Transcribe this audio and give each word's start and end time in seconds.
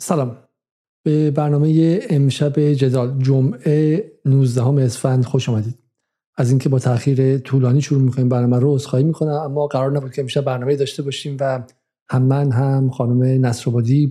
سلام. 0.00 0.38
به 1.02 1.30
برنامه 1.30 2.00
امشب 2.10 2.60
جدال 2.60 3.18
جمعه 3.18 4.04
19 4.24 4.84
اسفند 4.84 5.24
خوش 5.24 5.48
آمدید. 5.48 5.78
از 6.36 6.50
اینکه 6.50 6.68
با 6.68 6.78
تاخیر 6.78 7.38
طولانی 7.38 7.82
شروع 7.82 8.02
می‌کنیم 8.02 8.28
برنامه 8.28 8.58
رو 8.58 8.74
عذرخواهی 8.74 9.04
می‌کنم 9.04 9.30
اما 9.30 9.66
قرار 9.66 9.96
نبود 9.96 10.12
که 10.12 10.22
امشب 10.22 10.40
برنامه 10.44 10.76
داشته 10.76 11.02
باشیم 11.02 11.36
و 11.40 11.62
هم 12.10 12.22
من 12.22 12.52
هم 12.52 12.90
خانم 12.90 13.46
نصرآبادی 13.46 14.06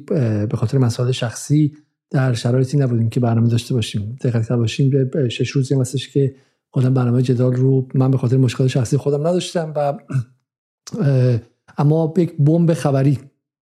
به 0.49 0.57
خاطر 0.57 0.77
مسائل 0.77 1.11
شخصی 1.11 1.73
در 2.09 2.33
شرایطی 2.33 2.77
نبودیم 2.77 3.09
که 3.09 3.19
برنامه 3.19 3.49
داشته 3.49 3.73
باشیم. 3.73 4.17
دقت 4.21 4.51
باشیم 4.51 5.09
به 5.13 5.29
شش 5.29 5.49
روزی 5.49 5.75
هستش 5.75 6.09
که 6.09 6.35
خودم 6.69 6.93
برنامه 6.93 7.21
جدال 7.21 7.53
رو 7.53 7.87
من 7.93 8.11
به 8.11 8.17
خاطر 8.17 8.37
مشکل 8.37 8.67
شخصی 8.67 8.97
خودم 8.97 9.27
نداشتم 9.27 9.73
و 9.75 9.93
اما 11.77 12.13
یک 12.17 12.37
بمب 12.37 12.73
خبری 12.73 13.19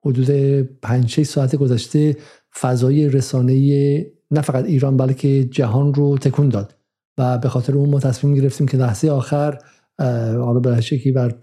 حدود 0.06 0.30
5 0.82 1.10
6 1.10 1.24
ساعت 1.24 1.56
گذشته 1.56 2.18
فضای 2.60 3.10
رسانه 3.10 3.54
نه 4.32 4.42
فقط 4.42 4.66
ایران 4.66 4.98
بلکه 4.98 5.44
جهان 5.44 5.94
رو 5.94 6.18
تکون 6.18 6.50
داد. 6.50 6.76
و 7.18 7.38
به 7.38 7.50
خاطر 7.50 7.74
اون 7.74 7.90
ما 7.90 8.00
تصمیم 8.00 8.36
گرفتیم 8.36 8.68
که 8.68 8.78
لحظه 8.78 9.10
آخر 9.10 9.58
حالا 10.38 10.60
به 10.60 10.82
که 10.82 11.12
بر 11.12 11.36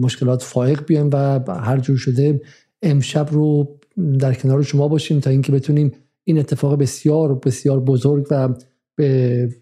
مشکلات 0.00 0.42
فائق 0.42 0.86
بیایم 0.86 1.10
و 1.12 1.40
هر 1.48 1.78
جور 1.78 1.96
شده 1.96 2.40
امشب 2.82 3.28
رو 3.30 3.78
در 4.18 4.34
کنار 4.34 4.62
شما 4.62 4.88
باشیم 4.88 5.20
تا 5.20 5.30
اینکه 5.30 5.52
بتونیم 5.52 5.92
این 6.24 6.38
اتفاق 6.38 6.78
بسیار 6.78 7.34
بسیار 7.34 7.80
بزرگ 7.80 8.26
و 8.30 8.48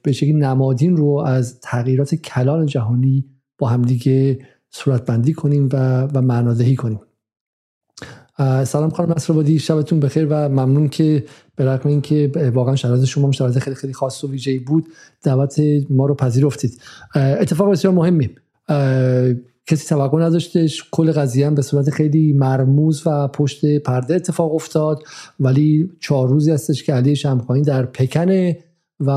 به 0.02 0.12
شکلی 0.12 0.32
نمادین 0.32 0.96
رو 0.96 1.22
از 1.26 1.60
تغییرات 1.60 2.14
کلان 2.14 2.66
جهانی 2.66 3.24
با 3.58 3.68
همدیگه 3.68 4.38
صورتبندی 4.70 5.32
کنیم 5.32 5.68
و, 5.72 6.02
و 6.02 6.22
معنادهی 6.22 6.76
کنیم. 6.76 7.00
سلام 8.64 8.90
خانم 8.90 9.10
اسرابادی 9.10 9.58
شبتون 9.58 10.00
بخیر 10.00 10.26
و 10.30 10.48
ممنون 10.48 10.88
که 10.88 11.24
به 11.56 11.64
رغم 11.64 11.88
اینکه 11.88 12.32
واقعا 12.54 12.76
شرایط 12.76 13.04
شما 13.04 13.32
شرایط 13.32 13.58
خیلی 13.58 13.76
خیلی 13.76 13.92
خاص 13.92 14.24
و 14.24 14.30
ویژه‌ای 14.30 14.58
بود 14.58 14.88
دعوت 15.22 15.60
ما 15.90 16.06
رو 16.06 16.14
پذیرفتید. 16.14 16.80
اتفاق 17.14 17.70
بسیار 17.70 17.94
مهمی. 17.94 18.30
کسی 19.66 19.88
توقع 19.88 20.22
نداشتش 20.22 20.84
کل 20.90 21.12
قضیه 21.12 21.46
هم 21.46 21.54
به 21.54 21.62
صورت 21.62 21.90
خیلی 21.90 22.32
مرموز 22.32 23.02
و 23.06 23.28
پشت 23.28 23.78
پرده 23.78 24.14
اتفاق 24.14 24.54
افتاد 24.54 25.02
ولی 25.40 25.90
چهار 26.00 26.28
روزی 26.28 26.50
هستش 26.50 26.82
که 26.82 26.92
علی 26.92 27.16
شمخانی 27.16 27.62
در 27.62 27.86
پکنه 27.86 28.58
و, 29.00 29.10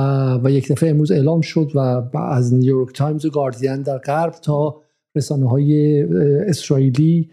و 0.43 0.51
یک 0.51 0.71
دفعه 0.71 0.89
امروز 0.89 1.11
اعلام 1.11 1.41
شد 1.41 1.71
و 1.75 1.79
از 2.17 2.53
نیویورک 2.53 2.95
تایمز 2.95 3.25
و 3.25 3.29
گاردین 3.29 3.81
در 3.81 3.97
غرب 3.97 4.31
تا 4.31 4.81
رسانه 5.15 5.49
های 5.49 6.03
اسرائیلی 6.49 7.29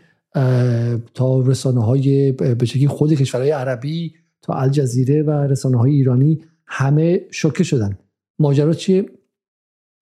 تا 1.14 1.40
رسانه 1.40 1.84
های 1.84 2.32
به 2.32 2.66
خود 2.88 3.12
کشورهای 3.12 3.50
عربی 3.50 4.14
تا 4.42 4.54
الجزیره 4.54 5.22
و 5.22 5.30
رسانه 5.30 5.78
های 5.78 5.92
ایرانی 5.92 6.40
همه 6.66 7.20
شوکه 7.30 7.64
شدن. 7.64 7.98
ماجرا 8.38 8.72
چیه؟ 8.72 9.06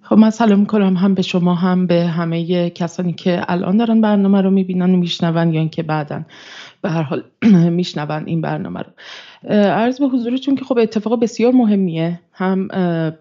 خب 0.03 0.17
من 0.17 0.31
سلام 0.31 0.61
می‌کنم 0.61 0.97
هم 0.97 1.15
به 1.15 1.23
شما 1.23 1.55
هم 1.55 1.87
به 1.87 2.05
همه 2.07 2.71
کسانی 2.71 3.13
که 3.13 3.43
الان 3.49 3.77
دارن 3.77 4.01
برنامه 4.01 4.41
رو 4.41 4.51
می‌بینن 4.51 4.95
و 4.95 4.97
میشنون 4.97 5.55
یا 5.55 5.61
اینکه 5.61 5.83
بعدا 5.83 6.23
به 6.83 6.91
هر 6.91 7.03
حال 7.03 7.25
میشنون 7.79 8.25
این 8.27 8.41
برنامه 8.41 8.81
رو. 8.81 8.93
عرض 9.51 10.01
به 10.01 10.07
حضورتون 10.07 10.55
که 10.55 10.65
خب 10.65 10.79
اتفاق 10.79 11.23
بسیار 11.23 11.53
مهمیه 11.53 12.21
هم 12.33 12.69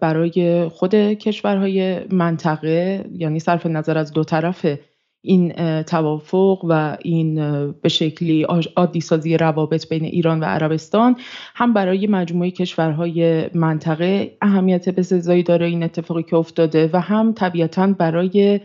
برای 0.00 0.68
خود 0.68 0.94
کشورهای 0.94 2.00
منطقه 2.10 3.04
یعنی 3.18 3.40
صرف 3.40 3.66
نظر 3.66 3.98
از 3.98 4.12
دو 4.12 4.24
طرف 4.24 4.66
این 5.22 5.52
توافق 5.82 6.64
و 6.68 6.96
این 7.02 7.34
به 7.72 7.88
شکلی 7.88 8.42
عادی 8.76 9.00
سازی 9.00 9.36
روابط 9.36 9.88
بین 9.88 10.04
ایران 10.04 10.40
و 10.40 10.44
عربستان 10.44 11.16
هم 11.54 11.72
برای 11.72 12.06
مجموعه 12.06 12.50
کشورهای 12.50 13.50
منطقه 13.54 14.36
اهمیت 14.40 14.88
بسزایی 14.88 15.42
داره 15.42 15.66
این 15.66 15.82
اتفاقی 15.82 16.22
که 16.22 16.36
افتاده 16.36 16.90
و 16.92 17.00
هم 17.00 17.32
طبیعتا 17.32 17.86
برای 17.86 18.60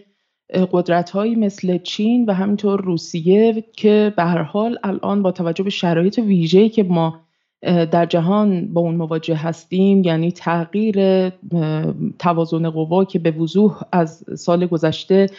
قدرت 0.72 1.16
مثل 1.16 1.78
چین 1.78 2.26
و 2.26 2.34
همینطور 2.34 2.82
روسیه 2.82 3.64
که 3.74 4.14
به 4.18 4.24
هر 4.24 4.42
حال 4.42 4.78
الان 4.84 5.22
با 5.24 5.32
توجه 5.32 5.64
به 5.64 5.70
شرایط 5.70 6.20
ویژه‌ای 6.20 6.70
که 6.70 6.84
ما 6.84 7.27
در 7.62 8.06
جهان 8.06 8.74
با 8.74 8.82
اون 8.82 8.96
مواجه 8.96 9.36
هستیم 9.36 10.04
یعنی 10.04 10.32
تغییر 10.32 11.30
توازن 12.20 12.70
قوا 12.70 13.06
که 13.06 13.20
به 13.20 13.32
وضوح 13.32 13.82
از 13.92 14.26
سال 14.36 14.66
گذشته 14.66 15.30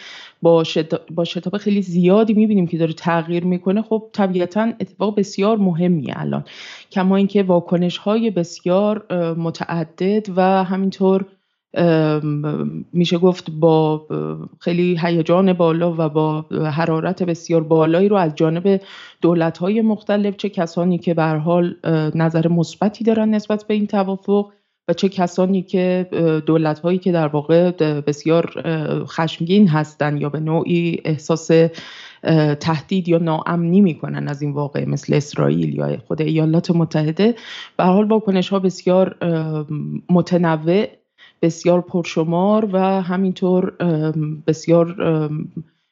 با, 0.41 0.63
با 1.11 1.23
شتاب 1.23 1.57
خیلی 1.57 1.81
زیادی 1.81 2.33
می‌بینیم 2.33 2.67
که 2.67 2.77
داره 2.77 2.93
تغییر 2.93 3.43
می‌کنه. 3.43 3.81
خب 3.81 4.03
طبیعتا 4.13 4.61
اتفاق 4.79 5.19
بسیار 5.19 5.57
مهمیه 5.57 6.13
الان 6.17 6.43
کما 6.91 7.15
اینکه 7.15 7.43
واکنش 7.43 7.97
های 7.97 8.31
بسیار 8.31 9.13
متعدد 9.33 10.27
و 10.35 10.63
همینطور 10.63 11.25
میشه 12.93 13.17
گفت 13.17 13.51
با 13.51 14.05
خیلی 14.59 14.99
هیجان 15.01 15.53
بالا 15.53 15.95
و 15.97 16.09
با 16.09 16.41
حرارت 16.51 17.23
بسیار 17.23 17.63
بالایی 17.63 18.09
رو 18.09 18.15
از 18.15 18.35
جانب 18.35 18.81
دولت 19.21 19.57
های 19.57 19.81
مختلف 19.81 20.37
چه 20.37 20.49
کسانی 20.49 20.97
که 20.97 21.13
به 21.13 21.23
حال 21.23 21.75
نظر 22.15 22.47
مثبتی 22.47 23.03
دارن 23.03 23.29
نسبت 23.29 23.63
به 23.67 23.73
این 23.73 23.87
توافق 23.87 24.51
و 24.87 24.93
چه 24.93 25.09
کسانی 25.09 25.61
که 25.61 26.07
دولت 26.45 26.79
هایی 26.79 26.97
که 26.97 27.11
در 27.11 27.27
واقع 27.27 27.71
بسیار 28.01 28.63
خشمگین 29.05 29.67
هستن 29.67 30.17
یا 30.17 30.29
به 30.29 30.39
نوعی 30.39 31.01
احساس 31.05 31.51
تهدید 32.59 33.07
یا 33.07 33.17
ناامنی 33.17 33.81
می‌کنن 33.81 34.27
از 34.27 34.41
این 34.41 34.51
واقع 34.51 34.85
مثل 34.85 35.13
اسرائیل 35.13 35.75
یا 35.75 35.97
خود 36.07 36.21
ایالات 36.21 36.71
متحده. 36.71 37.35
به 37.77 37.83
حال 37.83 38.07
واکنش 38.07 38.49
ها 38.49 38.59
بسیار 38.59 39.15
متنوع 40.09 40.85
بسیار 41.41 41.81
پرشمار 41.81 42.69
و 42.73 43.01
همینطور 43.01 43.71
بسیار 44.47 44.95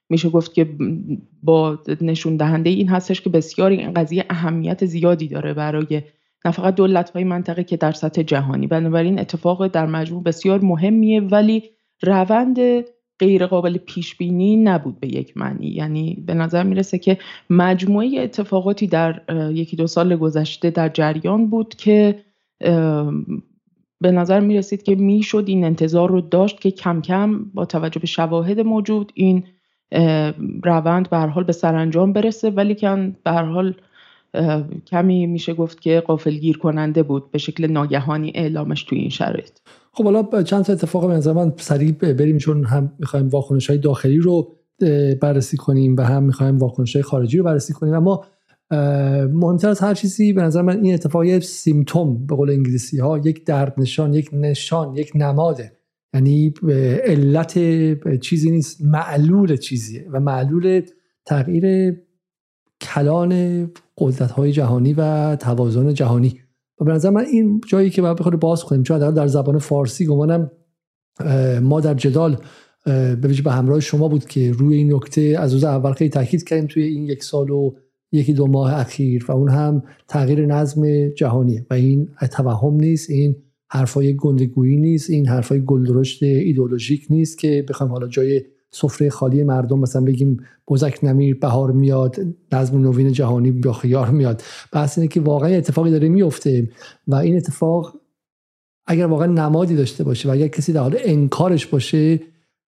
میشه 0.09 0.29
گفت 0.29 0.53
که 0.53 0.69
با 1.43 1.79
نشون 2.01 2.37
دهنده 2.37 2.69
این 2.69 2.89
هستش 2.89 3.21
که 3.21 3.29
بسیار 3.29 3.71
این 3.71 3.93
قضیه 3.93 4.25
اهمیت 4.29 4.85
زیادی 4.85 5.27
داره 5.27 5.53
برای 5.53 6.01
نه 6.45 6.51
فقط 6.51 6.75
دولت 6.75 7.09
های 7.09 7.23
منطقه 7.23 7.63
که 7.63 7.77
در 7.77 7.91
سطح 7.91 8.23
جهانی. 8.23 8.67
بنابراین 8.67 9.19
اتفاق 9.19 9.67
در 9.67 9.85
مجموع 9.85 10.23
بسیار 10.23 10.59
مهمیه 10.61 11.21
ولی 11.21 11.63
روند 12.03 12.57
غیر 13.19 13.45
قابل 13.45 13.77
پیش 13.77 14.15
بینی 14.15 14.55
نبود 14.55 14.99
به 14.99 15.07
یک 15.07 15.37
معنی. 15.37 15.67
یعنی 15.67 16.23
به 16.27 16.33
نظر 16.33 16.63
می‌رسه 16.63 16.97
که 16.97 17.17
مجموعه 17.49 18.19
اتفاقاتی 18.19 18.87
در 18.87 19.21
یکی 19.53 19.75
دو 19.75 19.87
سال 19.87 20.15
گذشته 20.15 20.69
در 20.69 20.89
جریان 20.89 21.49
بود 21.49 21.75
که 21.75 22.19
به 24.01 24.11
نظر 24.11 24.39
می 24.39 24.57
رسید 24.57 24.83
که 24.83 24.95
می‌شد 24.95 25.43
این 25.47 25.63
انتظار 25.63 26.09
رو 26.09 26.21
داشت 26.21 26.61
که 26.61 26.71
کم 26.71 27.01
کم 27.01 27.43
با 27.53 27.65
توجه 27.65 27.99
به 27.99 28.07
شواهد 28.07 28.59
موجود 28.59 29.11
این 29.15 29.43
روند 30.63 31.09
به 31.09 31.17
حال 31.17 31.43
به 31.43 31.53
سرانجام 31.53 32.13
برسه 32.13 32.49
ولی 32.49 32.75
که 32.75 33.13
به 33.23 33.31
حال 33.31 33.73
کمی 34.87 35.27
میشه 35.27 35.53
گفت 35.53 35.81
که 35.81 36.03
گیر 36.41 36.57
کننده 36.57 37.03
بود 37.03 37.31
به 37.31 37.37
شکل 37.37 37.67
ناگهانی 37.67 38.31
اعلامش 38.35 38.83
توی 38.83 38.99
این 38.99 39.09
شرایط. 39.09 39.59
خب 39.91 40.03
حالا 40.03 40.43
چند 40.43 40.63
تا 40.63 40.73
اتفاق 40.73 41.07
به 41.07 41.13
نظر 41.13 41.33
من 41.33 41.53
سریع 41.57 41.91
بریم 41.91 42.37
چون 42.37 42.63
هم 42.63 42.91
می‌خوایم 42.99 43.27
واکنش 43.27 43.69
های 43.69 43.79
داخلی 43.79 44.17
رو 44.17 44.55
بررسی 45.21 45.57
کنیم 45.57 45.95
و 45.95 46.01
هم 46.01 46.23
می‌خوایم 46.23 46.57
واکنش 46.57 46.95
های 46.95 47.03
خارجی 47.03 47.37
رو 47.37 47.43
بررسی 47.43 47.73
کنیم. 47.73 47.93
اما 47.93 48.25
مهمتر 49.33 49.69
از 49.69 49.79
هر 49.79 49.93
چیزی 49.93 50.33
به 50.33 50.41
نظر 50.41 50.61
من 50.61 50.83
این 50.83 50.93
اتفاق 50.93 51.23
یک 51.23 51.43
سیمتوم 51.43 52.25
به 52.25 52.35
قول 52.35 52.49
انگلیسی 52.49 52.99
ها 52.99 53.17
یک 53.17 53.45
درد 53.45 53.73
نشان 53.77 54.13
یک 54.13 54.29
نشان 54.33 54.95
یک 54.95 55.11
نماده 55.15 55.76
یعنی 56.13 56.53
علت 57.05 57.59
چیزی 58.19 58.51
نیست. 58.51 58.81
معلول 58.81 59.57
چیزیه 59.57 60.07
و 60.11 60.19
معلول 60.19 60.81
تغییر 61.25 61.95
کلان 62.81 63.63
قدرت 63.97 64.31
های 64.31 64.51
جهانی 64.51 64.93
و 64.93 65.35
توازن 65.35 65.93
جهانی. 65.93 66.39
و 66.81 66.85
به 66.85 66.91
نظر 66.91 67.09
من 67.09 67.25
این 67.25 67.61
جایی 67.67 67.89
که 67.89 68.01
باید 68.01 68.17
بخواد 68.17 68.39
باز 68.39 68.63
کنیم 68.63 68.83
چون 68.83 69.13
در 69.13 69.27
زبان 69.27 69.57
فارسی 69.57 70.05
گمانم 70.05 70.51
ما 71.61 71.81
در 71.81 71.93
جدال 71.93 72.37
به 72.85 73.15
به 73.43 73.51
همراه 73.51 73.79
شما 73.79 74.07
بود 74.07 74.25
که 74.25 74.51
روی 74.51 74.77
این 74.77 74.93
نکته 74.93 75.35
از 75.39 75.53
روز 75.53 75.63
اول 75.63 75.93
خیلی 75.93 76.09
تاکید 76.09 76.43
کردیم 76.43 76.67
توی 76.67 76.83
این 76.83 77.03
یک 77.05 77.23
سال 77.23 77.49
و 77.49 77.73
یکی 78.11 78.33
دو 78.33 78.47
ماه 78.47 78.73
اخیر 78.73 79.25
و 79.27 79.31
اون 79.31 79.49
هم 79.49 79.83
تغییر 80.07 80.45
نظم 80.45 81.09
جهانیه. 81.09 81.65
و 81.69 81.73
این 81.73 82.09
توهم 82.31 82.73
نیست 82.73 83.09
این 83.09 83.35
حرفای 83.69 84.15
گندگویی 84.15 84.77
نیست 84.77 85.09
این 85.09 85.27
حرفای 85.27 85.65
گلدرشت 85.65 86.23
ایدولوژیک 86.23 87.07
نیست 87.09 87.37
که 87.37 87.65
بخوایم 87.69 87.91
حالا 87.91 88.07
جای 88.07 88.41
سفره 88.71 89.09
خالی 89.09 89.43
مردم 89.43 89.79
مثلا 89.79 90.01
بگیم 90.01 90.37
بزک 90.67 90.99
نمیر 91.03 91.35
بهار 91.35 91.71
میاد 91.71 92.15
نظم 92.51 92.81
نوین 92.81 93.11
جهانی 93.11 93.51
با 93.51 93.73
خیار 93.73 94.09
میاد. 94.09 94.41
بحث 94.71 94.97
اینه 94.97 95.07
که 95.07 95.21
واقعا 95.21 95.49
اتفاقی 95.49 95.91
داره 95.91 96.09
میفته 96.09 96.69
و 97.07 97.15
این 97.15 97.37
اتفاق 97.37 97.93
اگر 98.87 99.05
واقعا 99.05 99.27
نمادی 99.27 99.75
داشته 99.75 100.03
باشه 100.03 100.29
و 100.29 100.31
اگر 100.31 100.47
کسی 100.47 100.73
در 100.73 100.81
حال 100.81 100.97
انکارش 100.99 101.65
باشه 101.65 102.19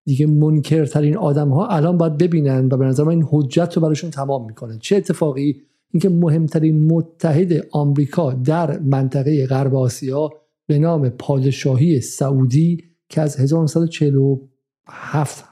دیگه 0.05 0.27
منکرترین 0.27 1.17
آدم 1.17 1.49
ها 1.49 1.67
الان 1.67 1.97
باید 1.97 2.17
ببینن 2.17 2.69
و 2.71 2.77
به 2.77 2.85
نظر 2.85 3.03
من 3.03 3.09
این 3.09 3.25
حجت 3.31 3.73
رو 3.75 3.81
براشون 3.81 4.09
تمام 4.09 4.45
می‌کنه 4.45 4.77
چه 4.81 4.95
اتفاقی؟ 4.95 5.61
اینکه 5.91 6.09
مهمترین 6.09 6.91
متحد 6.91 7.67
آمریکا 7.71 8.33
در 8.33 8.79
منطقه 8.79 9.47
غرب 9.47 9.75
آسیا 9.75 10.29
به 10.69 10.79
نام 10.79 11.09
پادشاهی 11.09 12.01
سعودی 12.01 12.83
که 13.09 13.21
از 13.21 13.39
1947 13.39 15.45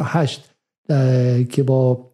8 0.00 0.50
که 1.48 1.62
با 1.62 2.10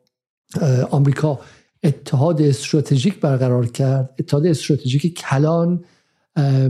آمریکا 0.91 1.41
اتحاد 1.83 2.43
استراتژیک 2.43 3.21
برقرار 3.21 3.67
کرد. 3.67 4.15
اتحاد 4.19 4.47
استراتژیک 4.47 5.19
کلان 5.19 5.85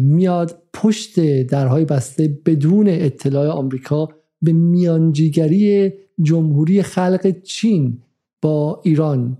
میاد 0.00 0.62
پشت 0.72 1.42
درهای 1.42 1.84
بسته 1.84 2.40
بدون 2.46 2.86
اطلاع 2.88 3.48
آمریکا 3.48 4.08
به 4.43 4.52
میانجیگری 4.52 5.93
جمهوری 6.22 6.82
خلق 6.82 7.43
چین 7.43 8.02
با 8.43 8.81
ایران 8.84 9.38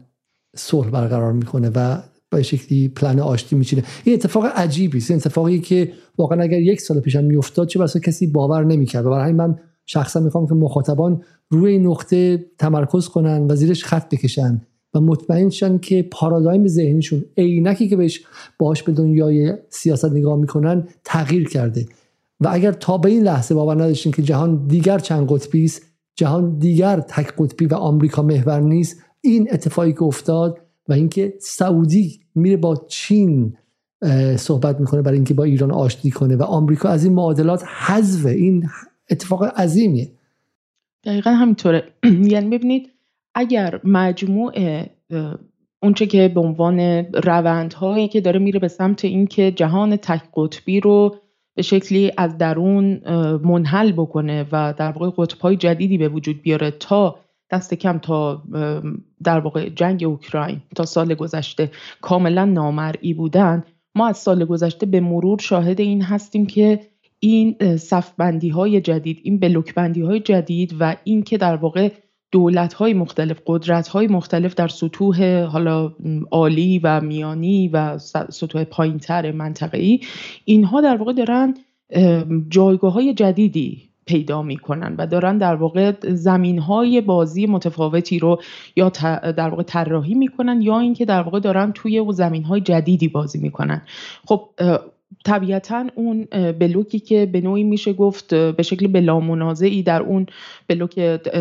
صلح 0.57 0.91
برقرار 0.91 1.33
می‌کنه 1.33 1.71
و 1.75 2.03
به 2.31 2.43
شکلی 2.43 2.89
پلن 2.89 3.21
آشتی 3.21 3.57
میچینه. 3.57 3.85
این 4.05 4.15
اتفاق 4.15 4.45
عجیبی 4.55 4.99
است. 4.99 5.11
اتفاقی 5.11 5.59
که 5.59 5.93
واقعا 6.19 6.43
اگر 6.43 6.61
یک 6.61 6.81
سال 6.81 7.01
پیشم 7.01 7.25
میافتاد 7.25 7.69
چه 7.69 7.79
بسا 7.79 8.01
کسی 8.01 8.27
باور 8.27 8.65
نمی‌کرد. 8.65 9.05
برای 9.05 9.33
من 9.33 9.59
شخصا 9.87 10.21
می‌خوام 10.21 10.47
که 10.47 10.55
مخاطبان 10.55 11.23
روی 11.51 11.73
این 11.73 11.87
نقطه 11.87 12.45
تمرکز 12.59 13.09
کنن 13.09 13.47
و 13.51 13.55
زیرش 13.55 13.85
خط 13.85 14.15
بکشن 14.15 14.63
و 14.95 15.01
مطمئن 15.01 15.51
شن 15.51 15.79
که 15.79 16.03
پارادایم 16.03 16.67
ذهنیشون 16.67 17.25
عینکی 17.37 17.89
که 17.89 17.97
بهش 17.97 18.21
باهاش 18.59 18.83
به 18.83 18.93
دنیای 18.93 19.55
سیاست 19.69 20.13
نگاه 20.13 20.39
می‌کنن 20.39 20.89
تغییر 21.05 21.49
کرده. 21.49 21.87
و 22.41 22.49
اگر 22.53 22.73
تا 22.73 22.99
به 22.99 23.09
این 23.09 23.23
لحظه 23.23 23.55
باور 23.55 23.75
نداشتین 23.75 24.13
که 24.13 24.23
جهان 24.23 24.67
دیگر 24.67 24.99
چند 24.99 25.33
قطبی 25.33 25.65
است 25.65 25.83
جهان 26.17 26.59
دیگر 26.59 27.01
تک 27.01 27.33
قطبی 27.39 27.67
و 27.67 27.75
آمریکا 27.75 28.23
محور 28.23 28.61
نیست 28.61 28.97
این 29.21 29.49
اتفاقی 29.53 29.93
که 29.93 30.03
افتاد 30.03 30.59
و 30.91 30.93
اینکه 30.93 31.35
سعودی 31.39 32.21
میره 32.35 32.57
با 32.57 32.77
چین 32.89 33.57
صحبت 34.37 34.81
می‌کنه 34.81 35.03
برای 35.03 35.17
اینکه 35.17 35.35
با 35.35 35.45
ایران 35.45 35.71
آشتی 35.71 36.11
کنه 36.11 36.37
و 36.37 36.43
آمریکا 36.43 36.89
از 36.89 37.05
این 37.05 37.13
معادلات 37.13 37.65
حذف 37.87 38.27
این 38.27 38.69
اتفاق 39.11 39.45
عظیمیه. 39.45 40.13
دقیقا 41.05 41.31
همینطوره. 41.31 41.85
یعنی 42.33 42.59
ببینید 42.59 42.91
اگر 43.35 43.81
مجموع 43.85 44.53
اونچه 45.83 46.07
که 46.07 46.29
به 46.29 46.41
عنوان 46.41 46.81
روندهایی 47.15 48.09
که 48.09 48.21
داره 48.21 48.39
میره 48.39 48.61
به 48.61 48.69
سمت 48.69 49.05
اینکه 49.05 49.53
جهان 49.53 49.97
تک 49.97 50.23
قطبی 50.35 50.81
رو 50.81 51.17
به 51.55 51.63
شکلی 51.63 52.13
از 52.17 52.39
درون 52.39 53.01
منحل 53.45 53.93
بکنه 53.93 54.47
و 54.53 54.75
در 54.79 54.93
واقع 54.93 55.11
قطبهای 55.17 55.57
جدیدی 55.57 55.99
به 55.99 56.09
وجود 56.09 56.43
بیاره 56.43 56.71
تا 56.71 57.19
دست 57.51 57.75
کم 57.75 57.99
تا 57.99 58.43
در 59.25 59.41
واقع 59.41 59.69
جنگ 59.69 60.05
اوکراین 60.05 60.61
تا 60.77 60.85
سال 60.85 61.15
گذشته 61.15 61.71
کاملا 62.01 62.45
نامرئی 62.45 63.15
بودن. 63.15 63.65
ما 63.95 64.09
از 64.09 64.19
سال 64.19 64.45
گذشته 64.45 64.87
به 64.87 65.01
مرور 65.01 65.39
شاهد 65.39 65.81
این 65.81 66.03
هستیم 66.03 66.47
که 66.47 66.81
این 67.21 67.77
صفبندی 67.77 68.49
های 68.49 68.81
جدید 68.81 69.21
این 69.23 69.39
بلوک 69.39 69.75
بندی 69.75 70.03
های 70.03 70.21
جدید 70.21 70.77
و 70.81 70.97
این 71.05 71.23
که 71.23 71.39
در 71.39 71.57
واقع 71.57 71.91
دولت 72.33 72.73
های 72.73 72.95
مختلف 72.95 73.41
قدرت 73.47 73.89
های 73.89 74.07
مختلف 74.07 74.55
در 74.55 74.69
سطوح 74.69 75.43
حالا 75.43 75.93
عالی 76.31 76.79
و 76.79 77.01
میانی 77.01 77.69
و 77.69 77.99
سطوح 78.31 78.65
پایینتر 78.65 79.33
منطقه‌ای 79.33 80.01
اینها 80.45 80.81
در 80.81 80.97
واقع 80.97 81.13
دارن 81.13 81.55
جایگاه 82.49 82.93
های 82.93 83.15
جدیدی 83.15 83.90
پیدا 84.11 84.43
می‌کنن 84.43 84.95
و 84.99 85.07
دارن 85.07 85.39
در 85.39 85.55
واقع 85.55 85.93
زمین 86.03 86.59
های 86.59 87.01
بازی 87.01 87.47
متفاوتی 87.47 88.19
رو 88.19 88.41
یا 88.77 88.89
در 89.37 89.49
واقع 89.49 89.63
طراحی 89.63 90.15
می‌کنن 90.15 90.63
یا 90.63 90.79
اینکه 90.79 91.05
در 91.05 91.23
واقع 91.23 91.41
دارن 91.41 91.73
توی 91.73 92.05
زمین 92.13 92.45
های 92.45 92.61
جدیدی 92.61 93.09
بازی 93.09 93.39
می‌کنن. 93.39 93.83
خب 94.27 94.49
طبیعتا 95.25 95.87
اون 95.95 96.25
بلوکی 96.59 96.99
که 96.99 97.27
به 97.27 97.41
نوعی 97.41 97.65
میشه 97.65 97.93
گفت 97.93 98.35
به 98.35 98.63
شکل 98.63 98.87
بلا 98.87 99.21
منازعی 99.21 99.83
در 99.83 100.03
اون 100.03 100.27
بلوک 100.69 101.01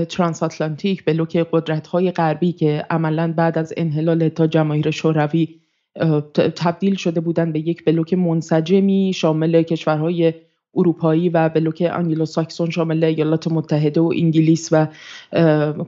ترانس 0.10 0.44
آتلانتیک 0.44 1.06
بلوک 1.06 1.48
قدرت 1.52 1.88
های 1.88 2.12
غربی 2.12 2.52
که 2.52 2.86
عملا 2.90 3.34
بعد 3.38 3.58
از 3.58 3.74
انحلال 3.78 4.30
تا 4.30 4.48
جماهیر 4.48 4.92
شوروی 4.92 5.48
تبدیل 6.56 6.96
شده 6.96 7.20
بودن 7.20 7.52
به 7.52 7.60
یک 7.60 7.86
بلوک 7.86 8.14
منسجمی 8.14 9.12
شامل 9.16 9.62
کشورهای 9.62 10.34
اروپایی 10.76 11.30
و 11.30 11.50
بلوک 11.50 11.92
انگلو 11.96 12.26
ساکسون 12.26 12.70
شامل 12.70 13.04
ایالات 13.04 13.48
متحده 13.48 14.02
و 14.02 14.12
انگلیس 14.16 14.70
و 14.72 14.88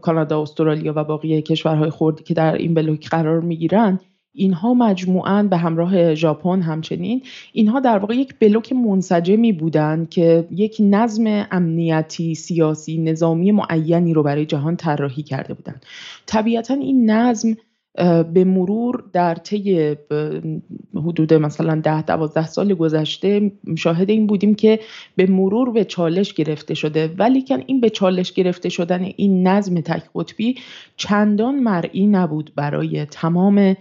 کانادا 0.01 0.42
استرالیا 0.42 0.94
و 0.95 1.04
باقی 1.04 1.42
کشورهای 1.42 1.89
خوردی 1.89 2.24
که 2.24 2.33
در 2.33 2.56
این 2.56 2.74
بلوک 2.74 3.10
قرار 3.10 3.39
می‌گیرند 3.39 4.01
اینها 4.33 4.74
مجموعاً 4.74 5.44
به 5.44 5.57
همراه 5.57 6.16
ژاپن 6.16 6.62
همچنین 6.62 7.22
اینها 7.54 7.80
در 7.80 7.98
واقع 7.98 8.16
یک 8.16 8.36
بلوک 8.39 8.74
منسجمی 8.74 9.54
بودند 9.54 10.10
که 10.10 10.48
یک 10.51 10.78
نظم 10.80 11.48
امنیتی 11.51 12.36
سیاسی 12.36 12.98
نظامی 12.98 13.51
معینی 13.51 14.13
رو 14.13 14.24
برای 14.24 14.45
جهان 14.45 14.75
طراحی 14.75 15.24
کرده 15.24 15.54
بودند 15.54 15.86
طبیعتا 16.25 16.74
این 16.74 17.12
نظم 17.12 17.56
به 18.33 18.43
مرور 18.43 19.03
در 19.13 19.35
طی 19.35 19.95
حدود 20.95 21.33
مثلا 21.33 21.81
ده 21.83 22.01
دوازده 22.01 22.47
سال 22.47 22.73
گذشته 22.73 23.51
شاهد 23.77 24.09
این 24.09 24.27
بودیم 24.27 24.55
که 24.55 24.79
به 25.15 25.27
مرور 25.27 25.71
به 25.71 25.85
چالش 25.85 26.33
گرفته 26.33 26.73
شده. 26.73 27.15
ولی 27.17 27.41
که 27.41 27.63
این 27.67 27.81
به 27.81 27.89
چالش 27.89 28.31
گرفته 28.31 28.69
شدن 28.69 29.03
این 29.03 29.47
نظم 29.47 29.81
تک 29.81 30.03
قطبی 30.15 30.55
چندان 30.97 31.59
مرئی 31.59 32.07
نبود 32.07 32.51
برای 32.55 33.05
تمام 33.05 33.75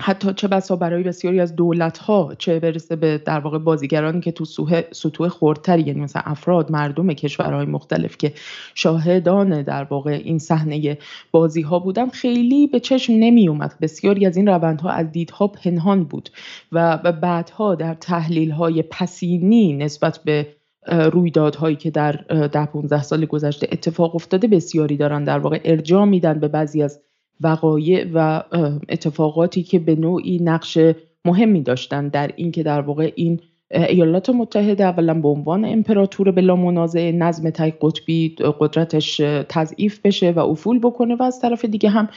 حتی 0.00 0.32
چه 0.32 0.48
بسا 0.48 0.76
برای 0.76 1.02
بسیاری 1.02 1.40
از 1.40 1.56
دولت 1.56 1.98
ها 1.98 2.34
چه 2.38 2.60
برسه 2.60 2.96
به 2.96 3.18
در 3.18 3.40
واقع 3.40 3.58
بازیگرانی 3.58 4.20
که 4.20 4.32
تو 4.32 4.44
سطوح 4.92 5.28
خردتری 5.28 5.82
یعنی 5.82 6.00
مثلا 6.00 6.22
افراد 6.24 6.70
مردم 6.70 7.12
کشورهای 7.12 7.66
مختلف 7.66 8.18
که 8.18 8.32
شاهدان 8.74 9.62
در 9.62 9.84
واقع 9.84 10.20
این 10.24 10.38
صحنه 10.38 10.98
بازی 11.30 11.62
ها 11.62 11.78
بودن 11.78 12.08
خیلی 12.08 12.66
به 12.66 12.80
چشم 12.80 13.12
نمی 13.12 13.48
اومد 13.48 13.74
بسیاری 13.80 14.26
از 14.26 14.36
این 14.36 14.48
روندها 14.48 14.90
از 14.90 15.12
دیدها 15.12 15.46
پنهان 15.46 16.04
بود 16.04 16.30
و 16.72 16.98
بعدها 16.98 17.74
در 17.74 17.94
تحلیل 17.94 18.50
های 18.50 18.82
پسینی 18.82 19.72
نسبت 19.72 20.20
به 20.24 20.46
رویدادهایی 20.86 21.76
که 21.76 21.90
در 21.90 22.12
ده 22.52 22.66
15 22.66 23.02
سال 23.02 23.26
گذشته 23.26 23.68
اتفاق 23.72 24.14
افتاده 24.14 24.48
بسیاری 24.48 24.96
دارن 24.96 25.24
در 25.24 25.38
واقع 25.38 25.60
ارجاع 25.64 26.04
میدن 26.04 26.40
به 26.40 26.48
بعضی 26.48 26.82
از 26.82 27.00
وقایع 27.40 28.06
و 28.14 28.42
اتفاقاتی 28.88 29.62
که 29.62 29.78
به 29.78 29.94
نوعی 29.94 30.38
نقش 30.42 30.78
مهمی 31.24 31.62
داشتن 31.62 32.08
در 32.08 32.30
اینکه 32.36 32.62
در 32.62 32.80
واقع 32.80 33.12
این 33.14 33.40
ایالات 33.70 34.30
متحده 34.30 34.84
اولا 34.84 35.14
به 35.14 35.28
عنوان 35.28 35.64
امپراتور 35.64 36.30
بلا 36.30 36.56
منازع 36.56 37.10
نظم 37.10 37.50
تای 37.50 37.72
قطبی 37.80 38.36
قدرتش 38.60 39.16
تضعیف 39.48 40.00
بشه 40.04 40.30
و 40.30 40.38
افول 40.38 40.78
بکنه 40.78 41.14
و 41.14 41.22
از 41.22 41.40
طرف 41.40 41.64
دیگه 41.64 41.88
هم 41.88 42.08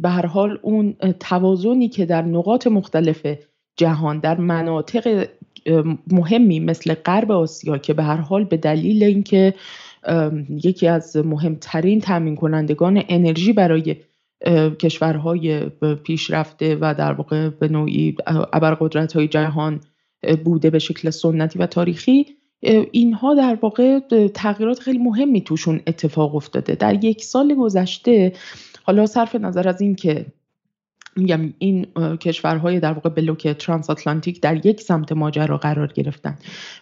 به 0.00 0.08
هر 0.08 0.26
حال 0.26 0.58
اون 0.62 0.94
توازنی 1.20 1.88
که 1.88 2.06
در 2.06 2.22
نقاط 2.22 2.66
مختلف 2.66 3.26
جهان 3.76 4.18
در 4.18 4.40
مناطق 4.40 5.28
مهمی 6.10 6.60
مثل 6.60 6.94
غرب 6.94 7.32
آسیا 7.32 7.78
که 7.78 7.94
به 7.94 8.02
هر 8.02 8.16
حال 8.16 8.44
به 8.44 8.56
دلیل 8.56 9.02
اینکه 9.02 9.54
یکی 10.48 10.88
از 10.88 11.16
مهمترین 11.16 12.00
تامین 12.00 12.36
کنندگان 12.36 13.02
انرژی 13.08 13.52
برای 13.52 13.96
کشورهای 14.80 15.60
پیشرفته 16.04 16.78
و 16.80 16.94
در 16.98 17.12
واقع 17.12 17.48
به 17.48 17.68
نوعی 17.68 18.16
ابرقدرت 18.26 19.12
های 19.12 19.28
جهان 19.28 19.80
بوده 20.44 20.70
به 20.70 20.78
شکل 20.78 21.10
سنتی 21.10 21.58
و 21.58 21.66
تاریخی. 21.66 22.26
اینها 22.92 23.34
در 23.34 23.58
واقع 23.62 23.98
تغییرات 24.34 24.78
خیلی 24.78 24.98
مهمی 24.98 25.40
توشون 25.40 25.80
اتفاق 25.86 26.34
افتاده. 26.34 26.74
در 26.74 27.04
یک 27.04 27.24
سال 27.24 27.54
گذشته 27.54 28.32
حالا 28.82 29.06
صرف 29.06 29.34
نظر 29.34 29.68
از 29.68 29.80
این 29.80 29.94
که 29.94 30.26
میگم 31.16 31.54
این 31.58 31.86
کشورهای 32.20 32.80
در 32.80 32.92
واقع 32.92 33.10
بلوک 33.10 33.48
ترانس 33.48 33.90
آتلانتیک 33.90 34.40
در 34.40 34.66
یک 34.66 34.80
سمت 34.80 35.12
ماجرا 35.12 35.58
قرار 35.58 35.92
گرفتن 35.92 36.38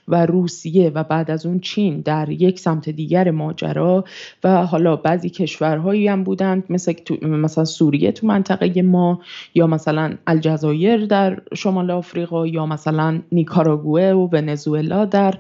و 0.08 0.26
روسیه 0.26 0.90
و 0.90 1.04
بعد 1.04 1.30
از 1.30 1.46
اون 1.46 1.60
چین 1.60 2.00
در 2.00 2.28
یک 2.28 2.60
سمت 2.60 2.88
دیگر 2.88 3.30
ماجرا 3.30 4.04
و 4.44 4.66
حالا 4.66 4.96
بعضی 4.96 5.30
کشورهایی 5.30 6.08
هم 6.08 6.24
بودند 6.24 6.64
مثل 6.70 6.94
مثلا 7.22 7.64
سوریه 7.64 8.12
تو 8.12 8.26
منطقه 8.26 8.82
ما 8.82 9.20
یا 9.54 9.66
مثلا 9.66 10.14
الجزایر 10.26 11.06
در 11.06 11.40
شمال 11.54 11.90
آفریقا 11.90 12.46
یا 12.46 12.66
مثلا 12.66 13.22
نیکاراگوه 13.32 14.02
و 14.02 14.28
ونزوئلا 14.32 15.04
در 15.04 15.34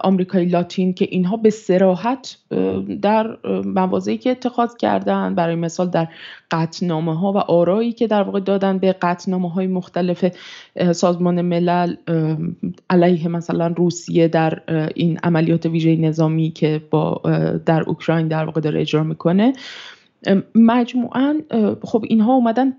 آمریکای 0.00 0.44
لاتین 0.44 0.94
که 0.94 1.06
اینها 1.10 1.36
به 1.36 1.50
سراحت 1.50 2.38
در 3.02 3.36
موازهی 3.64 4.18
که 4.18 4.30
اتخاذ 4.30 4.76
کردن 4.76 5.34
برای 5.34 5.54
مثال 5.54 5.90
در 5.90 6.08
قطنامه 6.50 7.18
ها 7.18 7.32
و 7.32 7.36
آرایی 7.36 7.92
که 7.92 8.06
در 8.06 8.22
واقع 8.22 8.40
دادن 8.40 8.78
به 8.78 8.92
قطنامه 8.92 9.50
های 9.50 9.66
مختلف 9.66 10.24
سازمان 10.92 11.42
ملل 11.42 11.94
علیه 12.90 13.28
مثلا 13.28 13.66
روسیه 13.66 14.28
در 14.28 14.62
این 14.94 15.18
عملیات 15.22 15.66
ویژه 15.66 15.96
نظامی 15.96 16.50
که 16.50 16.82
با 16.90 17.22
در 17.66 17.82
اوکراین 17.82 18.28
در 18.28 18.44
واقع 18.44 18.60
داره 18.60 18.80
اجرا 18.80 19.02
می‌کنه. 19.02 19.52
مجموعا 20.54 21.40
خب 21.82 22.04
اینها 22.08 22.32
اومدن 22.32 22.72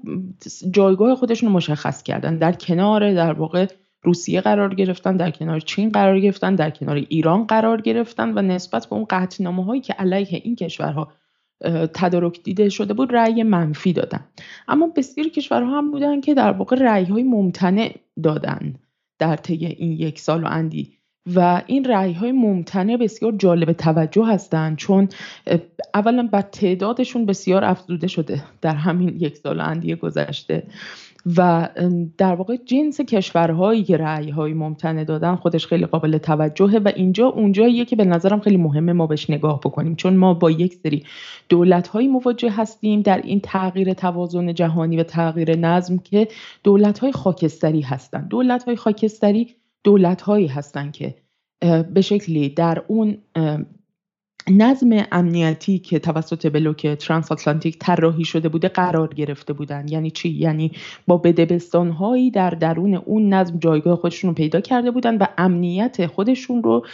جایگاه 0.71 1.15
خودشون 1.15 1.49
رو 1.49 1.55
مشخص 1.55 2.03
کردن 2.03 2.37
در 2.37 2.51
کنار 2.51 3.13
در 3.13 3.33
واقع 3.33 3.65
روسیه 4.03 4.41
قرار 4.41 4.75
گرفتن 4.75 5.17
در 5.17 5.31
کنار 5.31 5.59
چین 5.59 5.89
قرار 5.89 6.19
گرفتن 6.19 6.55
در 6.55 6.69
کنار 6.69 6.95
ایران 6.95 7.43
قرار 7.43 7.81
گرفتن 7.81 8.37
و 8.37 8.41
نسبت 8.41 8.85
به 8.85 8.95
اون 8.95 9.05
قطعنامه 9.09 9.65
هایی 9.65 9.81
که 9.81 9.93
علیه 9.93 10.41
این 10.43 10.55
کشورها 10.55 11.11
تدارک 11.93 12.43
دیده 12.43 12.69
شده 12.69 12.93
بود 12.93 13.15
رأی 13.15 13.43
منفی 13.43 13.93
دادن. 13.93 14.25
اما 14.67 14.87
بسیاری 14.95 15.29
کشورها 15.29 15.77
هم 15.77 15.91
بودن 15.91 16.21
که 16.21 16.33
در 16.33 16.51
واقع 16.51 16.75
رأی 16.75 17.03
های 17.03 17.23
ممتنع 17.23 17.95
دادن 18.23 18.75
در 19.19 19.35
طی 19.35 19.65
این 19.65 19.91
یک 19.91 20.19
سال 20.19 20.43
و 20.43 20.47
اندی. 20.47 20.99
و 21.35 21.61
این 21.67 21.85
رأی 21.85 22.13
های 22.13 22.31
ممتنع 22.31 22.97
بسیار 22.97 23.31
جالب 23.31 23.73
توجه 23.73 24.25
هستند 24.25 24.77
چون 24.77 25.09
اولا 25.93 26.29
بر 26.31 26.41
تعدادشون 26.41 27.25
بسیار 27.25 27.65
افزوده 27.65 28.07
شده 28.07 28.43
در 28.61 28.75
همین 28.75 29.15
یک 29.19 29.37
سال 29.37 29.59
اندی 29.59 29.95
گذشته. 29.95 30.63
و 31.37 31.69
در 32.17 32.35
واقع 32.35 32.55
جنس 32.65 33.01
کشورهایی 33.01 33.83
که 33.83 33.97
رأی 33.97 34.29
های 34.29 34.53
ممتنع 34.53 35.03
دادن 35.03 35.35
خودش 35.35 35.67
خیلی 35.67 35.85
قابل 35.85 36.17
توجهه 36.17 36.77
و 36.85 36.91
اینجا 36.95 37.27
اونجاییه 37.27 37.85
که 37.85 37.95
به 37.95 38.05
نظرم 38.05 38.39
خیلی 38.39 38.57
مهمه 38.57 38.93
ما 38.93 39.07
بهش 39.07 39.29
نگاه 39.29 39.59
بکنیم. 39.59 39.95
چون 39.95 40.15
ما 40.15 40.33
با 40.33 40.51
یک 40.51 40.73
سری 40.73 41.03
دولت 41.49 41.87
هایی 41.87 42.07
مواجه 42.07 42.51
هستیم 42.51 43.01
در 43.01 43.21
این 43.21 43.39
تغییر 43.39 43.93
توازن 43.93 44.53
جهانی 44.53 44.97
و 44.97 45.03
تغییر 45.03 45.57
نظم 45.57 45.97
که 45.97 46.27
دولت 46.63 46.99
های 46.99 47.11
خاکستری 47.11 47.81
هستند 47.81 48.27
دولت 48.27 48.63
های 48.63 48.75
خاکستری 48.75 49.55
دولت 49.83 50.21
هایی 50.21 50.47
هستند 50.47 50.91
که 50.91 51.15
به 51.93 52.01
شکلی 52.01 52.49
در 52.49 52.83
اون 52.87 53.17
نظم 54.47 55.05
امنیتی 55.11 55.79
که 55.79 55.99
توسط 55.99 56.51
بلوک 56.51 56.87
ترانس 56.87 57.31
آتلانتیک 57.31 57.79
طراحی 57.79 58.25
شده 58.25 58.49
بوده 58.49 58.67
قرار 58.67 59.13
گرفته 59.13 59.53
بودن. 59.53 59.87
یعنی 59.87 60.11
چی؟ 60.11 60.29
یعنی 60.29 60.71
با 61.07 61.17
بدبستان 61.17 61.89
هایی 61.89 62.31
در 62.31 62.49
درون 62.49 62.95
اون 62.95 63.33
نظم 63.33 63.59
جایگاه 63.59 63.95
خودشون 63.95 64.29
رو 64.29 64.33
پیدا 64.33 64.61
کرده 64.61 64.91
بودن 64.91 65.17
و 65.17 65.25
امنیت 65.37 66.07
خودشون 66.07 66.63
رو 66.63 66.85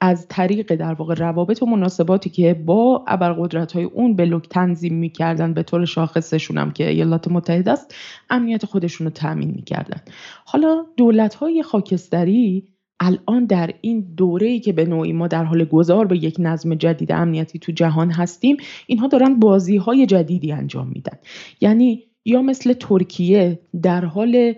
از 0.00 0.26
طریق 0.28 0.74
در 0.74 0.94
واقع 0.94 1.14
روابط 1.14 1.62
و 1.62 1.66
مناسباتی 1.66 2.30
که 2.30 2.54
با 2.54 3.04
ابرقدرت 3.06 3.72
های 3.72 3.84
اون 3.84 4.16
بلوک 4.16 4.48
تنظیم 4.48 4.94
می‌کردن 4.94 5.54
به 5.54 5.62
طور 5.62 5.84
شاخصشون 5.84 6.58
هم 6.58 6.70
که 6.70 6.88
ایالات 6.88 7.28
متحده 7.28 7.70
است 7.70 7.94
امنیت 8.30 8.64
خودشون 8.64 9.06
رو 9.06 9.10
تامین 9.10 9.50
می‌کردن. 9.50 10.00
حالا 10.44 10.86
دولت 10.96 11.34
های 11.34 11.62
خاکستری 11.62 12.68
الان 13.00 13.46
در 13.46 13.70
این 13.80 14.00
دوره 14.16 14.46
ای 14.46 14.60
که 14.60 14.72
به 14.72 14.84
نوعی 14.84 15.12
ما 15.12 15.28
در 15.28 15.44
حال 15.44 15.64
گذار 15.64 16.06
به 16.06 16.24
یک 16.24 16.36
نظم 16.38 16.74
جدید 16.74 17.12
امنیتی 17.12 17.58
تو 17.58 17.72
جهان 17.72 18.10
هستیم 18.10 18.56
اینها 18.86 19.06
دارن 19.06 19.40
بازی 19.40 19.76
های 19.76 20.06
جدیدی 20.06 20.52
انجام 20.52 20.88
میدن. 20.88 21.18
یعنی 21.60 22.04
یا 22.24 22.42
مثل 22.42 22.72
ترکیه 22.72 23.58
در 23.82 24.04
حال 24.04 24.54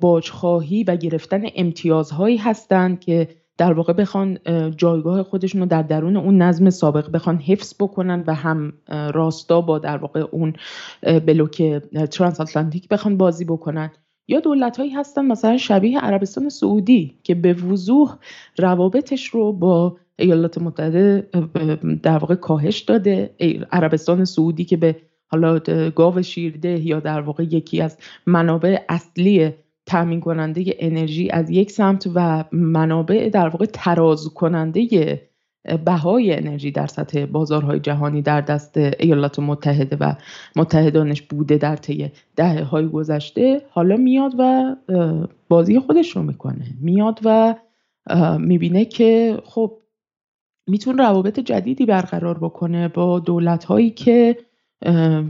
باجخواهی 0.00 0.84
و 0.84 0.96
گرفتن 0.96 1.42
امتیازهایی 1.56 2.36
هستند 2.36 3.00
که 3.00 3.28
در 3.58 3.72
واقع 3.72 3.92
بخوان 3.92 4.38
جایگاه 4.76 5.22
خودشون 5.22 5.60
رو 5.60 5.66
در 5.66 5.82
درون 5.82 6.16
اون 6.16 6.42
نظم 6.42 6.70
سابق 6.70 7.10
بخوان 7.10 7.38
حفظ 7.38 7.74
بکنن 7.80 8.24
و 8.26 8.34
هم 8.34 8.72
راستا 8.88 9.60
با 9.60 9.78
در 9.78 9.96
واقع 9.96 10.20
اون 10.20 10.52
بلوک 11.02 11.62
ترانس 12.10 12.40
آتلانتیک 12.40 12.88
بخوان 12.88 13.16
بازی 13.16 13.44
بکنن. 13.44 13.90
یا 14.28 14.40
دولت 14.40 14.76
هایی 14.76 14.90
هستن 14.90 15.26
مثلا 15.26 15.56
شبیه 15.56 16.00
عربستان 16.00 16.48
سعودی 16.48 17.18
که 17.22 17.34
به 17.34 17.52
وضوح 17.52 18.16
روابطش 18.58 19.26
رو 19.26 19.52
با 19.52 19.96
ایالات 20.18 20.58
متحده 20.58 21.28
در 22.02 22.18
واقع 22.18 22.34
کاهش 22.34 22.80
داده. 22.80 23.34
عربستان 23.72 24.24
سعودی 24.24 24.64
که 24.64 24.76
به 24.76 24.96
حالا 25.26 25.58
گاو 25.90 26.22
شیرده 26.22 26.86
یا 26.86 27.00
در 27.00 27.20
واقع 27.20 27.42
یکی 27.42 27.80
از 27.80 27.98
منابع 28.26 28.78
اصلی 28.88 29.50
تامین 29.86 30.20
کننده 30.20 30.76
انرژی 30.78 31.30
از 31.30 31.50
یک 31.50 31.70
سمت 31.70 32.10
و 32.14 32.44
منابع 32.52 33.28
در 33.28 33.48
واقع 33.48 33.66
تراز 33.66 34.28
کننده 34.28 35.20
بهای 35.84 36.34
انرژی 36.34 36.70
در 36.70 36.86
سطح 36.86 37.26
بازارهای 37.26 37.80
جهانی 37.80 38.22
در 38.22 38.40
دست 38.40 38.76
ایالات 38.76 39.38
متحده 39.38 39.96
و 40.00 40.14
متحدانش 40.56 41.22
بوده 41.22 41.56
در 41.58 41.76
طی 41.76 42.10
دهه 42.36 42.62
های 42.62 42.88
گذشته 42.88 43.62
حالا 43.70 43.96
میاد 43.96 44.32
و 44.38 44.76
بازی 45.48 45.78
خودش 45.78 46.16
رو 46.16 46.22
می‌کنه. 46.22 46.66
میاد 46.80 47.20
و 47.24 47.54
می‌بینه 48.38 48.84
که 48.84 49.38
خب 49.44 49.78
می‌تونه 50.66 51.02
روابط 51.02 51.40
جدیدی 51.40 51.86
برقرار 51.86 52.38
بکنه 52.38 52.88
با 52.88 53.18
دولت 53.18 53.64
هایی 53.64 53.90
که 53.90 54.36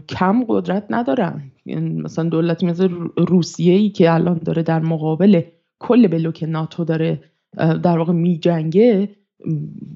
کم 0.08 0.44
قدرت 0.48 0.86
ندارن. 0.90 1.42
مثلا 1.76 2.28
دولتی 2.28 2.66
مثل 2.66 2.88
روسیه 3.16 3.74
ای 3.74 3.90
که 3.90 4.12
الان 4.12 4.38
داره 4.38 4.62
در 4.62 4.80
مقابل 4.80 5.40
کل 5.78 6.06
بلوک 6.06 6.44
ناتو 6.48 6.84
داره 6.84 7.20
در 7.56 7.98
واقع 7.98 8.12
میجنگه 8.12 9.08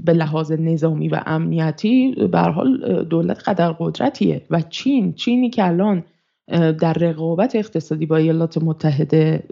به 0.05 0.13
لحاظ 0.13 0.53
نظامی 0.53 1.09
و 1.09 1.21
امنیتی 1.27 2.15
به 2.33 2.39
حال 2.39 3.05
دولت 3.05 3.49
قدر 3.49 3.73
قدرتیه 3.73 4.43
و 4.51 4.61
چین 4.61 5.13
چینی 5.13 5.51
که 5.51 5.67
الان 5.67 6.05
در 6.81 6.93
رقابت 6.93 7.57
اقتصادی 7.57 8.07
با 8.07 8.17
ایالات 8.17 8.59
متحده 8.59 9.43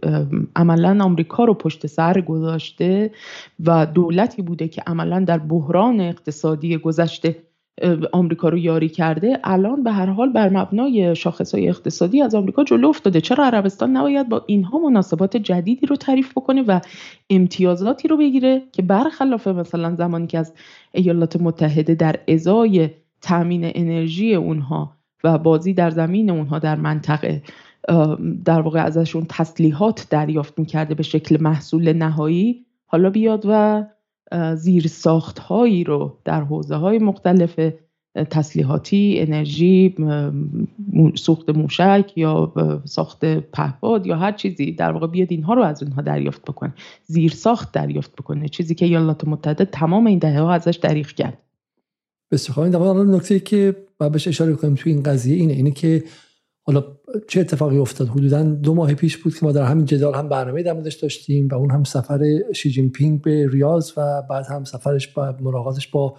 عملا 0.56 1.04
آمریکا 1.04 1.44
رو 1.44 1.54
پشت 1.54 1.86
سر 1.86 2.20
گذاشته 2.20 3.10
و 3.64 3.86
دولتی 3.86 4.42
بوده 4.42 4.68
که 4.68 4.82
عملا 4.86 5.20
در 5.20 5.38
بحران 5.38 6.00
اقتصادی 6.00 6.76
گذشته 6.76 7.36
آمریکا 8.12 8.48
رو 8.48 8.58
یاری 8.58 8.88
کرده. 8.88 9.38
الان 9.44 9.82
به 9.82 9.92
هر 9.92 10.06
حال 10.06 10.32
بر 10.32 10.48
مبنای 10.48 11.14
های 11.52 11.68
اقتصادی 11.68 12.22
از 12.22 12.34
آمریکا 12.34 12.64
جلو 12.64 12.88
افتاده. 12.88 13.20
چرا 13.20 13.44
عربستان 13.44 13.96
نباید 13.96 14.28
با 14.28 14.44
اینها 14.46 14.78
مناسبات 14.78 15.36
جدیدی 15.36 15.86
رو 15.86 15.96
تعریف 15.96 16.32
بکنه 16.32 16.62
و 16.62 16.80
امتیازاتی 17.30 18.08
رو 18.08 18.16
بگیره 18.16 18.62
که 18.72 18.82
برخلاف 18.82 19.46
مثلا 19.46 19.94
زمانی 19.94 20.26
که 20.26 20.38
از 20.38 20.52
ایالات 20.92 21.36
متحده 21.36 21.94
در 21.94 22.16
ازای 22.28 22.90
تامین 23.22 23.72
انرژی 23.74 24.34
اونها 24.34 24.96
و 25.24 25.38
بازی 25.38 25.74
در 25.74 25.90
زمین 25.90 26.30
اونها 26.30 26.58
در 26.58 26.76
منطقه 26.76 27.42
در 28.44 28.60
واقع 28.60 28.84
ازشون 28.84 29.26
تسلیحات 29.28 30.06
دریافت 30.10 30.58
می‌کرده 30.58 30.94
به 30.94 31.02
شکل 31.02 31.42
محصول 31.42 31.92
نهایی 31.92 32.66
حالا 32.86 33.10
بیاد 33.10 33.44
و 33.48 33.84
زیر 34.54 34.86
ساخت 34.86 35.38
هایی 35.38 35.84
رو 35.84 36.18
در 36.24 36.40
حوزه 36.40 36.76
های 36.76 36.98
مختلف 36.98 37.60
تسلیحاتی 38.30 39.16
انرژی 39.18 39.94
سوخت 41.14 41.50
موشک 41.50 42.12
یا 42.16 42.52
ساخت 42.84 43.24
پهپاد 43.24 44.06
یا 44.06 44.16
هر 44.16 44.32
چیزی 44.32 44.72
در 44.72 44.92
واقع 44.92 45.06
بیاد 45.06 45.28
اینها 45.30 45.54
رو 45.54 45.62
از 45.62 45.82
اونها 45.82 46.02
دریافت 46.02 46.42
بکنه. 46.42 46.74
زیر 47.04 47.32
ساخت 47.32 47.72
دریافت 47.72 48.12
بکنه 48.12 48.48
چیزی 48.48 48.74
که 48.74 48.86
ایالات 48.86 49.28
متحده 49.28 49.64
تمام 49.64 50.06
این 50.06 50.18
دهه 50.18 50.40
ها 50.40 50.52
ازش 50.52 50.76
دریغ 50.82 51.06
کرد. 51.06 51.38
بسیار 52.30 52.54
خواهیم 52.54 52.72
در 52.72 53.02
نکته 53.16 53.40
که 53.40 53.76
بهش 53.98 54.28
اشاره 54.28 54.54
کنیم 54.54 54.74
توی 54.74 54.92
این 54.92 55.02
قضیه 55.02 55.36
اینه 55.36 55.52
اینه 55.52 55.70
که 55.70 56.04
حالا 56.66 56.84
چه 57.28 57.40
اتفاقی 57.40 57.78
افتاد؟ 57.78 58.08
حدودا 58.08 58.42
دو 58.42 58.74
ماه 58.74 58.94
پیش 58.94 59.16
بود 59.16 59.34
که 59.34 59.46
ما 59.46 59.52
در 59.52 59.62
همین 59.62 59.84
جدال 59.84 60.14
هم 60.14 60.28
برنامه 60.28 60.62
در 60.62 60.72
داشتیم 60.72 61.48
و 61.48 61.54
اون 61.54 61.70
هم 61.70 61.84
سفر 61.84 62.38
شی 62.52 62.70
جین 62.70 62.90
پینگ 62.90 63.22
به 63.22 63.48
ریاض 63.50 63.92
و 63.96 64.22
بعد 64.30 64.46
هم 64.46 64.64
سفرش 64.64 65.08
با 65.08 65.36
ملاقاتش 65.40 65.88
با 65.88 66.16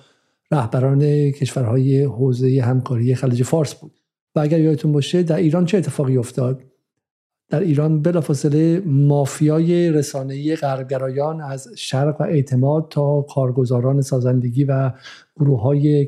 رهبران 0.52 1.32
کشورهای 1.32 2.04
حوزه 2.04 2.62
همکاری 2.62 3.16
خلیج 3.16 3.44
فارس 3.44 3.76
بود. 3.76 3.92
و 4.36 4.40
اگر 4.40 4.60
یادتون 4.60 4.92
باشه 4.92 5.24
در 5.24 5.36
ایران 5.36 5.66
چه 5.66 5.78
اتفاقی 5.78 6.18
افتاد؟ 6.18 6.62
در 7.50 7.60
ایران 7.60 8.02
بلافاصله 8.02 8.82
مافیای 8.86 9.92
رسانه‌ای 9.92 10.56
غربگرایان 10.56 11.42
از 11.42 11.68
شرق 11.78 12.22
و 12.22 12.24
اعتماد 12.24 12.88
تا 12.90 13.22
کارگزاران 13.22 14.02
سازندگی 14.02 14.64
و 14.64 14.92
گروه 15.36 15.62
های 15.62 16.08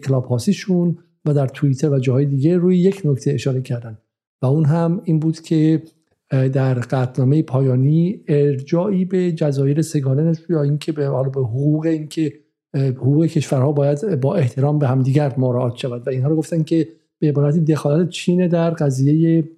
و 1.26 1.34
در 1.34 1.48
توییتر 1.48 1.90
و 1.90 2.00
جاهای 2.00 2.26
دیگه 2.26 2.58
روی 2.58 2.78
یک 2.78 3.02
نکته 3.06 3.32
اشاره 3.32 3.62
کردن 3.62 3.98
و 4.42 4.46
اون 4.46 4.66
هم 4.66 5.02
این 5.04 5.20
بود 5.20 5.40
که 5.40 5.84
در 6.30 6.74
قطنامه 6.74 7.42
پایانی 7.42 8.24
ارجاعی 8.28 9.06
به 9.06 9.32
جزایر 9.32 9.82
سگانه 9.82 10.34
یا 10.50 10.62
اینکه 10.62 10.92
به 10.92 11.06
حالا 11.06 11.30
به 11.30 11.40
حقوق 11.40 11.86
اینکه 11.86 12.34
حقوق 12.76 13.26
کشورها 13.26 13.72
باید 13.72 14.20
با 14.22 14.36
احترام 14.36 14.80
به 14.80 14.88
همدیگر 14.88 15.34
مراعات 15.38 15.76
شود. 15.76 16.08
و 16.08 16.10
اینها 16.10 16.30
رو 16.30 16.36
گفتن 16.36 16.64
که 16.64 16.88
به 17.20 17.30
عبارتی 17.30 17.60
دخالت 17.60 18.10
چین 18.10 18.48
در 18.48 18.70
قضیه 18.70 19.50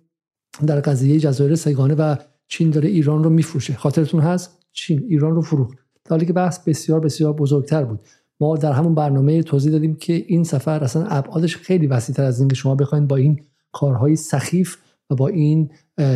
در 0.65 0.79
قضیه 0.79 1.19
جزایر 1.19 1.55
سگانه 1.55 1.95
و 1.95 2.15
چین 2.48 2.69
داره 2.69 2.89
ایران 2.89 3.24
رو 3.24 3.29
میفروشه. 3.29 3.74
خاطرتون 3.74 4.19
هست؟ 4.19 4.59
چین 4.71 5.03
ایران 5.07 5.36
رو 5.36 5.41
فروخت. 5.41 5.77
حالی 6.09 6.25
که 6.25 6.33
بحث 6.33 6.59
بسیار 6.59 7.00
بسیار 7.00 7.33
بزرگتر 7.33 7.83
بود. 7.83 8.00
ما 8.39 8.57
در 8.57 8.71
همون 8.71 8.95
برنامه 8.95 9.43
توضیح 9.43 9.71
دادیم 9.71 9.95
که 9.95 10.13
این 10.27 10.43
سفر 10.43 10.83
اصلا 10.83 11.05
ابعادش 11.05 11.57
خیلی 11.57 11.88
وسیعتر 11.88 12.24
از 12.24 12.39
اینکه 12.39 12.55
شما 12.55 12.75
بخواید 12.75 13.07
با 13.07 13.15
این 13.15 13.41
کارهای 13.71 14.15
سخیف 14.15 14.77
و 15.09 15.15
با 15.15 15.27
این 15.27 15.69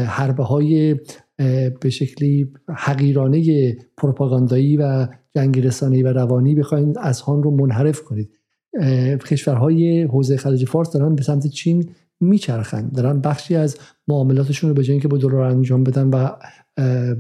حربه 0.08 0.44
های 0.44 0.96
به 1.82 1.90
شکلی 1.90 2.52
حقیرانه 2.70 3.74
پروپاگاندایی 3.98 4.78
و 4.78 5.08
جنگ 5.36 5.60
رسانه‌ای 5.60 6.04
و 6.04 6.08
روانی 6.08 6.56
بخواید 6.56 6.98
اذهان 6.98 7.44
رو 7.44 7.52
منحرف 7.52 8.02
کنید. 8.02 8.30
کشورهای 9.30 10.04
حوزه 10.04 10.38
خلیج 10.38 10.66
فارس 10.66 10.92
دارن 10.92 11.16
به 11.16 11.24
سمت 11.24 11.48
چین 11.48 11.90
میچرخند 12.20 12.96
دارن 12.96 13.22
بخشی 13.22 13.56
از 13.56 13.78
معاملاتشون 14.08 14.70
رو 14.70 14.76
به 14.76 14.84
جای 14.84 14.92
اینکه 14.92 15.08
با 15.08 15.18
دلار 15.18 15.42
انجام 15.42 15.84
بدن 15.84 16.10
و 16.10 16.30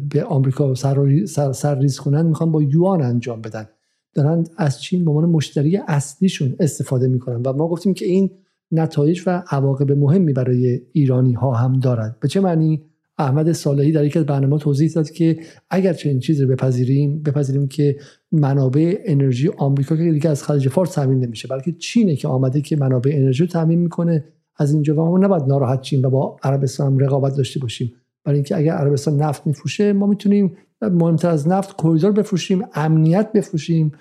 به 0.09 0.23
آمریکا 0.23 0.75
سر, 0.75 1.25
سر, 1.25 1.51
سر 1.51 1.79
ریز 1.79 1.99
کنن 1.99 2.25
می‌خوان 2.25 2.51
با 2.51 2.63
یوان 2.63 3.01
انجام 3.01 3.41
بدن. 3.41 3.65
دارن 4.13 4.43
از 4.57 4.81
چین 4.81 5.05
به 5.05 5.11
عنوان 5.11 5.29
مشتری 5.29 5.77
اصلیشون 5.77 6.55
استفاده 6.59 7.07
می‌کنن. 7.07 7.41
و 7.45 7.53
ما 7.53 7.67
گفتیم 7.67 7.93
که 7.93 8.05
این 8.05 8.31
نتایج 8.73 9.23
و 9.25 9.43
عواقب 9.49 9.91
مهمی 9.91 10.33
برای 10.33 10.81
ایرانی 10.91 11.33
ها 11.33 11.51
هم 11.51 11.79
دارد. 11.79 12.19
به 12.19 12.27
چه 12.27 12.39
معنی؟ 12.39 12.83
احمد 13.17 13.51
صالحی 13.51 13.91
در 13.91 14.19
از 14.19 14.25
برنامه 14.25 14.57
توضیح 14.57 14.91
داد 14.91 15.09
که 15.09 15.39
اگر 15.69 15.93
چنین 15.93 16.19
چیزی 16.19 16.43
رو 16.43 16.49
بپذیریم 16.49 17.23
بپذیریم 17.23 17.67
که 17.67 17.97
منابع 18.31 18.97
انرژی 19.05 19.49
آمریکا 19.57 19.97
که 19.97 20.11
دیگه 20.11 20.29
از 20.29 20.43
خلیج 20.43 20.67
فارس 20.67 20.93
تامین 20.93 21.19
نمیشه 21.19 21.47
بلکه 21.47 21.71
چینه 21.71 22.15
که 22.15 22.27
آمده 22.27 22.61
که 22.61 22.75
منابع 22.75 23.11
انرژی 23.13 23.43
رو 23.43 23.49
تامین 23.49 23.79
می‌کنه. 23.79 24.23
از 24.57 24.73
اینجا 24.73 24.95
و 24.95 25.09
ما 25.09 25.17
نباید 25.17 25.43
ناراحت 25.43 25.81
چین 25.81 26.05
و 26.05 26.09
با 26.09 26.37
عربستان 26.43 26.99
رقابت 26.99 27.37
داشته 27.37 27.59
باشیم. 27.59 27.93
برای 28.25 28.37
اینکه 28.37 28.57
اگر 28.57 28.73
عربستان 28.73 29.21
نفت 29.21 29.47
میفروشه 29.47 29.93
ما 29.93 30.07
می‌تونیم 30.07 30.57
مهمتر 30.81 31.29
از 31.29 31.47
نفت 31.47 31.75
کوریدور 31.77 32.11
بفروشیم 32.11 32.63
امنیت 32.73 33.31
بفروشیم 33.31 33.91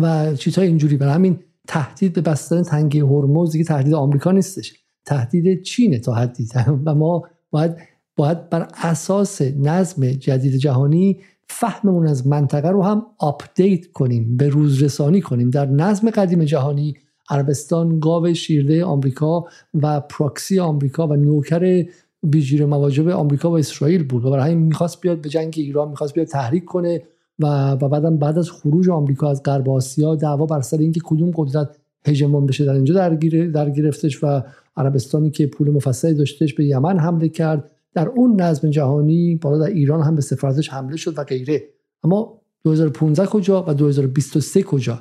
و 0.00 0.34
چیزهای 0.34 0.68
اینجوری. 0.68 0.96
برای 0.96 1.14
همین 1.14 1.38
تهدید 1.68 2.12
به 2.12 2.20
بستن 2.20 2.62
تنگه 2.62 3.04
هرمز 3.04 3.52
دیگه 3.52 3.64
تهدید 3.64 3.94
آمریکا 3.94 4.32
نیستش. 4.32 4.74
تهدید 5.04 5.62
چینه 5.62 5.98
تا 5.98 6.14
حدی. 6.14 6.48
و 6.86 6.94
ما 6.94 7.22
باید 7.50 7.76
باید 8.16 8.50
بر 8.50 8.68
اساس 8.82 9.42
نظم 9.42 10.10
جدید 10.10 10.56
جهانی 10.56 11.20
فهممون 11.48 12.06
از 12.06 12.26
منطقه 12.26 12.68
رو 12.68 12.82
هم 12.82 13.06
update 13.18 13.86
کنیم 13.86 14.36
به 14.36 14.48
روز 14.48 14.82
رسانی 14.82 15.20
کنیم. 15.20 15.50
در 15.50 15.66
نظم 15.66 16.10
قدیم 16.10 16.44
جهانی 16.44 16.94
عربستان 17.30 18.00
گاو 18.00 18.34
شیرده 18.34 18.84
آمریکا 18.84 19.44
و 19.74 20.00
پراکسی 20.00 20.58
آمریکا 20.58 21.06
و 21.06 21.16
نوکر 21.16 21.84
بی‌جیره 22.22 22.66
مواجب 22.66 23.08
آمریکا 23.08 23.50
و 23.50 23.58
اسرائیل 23.58 24.04
بود. 24.04 24.24
و 24.24 24.30
برای 24.30 24.52
همین 24.52 24.66
می‌خواست 24.66 25.00
بیاد 25.00 25.20
به 25.20 25.28
جنگ 25.28 25.54
ایران 25.56 25.88
می‌خواست 25.88 26.14
بیاد 26.14 26.26
تحریک 26.26 26.64
کنه. 26.64 27.02
و 27.42 27.72
و 27.72 27.88
بعدم 27.88 28.16
بعد 28.16 28.38
از 28.38 28.50
خروج 28.50 28.88
آمریکا 28.88 29.30
از 29.30 29.42
غرب 29.42 29.70
آسیا 29.70 30.14
دعوا 30.14 30.46
بر 30.46 30.60
سر 30.60 30.78
اینکه 30.78 31.00
کدوم 31.04 31.30
قدرت 31.34 31.76
هژمون 32.06 32.46
بشه 32.46 32.64
در 32.64 32.74
اینجا 32.74 32.94
درگیر 32.94 33.50
در 33.50 33.70
گرفتش 33.70 34.24
و 34.24 34.42
عربستانی 34.76 35.30
که 35.30 35.46
پول 35.46 35.70
مفصلی 35.70 36.14
داشتش 36.14 36.54
به 36.54 36.64
یمن 36.64 36.98
حمله 36.98 37.28
کرد. 37.28 37.70
در 37.94 38.08
اون 38.08 38.40
نظم 38.40 38.70
جهانی 38.70 39.36
بالا 39.36 39.58
در 39.58 39.72
ایران 39.72 40.02
هم 40.02 40.14
به 40.14 40.22
سفارتش 40.22 40.68
حمله 40.68 40.96
شد 40.96 41.18
و 41.18 41.24
غیره. 41.24 41.62
اما 42.04 42.40
2015 42.64 43.26
کجا 43.26 43.64
و 43.68 43.74
2023 43.74 44.62
کجا؟ 44.62 45.00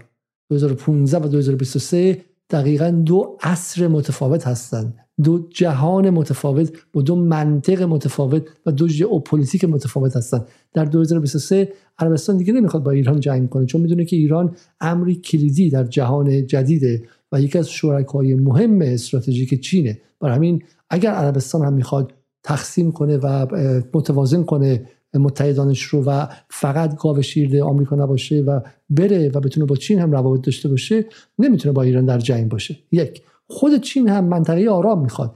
2015 0.50 1.18
و 1.18 1.28
2023 1.28 2.18
دقیقا 2.50 2.90
دو 3.06 3.38
عصر 3.42 3.88
متفاوت 3.88 4.48
هستند. 4.48 4.94
دو 5.24 5.48
جهان 5.50 6.10
متفاوت 6.10 6.72
با 6.94 7.02
دو 7.02 7.16
منطق 7.16 7.82
متفاوت 7.84 8.44
و 8.66 8.72
دو 8.72 8.88
ژئوپلیتیک 8.88 9.66
متفاوت 9.66 10.16
هستند 10.16 10.48
در 10.74 10.86
2023 10.86 11.74
عربستان 12.00 12.38
دیگه 12.38 12.54
نمی‌خواد 12.54 12.84
با 12.84 12.92
ایران 12.92 13.20
جنگ 13.20 13.50
کنه 13.50 13.66
چون 13.66 13.82
می‌دونه 13.82 14.06
که 14.06 14.16
ایران 14.16 14.56
امری 14.82 15.16
کلیدی 15.16 15.70
در 15.70 15.84
جهان 15.84 16.48
جدیده 16.48 17.04
و 17.32 17.42
یکی 17.42 17.58
از 17.58 17.70
شرکای 17.70 18.36
مهم 18.36 18.82
استراتژیک 18.82 19.62
چینه. 19.62 20.02
برای 20.20 20.36
همین 20.36 20.64
اگر 20.90 21.12
عربستان 21.12 21.66
هم 21.66 21.74
می‌خواد 21.74 22.14
تقسیم 22.44 22.92
کنه 22.92 23.18
و 23.18 23.48
متوازن 23.94 24.44
کنه 24.44 24.86
متحدانش 25.14 25.82
رو 25.82 26.04
و 26.04 26.28
فقط 26.50 26.96
گاو 26.96 27.22
شیرده 27.22 27.64
آمریکا 27.64 27.96
نباشه 27.96 28.42
و 28.42 28.60
بره 28.90 29.30
و 29.30 29.40
بتونه 29.40 29.66
با 29.66 29.76
چین 29.76 30.00
هم 30.00 30.12
روابط 30.12 30.42
داشته 30.46 30.70
باشه 30.70 31.06
نمی‌تونه 31.40 31.74
با 31.74 31.82
ایران 31.82 32.06
در 32.06 32.20
جنگ 32.20 32.50
باشه. 32.50 32.78
یک 32.92 33.22
خود 33.52 33.78
چین 33.78 34.10
هم 34.10 34.26
منطقه 34.26 34.70
آرام 34.70 35.02
می‌خواد. 35.02 35.36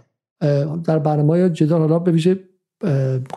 در 0.84 1.00
برنامه 1.00 1.50
جدال 1.50 1.82
حالا 1.82 2.00
به 2.00 2.12
ویژه 2.12 2.40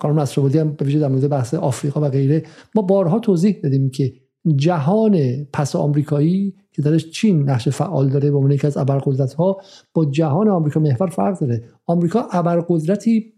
اسرابادی 0.03 0.59
هم 0.59 0.73
به 0.73 0.85
ویژه 0.85 0.99
در 0.99 1.09
مورد 1.09 1.29
بحث 1.29 1.55
آفریقا 1.55 2.01
و 2.01 2.09
غیره 2.09 2.43
ما 2.75 2.83
بارها 2.83 3.19
توضیح 3.19 3.61
دادیم 3.63 3.91
که 3.91 4.13
جهان 4.57 5.45
پس 5.53 5.77
آمریکایی 5.77 6.55
که 6.73 6.83
درش 6.83 7.11
چین 7.11 7.51
نقش 7.51 7.69
فعال 7.69 8.09
داره 8.09 8.31
به 8.31 8.37
عنوان 8.37 8.51
یکی 8.51 8.67
از 8.67 8.77
ابرقدرت 8.77 9.33
ها 9.33 9.61
با 9.95 10.05
جهان 10.05 10.49
آمریکا 10.49 10.81
محور 10.81 11.07
فرق 11.07 11.39
داره. 11.39 11.65
آمریکا 11.87 12.29
ابرقدرتی 12.33 13.33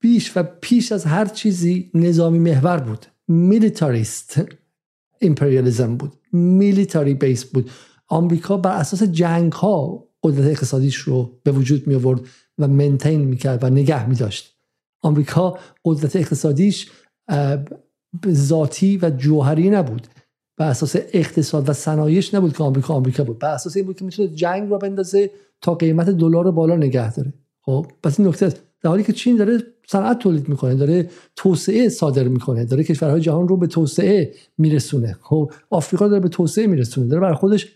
بیش 0.00 0.36
و 0.36 0.42
پیش 0.60 0.92
از 0.92 1.04
هر 1.04 1.24
چیزی 1.24 1.90
نظامی 1.94 2.38
محور 2.38 2.80
بود. 2.80 3.06
میلیتاریست 3.28 4.40
امپریالیزم 5.20 5.96
بود. 5.96 6.12
میلیتاری 6.32 7.14
بیس 7.14 7.44
بود. 7.44 7.70
آمریکا 8.12 8.56
بر 8.56 8.76
اساس 8.76 9.02
جنگ 9.02 9.52
ها 9.52 10.08
قدرت 10.22 10.46
اقتصادیش 10.46 10.96
رو 10.96 11.30
به 11.42 11.52
وجود 11.52 11.86
می 11.86 11.94
آورد 11.94 12.20
و 12.58 12.68
منتین 12.68 13.20
می‌کرد 13.20 13.64
و 13.64 13.70
نگه 13.70 14.08
می 14.08 14.14
داشت 14.14 14.56
آمریکا 15.02 15.58
قدرت 15.84 16.16
اقتصادیش 16.16 16.90
ذاتی 18.28 18.98
و 19.02 19.10
جوهری 19.10 19.70
نبود. 19.70 20.06
بر 20.56 20.68
اساس 20.68 20.96
اقتصاد 21.12 21.68
و 21.68 21.72
صنایش 21.72 22.34
نبود 22.34 22.56
که 22.56 22.62
آمریکا 22.62 22.94
آمریکا 22.94 23.24
بود. 23.24 23.38
بر 23.38 23.54
اساس 23.54 23.76
این 23.76 23.86
بود 23.86 23.96
که 23.96 24.04
می‌تونه 24.04 24.28
جنگ 24.28 24.70
رو 24.70 24.78
بندازه 24.78 25.30
تا 25.60 25.74
قیمت 25.74 26.08
دلار 26.10 26.50
بالا 26.50 26.76
نگه 26.76 27.14
داره. 27.14 27.32
خب 27.62 27.86
پس 28.02 28.20
این 28.20 28.28
نکته 28.28 28.48
در 28.82 28.90
حالی 28.90 29.02
که 29.02 29.12
چین 29.12 29.36
داره 29.36 29.58
صنعت 29.86 30.18
تولید 30.18 30.48
می‌کنه 30.48 30.74
داره 30.74 31.10
توسعه 31.36 31.88
صادر 31.88 32.28
می‌کنه 32.28 32.64
داره 32.64 32.84
کشورهای 32.84 33.20
جهان 33.20 33.48
رو 33.48 33.56
به 33.56 33.66
توسعه 33.66 34.34
میرسونه. 34.58 35.18
خب 35.22 35.52
آفریقا 35.70 36.08
داره 36.08 36.20
به 36.20 36.28
توسعه 36.28 36.66
میرسونه 36.66 37.06
داره 37.06 37.20
برای 37.20 37.34
خودش 37.34 37.68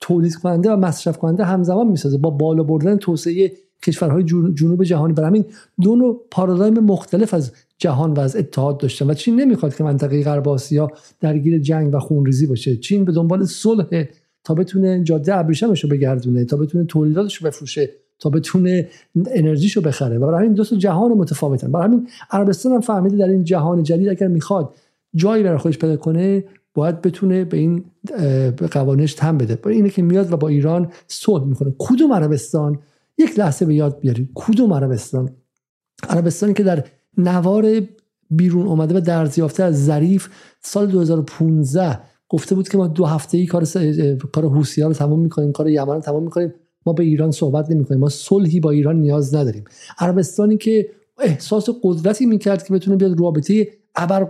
تولید 0.00 0.34
کننده 0.34 0.70
و 0.70 0.76
مصرف 0.76 1.18
کننده 1.18 1.44
همزمان 1.44 1.86
می‌سازه. 1.86 2.18
با 2.18 2.30
بالا 2.30 2.62
بردن 2.62 2.96
توسعه 2.96 3.52
کشورهای 3.82 4.22
جنوب 4.54 4.84
جهانی. 4.84 5.12
برای 5.12 5.28
همین 5.28 5.44
دو 5.80 5.96
نوع 5.96 6.20
پارادایم 6.30 6.74
مختلف 6.74 7.34
از 7.34 7.52
جهان 7.78 8.12
و 8.12 8.20
از 8.20 8.36
اتحاد 8.36 8.78
داشتن 8.78 9.10
و 9.10 9.14
چین 9.14 9.40
نمی‌خواد 9.40 9.76
که 9.76 9.84
منطقه 9.84 10.22
غرب 10.22 10.48
آسیا 10.48 10.90
درگیر 11.20 11.58
جنگ 11.58 11.94
و 11.94 11.98
خونریزی 11.98 12.46
باشه. 12.46 12.76
چین 12.76 13.04
به 13.04 13.12
دنبال 13.12 13.44
صلح 13.44 14.04
تا 14.44 14.54
بتونه 14.54 15.04
جاده 15.04 15.36
ابریشمش 15.36 15.84
رو 15.84 15.90
بگردونه 15.90 16.44
تا 16.44 16.56
بتونه 16.56 16.84
تولیداتش 16.84 17.34
رو 17.34 17.46
بفروشه 17.46 17.90
تا 18.18 18.30
بتونه 18.30 18.88
انرژیشو 19.26 19.80
بخره. 19.80 20.18
و 20.18 20.26
برای 20.26 20.38
همین 20.38 20.54
دو 20.54 20.64
جهان 20.64 21.12
متفاوتن. 21.12 21.72
برای 21.72 21.86
همین 21.86 22.08
عربستان 22.30 22.72
هم 22.72 22.80
فهمیده 22.80 23.16
در 23.16 23.28
این 23.28 23.44
جهان 23.44 23.82
جدید 23.82 24.08
اگر 24.08 24.28
می‌خواد 24.28 24.74
جایی 25.14 25.42
برای 25.42 25.58
خودش 25.58 25.78
پیدا 25.78 25.96
کنه 25.96 26.44
باید 26.74 27.02
بتونه 27.02 27.44
به 27.44 27.56
این 27.56 27.84
قوانش 28.70 29.14
تم 29.14 29.38
بده. 29.38 29.56
برای 29.56 29.76
اینه 29.76 29.90
که 29.90 30.02
میاد 30.02 30.32
و 30.32 30.36
با 30.36 30.48
ایران 30.48 30.92
صلح 31.08 31.44
می‌کنه. 31.44 31.74
کدوم 31.78 32.12
عربستان؟ 32.12 32.78
یک 33.18 33.38
لحظه 33.38 33.66
به 33.66 33.74
یاد 33.74 34.00
بیاریم 34.00 34.30
کدوم 34.34 34.72
عربستان؟ 34.72 35.30
عربستانی 36.08 36.54
که 36.54 36.62
در 36.62 36.84
نوار 37.18 37.80
بیرون 38.30 38.66
اومده 38.66 38.96
و 38.96 39.00
درزیافته 39.00 39.62
از 39.62 39.84
ظریف 39.84 40.28
سال 40.60 40.86
2015 40.86 42.00
گفته 42.28 42.54
بود 42.54 42.68
که 42.68 42.78
ما 42.78 42.86
دو 42.86 43.04
هفته 43.04 43.38
ای 43.38 43.46
کار 43.46 43.64
کار 44.32 44.48
حوثی‌ها 44.48 44.88
رو 44.88 44.94
تمام 44.94 45.20
می‌کنیم 45.20 45.52
کار 45.52 45.68
یمن 45.68 45.94
رو 45.94 46.00
تمام 46.00 46.22
می‌کنیم. 46.22 46.54
ما 46.86 46.92
به 46.92 47.02
ایران 47.02 47.30
صحبت 47.30 47.70
نمی 47.70 47.84
کنیم 47.84 48.00
ما 48.00 48.08
صلحی 48.08 48.60
با 48.60 48.70
ایران 48.70 49.00
نیاز 49.00 49.34
نداریم. 49.34 49.64
عربستانی 49.98 50.56
که 50.56 50.88
احساس 51.18 51.68
قدرتی 51.82 52.26
می‌کرد 52.26 52.64
که 52.64 52.74
بتونه 52.74 52.96
بیاد 52.96 53.20
رابطه 53.20 53.68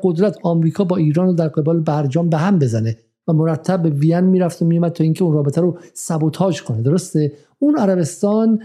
قدرت 0.03 0.37
آمریکا 0.43 0.85
با 0.85 0.97
ایران 0.97 1.27
رو 1.27 1.33
در 1.33 1.49
قبال 1.49 1.81
برجام 1.81 2.29
به 2.29 2.37
هم 2.37 2.59
بزنه 2.59 2.97
و 3.29 3.33
مرتب 3.33 3.83
به 3.83 3.91
وین 3.91 4.21
می‌رفت 4.21 4.63
و 4.63 4.65
میومد 4.65 4.93
تا 4.93 5.05
اینکه 5.05 5.25
اون 5.25 5.33
رابطه 5.33 5.61
رو 5.61 5.79
سبوتاژ 5.95 6.63
کنه. 6.63 6.83
درسته؟ 6.83 7.33
اون 7.59 7.79
عربستان 7.79 8.59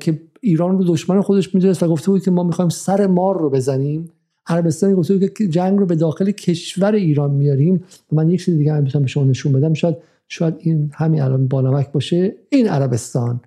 که 0.00 0.20
ایران 0.40 0.78
رو 0.78 0.84
دشمن 0.84 1.20
خودش 1.20 1.54
می‌دونست 1.54 1.82
و 1.82 1.88
گفته 1.88 2.10
بود 2.10 2.22
که 2.22 2.30
ما 2.30 2.42
می‌خوایم 2.42 2.68
سر 2.68 3.06
مار 3.06 3.40
رو 3.40 3.50
بزنیم. 3.50 4.10
عربستان 4.46 4.94
گفته 4.94 5.16
بود 5.16 5.34
که 5.34 5.48
جنگ 5.48 5.78
رو 5.78 5.86
به 5.86 5.96
داخل 5.96 6.30
کشور 6.30 6.94
ایران 6.94 7.30
میاریم 7.30 7.84
و 8.12 8.16
من 8.16 8.30
یک 8.30 8.44
چیز 8.44 8.56
دیگه 8.56 8.72
هم 8.72 8.84
به 8.84 9.06
شما 9.06 9.24
نشون 9.24 9.52
بدم. 9.52 9.74
شاید 9.74 9.96
شاید 10.28 10.54
این 10.58 10.90
همین 10.94 11.22
الان 11.22 11.48
بانمک 11.48 11.92
باشه. 11.92 12.36
این 12.48 12.68
عربستان. 12.68 13.40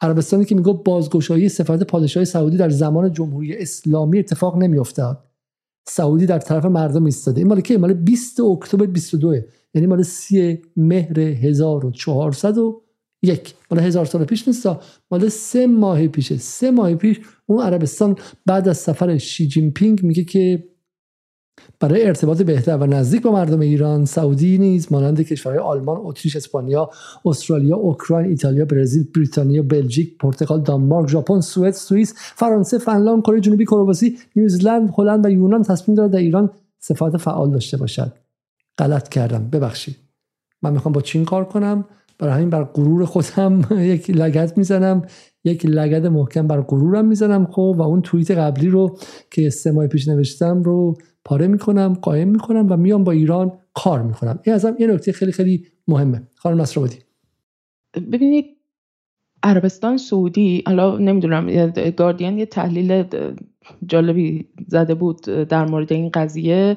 عربستانی 0.00 0.44
که 0.44 0.54
میگه 0.54 0.72
بازگشایی 0.72 1.48
سفارت 1.48 1.82
پادشاهی 1.82 2.26
سعودی 2.26 2.56
در 2.56 2.70
زمان 2.70 3.12
جمهوری 3.12 3.56
اسلامی 3.56 4.18
اتفاق 4.18 4.56
نمیافتاد. 4.56 5.18
سعودی 5.88 6.26
در 6.26 6.38
طرف 6.38 6.64
مردم 6.64 7.04
ایستاده. 7.04 7.38
این 7.38 7.48
مال 7.48 7.60
که 7.60 7.78
مال 7.78 7.92
20 7.92 8.40
اکتبر 8.40 8.86
22 8.86 9.34
یعنی 9.74 9.86
مال 9.86 10.02
30 10.02 10.62
مهر 10.76 11.20
1401 11.20 13.54
مال 13.70 13.80
هزار 13.80 14.04
سال 14.04 14.24
پیش 14.24 14.48
نیست 14.48 14.68
مال 15.10 15.28
سه 15.28 15.66
ماه 15.66 16.08
پیشه. 16.08 16.36
سه 16.36 16.70
ماه 16.70 16.94
پیش 16.94 17.20
اون 17.46 17.62
عربستان 17.62 18.16
بعد 18.46 18.68
از 18.68 18.78
سفر 18.78 19.18
شی 19.18 19.48
جین 19.48 19.72
پینگ 19.72 20.02
میگه 20.02 20.24
که 20.24 20.64
برای 21.80 22.06
ارتباط 22.06 22.42
بهتر 22.42 22.76
و 22.76 22.86
نزدیک 22.86 23.22
با 23.22 23.32
مردم 23.32 23.60
ایران 23.60 24.04
سعودی 24.04 24.58
نیز 24.58 24.92
مانند 24.92 25.20
کشورهای 25.20 25.60
آلمان، 25.60 26.00
اتریش، 26.00 26.36
اسپانیا، 26.36 26.90
استرالیا، 27.24 27.76
اوکراین، 27.76 28.28
ایتالیا، 28.28 28.64
برزیل، 28.64 29.04
بریتانیا، 29.14 29.62
بلژیک، 29.62 30.18
پرتغال، 30.18 30.60
دانمارک، 30.60 31.08
ژاپن، 31.08 31.40
سوئد، 31.40 31.74
سوئیس، 31.74 32.14
فرانسه، 32.16 32.78
فنلاند، 32.78 33.22
کره 33.22 33.40
جنوبی، 33.40 33.64
کرواسی، 33.64 34.18
نیوزلند، 34.36 34.90
هلند 34.98 35.26
و 35.26 35.30
یونان 35.30 35.62
تصمیم 35.62 35.96
دارد 35.96 36.10
در 36.10 36.18
ایران 36.18 36.50
سفارت 36.78 37.16
فعال 37.16 37.50
داشته 37.50 37.76
باشد. 37.76 38.12
غلط 38.78 39.08
کردم 39.08 39.50
ببخشید 39.50 39.96
من 40.62 40.72
می‌خوام 40.72 40.92
با 40.92 41.00
چین 41.00 41.24
کار 41.24 41.44
کنم 41.44 41.84
برای 42.18 42.34
همین 42.34 42.50
بر 42.50 42.64
غرور 42.64 43.04
خودم 43.04 43.60
یک 43.92 44.10
لگت 44.10 44.58
می‌زنم 44.58 45.02
یک 45.44 45.66
لگد 45.66 46.06
محکم 46.06 46.46
بر 46.46 46.60
غرورم 46.60 47.04
می‌زنم 47.04 47.46
خب؟ 47.46 47.74
و 47.78 47.82
اون 47.82 48.02
توییت 48.02 48.30
قبلی 48.30 48.68
رو 48.68 48.98
که 49.30 49.50
سه 49.50 49.70
ماه 49.70 49.86
پیش 49.86 50.08
نوشتم 50.08 50.62
رو 50.62 50.96
پاره 51.24 51.46
می‌کنم 51.46 51.98
قایم 52.02 52.28
می‌کنم 52.28 52.66
و 52.70 52.76
میام 52.76 53.04
با 53.04 53.12
ایران 53.12 53.52
کار 53.74 54.02
می‌کنم. 54.02 54.38
این 54.44 54.54
ازم 54.54 54.76
یه 54.78 54.86
نکته 54.86 55.12
خیلی 55.12 55.32
خیلی 55.32 55.66
مهمه. 55.88 56.22
خانم 56.36 56.60
نصرآبادی 56.60 56.96
ببینید 58.12 58.44
عربستان 59.42 59.96
سعودی 59.96 60.62
حالا 60.66 60.98
نمی‌دونم 60.98 61.70
گاردین 61.90 62.38
یه 62.38 62.46
تحلیل 62.46 63.04
جالبی 63.86 64.48
زده 64.68 64.94
بود 64.94 65.20
در 65.20 65.66
مورد 65.66 65.92
این 65.92 66.08
قضیه. 66.08 66.76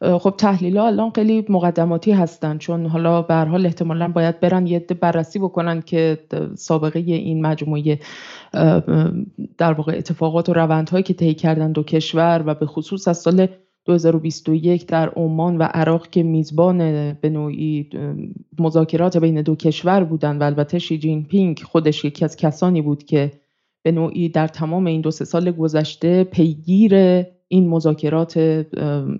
خب 0.00 0.34
تحلیل 0.38 0.76
ها 0.76 0.86
الان 0.86 1.10
خیلی 1.14 1.44
مقدماتی 1.48 2.12
هستن 2.12 2.58
چون 2.58 2.86
حالا 2.86 3.22
به 3.22 3.34
حال 3.34 3.66
احتمالا 3.66 4.08
باید 4.08 4.40
برن 4.40 4.66
یه 4.66 4.78
بررسی 4.78 5.38
بکنن 5.38 5.82
که 5.82 6.18
سابقه 6.54 6.98
این 6.98 7.46
مجموعه 7.46 7.98
در 9.58 9.72
واقع 9.72 9.92
اتفاقات 9.96 10.48
و 10.48 10.52
روندهایی 10.52 11.02
که 11.02 11.14
طی 11.14 11.34
کردن 11.34 11.72
دو 11.72 11.82
کشور 11.82 12.42
و 12.46 12.54
به 12.54 12.66
خصوص 12.66 13.08
از 13.08 13.18
سال 13.18 13.46
2021 13.84 14.86
در 14.86 15.08
عمان 15.08 15.58
و 15.58 15.62
عراق 15.62 16.10
که 16.10 16.22
میزبان 16.22 16.78
به 17.12 17.28
نوعی 17.28 17.90
مذاکرات 18.58 19.16
بین 19.16 19.42
دو 19.42 19.56
کشور 19.56 20.04
بودن 20.04 20.38
و 20.38 20.42
البته 20.42 20.78
شی 20.78 20.98
جین 20.98 21.24
پینگ 21.24 21.62
خودش 21.62 22.04
یکی 22.04 22.24
از 22.24 22.36
کسانی 22.36 22.82
بود 22.82 23.04
که 23.04 23.32
به 23.82 23.92
نوعی 23.92 24.28
در 24.28 24.48
تمام 24.48 24.86
این 24.86 25.00
دو 25.00 25.10
سه 25.10 25.24
سال 25.24 25.50
گذشته 25.50 26.24
پیگیر 26.24 27.22
این 27.48 27.68
مذاکرات 27.68 28.38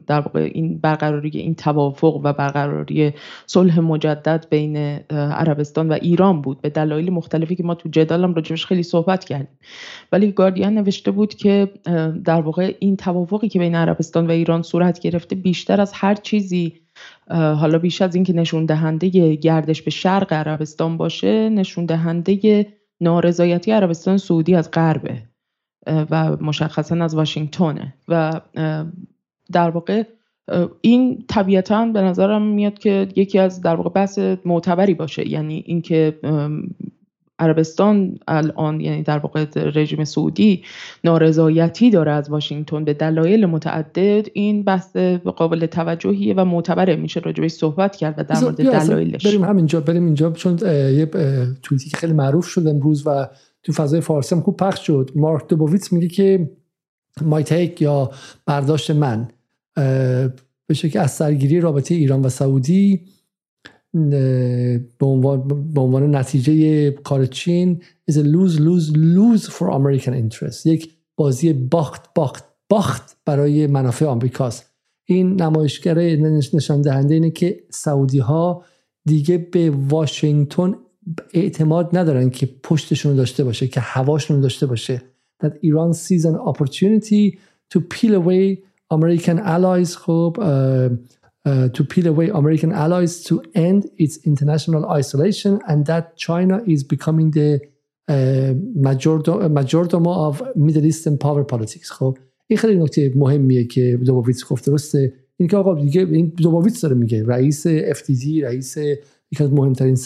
در 0.07 0.21
واقع 0.21 0.51
این 0.55 0.79
برقراری 0.79 1.31
این 1.39 1.55
توافق 1.55 2.21
و 2.25 2.33
برقراری 2.33 3.13
صلح 3.47 3.81
مجدد 3.81 4.47
بین 4.51 4.77
عربستان 5.11 5.89
و 5.89 5.93
ایران 5.93 6.43
بود 6.43 6.61
به 6.61 6.71
دلایل 6.71 7.11
مختلفی 7.11 7.57
که 7.57 7.63
ما 7.63 7.75
تو 7.75 7.89
جدالم 7.89 8.35
راجبش 8.35 8.67
خیلی 8.67 8.83
صحبت 8.83 9.25
کردیم. 9.25 9.59
ولی 10.13 10.33
گاردین 10.33 10.69
نوشته 10.69 11.11
بود 11.11 11.35
که 11.35 11.73
در 12.25 12.41
واقع 12.41 12.75
این 12.79 12.97
توافقی 12.97 13.49
که 13.49 13.59
بین 13.59 13.75
عربستان 13.75 14.27
و 14.27 14.31
ایران 14.31 14.63
صورت 14.63 15.01
گرفته 15.01 15.37
بیشتر 15.37 15.81
از 15.81 15.93
هر 15.95 16.15
چیزی 16.15 16.73
حالا 17.31 17.79
بیش 17.79 18.03
از 18.03 18.15
اینکه 18.15 18.33
نشون 18.33 18.67
دهنده 18.67 19.35
گردش 19.35 19.83
به 19.83 19.91
شرق 19.91 20.33
عربستان 20.33 20.97
باشه 20.97 21.49
نشون 21.49 21.87
دهنده 21.87 22.67
نارضایتی 23.01 23.73
عربستان 23.73 24.17
سعودی 24.17 24.55
از 24.55 24.71
غربه. 24.71 25.23
و 25.87 26.37
مشخصا 26.41 27.05
از 27.05 27.15
واشنگتونه 27.15 27.95
و 28.09 28.41
در 29.53 29.71
واقع 29.71 30.03
این 30.81 31.25
طبیعتا 31.29 31.87
به 31.87 32.03
نظرم 32.03 32.43
میاد 32.43 32.79
که 32.79 33.09
یکی 33.17 33.39
از 33.39 33.61
در 33.61 33.75
واقع 33.75 33.91
بحث 33.91 34.19
معتبری 34.45 34.95
باشه. 34.95 35.29
یعنی 35.29 35.65
اینکه 35.67 36.19
عربستان 37.39 38.19
الان 38.29 38.81
یعنی 38.81 39.03
در 39.03 39.19
واقع 39.19 39.47
رژیم 39.55 40.05
سعودی 40.05 40.63
نارضایتی 41.05 41.91
داره 41.91 42.13
از 42.13 42.31
واشنگتن. 42.31 42.85
به 42.85 42.95
دلایل 42.95 43.47
متعدد 43.47 44.27
این 44.33 44.63
بحث 44.63 44.97
قابل 45.37 45.67
توجهیه 45.67 46.35
و 46.35 46.45
معتبره. 46.45 46.97
میشه 46.97 47.21
راجبش 47.21 47.51
صحبت 47.51 47.97
کرد 47.97 48.15
و 48.19 48.25
در 48.25 48.41
مورد 48.41 48.57
دلایلش. 48.57 49.27
بریم 49.27 49.45
همینجا 49.45 49.81
بریم 49.81 50.05
اینجا. 50.05 50.31
چون 50.31 50.59
یه 50.65 51.07
توییتی 51.63 51.91
که 51.91 51.97
خیلی 51.97 52.13
معروف 52.13 52.47
شد 52.47 52.67
امروز 52.67 53.07
و 53.07 53.29
تو 53.67 53.73
فضای 53.73 54.01
فارسی 54.01 54.35
هم 54.35 54.41
خوب 54.41 54.57
پخش 54.57 54.87
شد. 54.87 55.11
مارک 55.15 55.49
دوبویتس 55.49 55.93
میگه 55.93 56.09
که 56.09 56.51
مای 57.23 57.45
تیک 57.45 57.83
یا 57.83 58.11
برداشت 58.47 58.91
من 58.91 59.29
به 60.67 60.75
که 60.75 61.01
از 61.01 61.11
سرگیری 61.11 61.61
رابطه 61.61 61.95
ایران 61.95 62.23
و 62.23 62.29
سعودی 62.29 63.01
به 64.99 65.07
عنوان, 65.77 66.15
نتیجه 66.15 66.91
کار 66.91 67.27
چین 67.27 67.83
is 68.11 68.15
a 68.15 68.17
lose 68.17 68.59
lose 68.59 68.93
lose 68.93 69.51
for 69.51 69.67
American 69.71 70.13
interest. 70.13 70.67
یک 70.67 70.97
بازی 71.17 71.53
باخت 71.53 72.15
باخت 72.15 72.45
باخت 72.69 73.17
برای 73.25 73.67
منافع 73.67 74.07
آمریکاست. 74.07 74.71
این 75.05 75.43
نمایشگره 75.43 76.17
نشان 76.55 76.83
دهنده 76.83 77.15
اینه 77.15 77.31
که 77.31 77.63
سعودی 77.71 78.19
ها 78.19 78.65
دیگه 79.05 79.39
به 79.39 79.71
واشنگتن 79.71 80.75
اعتماد 81.35 81.99
ندارن 81.99 82.31
که 82.31 82.49
پشتشون 82.63 83.17
داشته 83.17 83.45
باشه 83.45 83.69
که 83.69 83.81
هواشون 83.81 84.41
داشته 84.41 84.67
باشه 84.67 85.03
that 85.45 85.53
Iran 85.63 85.93
sees 85.93 86.25
an 86.25 86.37
opportunity 86.51 87.39
to 87.75 87.81
peel 87.81 88.15
away 88.15 88.59
American 88.91 89.39
allies 89.39 89.97
خب 89.97 90.37
uh, 90.39 91.69
to 91.77 91.85
peel 91.85 92.07
away 92.07 92.29
American 92.31 92.73
allies 92.73 93.23
to 93.29 93.43
end 93.55 93.81
its 94.05 94.17
international 94.31 94.83
isolation 95.01 95.61
and 95.69 95.87
that 95.87 96.17
China 96.17 96.57
is 96.75 96.83
becoming 96.95 97.31
the 97.39 97.61
uh, 98.09 98.53
majordomo 98.89 100.13
of 100.29 100.35
Middle 100.57 100.87
Eastern 100.91 101.17
power 101.19 101.45
politics 101.45 101.91
خب 101.91 102.19
این 102.47 102.59
خیلی 102.59 102.77
نکته 102.77 103.13
مهمیه 103.17 103.65
که 103.65 104.01
دوباویتس 104.05 104.45
گفت 104.45 104.67
درسته 104.67 105.13
این 105.37 105.49
که 105.49 105.57
آقا 105.57 105.75
دیگه 105.75 106.01
این 106.01 106.33
دوباویتس 106.37 106.81
داره 106.81 106.95
میگه 106.95 107.25
رئیس 107.27 107.67
FTD 107.69 108.43
رئیس 108.43 108.79
یکی 109.33 109.45
از 109.45 109.53
مهمترین 109.53 109.97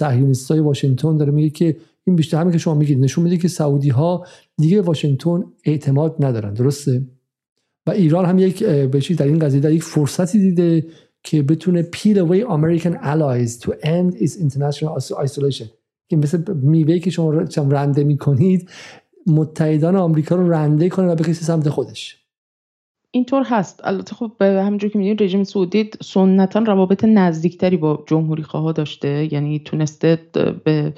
های 0.51 0.61
واشنگتن 0.61 1.17
داره 1.17 1.33
میگه 1.33 1.51
که 1.51 1.77
این 2.05 2.17
بیشتر 2.17 2.41
همین 2.41 2.53
که 2.53 2.59
شما 2.59 2.75
میگید 2.75 3.01
نشون 3.01 3.25
میده 3.25 3.37
که 3.37 3.49
سعودی 3.49 3.89
ها 3.89 4.27
دیگه 4.57 4.83
واشنگتن 4.83 5.45
اعتماد 5.65 6.25
ندارن 6.25 6.55
درسته؟ 6.55 7.03
و 7.87 7.91
ایران 7.91 8.25
هم 8.25 8.39
یک 8.39 8.65
بهشی 8.65 9.15
در 9.15 9.27
این 9.27 9.39
قضیه 9.39 9.75
یک 9.75 9.83
فرصتی 9.83 10.39
دیده 10.39 10.87
که 11.23 11.43
بتونه 11.43 11.83
peel 11.83 12.17
away 12.17 12.45
American 12.45 12.95
allies 12.95 13.61
to 13.61 13.71
end 13.71 14.17
its 14.17 14.37
international 14.37 15.25
isolation. 15.25 15.67
که 16.09 16.17
مثل 16.17 16.55
میوه 16.55 16.99
که 16.99 17.11
شما 17.11 17.31
رنده 17.71 18.05
می‌کنید 18.05 18.71
متحدان 19.27 19.97
آمریکا 19.97 20.37
رو 20.37 20.53
رنده 20.53 20.89
کنه 20.89 21.07
و 21.07 21.15
بکشه 21.15 21.45
سمت 21.45 21.69
خودش. 21.69 22.20
اینطور 23.13 23.43
هست. 23.43 23.81
البته 23.85 24.15
خب 24.15 24.33
به 24.39 24.47
همونجور 24.47 24.91
که 24.91 24.99
می‌دونید 24.99 25.23
رژیم 25.23 25.45
سعودی 25.45 25.91
سنتا 26.03 26.59
روابط 26.61 27.05
نزدیکتری 27.05 27.77
با 27.77 28.05
جمهوری 28.07 28.43
خواه 28.43 28.73
داشته. 28.73 29.33
یعنی 29.33 29.59
تونسته 29.59 30.19
به, 30.65 30.93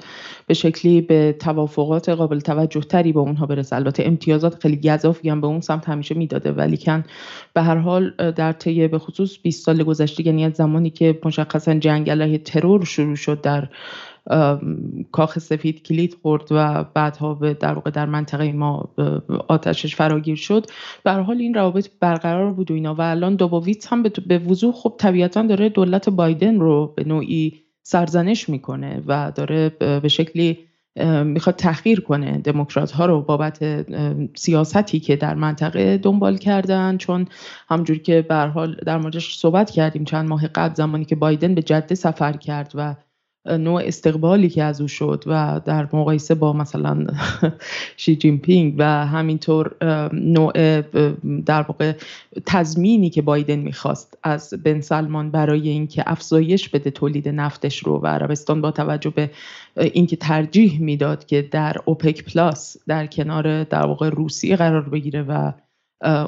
به 0.47 0.53
شکلی 0.53 1.01
به 1.01 1.35
توافقات 1.39 2.09
قابل 2.09 2.39
توجه 2.39 2.81
تری 2.81 3.11
با 3.11 3.21
اونها 3.21 3.45
برسه. 3.45 3.75
البته 3.75 4.03
امتیازات 4.05 4.55
خیلی 4.61 4.77
گذافی 4.77 5.29
هم 5.29 5.41
به 5.41 5.47
اون 5.47 5.61
سمت 5.61 5.89
همیشه 5.89 6.15
می‌داده. 6.15 6.51
ولی 6.51 6.77
کن 6.77 7.03
به 7.53 7.61
هر 7.61 7.75
حال 7.75 8.13
در 8.35 8.51
طی 8.51 8.87
به 8.87 8.99
خصوص 8.99 9.37
20 9.37 9.65
سال 9.65 9.83
گذشته 9.83 10.27
یعنی 10.27 10.45
از 10.45 10.53
زمانی 10.53 10.89
که 10.89 11.19
مشخصا 11.25 11.73
جنگ 11.73 12.09
علیه 12.09 12.37
ترور 12.37 12.85
شروع 12.85 13.15
شد 13.15 13.41
در 13.41 13.67
کاخ 15.11 15.39
سفید 15.39 15.83
کلید 15.83 16.17
خورد 16.21 16.47
و 16.51 16.83
بعدها 16.93 17.33
به 17.33 17.53
در 17.53 17.73
واقع 17.73 17.91
در 17.91 18.05
منطقه 18.05 18.51
ما 18.51 18.89
آتشش 19.47 19.95
فراگیر 19.95 20.35
شد. 20.35 20.65
به 21.03 21.11
حال 21.11 21.37
این 21.37 21.53
روابط 21.53 21.89
برقرار 21.99 22.53
بود 22.53 22.71
و 22.71 22.73
اینا. 22.73 22.95
و 22.95 23.01
الان 23.01 23.35
دوبویت 23.35 23.93
هم 23.93 24.03
به 24.03 24.37
وضوح 24.37 24.73
خب 24.73 24.95
طبیعتا 24.97 25.41
داره 25.41 25.69
دولت 25.69 26.09
بایدن 26.09 26.59
رو 26.59 26.93
به 26.95 27.03
نوعی 27.03 27.63
سرزنش 27.83 28.49
می‌کنه 28.49 29.03
و 29.07 29.31
داره 29.35 29.69
به 29.79 30.07
شکلی 30.07 30.57
می‌خواد 31.23 31.55
تحقیر 31.55 31.99
کنه 31.99 32.37
دموکرات 32.37 32.91
ها 32.91 33.05
رو 33.05 33.21
بابت 33.21 33.85
سیاستی 34.37 34.99
که 34.99 35.15
در 35.15 35.35
منطقه 35.35 35.97
دنبال 35.97 36.37
کردن. 36.37 36.97
چون 36.97 37.27
همجور 37.69 37.97
که 37.97 38.21
به 38.21 38.35
حال 38.35 38.75
در 38.85 38.97
موردش 38.97 39.37
صحبت 39.37 39.71
کردیم 39.71 40.03
چند 40.03 40.29
ماه 40.29 40.47
قبل 40.47 40.75
زمانی 40.75 41.05
که 41.05 41.15
بایدن 41.15 41.55
به 41.55 41.61
جده 41.61 41.95
سفر 41.95 42.33
کرد 42.33 42.71
و 42.75 42.95
نوع 43.45 43.81
استقبالی 43.85 44.49
که 44.49 44.63
از 44.63 44.81
او 44.81 44.87
شد 44.87 45.23
و 45.27 45.61
در 45.65 45.83
مقایسه 45.83 46.35
با 46.35 46.53
مثلا 46.53 47.07
شی 47.97 48.15
جین 48.15 48.39
پینگ 48.39 48.75
و 48.77 49.05
همینطور 49.05 49.75
نوع 50.13 50.81
در 51.45 51.61
واقع 51.61 51.93
تضمینی 52.45 53.09
که 53.09 53.21
بایدن 53.21 53.59
می‌خواست 53.59 54.17
از 54.23 54.53
بن 54.63 54.81
سلمان 54.81 55.31
برای 55.31 55.69
اینکه 55.69 56.03
افزایش 56.05 56.69
بده 56.69 56.91
تولید 56.91 57.29
نفتش 57.29 57.79
رو 57.79 57.99
و 57.99 58.07
عربستان 58.07 58.61
با 58.61 58.71
توجه 58.71 59.09
به 59.09 59.29
اینکه 59.77 60.15
ترجیح 60.15 60.81
می‌داد 60.81 61.25
که 61.25 61.41
در 61.41 61.77
اوپک 61.85 62.25
پلاس 62.25 62.77
در 62.87 63.07
کنار 63.07 63.63
در 63.63 63.85
واقع 63.85 64.09
روسیه 64.09 64.55
قرار 64.55 64.89
بگیره 64.89 65.21
و 65.21 65.51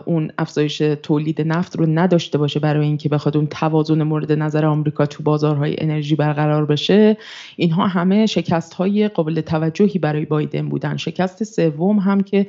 اون 0.05 0.31
افزایش 0.38 0.77
تولید 0.77 1.41
نفت 1.41 1.75
رو 1.75 1.85
نداشته 1.85 2.38
باشه 2.38 2.59
برای 2.59 2.85
اینکه 2.85 3.09
بخواد 3.09 3.38
اون 3.38 3.47
توازن 3.47 4.03
مورد 4.03 4.31
نظر 4.31 4.65
آمریکا 4.65 5.05
تو 5.05 5.23
بازارهای 5.23 5.75
انرژی 5.77 6.15
برقرار 6.15 6.65
بشه. 6.65 7.17
اینها 7.55 7.88
همه 7.88 8.25
شکست 8.25 8.73
های 8.73 9.07
قابل 9.07 9.41
توجهی 9.41 9.99
برای 9.99 10.25
بایدن 10.25 10.69
بودن. 10.69 10.97
شکست 10.97 11.43
سوم 11.43 11.99
هم 11.99 12.21
که 12.21 12.47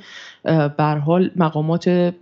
بر 0.77 0.99
حال 0.99 1.31
مقامات 1.37 2.15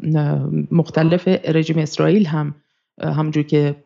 مختلف 0.70 1.28
رژیم 1.28 1.78
اسرائیل 1.78 2.26
هم 2.26 2.54
همونجور 3.02 3.42
که 3.42 3.76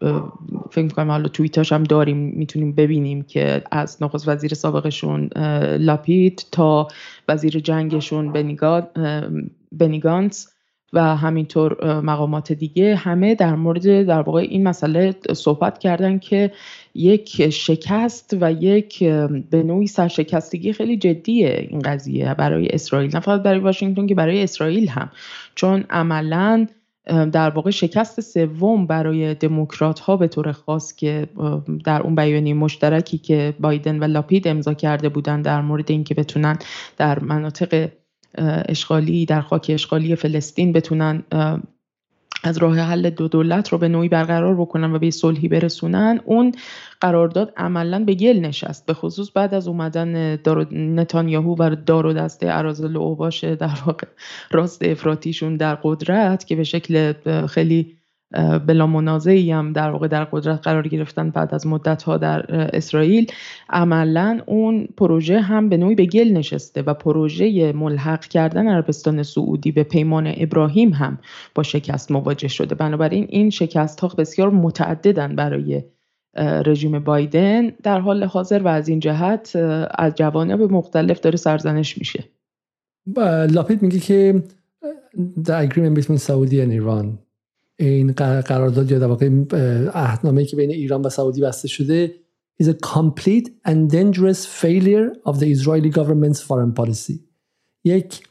فکر 0.70 0.84
می‌کنم 0.84 1.10
حالا 1.10 1.28
توییتاش 1.28 1.72
هم 1.72 1.82
داریم 1.82 2.16
می‌تونیم 2.16 2.72
ببینیم 2.72 3.22
که 3.22 3.62
از 3.70 4.02
نخست 4.02 4.28
وزیر 4.28 4.54
سابقشون 4.54 5.30
لاپید 5.78 6.46
تا 6.52 6.88
وزیر 7.28 7.60
جنگشون 7.60 8.32
بنیگانس 9.72 10.48
و 10.92 11.16
همینطور 11.16 12.00
مقامات 12.00 12.52
دیگه 12.52 12.96
همه 12.96 13.34
در 13.34 13.54
مورد 13.54 14.02
در 14.02 14.20
واقع 14.20 14.40
این 14.40 14.68
مسئله 14.68 15.14
صحبت 15.32 15.78
کردن 15.78 16.18
که 16.18 16.52
یک 16.94 17.50
شکست 17.50 18.36
و 18.40 18.52
یک 18.52 19.04
به 19.50 19.62
نوعی 19.62 19.86
سرشکستگی 19.86 20.72
خیلی 20.72 20.96
جدیه 20.96 21.66
این 21.70 21.78
قضیه 21.78 22.34
برای 22.34 22.68
اسرائیل. 22.68 23.10
نه 23.14 23.20
فقط 23.20 23.42
برای 23.42 23.60
واشنگتن 23.60 24.06
که 24.06 24.14
برای 24.14 24.42
اسرائیل 24.42 24.88
هم. 24.88 25.10
چون 25.54 25.84
عملا 25.90 26.66
در 27.32 27.50
واقع 27.50 27.70
شکست 27.70 28.20
سوم 28.20 28.86
برای 28.86 29.34
دموکرات 29.34 30.00
ها 30.00 30.16
به 30.16 30.28
طور 30.28 30.52
خاص 30.52 30.94
که 30.96 31.28
در 31.84 32.02
اون 32.02 32.14
بیانیه 32.14 32.54
مشترکی 32.54 33.18
که 33.18 33.54
بایدن 33.60 33.98
و 33.98 34.04
لاپید 34.04 34.48
امضا 34.48 34.74
کرده 34.74 35.08
بودن 35.08 35.42
در 35.42 35.60
مورد 35.60 35.90
اینکه 35.90 36.14
بتونن 36.14 36.58
در 36.96 37.18
مناطق 37.18 37.88
اشغالی 38.68 39.26
در 39.26 39.40
خاک 39.40 39.70
اشغالی 39.74 40.16
فلسطین 40.16 40.72
بتونن 40.72 41.22
از 42.44 42.58
راه 42.58 42.78
حل 42.78 43.10
دو 43.10 43.28
دولت 43.28 43.68
رو 43.68 43.78
به 43.78 43.88
نوعی 43.88 44.08
برقرار 44.08 44.54
بکنن 44.54 44.92
و 44.92 44.98
به 44.98 45.10
صلحی 45.10 45.48
برسونن. 45.48 46.20
اون 46.24 46.52
قرارداد 47.00 47.52
عملا 47.56 48.04
به 48.04 48.14
گل 48.14 48.38
نشست 48.38 48.86
به 48.86 48.94
خصوص 48.94 49.30
بعد 49.34 49.54
از 49.54 49.68
اومدن 49.68 50.36
دارو 50.36 50.66
نتانیاهو 50.74 51.54
و 51.58 51.76
دار 51.86 52.06
و 52.06 52.12
دسته 52.12 52.46
ارازل 52.50 52.96
اوباش 52.96 53.44
در 53.44 53.78
واقع 53.86 54.06
راست 54.50 54.84
افراتیشون 54.84 55.56
در 55.56 55.74
قدرت 55.74 56.46
که 56.46 56.56
به 56.56 56.64
شکل 56.64 57.12
خیلی 57.46 57.97
بلا 58.66 58.86
منازعی 58.86 59.52
هم 59.52 59.72
در 59.72 59.90
واقع 59.90 60.08
در 60.08 60.24
قدرت 60.24 60.60
قرار 60.62 60.88
گرفتن 60.88 61.30
بعد 61.30 61.54
از 61.54 61.66
مدت 61.66 62.02
ها 62.02 62.16
در 62.16 62.52
اسرائیل. 62.76 63.26
عملا 63.68 64.40
اون 64.46 64.88
پروژه 64.96 65.40
هم 65.40 65.68
به 65.68 65.76
نوعی 65.76 65.94
به 65.94 66.06
گل 66.06 66.32
نشسته 66.32 66.82
و 66.82 66.94
پروژه 66.94 67.72
ملحق 67.72 68.24
کردن 68.24 68.68
عربستان 68.68 69.22
سعودی 69.22 69.72
به 69.72 69.82
پیمان 69.82 70.32
ابراهیم 70.36 70.92
هم 70.92 71.18
با 71.54 71.62
شکست 71.62 72.10
مواجه 72.10 72.48
شده. 72.48 72.74
بنابراین 72.74 73.26
این 73.28 73.50
شکست 73.50 74.00
ها 74.00 74.08
بسیار 74.08 74.50
متعددن 74.50 75.36
برای 75.36 75.82
رژیم 76.66 76.98
بایدن. 76.98 77.70
در 77.82 78.00
حال 78.00 78.24
حاضر 78.24 78.62
و 78.62 78.68
از 78.68 78.88
این 78.88 79.00
جهت 79.00 79.56
از 79.98 80.14
جوانب 80.14 80.72
مختلف 80.72 81.20
داره 81.20 81.36
سرزنش 81.36 81.98
میشه. 81.98 82.24
لاپید 83.50 83.82
میگه 83.82 83.98
که 83.98 84.42
the 85.18 85.52
agreement 85.52 85.94
between 86.00 86.18
Saudi 86.18 86.60
and 86.60 86.72
Iran 86.72 87.27
این 87.78 88.12
قرارداد 88.12 88.90
یا 88.90 88.98
در 88.98 89.06
واقع 89.06 89.26
عهدنامه‌ای 89.94 90.46
که 90.46 90.56
بین 90.56 90.70
ایران 90.70 91.02
و 91.02 91.08
سعودی 91.08 91.40
بسته 91.40 91.68
شده 91.68 92.14
is 92.62 92.66
a 92.66 92.74
complete 92.74 93.50
and 93.64 93.90
dangerous 93.90 94.44
failure 94.44 95.12
of 95.24 95.38
the 95.38 95.46
Israeli 95.46 95.90
government's 95.90 96.40
foreign 96.40 96.72
policy 96.74 97.20
یک 97.84 98.22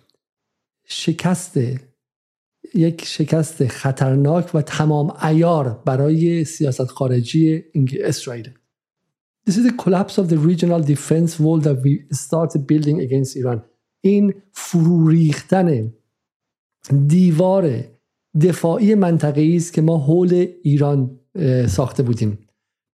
شکست 0.86 1.58
یک 2.74 3.06
شکست 3.06 3.68
خطرناک 3.68 4.56
و 4.56 4.62
تمام 4.62 5.14
ایار 5.24 5.82
برای 5.86 6.46
سیاست 6.46 6.86
خارجی 6.86 7.64
اسرائیل 8.02 8.50
This 9.50 9.56
is 9.58 9.64
the 9.64 9.78
collapse 9.84 10.18
of 10.18 10.28
the 10.28 10.38
regional 10.38 10.82
defense 10.82 11.40
wall 11.40 11.60
that 11.60 11.78
we 11.86 11.94
started 12.12 12.68
building 12.68 13.00
against 13.00 13.36
Iran 13.38 13.62
این 14.02 14.34
فرو 14.52 15.08
ریختن 15.08 15.94
دیوار 17.08 17.84
دفاعی 18.42 18.96
منطقه 18.96 19.54
است 19.56 19.74
که 19.74 19.82
ما 19.82 19.98
حول 19.98 20.48
ایران 20.64 21.20
ساخته 21.68 22.04
بودیم. 22.04 22.38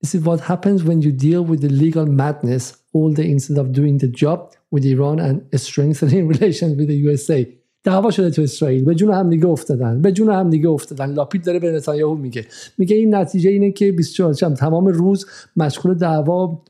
This 0.04 0.14
is 0.14 0.20
what 0.24 0.40
happens 0.40 0.84
when 0.84 1.02
you 1.02 1.12
deal 1.12 1.42
with 1.50 1.60
the 1.60 1.72
legal 1.84 2.06
madness 2.06 2.64
all 2.94 3.12
the 3.12 3.24
instead 3.34 3.58
of 3.58 3.72
doing 3.72 3.98
the 3.98 4.10
job 4.22 4.38
with 4.72 4.84
Iran 4.84 5.18
and 5.26 5.36
strengthening 5.68 6.28
relations 6.34 6.72
with 6.78 6.88
the 6.88 6.98
USA 7.06 7.58
دعوا 7.84 8.10
شده 8.10 8.30
تو 8.30 8.42
اسرائیل. 8.42 8.84
به 8.84 8.94
جون 8.94 9.14
هم 9.14 9.30
دیگه 9.30 9.46
افتادن. 9.46 10.02
به 10.02 10.12
جون 10.12 10.30
هم 10.30 10.50
دیگه 10.50 10.68
افتادن. 10.68 11.12
لاپید 11.12 11.44
داره 11.44 11.58
به 11.58 11.72
نتانیاهو 11.72 12.14
میگه. 12.14 12.44
میگه 12.78 12.96
این 12.96 13.14
نتیجه 13.14 13.50
اینه 13.50 13.70
که 13.70 13.92
24 13.92 14.32
شب 14.32 14.54
تمام 14.54 14.86
روز 14.86 15.26
مشغول 15.56 15.94
دعوا 15.94 16.62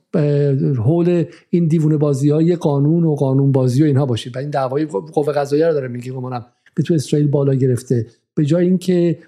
حول 0.76 1.24
این 1.50 1.68
دیوونه 1.68 1.96
بازی 1.96 2.30
های 2.30 2.56
قانون 2.56 3.04
و 3.04 3.14
قانون 3.14 3.52
بازی 3.52 3.82
و 3.82 3.86
اینها 3.86 4.06
باشید 4.06 4.36
و 4.36 4.38
این 4.38 4.50
دعوای 4.50 4.84
قوه 4.84 5.32
قضاییه 5.32 5.66
رو 5.66 5.72
داره 5.72 5.88
میگه 5.88 6.12
گمانم. 6.12 6.46
به 6.74 6.82
تو 6.82 6.94
اسرائیل 6.94 7.28
بالا 7.28 7.54
گرفته. 7.54 8.06
به 8.38 8.44
جای 8.44 8.66
اینکه 8.66 9.18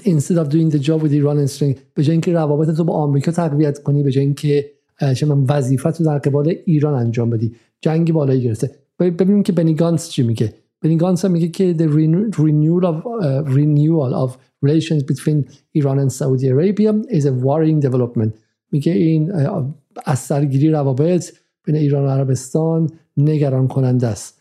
instead 0.00 0.38
of 0.42 0.48
doing 0.48 0.70
the 0.70 0.78
job 0.78 1.02
with 1.02 1.12
Iran 1.12 1.38
and 1.44 1.50
string 1.56 1.78
به 1.94 2.02
جای 2.02 2.12
اینکه 2.12 2.32
روابط 2.32 2.76
تو 2.76 2.84
با 2.84 2.94
آمریکا 2.94 3.32
تقویت 3.32 3.82
کنی 3.82 4.02
به 4.02 4.10
جای 4.10 4.24
اینکه 4.24 4.70
من 5.02 5.44
وظیفت 5.48 6.00
رو 6.00 6.06
در 6.06 6.18
قبال 6.18 6.54
ایران 6.64 6.94
انجام 6.94 7.30
بدی 7.30 7.54
جنگی 7.80 8.12
بالایی 8.12 8.42
گرفته. 8.42 8.70
ببینیم 8.98 9.42
که 9.42 9.52
بنی 9.52 9.74
گانس 9.74 10.08
چی 10.08 10.22
میگه. 10.22 10.54
بنی 10.82 10.96
گانس 10.96 11.24
میگه 11.24 11.48
که 11.48 11.74
the 11.78 11.88
renewal 12.36 12.84
of, 12.84 12.96
uh, 12.96 13.54
renewal 13.56 14.14
of 14.24 14.30
relations 14.66 15.02
between 15.02 15.44
Iran 15.74 15.98
and 15.98 16.12
Saudi 16.12 16.48
Arabia 16.48 16.92
is 17.18 17.24
a 17.24 17.32
worrying 17.32 17.80
development. 17.88 18.30
میگه 18.72 18.92
این 18.92 19.32
از 20.04 20.18
سرگیری 20.18 20.70
روابط 20.70 21.32
بین 21.64 21.76
ایران 21.76 22.04
و 22.04 22.08
عربستان 22.08 22.90
نگران 23.16 23.68
کننده 23.68 24.06
است. 24.06 24.37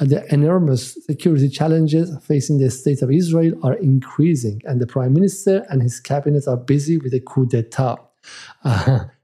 The 0.00 0.22
enormous 0.32 0.82
security 1.04 1.48
challenges 1.48 2.06
facing 2.22 2.58
the 2.58 2.70
state 2.70 3.02
of 3.02 3.10
Israel 3.10 3.54
are 3.62 3.74
increasing 3.74 4.60
and 4.64 4.80
the 4.80 4.86
prime 4.86 5.12
minister 5.12 5.64
and 5.68 5.82
his 5.82 6.00
cabinet 6.00 6.46
are 6.46 6.56
busy 6.56 6.96
with 6.98 7.12
a 7.14 7.20
coup 7.20 7.46
d'etat 7.46 7.98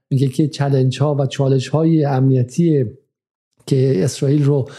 میگه 0.09 0.27
که 0.27 0.47
چلنج 0.47 0.99
ها 0.99 1.15
و 1.15 1.25
چالش 1.25 1.67
های 1.67 2.05
امنیتی 2.05 2.85
که 3.65 4.03
اسرائیل 4.03 4.43
رو 4.43 4.69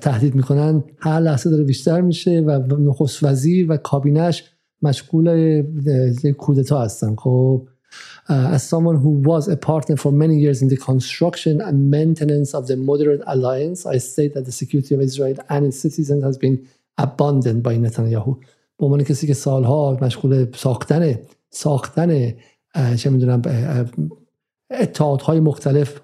تهدید 0.00 0.34
می‌کنن 0.34 0.84
هر 0.98 1.20
لحظه 1.20 1.50
داره 1.50 1.64
بیشتر 1.64 2.00
میشه 2.00 2.40
و 2.40 2.50
نخست 2.78 3.22
وزیر 3.22 3.72
و 3.72 3.76
کابینش 3.76 4.44
مشغول 4.82 5.62
کودتا 6.38 6.82
هستن 6.82 7.16
خب 7.16 7.68
uh, 8.28 8.56
as 8.56 8.68
someone 8.68 8.96
who 8.96 9.10
was 9.30 9.48
a 9.48 9.56
partner 9.56 9.96
for 9.96 10.12
many 10.12 10.36
years 10.44 10.62
in 10.62 10.68
the 10.68 10.76
construction 10.76 11.60
and 11.60 11.90
maintenance 11.90 12.54
of 12.54 12.66
the 12.66 12.76
moderate 12.76 13.22
alliance, 13.26 13.86
I 13.86 13.98
state 13.98 14.32
that 14.34 14.44
the 14.46 14.52
security 14.52 14.94
of 14.94 15.00
Israel 15.00 15.36
and 15.48 15.66
its 15.66 15.78
citizens 15.78 16.22
has 16.28 16.36
been 16.38 16.56
abandoned 16.98 17.62
by 17.62 17.76
Netanyahu. 17.76 18.36
به 18.78 18.86
عنوان 18.86 19.02
کسی 19.02 19.26
که 19.26 19.34
سالها 19.34 19.98
مشغول 20.02 20.46
ساختن 20.54 21.18
ساختن 21.50 22.34
چه 22.96 23.10
می‌دونم 23.10 23.42
اتحادهای 24.70 25.40
مختلف 25.40 26.00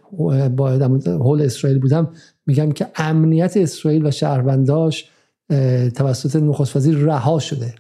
با 0.57 0.91
حول 1.07 1.43
اسرائیل 1.43 1.79
بودم 1.79 2.13
میگم 2.47 2.73
که 2.73 2.87
امنیت 2.97 3.57
اسرائیل 3.57 4.07
و 4.07 4.11
شهرونداش 4.11 5.11
توسط 5.95 6.37
نخست 6.37 6.77
وزیر 6.77 6.97
رها 6.97 7.39
شده 7.39 7.75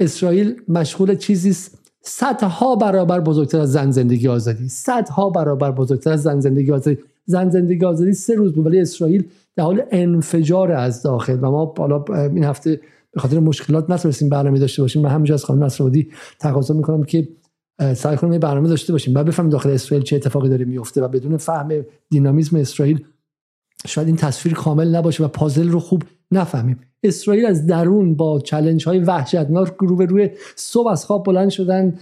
اسرائیل 0.00 0.62
مشغول 0.68 1.16
چیزی 1.16 1.56
صدها 2.02 2.76
برابر 2.76 3.20
بزرگتر 3.20 3.60
از 3.60 3.72
زن 3.72 3.90
زندگی 3.90 4.28
آزادی. 4.28 4.68
صدها 4.68 5.30
برابر 5.30 5.70
بزرگتر 5.70 6.12
از 6.12 6.22
زن 6.22 6.40
زندگی 6.40 6.72
آزادی. 6.72 6.98
زن 7.26 7.50
زندگی 7.50 7.84
آزادی 7.84 8.12
سه 8.12 8.34
روز 8.34 8.52
بود 8.52 8.66
ولی 8.66 8.80
اسرائیل 8.80 9.24
در 9.56 9.64
حال 9.64 9.82
انفجار 9.90 10.72
از 10.72 11.02
داخل. 11.02 11.38
و 11.42 11.50
ما 11.50 11.74
حالا 11.78 12.04
این 12.14 12.44
هفته 12.44 12.80
به 13.12 13.20
خاطر 13.20 13.38
مشکلات 13.38 13.90
نتونستیم 13.90 14.28
برنامه 14.28 14.58
داشته 14.58 14.82
باشیم. 14.82 15.02
من 15.02 15.10
همینجا 15.10 15.34
از 15.34 15.44
خانم 15.44 15.64
نصرآبادی 15.64 16.10
تقاضا 16.38 16.74
می‌کنم 16.74 17.04
که 17.04 17.28
سعی 17.94 18.16
کنیم 18.16 18.40
برنامه 18.40 18.68
داشته 18.68 18.92
باشیم 18.92 19.14
بعد 19.14 19.26
بفهمیم 19.26 19.50
داخل 19.50 19.70
اسرائیل 19.70 20.04
چه 20.04 20.16
اتفاقی 20.16 20.48
داره 20.48 20.64
میفته 20.64 21.02
و 21.02 21.08
بدون 21.08 21.36
فهم 21.36 21.84
دینامیزم 22.10 22.56
اسرائیل 22.56 23.04
شاید 23.86 24.06
این 24.06 24.16
تصویر 24.16 24.54
کامل 24.54 24.96
نباشه 24.96 25.24
و 25.24 25.28
پازل 25.28 25.68
رو 25.68 25.80
خوب 25.80 26.02
نفهمیم. 26.32 26.80
اسرائیل 27.02 27.46
از 27.46 27.66
درون 27.66 28.14
با 28.14 28.40
چلنج 28.40 28.84
های 28.84 28.98
وحشتناک 28.98 29.72
رو 29.78 29.96
روی 29.96 30.30
صبح 30.56 30.88
از 30.88 31.04
خواب 31.04 31.24
بلند 31.24 31.48
شدن 31.48 31.98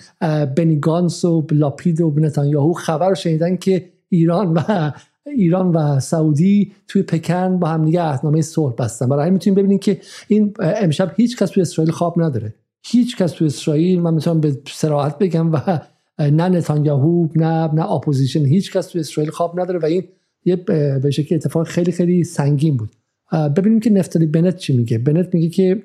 بنی 0.57 0.77
گانس 0.77 1.25
و 1.25 1.47
لاپید 1.51 2.01
و 2.01 2.15
نتانیاهو 2.17 2.73
خبر 2.73 3.15
شنیدن 3.15 3.57
که 3.57 3.89
ایران 4.09 4.53
و 4.53 4.93
ایران 5.27 5.77
و 5.77 6.01
سعودی 6.01 6.73
توی 6.89 7.03
پکن 7.03 7.59
با 7.59 7.69
هم 7.69 7.85
دیگه 7.85 8.01
عهدنامه 8.01 8.43
صلح 8.43 8.75
بستن. 8.75 9.09
برای 9.09 9.31
می‌تونیم 9.31 9.55
ببینیم 9.55 9.79
که 9.79 10.01
این 10.29 10.55
امشب 10.61 11.13
هیچ 11.17 11.37
کس 11.37 11.51
توی 11.51 11.61
اسرائیل 11.61 11.93
خواب 11.93 12.23
نداره. 12.23 12.55
هیچ 12.87 13.17
کس 13.17 13.33
توی 13.33 13.47
اسرائیل 13.47 14.01
من 14.01 14.15
می‌تونم 14.15 14.41
به 14.41 14.59
صراحت 14.67 15.19
بگم 15.19 15.53
و 15.53 15.81
نه 16.19 16.49
نتانیاهو 16.49 17.29
نه 17.37 17.75
نه 17.75 17.93
اپوزیشن 17.93 18.45
هیچ 18.45 18.73
کس 18.73 18.87
توی 18.87 19.01
اسرائیل 19.01 19.31
خواب 19.31 19.61
نداره 19.61 19.79
و 19.79 19.85
این 19.85 20.05
یه 20.45 20.57
به 21.03 21.11
شکل 21.11 21.35
اتفاق 21.35 21.67
خیلی 21.67 21.93
خیلی 21.93 22.25
سنگین 22.25 22.77
بود. 22.77 22.91
ببینیم 23.33 23.81
که 23.81 23.91
نفتالی 23.91 24.27
بنت 24.27 24.57
چی 24.57 24.77
میگه 24.77 24.99
بنت 24.99 25.35
میگه 25.35 25.49
که 25.49 25.83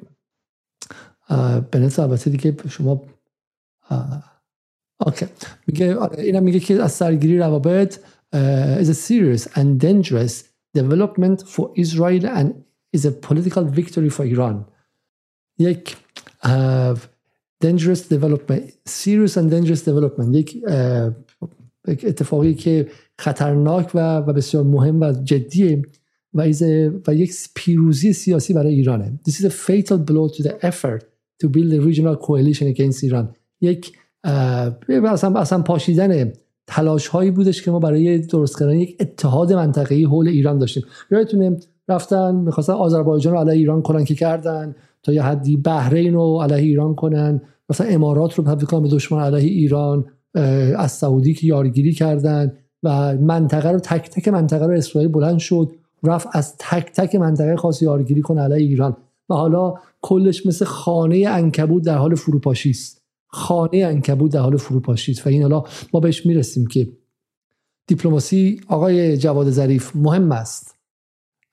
بنت 1.71 1.99
البته 1.99 2.29
دیگه 2.29 2.55
شما 2.69 3.01
OK 4.99 5.25
میگه 5.67 5.95
آره، 5.95 6.23
اینم 6.23 6.43
میگه 6.43 6.59
که 6.59 6.83
از 6.83 6.91
سرگیری 6.91 7.37
روابط 7.37 7.99
is 8.81 8.87
a 8.87 8.93
serious 8.93 9.41
and 9.55 9.79
dangerous 9.79 10.43
development 10.77 11.47
for 11.47 11.71
Israel 11.75 12.25
and 12.25 12.49
is 12.97 13.05
a 13.05 13.11
political 13.11 13.63
victory 13.63 14.09
for 14.09 14.25
Iran 14.25 14.65
یک 15.57 15.97
dangerous 17.63 18.01
development 18.13 18.63
serious 18.85 19.37
and 19.37 19.51
dangerous 19.51 19.81
development 19.85 20.35
یک 20.35 20.63
اتفاقی 21.87 22.53
که 22.53 22.87
خطرناک 23.19 23.91
و 23.93 24.21
بسیار 24.21 24.63
مهم 24.63 25.01
و 25.01 25.11
جدیه 25.11 25.81
و, 26.33 26.41
و 27.07 27.13
یک 27.13 27.33
پیروزی 27.55 28.13
سیاسی 28.13 28.53
برای 28.53 28.73
ایرانه. 28.73 29.19
This 29.29 29.33
is 29.33 29.45
a 29.45 29.49
fatal 29.49 29.97
blow 29.97 30.37
to 30.37 30.43
the 30.43 30.53
effort 30.61 31.03
to 31.43 31.47
build 31.47 31.73
a 31.73 31.81
regional 31.81 32.15
coalition 32.27 32.67
against 32.75 33.03
ایران 33.03 33.29
یک 33.61 33.93
اصلا, 34.23 35.39
اصلا 35.39 35.61
پاشیدن 35.61 36.33
تلاش 36.67 37.07
هایی 37.07 37.31
بودش 37.31 37.61
که 37.61 37.71
ما 37.71 37.79
برای 37.79 38.17
درست 38.17 38.59
کردن 38.59 38.79
یک 38.79 38.97
اتحاد 38.99 39.53
منطقه‌ای 39.53 40.03
حول 40.03 40.27
ایران 40.27 40.57
داشتیم. 40.57 40.83
یادتونه 41.11 41.57
رفتن 41.89 42.35
می‌خواستن 42.35 42.73
آذربایجان 42.73 43.33
رو 43.33 43.39
علیه 43.39 43.53
ایران 43.53 43.81
کنن 43.81 44.03
که 44.03 44.15
کردن 44.15 44.75
تا 45.03 45.13
یه 45.13 45.23
حدی 45.23 45.57
بحرین 45.57 46.13
رو 46.13 46.41
علیه 46.41 46.57
ایران 46.57 46.95
کنن. 46.95 47.41
مثلا 47.69 47.87
امارات 47.87 48.33
رو 48.33 48.43
تبدیل 48.43 48.65
کنن 48.65 48.81
به 48.81 48.89
دشمن 48.89 49.23
علیه 49.23 49.51
ایران 49.51 50.05
از 50.77 50.91
سعودی 50.91 51.33
که 51.33 51.47
یارگیری 51.47 51.93
کردن 51.93 52.53
و 52.83 53.17
منطقه 53.17 53.71
رو 53.71 53.79
تک 53.79 54.09
تک 54.09 54.27
منطقه 54.27 54.65
رو 54.65 54.73
اسرائیل 54.73 55.11
بلند 55.11 55.37
شد. 55.37 55.71
رفت 56.03 56.27
از 56.31 56.55
تک 56.57 56.91
تک 56.95 57.15
منطقه 57.15 57.55
خاص 57.55 57.81
یارگیری 57.81 58.21
کنه 58.21 58.41
علیه 58.41 58.67
ایران. 58.67 58.97
و 59.29 59.33
حالا 59.33 59.73
کلش 60.01 60.45
مثل 60.45 60.65
خانه 60.65 61.27
انکبود 61.27 61.83
در 61.83 61.97
حال 61.97 62.15
فروپاشی 62.15 62.69
است. 62.69 63.01
خانه 63.27 63.77
انکبود 63.77 64.31
در 64.31 64.39
حال 64.39 64.57
فروپاشی 64.57 65.11
است. 65.11 65.27
و 65.27 65.29
این 65.29 65.41
حالا 65.41 65.63
ما 65.93 65.99
بهش 65.99 66.25
می‌رسیم 66.25 66.67
که 66.67 66.91
دیپلماسی 67.87 68.61
آقای 68.67 69.17
جواد 69.17 69.49
ظریف 69.49 69.95
مهم 69.95 70.31
است. 70.31 70.75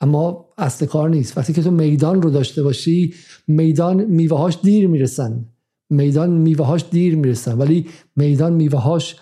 اما 0.00 0.48
اصل 0.58 0.86
کار 0.86 1.08
نیست. 1.10 1.38
وقتی 1.38 1.52
که 1.52 1.62
تو 1.62 1.70
میدان 1.70 2.22
رو 2.22 2.30
داشته 2.30 2.62
باشی 2.62 3.14
میدان 3.46 4.04
میوهاش 4.04 4.58
دیر 4.62 4.88
می‌رسن. 4.88 5.44
میدان 5.90 6.30
میوهاش 6.30 6.84
دیر 6.90 7.16
می‌رسن. 7.16 7.58
ولی 7.58 7.86
میدان 8.16 8.52
میوهاش 8.52 9.16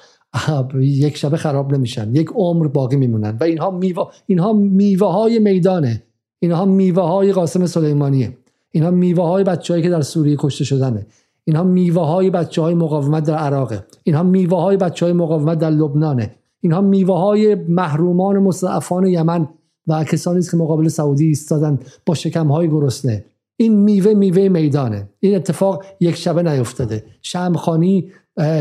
یک 0.81 1.17
شبه 1.17 1.37
خراب 1.37 1.75
نمیشن. 1.75 2.14
یک 2.14 2.29
عمر 2.35 2.69
باقی 2.69 2.97
میمونن. 2.97 3.37
و 3.41 3.45
اینها 3.45 3.71
میوه 3.71 4.11
اینها 4.27 4.53
میوه 4.53 5.12
های 5.12 5.38
میدانه. 5.38 6.03
اینها 6.38 6.64
میوه 6.64 7.03
های 7.03 7.33
قاسم 7.33 7.67
سلیمانیه. 7.67 8.37
اینها 8.71 8.91
میوه 8.91 9.25
های 9.25 9.45
بچه‌ای 9.45 9.83
که 9.83 9.91
در 9.91 10.01
سوریه 10.01 10.37
کشته 10.38 10.64
شدنه. 10.64 11.07
اینها 11.45 11.62
میوه 11.62 12.07
های 12.07 12.31
بچه 12.31 12.62
های 12.62 12.75
مقاومت 12.75 13.25
در 13.25 13.35
عراقه. 13.35 13.85
اینها 14.05 14.23
میوه 14.23 14.61
های 14.61 14.77
بچه 14.77 15.07
های 15.07 15.12
مقاومت 15.12 15.59
در 15.59 15.71
لبنانه. 15.71 16.35
اینها 16.61 16.81
میوه 16.81 17.19
های 17.19 17.55
محرومان 17.55 18.38
مستضعفان 18.38 19.07
یمن 19.07 19.49
و 19.87 20.05
کسانی 20.05 20.43
که 20.51 20.57
مقابل 20.57 20.88
سعودی 20.88 21.27
ایستادن 21.27 21.79
با 22.07 22.14
شکم 22.14 22.53
های 22.53 22.69
گرسنه. 22.69 23.25
این 23.61 23.77
میوه 23.81 24.14
میوه 24.14 24.49
میدانه. 24.49 25.09
این 25.21 25.37
اتفاق 25.37 25.85
یک 26.01 26.16
شبه 26.16 26.42
نیفتاده. 26.42 27.05
شمخانی 27.23 28.11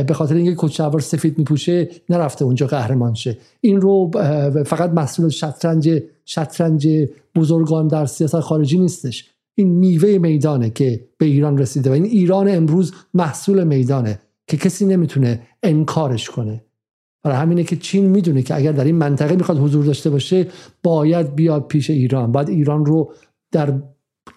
به 0.07 0.13
خاطر 0.13 0.35
اینکه 0.35 0.55
کچهوار 0.57 0.99
سفید 0.99 1.37
میپوشه 1.37 1.89
نرفته 2.09 2.45
اونجا 2.45 2.67
قهرمان 2.67 3.13
شه. 3.13 3.37
این 3.61 3.81
رو 3.81 4.11
فقط 4.65 4.89
مسئول 4.89 5.29
شطرنج 5.29 6.03
شطرنج 6.25 7.07
بزرگان 7.35 7.87
در 7.87 8.05
سیاست 8.05 8.39
خارجی 8.39 8.79
نیستش. 8.79 9.29
این 9.55 9.69
میوه 9.69 10.17
میدانه 10.17 10.69
که 10.69 11.07
به 11.17 11.25
ایران 11.25 11.57
رسیده 11.57 11.89
و 11.89 11.93
این 11.93 12.05
ایران 12.05 12.49
امروز 12.49 12.93
محصول 13.13 13.63
میدانه 13.63 14.19
که 14.47 14.57
کسی 14.57 14.85
نمی‌تونه 14.85 15.41
انکارش 15.63 16.29
کنه. 16.29 16.63
برای 17.23 17.37
همینه 17.37 17.63
که 17.63 17.75
چین 17.75 18.05
می‌دونه 18.05 18.41
که 18.41 18.55
اگر 18.55 18.71
در 18.71 18.83
این 18.83 18.95
منطقه 18.95 19.35
می‌خواد 19.35 19.59
حضور 19.59 19.85
داشته 19.85 20.09
باشه 20.09 20.47
باید 20.83 21.35
بیاد 21.35 21.67
پیش 21.67 21.89
ایران. 21.89 22.31
باید 22.31 22.49
ایران 22.49 22.85
رو 22.85 23.13
در 23.51 23.73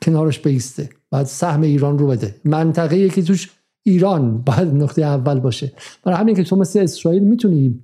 کنارش 0.03 0.39
بیسته. 0.39 0.89
باید 1.11 1.27
سهم 1.27 1.63
ایران 1.63 1.99
رو 1.99 2.07
بده. 2.07 2.35
منطقه 2.45 3.09
که 3.09 3.23
توش 3.23 3.51
ایران 3.83 4.39
باید 4.39 4.69
نقطه 4.69 5.03
اول 5.03 5.41
باشه. 5.41 5.73
برای 6.05 6.19
همین 6.19 6.35
که 6.35 6.45
تو 6.45 6.57
مثل 6.57 6.79
اسرائیل 6.79 7.23
می‌تونی 7.23 7.81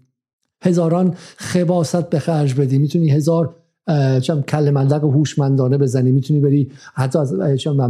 هزاران 0.62 1.14
خباست 1.36 2.10
به 2.10 2.18
خرج 2.18 2.54
بدی. 2.54 2.78
می‌تونی 2.78 3.10
هزار 3.10 3.54
چم 4.22 4.42
کل 4.42 4.70
ملق 4.70 5.04
هوشمندانه 5.04 5.78
بزنی. 5.78 6.12
می‌تونی 6.12 6.40
بری 6.40 6.70
حتی 6.94 7.18
از 7.18 7.34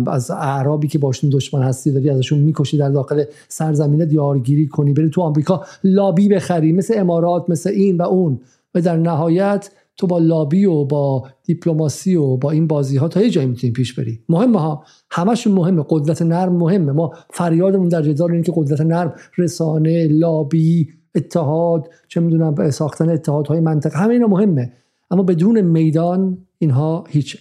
از 0.07 0.31
اعرابی 0.31 0.89
که 0.89 0.99
باشون 0.99 1.31
دشمن 1.31 1.63
هستی 1.63 1.93
داری 1.93 2.11
ازشون 2.11 2.39
می‌کشی 2.39 2.79
در 2.79 2.91
داخل 2.91 3.25
سرزمینه 3.49 4.07
دیارگیری 4.07 4.67
کنی. 4.67 4.93
بری 4.93 5.11
تو 5.11 5.23
آمریکا 5.23 5.65
لابی 5.85 6.29
بخری. 6.29 6.73
مثل 6.73 6.95
امارات 6.97 7.45
مثل 7.49 7.71
این 7.71 7.97
و 7.97 8.03
اون. 8.03 8.41
و 8.75 8.81
در 8.81 8.97
نهایت 8.97 9.71
تو 9.97 10.07
با 10.07 10.19
لابی 10.19 10.65
و 10.65 10.85
با 10.85 11.29
دیپلماسی 11.45 12.17
و 12.17 12.37
با 12.37 12.51
این 12.51 12.67
بازی 12.67 12.97
ها 12.97 13.09
تا 13.09 13.23
یه 13.23 13.31
جایی 13.31 13.47
می‌تونی 13.47 13.73
پیش 13.73 13.95
بری. 13.95 14.21
مهمه 14.29 14.61
ها. 14.61 14.85
همشون 15.11 15.53
مهمه. 15.53 15.85
قدرت 15.89 16.23
نرم 16.23 16.57
مهمه. 16.57 16.93
ما 16.93 17.13
فریادمون 17.31 17.89
در 17.89 18.03
جدال 18.03 18.31
اینه 18.31 18.43
که 18.43 18.53
قدرت 18.57 18.81
نرم 18.81 19.15
رسانه 19.39 20.07
لابی 20.07 20.89
اتحاد 21.15 21.89
چه 22.09 22.21
می‌دونم 22.21 22.71
ساختن 22.71 23.09
اتحادهای 23.09 23.61
منطقه 23.61 23.99
همه 23.99 24.15
اینا 24.15 24.27
مهمه. 24.27 24.73
اما 25.11 25.23
بدون 25.23 25.61
میدان 25.61 26.39
اینها 26.59 27.05
هیچ. 27.09 27.37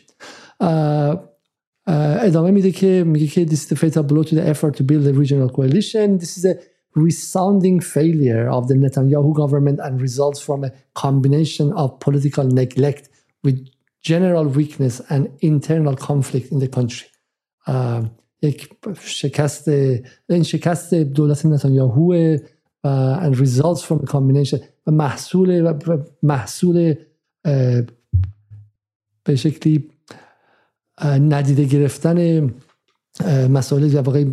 ادامه 1.87 2.51
میده 2.51 2.71
که 2.71 3.03
میگه 3.07 3.27
که 3.27 3.45
this 3.45 3.59
is 3.59 3.67
the 3.69 3.75
fatal 3.75 4.03
blow 4.03 4.23
to 4.23 4.35
the 4.35 4.53
effort 4.53 4.75
to 4.77 4.83
build 4.83 5.05
a 5.07 5.13
regional 5.13 5.49
coalition. 5.57 6.17
This 6.17 6.37
is 6.37 6.45
a 6.45 6.53
resounding 6.94 7.80
failure 7.80 8.48
of 8.48 8.68
the 8.68 8.74
Netanyahu 8.74 9.34
government 9.34 9.78
and 9.80 10.00
results 10.00 10.40
from 10.40 10.64
a 10.64 10.72
combination 10.94 11.72
of 11.72 12.00
political 12.00 12.44
neglect 12.44 13.08
with 13.44 13.68
general 14.02 14.46
weakness 14.46 15.00
and 15.08 15.30
internal 15.40 15.96
conflict 15.96 16.50
in 16.52 16.58
the 16.58 16.68
country 16.68 17.06
یک 18.42 18.68
شکست 19.00 19.68
این 20.28 20.42
شکست 20.42 20.94
دولت 20.94 21.46
نتانیاهو 21.46 22.36
and 22.84 23.36
results 23.38 23.82
from 23.82 23.98
a 24.02 24.06
combination 24.06 24.58
و 24.86 24.90
محصول 24.90 25.78
محصول 26.22 26.94
به 29.24 29.36
شکلی 29.36 29.90
ندیده 31.04 31.64
گرفتن 31.64 32.50
مسائل 33.49 33.89
در 33.89 34.01
واقع 34.01 34.23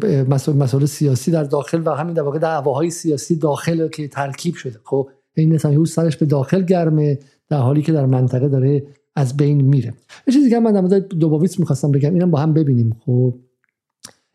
مسائل 0.53 0.87
سیاسی 0.87 1.31
در 1.31 1.45
داخل 1.45 1.83
و 1.85 1.91
همین 1.91 2.15
در 2.15 2.23
واقع 2.23 2.39
دعواهای 2.39 2.91
سیاسی 2.91 3.37
داخل 3.37 3.89
که 3.89 4.09
ترکیب 4.09 4.55
شده. 4.55 4.79
خب 4.85 5.09
این 5.35 5.55
نتانیاهو 5.55 5.85
سرش 5.85 6.17
به 6.17 6.27
داخل 6.27 6.63
گرمه 6.63 7.19
در 7.49 7.59
حالی 7.59 7.83
که 7.83 7.93
در 7.93 8.07
منطقه 8.07 8.49
داره 8.49 8.87
از 9.17 9.37
بین 9.37 9.61
میره. 9.61 9.95
یه 10.27 10.35
چیزی 10.35 10.51
که 10.51 10.61
من 10.61 10.73
در 10.73 10.81
مورد 10.81 11.09
دوباویس 11.09 11.61
می‌خواستم 11.61 11.93
بگم 11.93 12.15
اینم 12.15 12.31
با 12.31 12.39
هم 12.39 12.55
ببینیم. 12.55 12.97
خب 13.07 13.35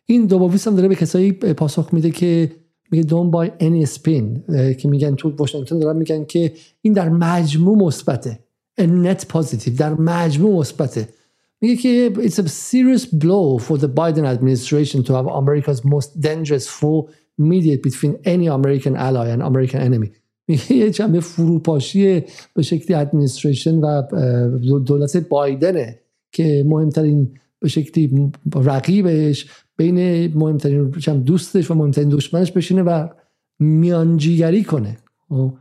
این 0.06 0.26
دوباویس 0.26 0.68
هم 0.68 0.76
داره 0.76 0.88
به 0.88 0.96
کسایی 0.96 1.32
پاسخ 1.32 1.94
میده 1.94 2.12
که 2.12 2.52
میگه 2.92 3.10
don't 3.10 3.32
buy 3.32 3.50
any 3.64 3.96
spin 3.96 4.54
که 4.76 4.88
میگن 4.88 5.16
تو 5.16 5.30
واشنگتن 5.30 5.80
دارن 5.80 5.98
میگن 5.98 6.26
که 6.26 6.54
این 6.82 6.94
در 6.94 7.10
مجموع 7.10 7.78
مثبته. 7.78 8.40
Net 8.80 9.22
positive 9.34 9.70
در 9.78 9.94
مجموع 9.94 10.60
مثبته. 10.60 11.08
میگه 11.62 11.76
که 11.76 12.12
it's 12.16 12.40
a 12.40 12.48
serious 12.48 13.06
blow 13.06 13.58
for 13.68 13.78
the 13.78 13.88
Biden 13.88 14.26
administration 14.26 15.04
to 15.04 15.14
have 15.14 15.28
America's 15.28 15.82
most 15.86 16.22
dangerous 16.22 16.68
foe 16.68 17.10
mediate 17.38 17.84
between 17.84 18.14
any 18.26 18.48
American 18.48 18.96
ally 18.96 19.28
and 19.30 19.42
American 19.42 19.82
enemy. 19.82 20.10
میگه 20.48 20.74
یه 20.74 20.92
جنبه 20.92 21.20
فروپاشی 21.20 22.24
به 22.54 22.62
شکلی 22.62 22.96
ادمنستریشن 22.96 23.76
و 23.76 24.02
دولت 24.80 25.18
بایدنه 25.18 26.00
که 26.32 26.64
مهمترین 26.68 27.32
به 27.60 27.70
شکلی 27.70 28.32
رقیبش 28.56 29.48
بین 29.78 30.28
مهمترین 30.38 30.90
دوستش 31.26 31.72
و 31.72 31.74
مهمترین 31.74 32.10
دشمنش 32.10 32.52
بشینه 32.52 32.82
و 32.82 33.08
میانجیگری 33.60 34.64
کنه. 34.64 34.98
خب؟ 35.30 35.54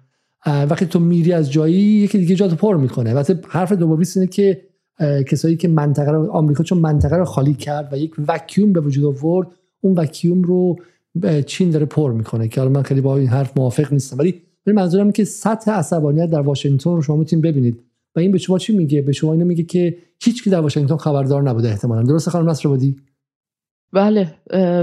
وقتی 0.46 0.86
تو 0.86 1.00
میری 1.00 1.32
از 1.32 1.52
جایی 1.52 1.74
یکی 1.74 2.18
دیگه 2.18 2.34
جاتو 2.34 2.56
پر 2.56 2.76
می‌کنه. 2.76 3.14
وقتی 3.14 3.34
حرف 3.48 3.72
دوباویس 3.72 4.16
اینه 4.16 4.28
که 4.28 4.62
کسایی 5.00 5.56
که 5.56 5.68
منطقه 5.68 6.10
رو 6.10 6.30
آمریکا 6.30 6.64
چون 6.64 6.78
منطقه 6.78 7.16
رو 7.16 7.24
خالی 7.24 7.54
کرد 7.54 7.92
و 7.92 7.96
یک 7.96 8.14
وکیوم 8.28 8.72
به 8.72 8.80
وجود 8.80 9.04
آورد 9.04 9.48
اون 9.80 9.94
وکیوم 9.94 10.42
رو 10.42 10.76
چین 11.46 11.70
داره 11.70 11.86
پر 11.86 12.12
می‌کنه 12.12 12.48
که 12.48 12.60
حالا 12.60 12.72
من 12.72 12.82
خیلی 12.82 13.00
با 13.00 13.16
این 13.16 13.28
حرف 13.28 13.56
موافق 13.56 13.92
نیستم. 13.92 14.18
ولی 14.18 14.42
منظورم 14.66 15.12
که 15.12 15.24
سطح 15.24 15.70
عصبانیت 15.70 16.30
در 16.30 16.40
واشنگتن 16.40 16.90
رو 16.90 17.02
شما 17.02 17.16
می‌تونید 17.16 17.44
ببینید. 17.44 17.80
و 18.16 18.20
این 18.20 18.32
به 18.32 18.38
شما 18.38 18.58
چی 18.58 18.76
میگه؟ 18.76 19.02
به 19.02 19.12
شما 19.12 19.32
اینو 19.32 19.44
میگه 19.44 19.62
که 19.62 19.96
هیچ 20.22 20.48
در 20.48 20.60
واشنگتن 20.60 20.96
خبردار 20.96 21.42
نبوده 21.42 21.68
احتمالا. 21.68 22.02
درسته 22.02 22.30
خانم 22.30 22.50
نصر 22.50 22.68
بودی 22.68 22.96
بله 23.96 24.34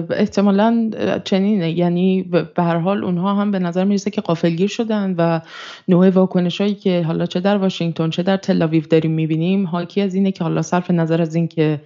احتمالا 0.10 0.92
چنینه. 1.24 1.72
یعنی 1.72 2.24
به 2.24 2.64
هر 2.64 2.78
حال 2.78 3.04
اونها 3.04 3.36
هم 3.36 3.52
به 3.52 3.60
نظر 3.60 3.84
می‌رسه 3.84 4.12
که 4.12 4.22
قافلگیر 4.22 4.68
شدن 4.68 5.16
و 5.18 5.42
نوع 5.88 6.10
واکنش 6.10 6.62
هایی 6.62 6.76
که 6.76 7.02
حالا 7.02 7.26
چه 7.26 7.40
در 7.40 7.58
واشنگتن 7.58 8.10
چه 8.10 8.24
در 8.24 8.38
تلاویو 8.38 8.84
داریم 8.90 9.12
می‌بینیم 9.12 9.68
حاکی 9.68 10.02
از 10.02 10.16
اینه 10.16 10.32
که 10.32 10.44
حالا 10.44 10.62
صرف 10.62 10.92
نظر 10.92 11.22
از 11.22 11.36
این 11.36 11.48
که 11.48 11.82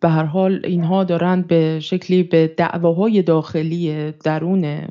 به 0.00 0.08
هر 0.08 0.24
حال 0.24 0.60
اینها 0.64 1.04
دارند 1.04 1.46
به 1.46 1.80
شکلی 1.80 2.22
به 2.22 2.54
دعواهای 2.56 3.22
داخلی 3.22 4.12
درون 4.24 4.82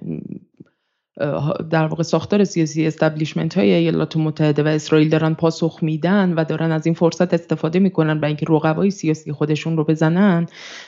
در 1.70 1.86
واقع 1.86 2.03
ساختار 2.03 2.43
سیاسی 2.43 2.88
استبلیشمنت 2.88 3.57
های 3.57 3.72
ایالات 3.72 4.18
متحده 4.18 4.63
و 4.63 4.68
اسرائیل 4.68 5.09
دارن 5.09 5.34
پاسخ 5.34 5.80
میدن 5.82 6.34
و 6.34 6.43
دارن 6.43 6.72
از 6.72 6.86
این 6.86 6.95
فرصت 6.95 7.34
استفاده 7.34 7.80
می‌کنن 7.80 8.20
برای 8.20 8.30
اینکه 8.30 8.45
رقبای 8.49 8.91
سیاسی 8.91 9.32
خودشون 9.32 9.78
رو 9.78 9.84
بزنن. 9.84 10.45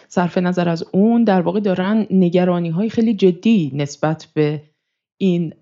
صرف 0.08 0.38
نظر 0.38 0.70
از 0.70 0.84
اون 0.92 1.24
در 1.24 1.42
واقع 1.42 1.60
دارن 1.60 2.08
نگرانی 2.12 2.70
های 2.70 2.90
خیلی 2.90 3.14
جدی 3.14 3.72
نسبت 3.76 4.28
به 4.34 4.62
این 5.18 5.54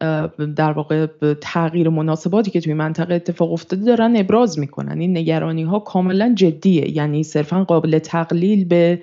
در 0.56 0.72
واقع 0.72 1.08
تغییر 1.42 1.90
مناسباتی 1.90 2.52
که 2.52 2.62
توی 2.62 2.74
منطقه 2.74 3.14
اتفاق 3.14 3.52
افتاده 3.52 3.86
دارن 3.86 4.16
ابراز 4.16 4.60
می‌کنن. 4.60 5.00
این 5.00 5.18
نگرانی 5.18 5.64
ها 5.64 5.80
کاملا 5.80 6.34
جدیه. 6.36 6.96
یعنی 6.96 7.24
صرفا 7.24 7.64
قابل 7.64 8.00
تقلیل 8.00 8.66
به 8.66 9.02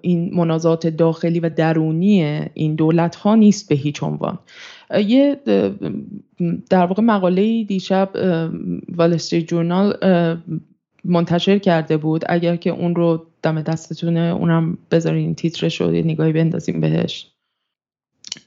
این 0.00 0.34
منازات 0.34 0.86
داخلی 0.86 1.40
و 1.40 1.48
درونی 1.48 2.22
این 2.54 2.74
دولت 2.74 3.16
ها 3.16 3.34
نیست 3.34 3.68
به 3.68 3.74
هیچ 3.74 4.02
عنوان. 4.02 4.38
یه 5.06 5.40
در 6.70 6.86
واقع 6.86 7.02
مقاله 7.02 7.64
دیشب 7.64 8.10
والستری 8.96 9.42
جورنال 9.42 9.96
منتشر 11.04 11.58
کرده 11.58 11.96
بود. 11.96 12.24
اگر 12.28 12.56
که 12.56 12.70
اون 12.70 12.94
رو 12.94 13.26
دم 13.42 13.62
دستتونه 13.62 14.20
اونم 14.20 14.78
بذارین 14.90 15.34
تیترش 15.34 15.80
رو 15.80 15.90
نگاهی 15.90 16.32
بندازیم 16.32 16.80
بهش. 16.80 17.32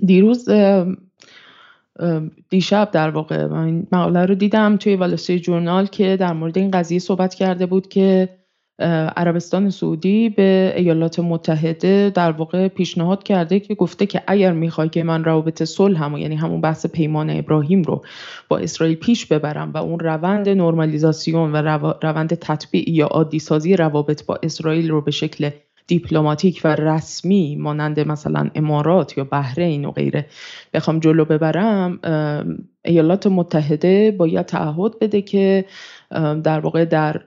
دیروز 0.06 0.50
دیشب 2.50 2.92
در 2.92 3.10
واقع 3.10 3.46
من 3.46 3.66
این 3.66 3.88
مقاله 3.92 4.26
رو 4.26 4.36
دیدم 4.36 4.78
توی 4.78 4.96
والستری 4.96 5.40
جورنال 5.40 5.86
که 5.86 6.18
در 6.18 6.34
مورد 6.34 6.58
این 6.58 6.72
قضیه 6.72 7.00
صحبت 7.00 7.34
کرده 7.34 7.66
بود 7.66 7.90
که 7.90 8.30
عربستان 9.18 9.70
سعودی 9.70 10.30
به 10.30 10.74
ایالات 10.78 11.20
متحده 11.20 12.12
در 12.16 12.32
واقع 12.32 12.68
پیشنهاد 12.68 13.24
کرده 13.24 13.60
که 13.60 13.76
گفته 13.76 14.06
که 14.06 14.22
اگر 14.28 14.54
می‌خوای 14.54 14.90
که 14.90 15.04
من 15.04 15.24
روابط 15.24 15.64
صلح 15.64 16.04
هم 16.04 16.18
یعنی 16.18 16.36
همون 16.36 16.62
بحث 16.62 16.86
پیمان 16.86 17.30
ابراهیم 17.30 17.82
رو 17.82 18.02
با 18.50 18.58
اسرائیل 18.58 18.96
پیش 18.96 19.26
ببرم 19.26 19.72
و 19.74 19.78
اون 19.78 20.00
روند 20.00 20.50
نرمالیزاسیون 20.50 21.52
و 21.52 21.58
روند 22.02 22.34
تطبیع 22.34 22.90
یا 22.90 23.06
عادی 23.06 23.40
سازی 23.40 23.76
روابط 23.76 24.26
با 24.26 24.40
اسرائیل 24.44 24.90
رو 24.90 25.02
به 25.02 25.12
شکل 25.12 25.50
دیپلماتیک 25.88 26.62
و 26.64 26.76
رسمی 26.76 27.56
مانند 27.56 28.00
مثلا 28.00 28.50
امارات 28.56 29.18
یا 29.18 29.24
بحرین 29.24 29.86
و 29.86 29.92
غیره 29.92 30.26
بخوام 30.74 31.00
جلو 31.00 31.26
ببرم 31.26 32.00
ایالات 32.86 33.28
متحده 33.28 34.16
باید 34.18 34.46
تعهد 34.46 35.00
بده 35.00 35.22
که 35.22 35.66
در 36.44 36.60
واقع 36.60 36.86
در 36.86 37.22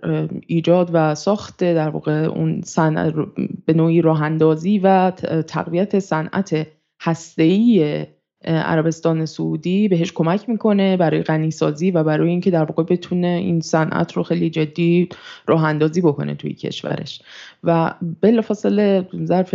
ایجاد 0.46 0.90
و 0.92 1.14
ساخت 1.14 1.64
در 1.64 1.88
واقع 1.88 2.12
اون 2.12 2.60
صنعت 2.64 3.14
به 3.66 3.72
نوعی 3.72 4.02
راه 4.02 4.22
اندازی 4.22 4.78
و 4.78 5.10
تقویت 5.46 5.98
صنعت 5.98 6.66
هسته‌ای 7.00 8.06
عربستان 8.44 9.26
سعودی 9.26 9.88
بهش 9.88 10.12
کمک 10.12 10.48
می‌کنه 10.48 10.96
برای 10.96 11.22
غنیسازی 11.22 11.90
و 11.90 12.04
برای 12.04 12.28
اینکه 12.28 12.50
در 12.50 12.64
واقع 12.64 12.82
بتونه 12.82 13.26
این 13.26 13.60
صنعت 13.60 14.12
رو 14.12 14.22
خیلی 14.22 14.50
جدی 14.50 15.08
راه 15.46 15.64
اندازی 15.64 16.00
بکنه 16.00 16.34
توی 16.34 16.54
کشورش. 16.54 17.22
و 17.64 17.94
بلافاصله 18.20 19.08
ظرف 19.24 19.54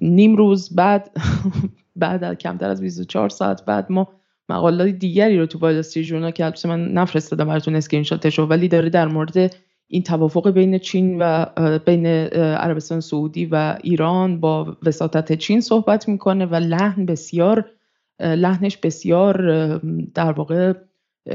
نیم 0.00 0.36
روز 0.36 0.74
بعد 0.74 1.10
بعد 1.96 2.38
کمتر 2.38 2.70
از 2.70 2.80
24 2.80 3.28
ساعت 3.28 3.64
بعد 3.64 3.92
ما 3.92 4.08
مقالات 4.48 4.88
دیگری 4.88 5.38
رو 5.38 5.46
تو 5.46 5.58
Wall 5.58 5.76
Street 5.76 6.04
Journal 6.04 6.30
که 6.30 6.44
البته 6.44 6.68
من 6.68 6.88
نفرستادم 6.88 7.44
براتون 7.44 7.76
اسکرین 7.76 8.02
شاتش 8.02 8.38
ولی 8.38 8.68
داره 8.68 8.90
در 8.90 9.08
مورد 9.08 9.56
این 9.88 10.02
توافق 10.02 10.50
بین 10.50 10.78
چین 10.78 11.18
و 11.18 11.44
بین 11.78 12.06
عربستان 12.06 13.00
سعودی 13.00 13.46
و 13.46 13.78
ایران 13.82 14.40
با 14.40 14.76
وساطت 14.82 15.32
چین 15.32 15.60
صحبت 15.60 16.08
می‌کنه 16.08 16.46
و 16.46 16.54
لحن 16.54 17.06
بسیار 17.06 17.70
لحنش 18.20 18.76
بسیار 18.76 19.78
در 20.14 20.32
واقع 20.32 20.72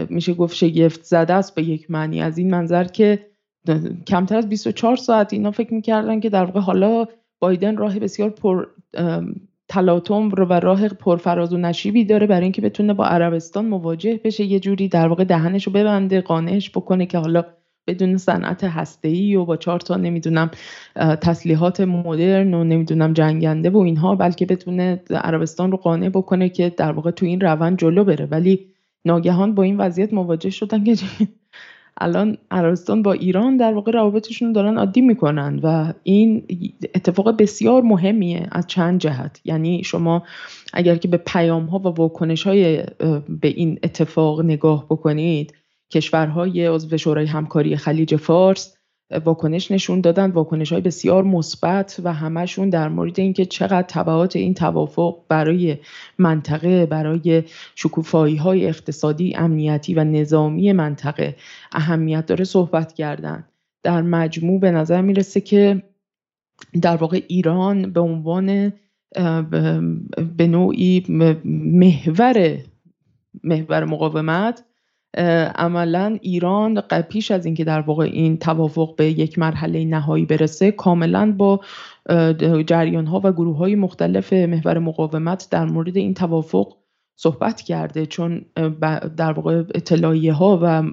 میشه 0.09 0.33
گفت 0.33 0.55
شگفت 0.55 1.03
زده 1.03 1.33
است 1.33 1.55
به 1.55 1.63
یک 1.63 1.91
معنی. 1.91 2.21
از 2.21 2.37
این 2.37 2.49
منظر 2.49 2.83
که 2.83 3.25
کمتر 4.07 4.37
از 4.37 4.49
24 4.49 4.95
ساعت 4.95 5.33
اینا 5.33 5.51
فکر 5.51 5.73
می‌کردن 5.73 6.19
که 6.19 6.29
در 6.29 6.45
واقع 6.45 6.59
حالا 6.59 7.05
بایدن 7.39 7.77
راه 7.77 7.99
بسیار 7.99 8.29
پر 8.29 8.67
تلاطم 9.69 10.29
رو 10.29 10.45
و 10.45 10.53
راه 10.53 10.87
پرفراز 10.87 11.53
و 11.53 11.57
نشیبی 11.57 12.05
داره 12.05 12.27
برای 12.27 12.43
اینکه 12.43 12.61
بتونه 12.61 12.93
با 12.93 13.05
عربستان 13.05 13.65
مواجه 13.65 14.19
بشه. 14.23 14.43
یه 14.43 14.59
جوری 14.59 14.87
در 14.87 15.07
واقع 15.07 15.23
دهنش 15.23 15.67
رو 15.67 15.73
ببنده 15.73 16.21
قانعش 16.21 16.69
بکنه 16.69 17.05
که 17.05 17.17
حالا 17.17 17.43
بدون 17.87 18.17
صنعت 18.17 18.63
هسته‌ای 18.63 19.35
و 19.35 19.45
با 19.45 19.57
چهار 19.57 19.79
تا 19.79 19.95
نمی‌دونم 19.95 20.51
تسلیحات 20.95 21.81
مدرن 21.81 22.53
و 22.53 22.63
نمی‌دونم 22.63 23.13
جنگنده 23.13 23.69
و 23.69 23.77
اینها 23.77 24.15
بلکه 24.15 24.45
بتونه 24.45 25.01
عربستان 25.11 25.71
رو 25.71 25.77
قانع 25.77 26.09
بکنه 26.09 26.49
که 26.49 26.69
در 26.77 26.91
واقع 26.91 27.11
تو 27.11 27.25
این 27.25 27.41
روند 27.41 27.79
جلو 27.79 28.03
بره. 28.03 28.25
ولی 28.25 28.65
ناگهان 29.05 29.55
با 29.55 29.63
این 29.63 29.77
وضعیت 29.77 30.13
مواجه 30.13 30.49
شدن 30.49 30.83
که 30.83 30.95
الان 31.99 32.37
عربستان 32.51 33.03
با 33.03 33.13
ایران 33.13 33.57
در 33.57 33.73
واقع 33.73 33.91
روابطشون 33.91 34.51
دارن 34.51 34.77
عادی 34.77 35.01
می‌کنن 35.01 35.59
و 35.63 35.93
این 36.03 36.43
اتفاق 36.95 37.37
بسیار 37.37 37.81
مهمیه 37.81 38.47
از 38.51 38.67
چند 38.67 38.99
جهت. 38.99 39.41
یعنی 39.45 39.83
شما 39.83 40.23
اگر 40.73 40.95
که 40.95 41.07
به 41.07 41.17
پیام 41.17 41.65
ها 41.65 41.79
و 41.79 41.87
واکنش 41.87 42.43
های 42.43 42.83
به 43.29 43.47
این 43.47 43.79
اتفاق 43.83 44.41
نگاه 44.41 44.85
بکنید 44.85 45.53
کشورهای 45.91 46.65
عضو 46.65 46.97
شورای 46.97 47.25
همکاری 47.25 47.77
خلیج 47.77 48.15
فارس 48.15 48.78
واکنش 49.11 49.71
نشون 49.71 50.01
دادن 50.01 50.31
واکنش 50.31 50.71
های 50.71 50.81
بسیار 50.81 51.23
مثبت 51.23 52.01
و 52.03 52.13
همشون 52.13 52.69
در 52.69 52.89
مورد 52.89 53.19
اینکه 53.19 53.45
چقدر 53.45 53.87
تبعات 53.87 54.35
این 54.35 54.53
توافق 54.53 55.17
برای 55.27 55.77
منطقه 56.17 56.85
برای 56.85 57.43
شکوفایی 57.75 58.35
های 58.35 58.67
اقتصادی 58.67 59.35
امنیتی 59.35 59.93
و 59.93 60.03
نظامی 60.03 60.73
منطقه 60.73 61.35
اهمیت 61.71 62.25
داره 62.25 62.43
صحبت 62.43 62.93
کردن. 62.93 63.45
در 63.83 64.01
مجموع 64.01 64.59
به 64.59 64.71
نظر 64.71 65.01
می‌رسه 65.01 65.41
که 65.41 65.83
در 66.81 66.95
واقع 66.95 67.21
ایران 67.27 67.91
به 67.91 67.99
عنوان 67.99 68.73
به 70.37 70.47
نوعی 70.47 71.03
محور 71.45 72.57
محور 73.43 73.85
مقاومت 73.85 74.63
عملا 75.55 76.17
ایران 76.21 76.81
پیش 76.81 77.31
از 77.31 77.45
اینکه 77.45 77.63
در 77.63 77.81
واقع 77.81 78.03
این 78.03 78.37
توافق 78.37 78.95
به 78.95 79.05
یک 79.05 79.39
مرحله 79.39 79.85
نهایی 79.85 80.25
برسه 80.25 80.71
کاملا 80.71 81.35
با 81.37 81.59
جریان 82.65 83.05
ها 83.05 83.21
و 83.23 83.31
گروه 83.31 83.57
های 83.57 83.75
مختلف 83.75 84.33
محور 84.33 84.79
مقاومت 84.79 85.47
در 85.51 85.65
مورد 85.65 85.97
این 85.97 86.13
توافق 86.13 86.73
صحبت 87.15 87.61
کرده. 87.61 88.05
چون 88.05 88.45
در 89.17 89.31
واقع 89.31 89.63
اطلاعیه 89.75 90.33
ها 90.33 90.59
و 90.61 90.83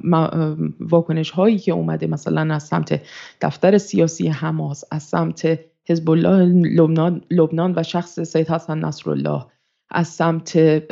واکنش 0.81 1.31
هایی 1.31 1.59
که 1.59 1.73
اومده 1.73 2.07
مثلا 2.07 2.55
از 2.55 2.62
سمت 2.62 3.03
دفتر 3.41 3.79
سیاسی 3.79 4.29
حماس 4.29 4.85
از 4.91 5.03
سمت 5.03 5.59
حزب 5.89 6.11
الله 6.11 6.45
لبنان, 6.47 7.21
لبنان 7.31 7.73
و 7.77 7.83
شخص 7.83 8.21
سید 8.21 8.49
حسن 8.49 8.79
نصرالله 8.79 9.45
از 9.91 10.09
سمت 10.09 10.82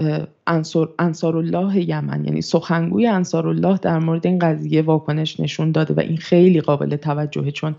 انصار, 0.46 1.36
الله 1.36 1.88
یمن. 1.88 2.24
یعنی 2.24 2.42
سخنگوی 2.42 3.06
انصار 3.06 3.48
الله 3.48 3.78
در 3.82 3.98
مورد 3.98 4.26
این 4.26 4.38
قضیه 4.38 4.82
واکنش 4.82 5.40
نشون 5.40 5.72
داده 5.72 5.94
و 5.94 6.00
این 6.00 6.16
خیلی 6.16 6.60
قابل 6.60 6.96
توجهه 6.96 7.50
چون 7.50 7.76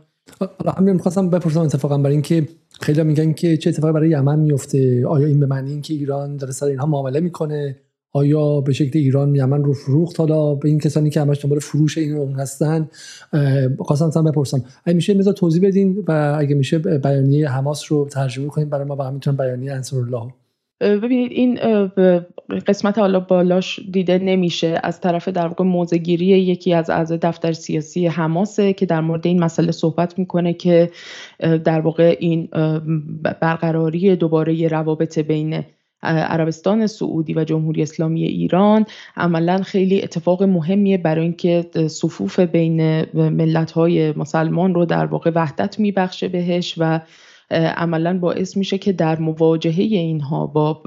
همین 0.77 0.93
می‌خواستم 0.93 1.29
بپرسم 1.29 1.59
اتفاقا 1.59 1.97
برای 1.97 2.13
اینکه 2.13 2.47
خیلی 2.81 3.03
میگن 3.03 3.33
که 3.33 3.57
چه 3.57 3.69
اتفاقی 3.69 3.93
برای 3.93 4.09
یمن 4.09 4.39
میفته 4.39 5.07
آیا 5.07 5.27
این 5.27 5.39
به 5.39 5.45
معنی 5.45 5.71
اینکه 5.71 5.93
ایران 5.93 6.37
داره 6.37 6.53
سر 6.53 6.65
اینها 6.65 6.85
معامله 6.85 7.19
می‌کنه؟ 7.19 7.75
آیا 8.13 8.61
به 8.61 8.73
شکل 8.73 8.99
ایران 8.99 9.35
یمن 9.35 9.63
رو 9.63 9.73
فروخت؟ 9.73 10.19
حالا 10.19 10.55
به 10.55 10.69
این 10.69 10.79
کسانی 10.79 11.09
که 11.09 11.21
همش 11.21 11.43
دنبال 11.43 11.59
فروش 11.59 11.97
این 11.97 12.17
اون 12.17 12.33
هستن 12.33 12.89
خواستم 13.79 14.23
بپرسم. 14.23 14.63
اگه 14.85 14.95
میشه 14.95 15.13
مثلا 15.13 15.33
توضیح 15.33 15.67
بدین 15.67 16.03
و 16.07 16.35
اگه 16.39 16.55
میشه 16.55 16.79
بیانیه 16.79 17.49
حماس 17.49 17.91
رو 17.91 18.07
ترجمه 18.11 18.47
کنیم 18.47 18.69
برای 18.69 18.85
ما 18.85 18.95
و 18.95 19.01
همینطور 19.01 19.33
بیانیه 19.33 19.73
انصار 19.73 20.03
الله 20.03 20.33
ببینید 20.81 21.31
این 21.31 21.55
قسمت 22.67 22.97
حالا 22.97 23.19
بالاش 23.19 23.79
دیده 23.91 24.17
نمیشه. 24.17 24.79
از 24.83 25.01
طرف 25.01 25.27
در 25.27 25.47
واقع 25.47 25.63
موزگیری 25.63 26.25
یکی 26.25 26.73
از 26.73 26.89
اعضای 26.89 27.17
دفتر 27.17 27.53
سیاسی 27.53 28.07
حماسه 28.07 28.73
که 28.73 28.85
در 28.85 29.01
مورد 29.01 29.27
این 29.27 29.43
مسئله 29.43 29.71
صحبت 29.71 30.19
می‌کنه 30.19 30.53
که 30.53 30.91
در 31.39 31.79
واقع 31.79 32.17
این 32.19 32.49
برقراری 33.41 34.15
دوباره 34.15 34.67
روابط 34.67 35.19
بین 35.19 35.63
عربستان 36.03 36.87
سعودی 36.87 37.33
و 37.33 37.43
جمهوری 37.43 37.81
اسلامی 37.81 38.23
ایران 38.23 38.85
عملا 39.17 39.57
خیلی 39.57 40.01
اتفاق 40.01 40.43
مهمیه 40.43 40.97
برای 40.97 41.23
اینکه 41.23 41.65
صفوف 41.87 42.39
بین 42.39 43.05
ملت 43.13 43.71
های 43.71 44.11
مسلمان 44.11 44.75
رو 44.75 44.85
در 44.85 45.05
واقع 45.05 45.31
وحدت 45.35 45.79
میبخشه 45.79 46.27
بهش 46.27 46.75
و 46.77 46.99
عملا 47.51 48.19
باعث 48.19 48.57
میشه 48.57 48.77
که 48.77 48.91
در 48.93 49.19
مواجهه 49.19 49.79
اینها 49.79 50.47
با 50.47 50.83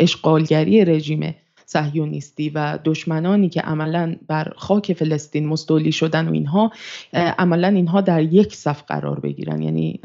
اشغالگری 0.00 0.84
رژیم 0.84 1.34
صهیونیستی 1.66 2.50
و 2.50 2.78
دشمنانی 2.84 3.48
که 3.48 3.60
عملا 3.60 4.16
بر 4.28 4.52
خاک 4.56 4.92
فلسطین 4.92 5.46
مستولی 5.46 5.92
شدن 5.92 6.28
و 6.28 6.32
اینها 6.32 6.72
عملا 7.12 7.68
اینها 7.68 8.00
در 8.00 8.22
یک 8.22 8.54
صف 8.54 8.82
قرار 8.82 9.20
بگیرن. 9.20 9.62
یعنی 9.62 10.00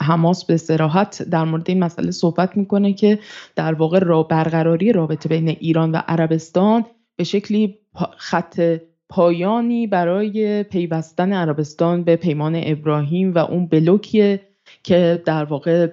حماس 0.00 0.44
به 0.44 0.56
سراحت 0.56 1.22
در 1.22 1.44
مورد 1.44 1.64
این 1.70 1.84
مسئله 1.84 2.10
صحبت 2.10 2.56
می‌کنه 2.56 2.92
که 2.92 3.18
در 3.56 3.74
واقع 3.74 3.98
را 3.98 4.22
برقراری 4.22 4.92
رابطه 4.92 5.28
بین 5.28 5.48
ایران 5.48 5.92
و 5.92 5.96
عربستان 5.96 6.84
به 7.16 7.24
شکلی 7.24 7.78
خط 8.16 8.80
پایانی 9.08 9.86
برای 9.86 10.62
پیوستن 10.62 11.32
عربستان 11.32 12.04
به 12.04 12.16
پیمان 12.16 12.60
ابراهیم 12.64 13.34
و 13.34 13.38
اون 13.38 13.66
بلوکی 13.66 14.38
که 14.82 15.22
در 15.24 15.44
واقع 15.44 15.88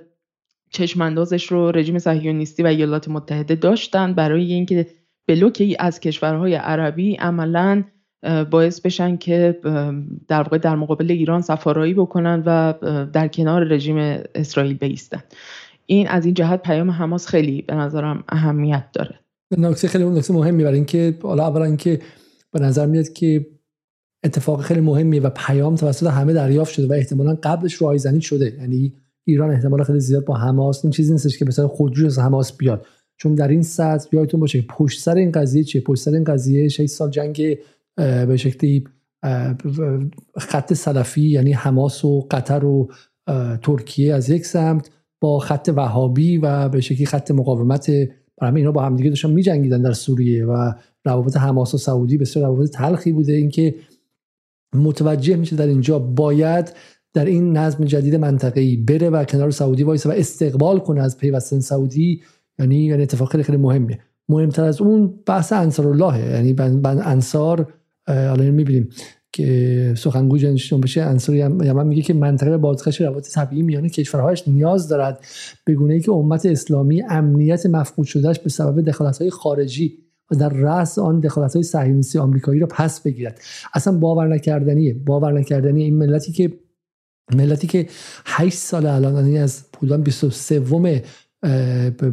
چشماندازش 0.70 1.52
رو 1.52 1.72
رژیم 1.72 2.00
صهیونیستی 2.00 2.64
و 2.64 2.68
ایالات 2.68 3.10
متحده 3.10 3.56
داشتن 3.56 4.14
برای 4.14 4.54
اینکه 4.54 4.88
بلوکی 5.28 5.76
از 5.80 6.00
کشورهای 6.00 6.56
عربی 6.56 7.16
عملا 7.16 7.84
باعث 8.52 8.82
بشن 8.82 9.18
که 9.18 9.60
در 10.28 10.42
واقع 10.42 10.58
در 10.58 10.76
مقابل 10.76 11.12
ایران 11.12 11.42
سفارایی 11.42 11.94
بکنن 11.94 12.44
و 12.46 12.74
در 13.14 13.28
کنار 13.28 13.64
رژیم 13.64 13.98
اسرائیل 14.36 14.74
بیستن. 14.74 15.24
این 15.86 16.08
از 16.08 16.26
این 16.26 16.34
جهت 16.34 16.62
پیام 16.62 16.92
حماس 16.92 17.28
خیلی 17.28 17.62
به 17.62 17.76
نظرم 17.76 18.24
اهمیت 18.30 18.86
داره. 18.94 19.20
نکته 19.58 19.88
خیلی 19.88 20.04
نکته 20.04 20.34
مهمی 20.34 20.64
برای 20.64 20.76
اینکه 20.76 21.18
حالا 21.24 21.48
اولا 21.48 21.66
اینکه 21.66 22.00
به 22.52 22.60
نظر 22.60 22.86
میاد 22.86 23.10
که 23.10 23.46
اتفاق 24.24 24.61
خیلی 24.61 24.82
مهمی 24.82 25.20
و 25.20 25.30
پیام 25.30 25.76
توسط 25.76 26.07
همه 26.07 26.34
دریافت 26.34 26.74
شده 26.74 26.88
و 26.88 26.93
احتمالا 26.93 27.38
قبلش 27.43 27.82
رایزنی 27.82 28.22
شده. 28.22 28.55
یعنی 28.59 28.93
ایران 29.24 29.51
احتمال 29.51 29.84
خیلی 29.84 29.99
زیاد 29.99 30.26
با 30.26 30.36
حماس 30.36 30.86
این 30.86 30.91
چیزی 30.91 31.11
نیستش 31.11 31.38
که 31.38 31.45
مثلا 31.45 31.68
خودجوش 31.68 32.05
از 32.05 32.20
حماس 32.20 32.57
بیاد. 32.57 32.86
چون 33.18 33.36
در 33.36 33.47
این 33.47 33.61
سطح 33.61 34.09
یادتون 34.11 34.39
باشه 34.39 34.61
پشت 34.70 34.99
سر 34.99 35.15
این 35.15 35.32
قضیه 35.32 35.63
چیه؟ 35.63 35.82
پشت 35.82 36.03
سر 36.03 36.13
این 36.13 36.24
قضیه 36.24 36.68
6 36.68 36.86
سال 36.86 37.09
جنگ 37.09 37.57
به 37.97 38.38
شکلی 38.38 38.84
خط 40.38 40.74
سلفی 40.74 41.30
یعنی 41.30 41.53
حماس 41.53 42.05
و 42.05 42.28
قطر 42.32 42.65
و 42.65 42.91
ترکیه 43.63 44.13
از 44.13 44.30
یک 44.30 44.45
سمت 44.45 44.89
با 45.22 45.39
خط 45.39 45.70
وهابی 45.76 46.38
و 46.38 46.70
به 46.70 46.82
شکلی 46.82 47.05
خط 47.05 47.32
مقاومت. 47.32 47.91
برای 48.41 48.55
اینا 48.55 48.72
با 48.72 48.84
همدیگه 48.84 49.09
داشتن 49.09 49.32
میجنگیدن 49.32 49.82
در 49.82 49.93
سوریه 49.93 50.45
و 50.45 50.74
روابط 51.05 51.38
حماس 51.38 51.74
و 51.74 51.78
سعودی 51.78 52.18
بسیار 52.18 52.45
روابط 52.45 52.70
تلخی 52.70 53.11
بوده. 53.11 53.34
اینکه 53.34 53.76
متوجه 54.76 55.36
میشه 55.36 55.55
در 55.55 55.68
اینجا 55.68 55.99
باید 55.99 56.74
در 57.13 57.26
این 57.26 57.57
نظم 57.57 57.86
جدید 57.86 58.15
منطقه‌ای 58.15 58.78
بره 58.78 59.09
و 59.09 59.24
کنار 59.24 59.51
سعودی 59.51 59.84
وایسه 59.84 60.09
و 60.09 60.11
استقبال 60.11 60.80
کنه 60.80 61.01
از 61.01 61.18
پیوستن 61.18 61.59
سعودی 61.59 62.22
یعنی 62.59 62.76
یعنی 62.76 63.03
اتفاق 63.03 63.32
خیلی 63.32 63.43
خیلی 63.43 63.57
مهمه 63.57 63.99
مهمتر 64.30 64.63
از 64.63 64.82
اون 64.82 65.13
بحث 65.26 65.53
انصار 65.53 65.88
الله 65.88 66.32
یعنی 66.32 66.53
بن 66.53 67.01
انصار 67.05 67.74
الان 68.07 68.49
می‌بینیم 68.49 68.89
که 69.32 69.93
سخنگوی 69.97 70.39
جنشون 70.39 70.82
بشه 70.82 71.01
انصار 71.01 71.36
یمن 71.36 71.88
میگه 71.88 72.01
که 72.01 72.13
منطقه 72.13 72.57
بازگشت 72.57 73.01
روابط 73.01 73.32
طبیعی 73.32 73.61
میان 73.61 73.89
کشورهایش 73.89 74.47
نیاز 74.47 74.88
دارد 74.88 75.26
به 75.65 75.74
گونه 75.74 75.93
ای 75.93 75.99
که 75.99 76.11
امت 76.11 76.45
اسلامی 76.45 77.03
امنیت 77.09 77.65
مفقود 77.65 78.05
شدهش 78.07 78.39
به 78.39 78.49
سبب 78.49 78.82
دخالت 78.82 79.22
های 79.22 79.30
خارجی 79.30 80.07
و 80.32 80.36
در 80.36 80.50
رأس 80.50 81.00
آن 81.00 81.20
دخالت 81.20 81.54
های 81.54 81.64
صهیونیستی 81.64 82.20
آمریکایی 82.20 82.60
را 82.60 82.68
پس 82.68 83.02
بگیرد. 83.02 83.42
اصلا 83.74 83.98
باور 83.98 84.28
نکردنیه 84.28 84.94
باور 84.94 85.40
نکردنی 85.40 85.84
این 85.84 85.98
ملتی 85.98 86.32
که 86.32 86.60
ملتی 87.34 87.68
که 87.68 87.88
8 88.26 88.58
سال 88.58 88.86
الان 88.86 89.16
یعنی 89.16 89.38
از 89.38 89.72
پولان 89.72 90.02
23 90.02 90.60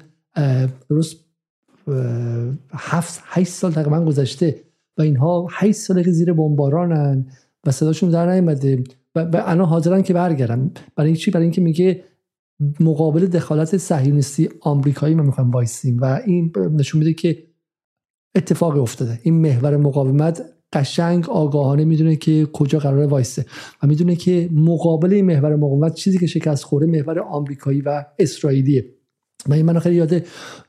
درست 0.88 1.16
7 2.72 3.22
8 3.24 3.52
سال 3.52 3.72
تقریبا 3.72 4.04
گذشته 4.04 4.69
و 5.00 5.02
اینها 5.02 5.46
8 5.50 5.72
ساله 5.72 6.04
که 6.04 6.10
زیر 6.10 6.32
بمبارانن 6.32 7.26
و 7.66 7.70
صداشون 7.70 8.10
در 8.10 8.32
نیومده 8.32 8.84
و 9.14 9.42
الان 9.46 9.66
حاضرن 9.66 10.02
که 10.02 10.14
برگردن. 10.14 10.70
برای 10.96 11.16
چی؟ 11.16 11.30
برای 11.30 11.44
اینکه 11.44 11.60
میگه 11.60 12.04
مقابل 12.80 13.26
دخالت 13.26 13.76
صهیونیستی 13.76 14.48
آمریکایی 14.60 15.14
ما 15.14 15.22
می‌خوایم 15.22 15.50
وایسیم. 15.50 15.98
و 16.00 16.20
این 16.26 16.52
نشون 16.56 16.98
میده 16.98 17.12
که 17.12 17.42
اتفاق 18.34 18.82
افتاده. 18.82 19.20
این 19.22 19.34
محور 19.34 19.76
مقاومت 19.76 20.42
قشنگ 20.72 21.30
آگاهانه 21.30 21.84
می‌دونه 21.84 22.16
که 22.16 22.46
کجا 22.52 22.78
قرار 22.78 23.06
وایسته 23.06 23.46
و 23.82 23.86
می‌دونه 23.86 24.16
که 24.16 24.48
مقابل 24.52 25.12
این 25.12 25.26
محور 25.26 25.56
مقاومت 25.56 25.94
چیزی 25.94 26.18
که 26.18 26.26
شکست 26.26 26.64
خورده 26.64 26.86
محور 26.86 27.20
آمریکایی 27.20 27.80
و 27.80 28.04
اسرائیلیه. 28.18 28.94
و 29.48 29.54
این 29.54 29.66
منو 29.66 29.80
خیلی 29.80 29.96
یاد 29.96 30.22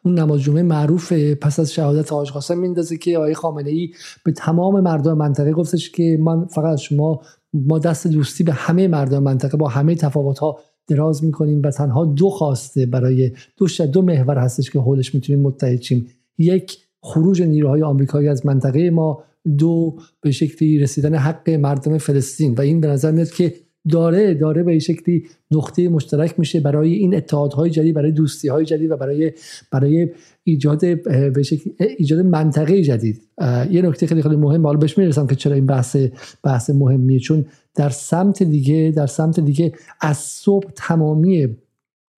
اون 0.06 0.20
نماز 0.20 0.42
جمعه 0.42 0.64
معروف 0.64 1.14
پس 1.14 1.60
از 1.60 1.74
شهادت 1.74 2.12
حاج 2.12 2.32
قاسم 2.32 2.58
میندازه 2.58 2.98
که 2.98 3.18
آقای 3.18 3.34
خامنه 3.34 3.70
ای 3.70 3.92
به 4.26 4.32
تمام 4.32 4.80
مردم 4.80 5.18
منطقه 5.18 5.52
گفتش 5.52 5.92
که 5.92 6.18
من 6.22 6.46
فقط 6.46 6.78
شما 6.78 7.22
ما 7.54 7.80
دست 7.80 8.08
دوستی 8.08 8.44
به 8.44 8.54
همه 8.54 8.88
مردم 8.88 9.24
منطقه 9.24 9.58
با 9.58 9.68
همه 9.68 9.96
تفاوت 9.96 10.40
ها 10.40 10.60
دراز 10.88 11.24
می‌کنیم 11.24 11.62
و 11.64 11.72
تنها 11.72 12.06
دو 12.06 12.30
خواسته 12.30 12.86
برای 12.86 13.32
دو 13.58 13.68
دو 13.86 14.02
محور 14.02 14.38
هستش 14.38 14.72
که 14.72 14.80
حولش 14.80 15.16
می‌تونیم 15.16 15.42
متحد 15.42 15.82
شیم. 15.82 16.08
یک 16.38 16.78
خروج 17.04 17.42
نیروهای 17.42 17.84
آمریکایی 17.84 18.28
از 18.28 18.46
منطقه 18.46 18.90
ما. 18.90 19.24
دو 19.58 19.98
به 20.22 20.32
شکلی 20.32 20.80
رسیدن 20.80 21.16
حق 21.16 21.50
مردم 21.50 21.98
فلسطین. 21.98 22.56
و 22.56 22.62
این 22.62 22.82
به 22.82 22.88
نظر 22.88 23.12
میاد 23.12 23.30
که 23.30 23.54
داره 23.90 24.34
داره 24.34 24.64
به 24.64 24.80
شکلی 24.80 25.28
نقطه 25.52 25.90
مشترک 25.90 26.40
میشه 26.40 26.60
برای 26.60 26.94
این 26.94 27.16
اتحادهای 27.16 27.70
جدید 27.70 27.96
برای 27.96 28.12
دوستی 28.12 28.48
های 28.48 28.66
جدید 28.66 28.92
و 28.92 28.98
برای 28.98 29.32
برای 29.72 30.10
ایجاد 30.44 31.04
به 31.34 31.44
شکلی 31.44 31.74
ایجاد 31.98 32.20
منطقه 32.20 32.82
جدید. 32.82 33.22
یه 33.70 33.82
نکته 33.82 34.08
خیلی 34.08 34.22
خیلی 34.22 34.36
مهم. 34.36 34.66
حالا 34.66 34.80
بهش 34.80 34.98
می‌رسم 34.98 35.28
که 35.28 35.36
چرا 35.36 35.56
این 35.56 35.66
بحث 35.66 35.98
بحث 36.44 36.70
مهمیه. 36.70 37.20
چون 37.20 37.46
در 37.76 37.90
سمت 37.90 38.44
دیگه 38.44 38.94
در 38.96 39.08
سمت 39.08 39.40
دیگه 39.40 39.74
از 40.02 40.18
صبح 40.18 40.72
تمامی 40.76 41.58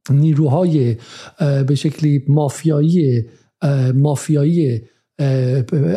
نیروهای 0.09 0.95
به 1.67 1.75
شکلی 1.75 2.23
مافیایی 2.27 3.25
مافیایی 3.95 4.81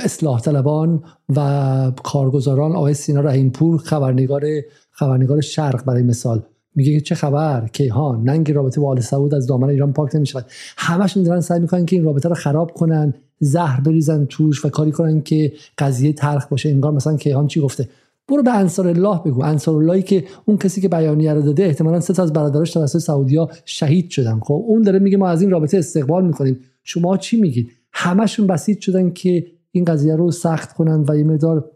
اصلاح 0.05 0.41
طلبان 0.41 1.03
و 1.37 1.93
کارگزاران 2.05 2.73
آقای 2.73 2.95
سینا 2.95 3.21
رحیمپور 3.21 3.79
خبرنگار 3.79 4.43
خبرنگار 4.91 5.41
شرق 5.41 5.85
برای 5.85 6.03
مثال. 6.03 6.43
میگه 6.75 7.01
چه 7.01 7.15
خبر؟ 7.15 7.69
کیهان. 7.73 8.23
ننگ 8.23 8.53
رابطه 8.53 8.81
با 8.81 8.89
آل 8.89 9.01
سعود 9.01 9.35
از 9.35 9.47
دامن 9.47 9.69
ایران 9.69 9.93
پاک 9.93 10.15
نمی‌شود. 10.15 10.47
همشون 10.77 11.23
دارن 11.23 11.41
سعی 11.41 11.61
می‌کنن 11.61 11.87
که 11.87 11.97
این 11.97 12.05
رابطه 12.05 12.29
رو 12.29 12.35
خراب 12.35 12.71
کنن 12.73 13.15
زهر 13.41 13.81
بریزن 13.81 14.25
توش 14.25 14.65
و 14.65 14.69
کاری 14.69 14.93
کنن 14.93 15.23
که 15.23 15.53
قضیه 15.79 16.13
تلخ 16.13 16.47
باشه. 16.47 16.69
انگار 16.69 16.93
مثلا 16.93 17.17
کیهان 17.17 17.47
چی 17.47 17.61
گفته؟ 17.61 17.89
برو 18.29 18.43
به 18.43 18.59
انصار 18.59 18.89
الله 18.89 19.21
بگو. 19.25 19.45
انصار 19.45 19.75
اللهی 19.77 20.03
که 20.03 20.25
اون 20.45 20.57
کسی 20.57 20.81
که 20.81 20.89
بیانیه 20.89 21.35
رو 21.35 21.43
داده 21.43 21.65
احتمالاً 21.65 22.01
سه 22.01 22.15
تا 22.15 22.23
از 22.23 22.33
برادراش 22.33 22.71
توسط 22.71 22.99
سعودیا 22.99 23.49
شهید 23.65 24.11
شدن. 24.11 24.41
خب 24.41 24.65
اون 24.67 24.83
داره 24.83 24.99
میگه 24.99 25.17
ما 25.17 25.29
از 25.29 25.43
این 25.43 25.51
رابطه 25.51 25.79
استقبال 25.79 26.27
می‌کنیم. 26.27 26.61
شما 26.85 27.17
چی 27.17 27.41
میگید؟ 27.41 27.71
همشون 27.99 28.47
بسیج 28.47 28.81
شدن 28.81 29.11
که 29.11 29.47
این 29.71 29.85
قضیه 29.85 30.17
رو 30.17 30.31
سخت 30.31 30.73
کنن 30.73 31.05
و 31.09 31.17
یه 31.17 31.25
مقدار 31.25 31.71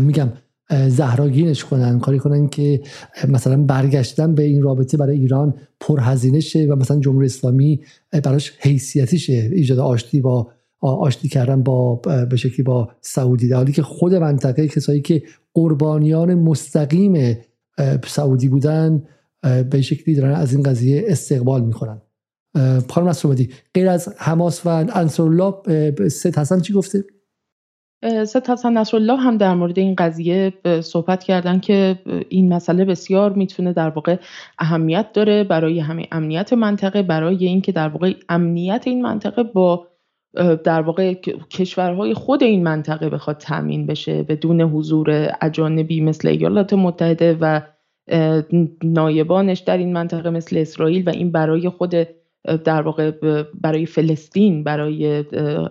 میگم 0.00 0.32
زهراگینش 0.88 1.64
کنن. 1.64 1.98
کاری 1.98 2.18
کنن 2.18 2.48
که 2.48 2.80
مثلا 3.28 3.62
برگشتن 3.62 4.34
به 4.34 4.42
این 4.42 4.62
رابطه 4.62 4.96
برای 4.96 5.18
ایران 5.18 5.54
پرهزینه 5.80 6.40
شه 6.40 6.66
و 6.66 6.76
مثلا 6.76 7.00
جمهوری 7.00 7.26
اسلامی 7.26 7.80
براش 8.24 8.52
حیثیتی 8.58 9.18
شه 9.18 9.50
ایجاد 9.52 9.78
آشتی 9.78 10.20
با 10.20 10.50
آشتی 10.80 11.28
کردن 11.28 11.62
با 11.62 11.94
به 12.30 12.36
شکلی 12.36 12.62
با 12.62 12.88
سعودی. 13.00 13.48
در 13.48 13.56
حالی 13.56 13.72
که 13.72 13.82
خود 13.82 14.14
منطقه 14.14 14.68
کسایی 14.68 15.00
که 15.00 15.22
قربانیان 15.54 16.34
مستقیم 16.34 17.36
سعودی 18.06 18.48
بودن 18.48 19.02
به 19.70 19.82
شکلی 19.82 20.14
دارن 20.14 20.34
از 20.34 20.52
این 20.52 20.62
قضیه 20.62 21.04
استقبال 21.06 21.64
می‌کنن 21.64 22.00
خانم 22.88 23.08
نصرآبادی 23.08 23.50
غیر 23.74 23.88
از 23.88 24.14
حماس 24.18 24.66
و 24.66 24.68
انصارالله 24.94 25.54
سید 26.08 26.38
حسن 26.38 26.60
چی 26.60 26.72
گفته؟ 26.72 27.04
سید 28.26 28.46
حسن 28.46 28.72
نصرالله 28.72 29.16
هم 29.16 29.36
در 29.36 29.54
مورد 29.54 29.78
این 29.78 29.94
قضیه 29.94 30.52
صحبت 30.80 31.24
کردن 31.24 31.60
که 31.60 31.98
این 32.28 32.54
مسئله 32.54 32.84
بسیار 32.84 33.32
می‌تونه 33.32 33.72
در 33.72 33.88
واقع 33.88 34.16
اهمیت 34.58 35.12
داره 35.12 35.44
برای 35.44 35.80
همه 35.80 36.06
امنیت 36.12 36.52
منطقه 36.52 37.02
برای 37.02 37.46
اینکه 37.46 37.72
در 37.72 37.88
واقع 37.88 38.14
امنیت 38.28 38.82
این 38.86 39.02
منطقه 39.02 39.42
با 39.42 39.86
در 40.64 40.80
واقع 40.80 41.14
کشورهای 41.50 42.14
خود 42.14 42.42
این 42.42 42.62
منطقه 42.62 43.08
بخواد 43.08 43.36
تامین 43.36 43.86
بشه 43.86 44.22
بدون 44.22 44.60
حضور 44.60 45.32
اجانبی 45.40 46.00
مثل 46.00 46.28
ایالات 46.28 46.72
متحده 46.72 47.38
و 47.40 47.60
نایبانش 48.82 49.58
در 49.58 49.76
این 49.76 49.92
منطقه 49.92 50.30
مثل 50.30 50.56
اسرائیل 50.56 51.08
و 51.08 51.10
این 51.10 51.32
برای 51.32 51.68
خود 51.68 51.94
در 52.64 52.82
واقع 52.82 53.12
برای 53.60 53.86
فلسطین 53.86 54.64
برای 54.64 55.24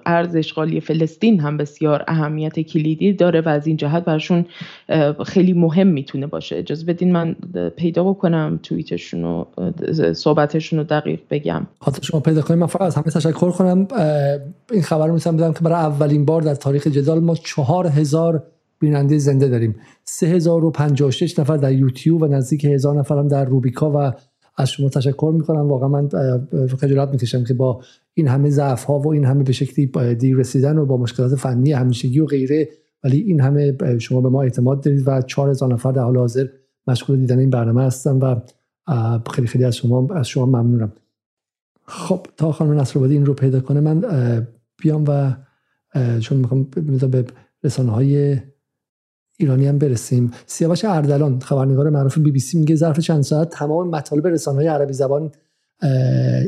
ارز 0.06 0.36
اشغالی 0.36 0.80
فلسطین 0.80 1.40
هم 1.40 1.58
بسیار 1.58 2.04
اهمیت 2.08 2.60
کلیدی 2.60 3.14
داره 3.14 3.42
و 3.42 3.50
از 3.50 3.68
این 3.68 3.78
جهت 3.78 4.06
برشون 4.06 4.46
خیلی 5.26 5.54
مهم 5.54 5.88
می‌تونه 5.88 6.28
باشه. 6.28 6.58
اجازه 6.58 6.86
بدین 6.86 7.12
من 7.12 7.36
پیدا 7.78 8.04
بکنم 8.04 8.60
توییتشون 8.64 9.24
و 9.24 9.46
صحبتشون 10.14 10.80
رو 10.80 10.86
دقیق 10.86 11.20
بگم. 11.30 11.68
حتی 11.82 12.04
شما 12.04 12.20
پیدا 12.20 12.42
کنیم 12.42 12.60
من 12.60 12.68
فقط 12.68 12.82
از 12.82 12.96
همه 12.96 13.06
تشکر 13.06 13.52
کنم. 13.52 13.88
این 14.72 14.82
خبر 14.82 15.08
رو 15.08 15.14
بدم 15.14 15.54
که 15.54 15.60
برای 15.60 15.86
اولین 15.86 16.26
بار 16.26 16.42
در 16.42 16.56
تاریخ 16.56 16.88
جدال 16.88 17.20
ما 17.20 17.36
چهار 17.36 17.88
هزار 17.88 18.44
بیننده 18.80 19.18
زنده 19.18 19.48
داریم. 19.48 19.76
3056 20.04 21.40
نفر 21.40 21.58
در 21.58 21.72
یوتیوب 21.72 22.22
و 22.22 22.28
نزدیک 22.28 22.66
هزار 22.66 23.00
نفر 23.00 23.18
هم 23.18 23.28
در 23.28 23.46
روبیکا 23.46 23.92
و 23.92 24.12
از 24.58 24.70
شما 24.70 24.90
تشکر 24.90 25.32
می‌کنم. 25.36 25.68
واقعا 25.70 25.88
من 25.88 26.10
خجالت 26.68 27.10
می‌کشم 27.10 27.44
که 27.44 27.54
با 27.54 27.82
این 28.14 28.28
همه 28.28 28.50
ضعف 28.50 28.84
ها 28.84 29.00
و 29.00 29.08
این 29.08 29.26
همه 29.26 29.44
به 29.44 29.52
شکلی 29.52 30.16
دیر 30.16 30.38
رسیدن 30.38 30.78
و 30.78 30.86
با 30.86 30.98
مشکلات 30.98 31.36
فنی 31.36 31.72
همیشگی 31.72 32.20
و 32.20 32.26
غیره 32.26 32.70
ولی 33.04 33.20
این 33.20 33.42
همه 33.42 33.78
شما 34.00 34.22
به 34.22 34.30
ما 34.30 34.42
اعتماد 34.42 34.84
دارید 34.84 35.08
و 35.08 35.22
4000 35.22 35.74
نفر 35.74 35.92
در 35.92 36.02
حال 36.02 36.18
حاضر 36.18 36.48
مشغول 36.88 37.18
دیدن 37.18 37.40
این 37.40 37.50
برنامه 37.50 37.84
هستن 37.84 38.18
و 38.18 38.40
خیلی 39.32 39.48
خیلی 39.48 39.64
از 39.64 39.76
شما 39.76 40.08
از 40.16 40.28
شما 40.28 40.46
ممنونم. 40.46 40.94
خب 41.86 42.28
تا 42.38 42.52
خانم 42.52 42.80
نصرآبادی 42.80 43.14
این 43.14 43.26
رو 43.26 43.34
پیدا 43.34 43.60
کنه 43.60 43.80
من 43.80 44.02
بیام 44.78 45.04
و 45.08 45.36
چون 46.20 46.38
می‌خوام 46.38 46.64
به 47.12 47.26
رسانه 47.64 47.92
های 47.92 48.38
ایرانی 49.38 49.68
هم 49.68 49.78
برسیم. 49.78 50.32
سیاوش 50.46 50.86
اردلان 50.86 51.40
خبرنگار 51.40 51.90
معروف 51.90 52.18
بی 52.18 52.32
بی 52.32 52.40
سی 52.40 52.60
میگه 52.60 52.76
ظرف 52.76 53.00
چند 53.00 53.22
ساعت 53.22 53.50
تمام 53.50 53.90
مطالب 53.90 54.28
رسانه 54.28 54.58
های 54.58 54.68
عربی 54.68 54.94
زبان 54.94 55.32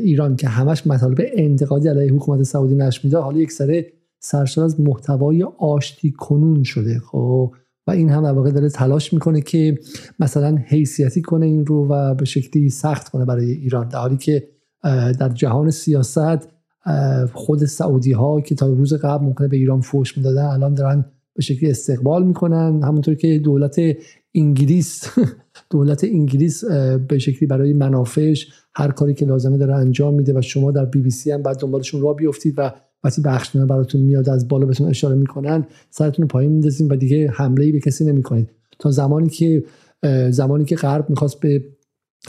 ایران 0.02 0.36
که 0.36 0.48
همش 0.48 0.86
مطالب 0.86 1.18
انتقادی 1.34 1.88
علیه 1.88 2.12
حکومت 2.12 2.42
سعودی 2.42 2.74
نشر 2.74 3.00
میده. 3.04 3.18
حالا 3.18 3.38
یک 3.38 3.52
سره 3.52 3.92
سرشار 4.20 4.64
از 4.64 4.80
محتوای 4.80 5.42
آشتی 5.58 6.12
کنون 6.12 6.62
شده 6.62 6.98
خب؟ 6.98 7.52
و 7.86 7.90
این 7.90 8.10
هم 8.10 8.24
واقع 8.24 8.50
داره 8.50 8.68
تلاش 8.68 9.12
می‌کنه 9.12 9.40
که 9.40 9.78
مثلا 10.20 10.58
حیثیتی 10.66 11.22
کنه 11.22 11.46
این 11.46 11.66
رو 11.66 11.88
و 11.88 12.14
به 12.14 12.24
شکلی 12.24 12.70
سخت 12.70 13.08
کنه 13.08 13.24
برای 13.24 13.50
ایران. 13.50 13.88
در 13.88 13.98
حالی 13.98 14.16
که 14.16 14.48
در 15.18 15.28
جهان 15.28 15.70
سیاست 15.70 16.48
خود 17.32 17.64
سعودی 17.64 18.12
ها 18.12 18.40
که 18.40 18.54
تا 18.54 18.66
روز 18.66 18.94
قبل 18.94 19.24
ممکنه 19.24 19.48
به 19.48 19.56
ایران 19.56 19.80
فوش 19.80 20.16
می‌دادن 20.16 20.44
الان 20.44 20.74
دارن 20.74 21.04
به 21.38 21.42
شکلی 21.42 21.70
استقبال 21.70 22.26
می‌کنن. 22.26 22.82
همونطور 22.82 23.14
که 23.14 23.38
دولت 23.38 23.80
انگلیس 24.34 25.04
دولت 25.70 26.04
انگلیس 26.04 26.64
به 27.08 27.18
شکلی 27.18 27.46
برای 27.46 27.72
منافعش 27.72 28.52
هر 28.74 28.90
کاری 28.90 29.14
که 29.14 29.26
لازمه 29.26 29.56
داره 29.56 29.74
انجام 29.74 30.14
میده 30.14 30.38
و 30.38 30.40
شما 30.40 30.70
در 30.70 30.84
بی 30.84 31.00
بی 31.00 31.10
سی 31.10 31.30
هم 31.30 31.42
بعد 31.42 31.58
دنبالشون 31.58 32.00
را 32.00 32.12
بیفتید 32.12 32.54
و 32.56 32.72
وقتی 33.04 33.22
بخشنامه 33.22 33.66
براتون 33.66 34.00
میاد 34.00 34.28
از 34.28 34.48
بالا 34.48 34.66
بهتون 34.66 34.88
اشاره 34.88 35.14
می‌کنن 35.14 35.66
سرتون 35.90 36.26
پایین 36.26 36.52
میندازین 36.52 36.88
و 36.92 36.96
دیگه 36.96 37.30
حمله 37.30 37.64
ای 37.64 37.72
به 37.72 37.80
کسی 37.80 38.04
نمی‌کنید 38.04 38.50
تا 38.78 38.90
زمانی 38.90 39.28
که 39.28 39.64
زمانی 40.30 40.64
که 40.64 40.76
غرب 40.76 41.10
می‌خواست 41.10 41.40
به 41.40 41.64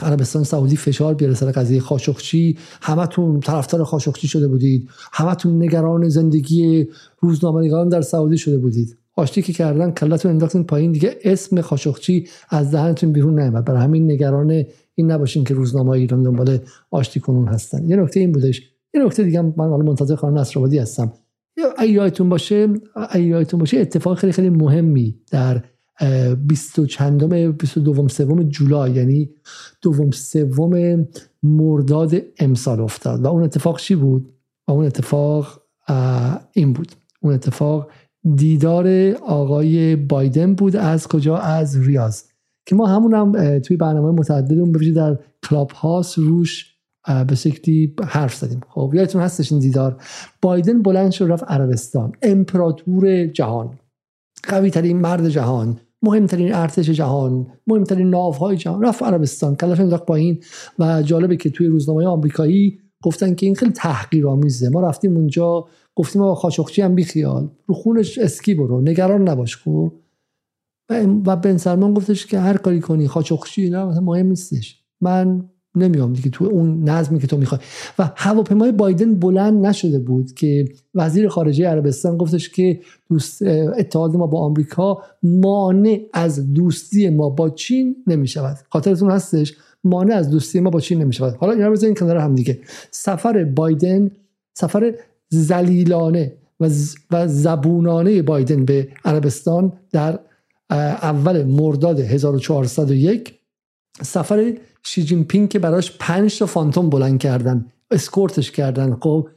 عربستان 0.02 0.44
سعودی 0.44 0.76
فشار 0.76 1.14
بیاره 1.14 1.34
سر 1.34 1.50
قضیه 1.50 1.80
خاشقچی 1.80 2.58
همتون 2.82 3.40
طرفدار 3.40 3.84
خاشقچی 3.84 4.28
شده 4.28 4.48
بودید. 4.48 4.88
همتون 5.12 5.62
نگران 5.62 6.08
زندگی 6.08 6.88
روزنامه‌نگاران 7.20 7.88
در 7.88 8.02
سعودی 8.02 8.38
شده 8.38 8.58
بودید. 8.58 8.99
آشتی 9.16 9.42
که 9.42 9.52
کردن 9.52 9.90
کلتون 9.90 10.30
انداختین 10.30 10.64
پایین 10.64 10.92
دیگه 10.92 11.18
اسم 11.24 11.60
خاشقچی 11.60 12.28
از 12.48 12.70
دهنتون 12.70 13.12
بیرون 13.12 13.40
نیامد. 13.40 13.64
برای 13.64 13.82
همین 13.82 14.10
نگران 14.10 14.64
این 14.94 15.10
نباشین 15.10 15.44
که 15.44 15.54
روزنامه 15.54 15.90
ایران 15.90 16.22
دنبال 16.22 16.58
آشتی 16.90 17.20
کنون 17.20 17.48
هستن. 17.48 17.88
یه 17.88 17.96
نکته 17.96 18.20
این 18.20 18.32
بودش. 18.32 18.62
یه 18.94 19.04
نکته 19.04 19.22
دیگه 19.22 19.42
من 19.42 19.52
حالا 19.68 19.84
منتظر 19.84 20.14
خانم 20.14 20.38
نصرآبادی 20.38 20.78
هستم. 20.78 21.12
ایاتون 21.78 22.28
باشه 22.28 22.68
ایاتون 23.14 23.60
باشه 23.60 23.78
اتفاق 23.78 24.18
خیلی 24.18 24.32
خیلی 24.32 24.50
مهمی 24.50 25.18
در 25.30 25.64
20 26.46 26.84
چندم 26.84 27.52
22 27.52 28.08
سوم 28.08 28.42
جولای 28.42 28.92
یعنی 28.92 29.30
دوم 29.82 30.10
سوم 30.10 31.06
مرداد 31.42 32.14
امسال 32.38 32.80
افتاد. 32.80 33.24
و 33.24 33.26
اون 33.26 33.42
اتفاق 33.42 33.80
چی 33.80 33.94
بود؟ 33.94 34.32
و 34.68 34.72
اون 34.72 34.86
اتفاق 34.86 35.62
این 36.52 36.72
بود. 36.72 36.92
اون 37.20 37.34
اتفاق 37.34 37.90
دیدار 38.36 39.12
آقای 39.12 39.96
بایدن 39.96 40.54
بود 40.54 40.76
از 40.76 41.08
کجا؟ 41.08 41.36
از 41.36 41.86
ریاض. 41.86 42.22
که 42.66 42.76
ما 42.76 42.86
همون 42.86 43.14
هم 43.14 43.58
توی 43.58 43.76
برنامه 43.76 44.10
متعددمون 44.10 44.72
ببینید 44.72 44.94
در 44.94 45.18
کلاب 45.50 45.70
هاست 45.70 46.18
روش 46.18 46.76
به 47.28 47.34
شکلی 47.34 47.94
حرف 48.04 48.34
زدیم. 48.34 48.60
خب 48.68 48.92
یادتون 48.94 49.22
هستش 49.22 49.52
این 49.52 49.60
دیدار. 49.60 50.02
بایدن 50.42 50.82
بلند 50.82 51.10
شد 51.10 51.24
رفت 51.24 51.44
عربستان. 51.44 52.12
امپراتور 52.22 53.26
جهان. 53.26 53.78
قوی 54.42 54.70
ترین 54.70 55.00
مرد 55.00 55.28
جهان. 55.28 55.80
مهمترین 56.02 56.54
ارتش 56.54 56.90
جهان. 56.90 57.46
مهمترین 57.66 58.10
ناوهای 58.10 58.56
جهان. 58.56 58.82
رفت 58.82 59.02
عربستان. 59.02 59.56
کلاش 59.56 59.80
انداخت 59.80 60.06
پایین 60.06 60.42
و 60.78 61.02
جالبه 61.02 61.36
که 61.36 61.50
توی 61.50 61.66
روزنامه 61.66 62.06
آمریکایی 62.06 62.78
گفتن 63.02 63.34
که 63.34 63.46
این 63.46 63.54
خیلی 63.54 63.72
تحقیرآمیزه. 63.72 64.68
ما 64.68 64.80
رفتیم 64.80 65.16
اونجا 65.16 65.66
گفتیم 65.96 66.22
آقا 66.22 66.34
خاشقچی 66.34 66.82
هم 66.82 66.94
بیخیال. 66.94 67.48
رو 67.66 67.74
خونش 67.74 68.18
اسکی 68.18 68.54
برو 68.54 68.80
نگران 68.80 69.28
نباش 69.28 69.56
خب. 69.56 69.92
و 71.26 71.36
بن 71.36 71.56
سلمان 71.56 71.94
گفتش 71.94 72.26
که 72.26 72.38
هر 72.38 72.56
کاری 72.56 72.80
کنی 72.80 73.08
خاشقچی 73.08 73.70
نه 73.70 74.00
مهم 74.00 74.26
نیستش. 74.26 74.82
من 75.00 75.44
نمیام 75.74 76.12
دیگه 76.12 76.30
تو 76.30 76.44
اون 76.44 76.88
نظمی 76.88 77.18
که 77.18 77.26
تو 77.26 77.36
می‌خوای. 77.36 77.60
و 77.98 78.10
هواپیمای 78.16 78.72
بایدن 78.72 79.14
بلند 79.14 79.66
نشده 79.66 79.98
بود 79.98 80.32
که 80.32 80.64
وزیر 80.94 81.28
خارجه 81.28 81.66
عربستان 81.66 82.16
گفتش 82.16 82.48
که 82.48 82.80
دوست 83.08 83.42
اتحاد 83.78 84.16
ما 84.16 84.26
با 84.26 84.40
آمریکا 84.40 85.02
مانع 85.22 86.00
از 86.12 86.54
دوستی 86.54 87.10
ما 87.10 87.30
با 87.30 87.50
چین 87.50 87.96
نمی‌شود. 88.06 88.56
خاطرتون 88.68 89.10
هستش؟ 89.10 89.56
مانع 89.84 90.14
از 90.14 90.30
دوستی 90.30 90.60
ما 90.60 90.70
با 90.70 90.80
چین 90.80 91.02
نمی‌شود. 91.02 91.36
حالا 91.36 91.52
اینا 91.52 91.70
بزنین 91.70 91.94
کنار 91.94 92.16
هم 92.16 92.34
دیگه. 92.34 92.58
سفر 92.90 93.44
بایدن 93.44 94.10
سفر 94.54 94.94
زلیلانه 95.30 96.32
و 97.10 97.28
زبونانه 97.28 98.22
بایدن 98.22 98.64
به 98.64 98.88
عربستان 99.04 99.72
در 99.92 100.18
اول 101.02 101.44
مرداد 101.44 102.00
1401 102.00 103.34
سفر 104.02 104.52
شی 104.82 105.02
جین 105.02 105.24
پینگ 105.24 105.48
که 105.48 105.58
براش 105.58 105.96
پنج 105.98 106.38
تا 106.38 106.46
فانتوم 106.46 106.90
بلند 106.90 107.20
کردن 107.20 107.66
اسکورتش 107.90 108.50
کردن. 108.50 108.96
خب 109.00 109.28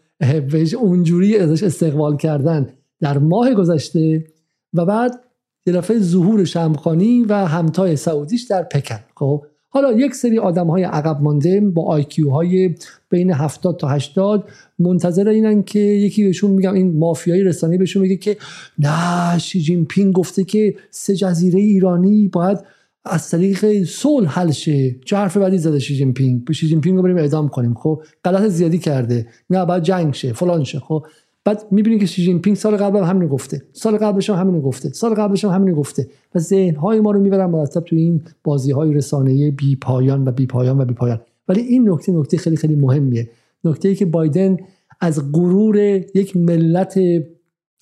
اونجوری 0.80 1.38
ازش 1.38 1.64
استقبال 1.64 2.18
کردن 2.18 2.70
در 3.00 3.18
ماه 3.18 3.54
گذشته 3.54 4.26
و 4.74 4.86
بعد 4.86 5.20
یه 5.66 5.82
حضور 6.00 6.44
شمخانی 6.44 7.24
و 7.24 7.34
همتای 7.34 7.96
سعودیش 7.96 8.44
در 8.44 8.64
پکن. 8.64 9.00
خب 9.16 9.46
حالا 9.70 9.92
یک 9.92 10.16
سری 10.16 10.40
آدم 10.40 10.68
های 10.68 10.84
عقب 10.84 11.22
مانده 11.22 11.62
با 11.62 11.84
IQ 11.86 12.30
های 12.30 12.76
بین 13.10 13.32
70 13.32 13.78
تا 13.78 13.88
80 13.88 14.50
منتظر 14.84 15.28
اینن 15.28 15.64
که 15.64 15.80
یکی 15.80 16.24
بهشون 16.24 16.52
میگم 16.52 16.74
این 16.74 16.98
مافیایی 16.98 17.44
رسانه 17.44 17.78
بهشون 17.78 18.02
میگه 18.02 18.18
که 18.18 18.38
نه 18.80 19.38
شی 19.38 19.62
جین 19.62 19.86
پینگ 19.86 20.14
گفته 20.14 20.44
که 20.44 20.76
سه 20.92 21.16
جزیره 21.16 21.60
ایرانی 21.60 22.28
باید 22.28 22.58
از 23.06 23.30
طریق 23.30 23.84
صلح 23.84 24.30
حل 24.30 24.52
شه. 24.52 24.96
چه 25.06 25.18
حرف 25.18 25.38
بدی 25.38 25.58
زده 25.58 25.80
شی 25.80 25.96
جین 25.96 26.14
پینگ 26.14 26.52
شی 26.52 26.68
جین 26.68 26.82
پینگ 26.82 26.98
رو 26.98 27.04
بریم 27.04 27.18
اعدام 27.18 27.50
کنیم 27.50 27.74
خب؟ 27.74 28.04
غلط 28.26 28.50
زیادی 28.50 28.80
کرده. 28.80 29.28
نه 29.50 29.66
باید 29.66 29.84
جنگ 29.84 30.14
شه 30.14 30.34
فلان 30.34 30.64
شه 30.64 30.80
خب؟ 30.80 31.06
بعد 31.46 31.66
می‌بینید 31.72 32.00
که 32.00 32.06
شی 32.06 32.24
جین 32.24 32.42
پینگ 32.42 32.56
سال 32.56 32.78
قبل 32.78 33.00
هم 33.00 33.04
همین 33.04 33.28
گفته. 33.28 33.62
سال 33.74 33.98
قبلش 33.98 34.30
هم 34.30 34.36
همین 34.36 34.62
گفته. 34.62 34.90
سال 34.90 35.14
قبلش 35.14 35.46
هم 35.46 35.52
همین 35.52 35.74
گفته. 35.74 36.08
و 36.36 36.40
ذهن 36.40 36.76
های 36.76 37.00
ما 37.00 37.12
رو 37.12 37.20
می‌برن 37.20 37.46
مرتب 37.46 37.82
تو 37.82 37.96
این 37.96 38.22
بازی 38.44 38.72
های 38.72 38.94
رسانه‌ای 38.94 39.52
بی 39.52 39.76
پایان 39.76 40.28
و 40.28 40.32
بی 40.32 40.46
پایان 40.46 40.78
و 40.82 40.86
بی 40.86 40.94
پایان 40.94 41.20
ولی 41.48 41.62
این 41.62 41.90
نکته 41.90 42.12
نکته 42.12 42.38
خیلی 42.38 42.56
خیلی 42.56 42.76
مهمیه. 42.76 43.30
نکته 43.64 43.90
ای 43.90 43.96
که 43.96 44.06
بایدن 44.06 44.58
از 45.04 45.32
غرور 45.32 45.78
یک 46.16 46.38
ملت 46.38 47.00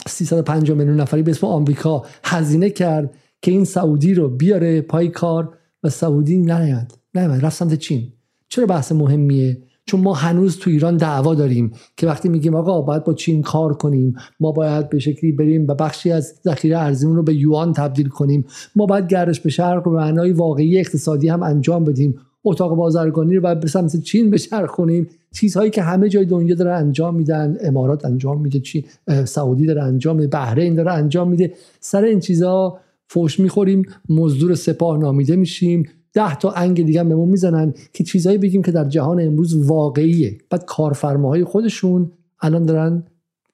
350 0.07 0.78
میلیون 0.78 0.99
نفری 0.99 1.24
به 1.24 1.32
اسم 1.32 1.47
آمریکا 1.47 2.03
هزینه 2.24 2.69
کرد 2.69 3.15
که 3.41 3.51
این 3.51 3.65
سعودی 3.65 4.13
رو 4.13 4.30
بیاره 4.30 4.82
پای 4.82 5.07
کار 5.07 5.57
و 5.84 5.89
سعودی 5.89 6.38
نیاد. 6.38 6.91
نیاد 7.15 7.45
رفت 7.45 7.55
سمت 7.55 7.74
چین. 7.74 8.07
چرا 8.49 8.65
بحث 8.65 8.91
مهمیه؟ 8.91 9.57
چون 9.86 9.99
ما 9.99 10.13
هنوز 10.13 10.57
تو 10.57 10.69
ایران 10.69 10.97
دعوا 10.97 11.36
داریم 11.36 11.72
که 11.97 12.07
وقتی 12.07 12.30
میگیم 12.30 12.55
آقا 12.55 12.82
باید 12.82 13.03
با 13.03 13.13
چین 13.13 13.41
کار 13.41 13.74
کنیم 13.74 14.15
ما 14.39 14.51
باید 14.51 14.89
به 14.89 14.99
شکلی 14.99 15.32
بریم 15.32 15.67
و 15.67 15.76
بخشی 15.76 16.11
از 16.11 16.34
ذخیره 16.43 16.78
ارزیمون 16.78 17.15
رو 17.15 17.24
به 17.24 17.36
یوان 17.36 17.74
تبدیل 17.74 18.09
کنیم 18.09 18.45
ما 18.76 18.86
باید 18.86 19.07
گردش 19.07 19.39
به 19.39 19.49
شرق 19.49 19.84
به 19.84 19.89
معنای 19.89 20.32
واقعی 20.32 20.80
اقتصادی 20.80 21.30
هم 21.30 21.43
انجام 21.43 21.84
بدیم. 21.84 22.19
اتاق 22.44 22.76
بازرگانی 22.76 23.36
رو 23.36 23.56
به 23.56 23.68
سمت 23.68 24.02
چین 24.02 24.30
بچرخونیم. 24.30 25.08
چیزهایی 25.34 25.70
که 25.70 25.82
همه 25.82 26.10
جای 26.10 26.26
دنیا 26.26 26.56
داره 26.56 26.72
انجام 26.72 27.16
میدن. 27.16 27.58
امارات 27.62 28.06
انجام 28.06 28.42
میده 28.42 28.60
چی 28.60 28.86
سعودی 29.26 29.66
داره 29.66 29.84
انجام 29.84 30.16
میده 30.16 30.28
بحرین 30.28 30.76
داره 30.76 30.94
انجام 30.94 31.30
میده. 31.30 31.54
سر 31.80 32.04
این 32.04 32.20
چیزها 32.20 32.80
فوش 33.08 33.39
می‌خوریم 33.39 33.86
مزدور 34.10 34.56
سپاه 34.56 34.98
نامیده 34.98 35.36
میشیم. 35.36 35.89
ده 36.14 36.36
تا 36.36 36.52
انگ 36.52 36.86
دیگه 36.86 37.04
بهمون 37.04 37.30
می‌زنن 37.30 37.74
که 37.94 38.04
چیزهایی 38.04 38.38
بگیم 38.38 38.62
که 38.62 38.72
در 38.72 38.86
جهان 38.86 39.22
امروز 39.22 39.68
واقعیه. 39.68 40.38
بعد 40.50 40.66
کارفرماهای 40.66 41.44
خودشون 41.44 42.12
الان 42.42 42.66
دارن 42.66 43.04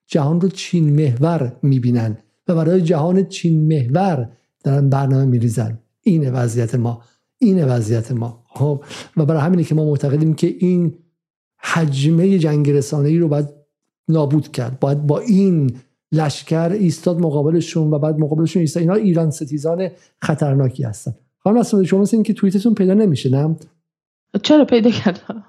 جهان 0.08 0.42
رو 0.42 0.50
چین 0.50 0.90
محور 0.90 1.56
می‌بینن 1.64 2.18
و 2.48 2.56
برای 2.56 2.82
جهان 2.82 3.24
چین 3.24 3.68
محور 3.68 4.30
دارن 4.64 4.90
برنامه 4.90 5.26
میریزن. 5.26 5.80
اینه 6.04 6.32
وضعیت 6.32 6.76
ما. 6.76 7.02
اینه 7.40 7.66
وضعیت 7.66 8.12
ما. 8.12 8.44
خب 8.58 8.84
و 9.18 9.26
برای 9.26 9.42
همینه 9.42 9.64
که 9.64 9.76
ما 9.76 9.86
معتقدیم 9.86 10.34
که 10.34 10.56
این 10.60 10.94
حجمه 11.60 12.40
جنگ 12.40 12.70
رسانه 12.70 13.10
ای 13.10 13.18
رو 13.18 13.28
باید 13.28 13.48
نابود 14.10 14.52
کرد. 14.52 14.80
باید 14.80 15.08
با 15.08 15.20
این 15.20 15.72
لشکر 16.12 16.70
ایستاد 16.70 17.20
مقابلشون 17.20 17.94
و 17.94 18.00
بعد 18.00 18.20
مقابلشون 18.20 18.60
ایستاد. 18.60 18.82
اینا 18.82 18.94
ایران 18.94 19.32
ستیزان 19.32 19.90
خطرناکی 20.22 20.84
هستن. 20.84 21.16
خانم 21.40 21.58
اصلا 21.58 21.84
شما 21.84 22.02
مثل 22.02 22.22
که 22.22 22.34
توییتتون 22.34 22.74
پیدا 22.74 22.94
نمیشه 22.94 23.30
نه؟ 23.30 23.56
چرا 24.44 24.66
پیدا 24.66 24.90
کردم؟ 24.90 25.44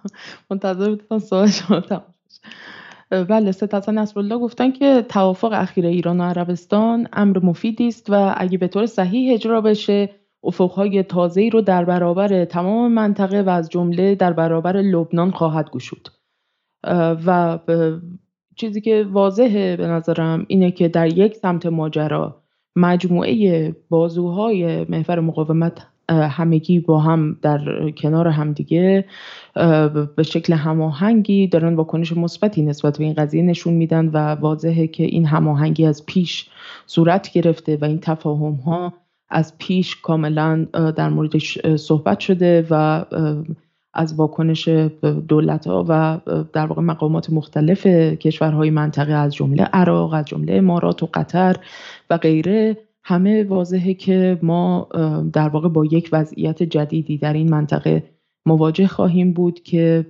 منتظر 0.51 0.95
بودم 0.95 1.19
سوال 1.19 1.49
شما 1.49 1.83
بله 3.11 3.53
ست 3.53 3.75
حسن 3.75 3.99
نصرالله 3.99 4.39
گفتن 4.39 4.73
که 4.73 5.05
توافق 5.09 5.53
اخیر 5.53 5.87
ایران 5.87 6.21
و 6.21 6.25
عربستان 6.25 7.09
امر 7.13 7.39
مفیدی 7.39 7.89
است 7.89 8.11
و 8.11 8.35
اگه 8.37 8.59
به 8.59 8.69
طور 8.69 8.87
صحیح 8.87 9.35
اجرا 9.35 9.61
بشه 9.61 10.11
افقهای 10.45 11.03
تازه‌ای 11.03 11.51
رو 11.51 11.61
در 11.61 11.85
برابر 11.85 12.45
تمام 12.45 12.93
منطقه 12.93 13.43
و 13.43 13.49
از 13.49 13.71
جمله 13.71 14.15
در 14.15 14.33
برابر 14.33 14.77
لبنان 14.77 15.31
خواهد 15.31 15.71
گشود. 15.71 16.09
و 17.27 17.59
چیزی 18.57 18.81
که 18.81 19.07
واضحه 19.13 19.77
به 19.77 19.87
نظرم 19.87 20.45
اینه 20.49 20.71
که 20.71 20.89
در 20.89 21.19
یک 21.19 21.37
سمت 21.37 21.67
ماجرا 21.67 22.43
مجموعه 22.77 23.77
بازوهای 23.89 24.85
محور 24.85 25.21
مقاومت 25.21 25.87
همگی 26.11 26.81
با 26.81 26.99
هم 26.99 27.39
در 27.43 27.91
کنار 27.91 28.29
همدیگه 28.29 29.05
به 30.17 30.23
شکل 30.23 30.53
هماهنگی 30.53 31.47
دارن 31.47 31.75
واکنش 31.75 32.13
مثبتی 32.13 32.63
نسبت 32.63 32.99
به 32.99 33.05
این 33.05 33.15
قضیه 33.15 33.43
نشون 33.43 33.75
میدن 33.75 34.09
و 34.09 34.17
واضحه 34.17 34.87
که 34.87 35.05
این 35.05 35.27
هماهنگی 35.27 35.87
از 35.87 36.07
پیش 36.07 36.51
صورت 36.87 37.33
گرفته 37.33 37.77
و 37.77 37.85
این 37.85 38.01
تفاهم 38.01 38.53
ها 38.55 38.93
از 39.31 39.59
پیش 39.59 39.97
کاملا 39.97 40.67
در 40.97 41.09
موردش 41.09 41.77
صحبت 41.77 42.21
شده 42.21 42.67
و 42.71 43.05
از 43.95 44.15
واکنش 44.15 44.69
دولت 45.29 45.67
ها 45.67 45.85
و 45.89 46.21
در 46.53 46.67
واقع 46.67 46.83
مقامات 46.83 47.31
مختلف 47.31 47.87
کشورهای 48.17 48.71
منطقه 48.71 49.13
از 49.13 49.35
جمله 49.35 49.63
عراق 49.63 50.13
از 50.13 50.25
جمله 50.25 50.55
امارات 50.55 51.03
و 51.03 51.09
قطر 51.15 51.57
و 52.11 52.17
غیره 52.19 52.77
همه 53.05 53.45
واضحه 53.45 53.95
که 53.95 54.39
ما 54.43 54.89
در 55.33 55.49
واقع 55.49 55.69
با 55.69 55.85
یک 55.85 56.09
وضعیت 56.13 56.63
جدیدی 56.63 57.19
در 57.19 57.33
این 57.33 57.51
منطقه 57.51 58.03
مواجه 58.47 58.87
خواهیم 58.87 59.33
بود 59.33 59.63
که 59.63 60.07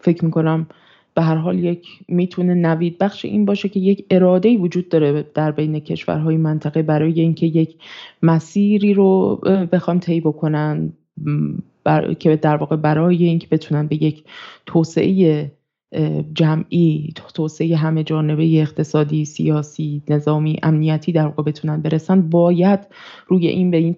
فکر 0.00 0.24
می‌کنم 0.24 0.66
به 1.14 1.22
هر 1.22 1.36
حال 1.36 1.64
یک 1.64 1.88
می‌تونه 2.08 2.54
نوید 2.54 2.98
بخش 2.98 3.24
این 3.24 3.44
باشه 3.44 3.68
که 3.68 3.80
یک 3.80 4.06
اراده 4.10 4.58
وجود 4.58 4.88
داره 4.88 5.24
در 5.34 5.50
بین 5.50 5.80
کشورهای 5.80 6.36
منطقه 6.36 6.82
برای 6.82 7.20
اینکه 7.20 7.46
یک 7.46 7.76
مسیری 8.22 8.94
رو 8.94 9.36
بخوام 9.72 9.98
طی 9.98 10.20
بکنن 10.20 10.92
که 12.18 12.36
در 12.36 12.56
واقع 12.56 12.76
برای 12.76 13.24
اینکه 13.24 13.46
بتونن 13.50 13.86
به 13.86 14.02
یک 14.04 14.24
توسعه 14.66 15.50
جمعی 16.34 17.12
توسعه 17.34 17.76
همه 17.76 18.04
جانبه 18.04 18.60
اقتصادی 18.60 19.24
سیاسی 19.24 20.02
نظامی 20.08 20.56
امنیتی 20.62 21.12
در 21.12 21.26
واقع 21.26 21.42
بتونن 21.42 21.82
برسن 21.82 22.30
باید 22.30 22.80
روی 23.26 23.46
این 23.46 23.70
به 23.70 23.76
این 23.76 23.96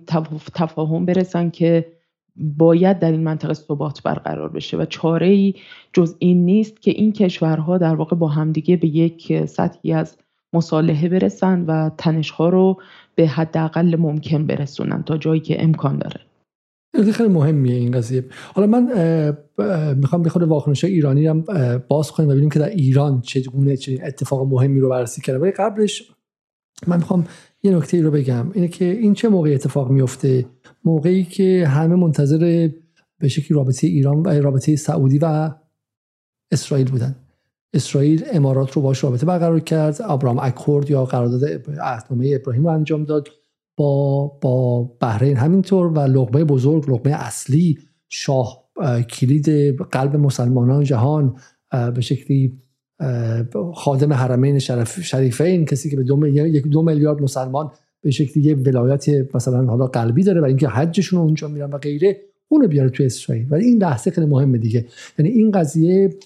تفاهم 0.55 1.07
برسن 1.07 1.51
که 1.51 1.95
باید 2.37 2.99
در 2.99 3.12
این 3.12 3.22
منطقه 3.22 3.55
ثبات 3.55 4.03
برقرار 4.03 4.49
بشه 4.49 4.76
و 4.76 4.84
چاره 4.84 5.26
ای 5.26 5.55
جز 5.93 6.16
این 6.18 6.45
نیست 6.45 6.82
که 6.82 6.91
این 6.91 7.12
کشورها 7.12 7.78
در 7.78 7.95
واقع 7.95 8.16
با 8.16 8.28
همدیگه 8.28 8.76
به 8.76 8.89
یک 8.89 9.47
سطحی 9.47 9.93
از 9.93 10.16
مصالحه 10.53 11.09
برسن 11.09 11.64
و 11.64 11.91
تنشها 11.99 12.49
رو 12.49 12.80
به 13.14 13.28
حداقل 13.28 13.97
ممکن 13.99 14.47
برسونن 14.47 15.03
تا 15.03 15.16
جایی 15.16 15.41
که 15.41 15.62
امکان 15.62 15.99
داره. 15.99 16.20
خیلی 17.12 17.28
مهمیه 17.28 17.74
این 17.74 17.91
قضیه. 17.91 18.24
حالا 18.55 18.66
من 18.66 18.82
می‌خوام 19.97 20.22
به 20.22 20.30
خود 20.30 20.66
ایرانی 20.84 21.26
هم 21.26 21.45
باز 21.89 22.12
کنیم 22.12 22.28
و 22.28 22.32
ببینیم 22.32 22.51
که 22.51 22.59
در 22.59 22.68
ایران 22.68 23.20
چگونه 23.20 23.76
چه 23.76 24.01
اتفاق 24.03 24.47
مهمی 24.47 24.80
رو 24.80 24.89
بررسی 24.89 25.22
کرده. 25.22 25.39
ولی 25.39 25.51
قبلش 25.51 26.12
من 26.87 26.97
می‌خوام 26.97 27.24
یه 27.67 27.77
نکته 27.77 27.97
ای 27.97 28.03
رو 28.03 28.11
بگم. 28.11 28.51
اینه 28.55 28.69
که 28.69 28.85
این 28.85 29.14
چه 29.14 29.29
موقعی 29.29 29.55
اتفاق 29.55 29.91
میفته؟ 29.91 30.47
موقعی 30.85 31.25
که 31.25 31.67
همه 31.69 31.95
منتظر 31.97 32.71
به 33.19 33.29
شکلی 33.29 33.57
رابطه 33.57 33.87
ایران 33.87 34.17
و 34.17 34.29
رابطه 34.29 34.77
سعودی 34.77 35.19
و 35.19 35.51
اسرائیل 36.51 36.91
بودن. 36.91 37.17
اسرائیل 37.75 38.25
امارات 38.33 38.73
رو 38.73 38.83
باش 38.83 39.05
رابطه 39.05 39.27
برقرار 39.27 39.61
کرد. 39.61 39.97
ابرام 40.05 40.39
اکورد 40.39 40.91
یا 40.91 41.05
قرارداد 41.05 41.45
عهدنامه 41.81 42.39
ابراهیم 42.41 42.62
رو 42.62 42.69
انجام 42.69 43.05
داد 43.05 43.29
با 43.77 44.27
با 44.27 44.83
بحرین 45.01 45.37
همینطور 45.37 45.87
و 45.87 45.99
لغمه 45.99 46.45
بزرگ 46.45 46.91
لغمه 46.91 47.12
اصلی 47.14 47.79
شاه 48.09 48.71
کلید 49.11 49.49
قلب 49.91 50.17
مسلمانان 50.17 50.85
جهان 50.85 51.37
به 51.95 52.01
شکلی 52.01 52.62
خادم 53.74 54.12
حرمین 54.12 54.59
شرف 54.59 55.01
شریفین 55.01 55.64
کسی 55.64 55.90
که 55.90 55.97
به 55.97 56.03
دو 56.03 56.26
یک 56.26 56.66
دو 56.66 56.82
میلیارد 56.82 57.22
مسلمان 57.22 57.70
به 58.01 58.11
شکلی 58.11 58.42
یه 58.42 58.55
ولایت 58.55 59.34
مثلا 59.34 59.64
حالا 59.64 59.86
قلبی 59.86 60.22
داره 60.22 60.40
و 60.40 60.44
اینکه 60.44 60.68
حجشون 60.68 61.20
اونجا 61.20 61.49
میرن 61.49 61.70
و 61.70 61.78
غیره 61.78 62.20
اونو 62.49 62.68
بیاره 62.68 62.90
تو 62.90 63.03
اسرائیل. 63.03 63.47
ولی 63.51 63.64
این 63.64 63.82
لحظه 63.82 64.11
خیلی 64.11 64.26
مهمه 64.26 64.59
دیگه. 64.59 64.86
یعنی 65.18 65.30
این 65.30 65.51
قضیه 65.51 66.16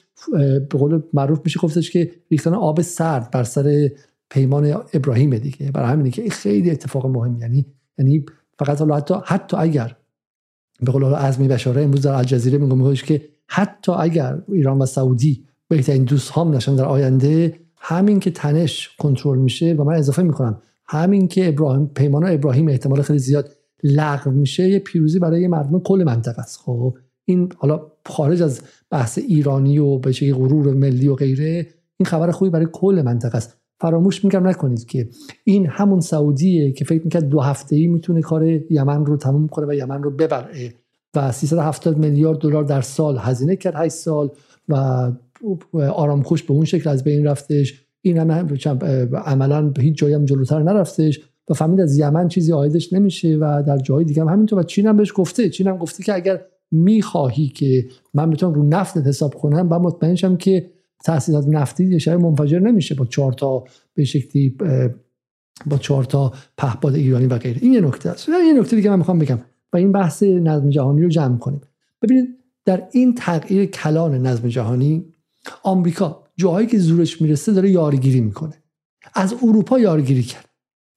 به 0.70 0.78
قول 0.78 1.02
معروف 1.12 1.40
میشه 1.44 1.60
گفتش 1.60 1.90
که 1.90 2.10
ریختن 2.30 2.54
آب 2.54 2.82
سرد 2.82 3.30
بر 3.30 3.44
سر 3.44 3.90
پیمان 4.30 4.82
ابراهیم 4.94 5.38
دیگه. 5.38 5.70
برای 5.70 5.88
همینه 5.88 6.10
که 6.10 6.30
خیلی 6.30 6.70
اتفاق 6.70 7.06
مهم 7.06 7.38
یعنی 7.40 7.66
یعنی 7.98 8.24
فقط 8.58 8.78
حالا 8.78 8.96
حتی 8.96 9.14
حتی 9.24 9.56
اگر 9.56 9.96
به 10.80 10.92
قول 10.92 11.04
عزمی 11.04 11.48
بشاره 11.48 11.82
امروز 11.82 12.02
در 12.02 12.12
الجزیره 12.12 12.58
میگم 12.58 12.94
که 12.94 13.22
حتی 13.46 13.92
اگر 13.92 14.42
ایران 14.48 14.78
و 14.78 14.86
سعودی 14.86 15.44
بهترین 15.70 16.04
دوست 16.04 16.30
هم 16.30 16.50
نشن 16.50 16.74
در 16.74 16.84
آینده. 16.84 17.54
همین 17.76 18.20
که 18.20 18.30
تنش 18.30 18.90
کنترل 18.98 19.38
میشه 19.38 19.74
و 19.74 19.84
من 19.84 19.94
اضافه 19.94 20.22
می‌کنم. 20.22 20.58
همین 20.86 21.28
که 21.28 21.48
ابراهیم 21.48 21.86
پیمان 21.86 22.24
ابراهیم 22.24 22.68
احتمال 22.68 23.02
خیلی 23.02 23.18
زیاد 23.18 23.56
لغو 23.82 24.30
میشه 24.30 24.68
یه 24.68 24.78
پیروزی 24.78 25.18
برای 25.18 25.46
مردم 25.46 25.80
کل 25.80 26.02
منطقه 26.06 26.40
است. 26.40 26.58
خب 26.64 26.96
این 27.24 27.52
حالا 27.58 27.82
خارج 28.06 28.42
از 28.42 28.60
بحث 28.90 29.18
ایرانی 29.18 29.78
و 29.78 29.98
به 29.98 30.12
غرور 30.34 30.74
ملی 30.74 31.08
و 31.08 31.14
غیره 31.14 31.66
این 31.96 32.06
خبر 32.06 32.30
خوبی 32.30 32.50
برای 32.50 32.66
کل 32.72 33.02
منطقه 33.04 33.36
است. 33.36 33.56
فراموش 33.80 34.24
میگم 34.24 34.46
نکنید 34.46 34.86
که 34.86 35.08
این 35.44 35.66
همون 35.66 36.00
سعودیه 36.00 36.72
که 36.72 36.84
فکر 36.84 37.04
می‌کرد 37.04 37.28
دو 37.28 37.40
هفته 37.40 37.76
ای 37.76 37.86
می‌تونه 37.86 38.20
کار 38.20 38.44
یمن 38.70 39.06
رو 39.06 39.16
تموم 39.16 39.48
کنه 39.48 39.66
و 39.66 39.72
یمن 39.72 40.02
رو 40.02 40.10
ببره 40.10 40.74
و 41.16 41.32
370 41.32 41.98
میلیارد 41.98 42.38
دلار 42.38 42.64
در 42.64 42.80
سال 42.80 43.18
هزینه 43.18 43.56
کرد 43.56 43.74
8 43.76 43.94
سال 43.94 44.30
و 44.68 45.12
آرامخوش 45.92 46.42
به 46.42 46.52
اون 46.52 46.64
شکل 46.64 46.90
از 46.90 47.04
بین 47.04 47.26
رفتش. 47.26 47.86
این 48.02 48.18
هم 48.18 48.30
عملا 49.14 49.72
هیچ 49.78 49.98
جایی 49.98 50.14
هم 50.14 50.24
جلوتر 50.24 50.62
نرفتش 50.62 51.20
و 51.48 51.54
فهمید 51.54 51.80
از 51.80 51.98
یمن 51.98 52.28
چیزی 52.28 52.52
آیدش 52.52 52.92
نمیشه 52.92 53.36
و 53.36 53.62
در 53.66 53.78
جای 53.78 54.04
دیگه 54.04 54.22
هم 54.22 54.28
همینطور. 54.28 54.58
و 54.58 54.62
چین 54.62 54.86
هم 54.86 54.96
بهش 54.96 55.12
گفته. 55.14 55.50
چین 55.50 55.66
هم 55.66 55.76
گفته 55.76 56.02
که 56.02 56.14
اگر 56.14 56.40
می‌خواهی 56.70 57.48
که 57.48 57.86
من 58.14 58.30
بتونم 58.30 58.54
رو 58.54 58.68
نفت 58.68 58.96
حساب 58.96 59.34
کنم 59.34 59.68
و 59.70 59.78
مطمئن 59.78 60.14
شم 60.14 60.36
که 60.36 60.70
تحصیلات 61.04 61.44
نفتی 61.48 61.84
یه 61.84 61.98
شهر 61.98 62.16
منفجر 62.16 62.58
نمیشه 62.58 62.94
با 62.94 63.04
چهار 63.04 63.32
تا 63.32 63.64
به 63.94 64.04
شکلی 64.04 64.56
با 65.66 65.78
چهار 65.78 66.04
تا 66.04 66.32
پهپاد 66.58 66.94
ایرانی 66.94 67.26
و 67.26 67.38
غیره. 67.38 67.58
این 67.62 67.72
یه 67.72 67.80
نکته 67.80 68.10
است. 68.10 68.28
یه 68.28 68.60
نکته 68.60 68.76
دیگه 68.76 68.90
من 68.90 68.96
می‌خوام 68.96 69.18
بگم. 69.18 69.38
و 69.72 69.76
این 69.76 69.92
بحث 69.92 70.22
نظم 70.22 70.70
جهانی 70.70 71.02
رو 71.02 71.08
جمع 71.08 71.38
کنیم. 71.38 71.60
ببینید 72.02 72.28
در 72.64 72.82
این 72.92 73.14
تغییر 73.14 73.66
کلان 73.66 74.26
نظم 74.26 74.48
جهانی 74.48 75.04
آمریکا 75.62 76.24
جاهایی 76.36 76.66
که 76.66 76.78
زورش 76.78 77.22
می‌رسه 77.22 77.52
داره 77.52 77.70
یارگیری 77.70 78.20
می‌کنه. 78.20 78.62
از 79.14 79.34
اروپا 79.42 79.78
یارگیری 79.78 80.22
کرد. 80.22 80.48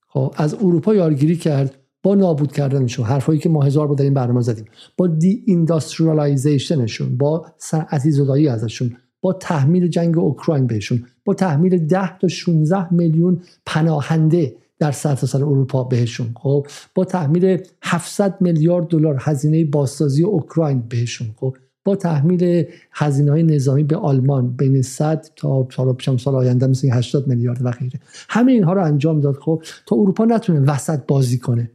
خب 0.07 0.33
از 0.37 0.53
اروپا 0.53 0.95
یارگیری 0.95 1.35
کرد 1.35 1.75
با 2.03 2.15
نابود 2.15 2.51
کردنشون 2.51 3.05
حرفایی 3.05 3.39
که 3.39 3.49
ما 3.49 3.63
هزار 3.63 3.87
با 3.87 3.95
در 3.95 4.03
این 4.03 4.13
برنامه 4.13 4.41
زدیم 4.41 4.65
با 4.97 5.07
دی 5.07 5.43
اینداستریالایزیشنشون 5.45 7.17
با 7.17 7.45
صنعتی 7.57 8.11
زدایی 8.11 8.47
ازشون 8.47 8.97
با 9.21 9.33
تحمیل 9.33 9.87
جنگ 9.87 10.17
اوکراین 10.17 10.67
بهشون 10.67 11.05
با 11.25 11.33
تحمیل 11.33 11.87
10 11.87 12.17
تا 12.17 12.27
16 12.27 12.93
میلیون 12.93 13.41
پناهنده 13.65 14.55
در 14.79 14.91
سرتاسر 14.91 15.37
اروپا 15.37 15.83
بهشون 15.83 16.27
خب 16.35 16.67
با 16.95 17.05
تحمیل 17.05 17.57
700 17.83 18.41
میلیارد 18.41 18.87
دلار 18.87 19.17
هزینه 19.19 19.65
بازسازی 19.65 20.23
اوکراین 20.23 20.81
بهشون 20.89 21.27
خب. 21.35 21.57
با 21.85 21.95
تحمیل 21.95 22.65
هزینه 22.91 23.31
های 23.31 23.43
نظامی 23.43 23.83
به 23.83 23.95
آلمان 23.95 24.55
بین 24.55 24.81
100 24.81 25.25
تا 25.35 25.67
سال 25.71 26.17
سال 26.17 26.35
آینده 26.35 26.67
مثل 26.67 26.89
80 26.91 27.27
میلیارد 27.27 27.65
و 27.65 27.71
غیره. 27.71 27.99
همه 28.29 28.51
اینها 28.51 28.73
رو 28.73 28.83
انجام 28.83 29.21
داد. 29.21 29.35
خب 29.35 29.63
تا 29.85 29.95
اروپا 29.95 30.25
نتونه 30.25 30.59
وسط 30.59 30.99
بازی 31.07 31.37
کنه. 31.37 31.71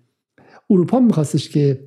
اروپا 0.70 1.00
میخواستش 1.00 1.48
که 1.48 1.80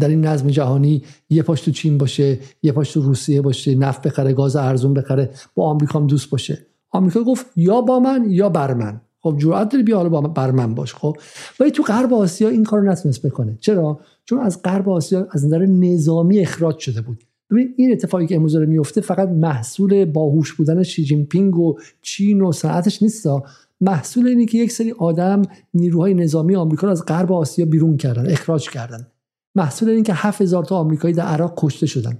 در 0.00 0.08
این 0.08 0.26
نظم 0.26 0.48
جهانی 0.48 1.02
یه 1.30 1.42
پاش 1.42 1.60
تو 1.60 1.70
چین 1.70 1.98
باشه 1.98 2.38
یه 2.62 2.72
پاش 2.72 2.92
تو 2.92 3.02
روسیه 3.02 3.40
باشه 3.40 3.74
نفت 3.74 4.02
بخره 4.02 4.32
گاز 4.32 4.56
ارزون 4.56 4.94
بخره 4.94 5.30
با 5.54 5.66
آمریکا 5.66 5.98
هم 5.98 6.06
دوست 6.06 6.30
باشه. 6.30 6.66
آمریکا 6.90 7.22
گفت 7.22 7.46
یا 7.56 7.80
با 7.80 8.00
من 8.00 8.26
یا 8.28 8.48
بر 8.48 8.74
من. 8.74 9.00
خب 9.20 9.36
جرأت 9.38 9.68
داری 9.68 9.84
بیا 9.84 9.96
حالا 9.96 10.08
با 10.08 10.20
بر 10.20 10.50
من 10.50 10.74
باش. 10.74 10.94
خب 10.94 11.16
ولی 11.60 11.70
تو 11.70 11.82
غرب 11.82 12.14
آسیا 12.14 12.48
این 12.48 12.64
کارو 12.64 12.90
نتونست 12.90 13.26
بکنه. 13.26 13.58
چرا؟ 13.60 14.00
چون 14.24 14.38
از 14.40 14.62
غرب 14.62 14.88
آسیا 14.88 15.28
از 15.30 15.46
نظر 15.46 15.66
نظامی 15.66 16.40
اخراج 16.40 16.78
شده 16.78 17.00
بود. 17.00 17.24
ببین 17.50 17.74
این 17.76 17.92
اتفاقی 17.92 18.26
که 18.26 18.36
امروز 18.36 18.52
داره 18.52 18.66
میفته 18.66 19.00
فقط 19.00 19.28
محصول 19.28 20.04
باهوش 20.04 20.52
بودن 20.54 20.82
شی 20.82 21.04
جین 21.04 21.26
پینگ 21.26 21.56
و 21.56 21.78
چین 22.02 22.42
و 22.42 22.52
صنعتش 22.52 23.02
نیستا 23.02 23.42
محصول 23.80 24.26
اینه 24.26 24.46
که 24.46 24.58
یک 24.58 24.72
سری 24.72 24.92
آدم 24.92 25.42
نیروهای 25.74 26.14
نظامی 26.14 26.56
آمریکا 26.56 26.86
رو 26.86 26.90
از 26.90 27.04
غرب 27.06 27.32
آسیا 27.32 27.66
بیرون 27.66 27.96
کردن 27.96 28.30
اخراج 28.30 28.70
کردن. 28.70 29.06
محصول 29.54 29.88
این 29.88 30.02
که 30.02 30.12
7000 30.14 30.64
تا 30.64 30.76
آمریکایی 30.76 31.14
در 31.14 31.24
عراق 31.24 31.54
کشته 31.56 31.86
شدن. 31.86 32.18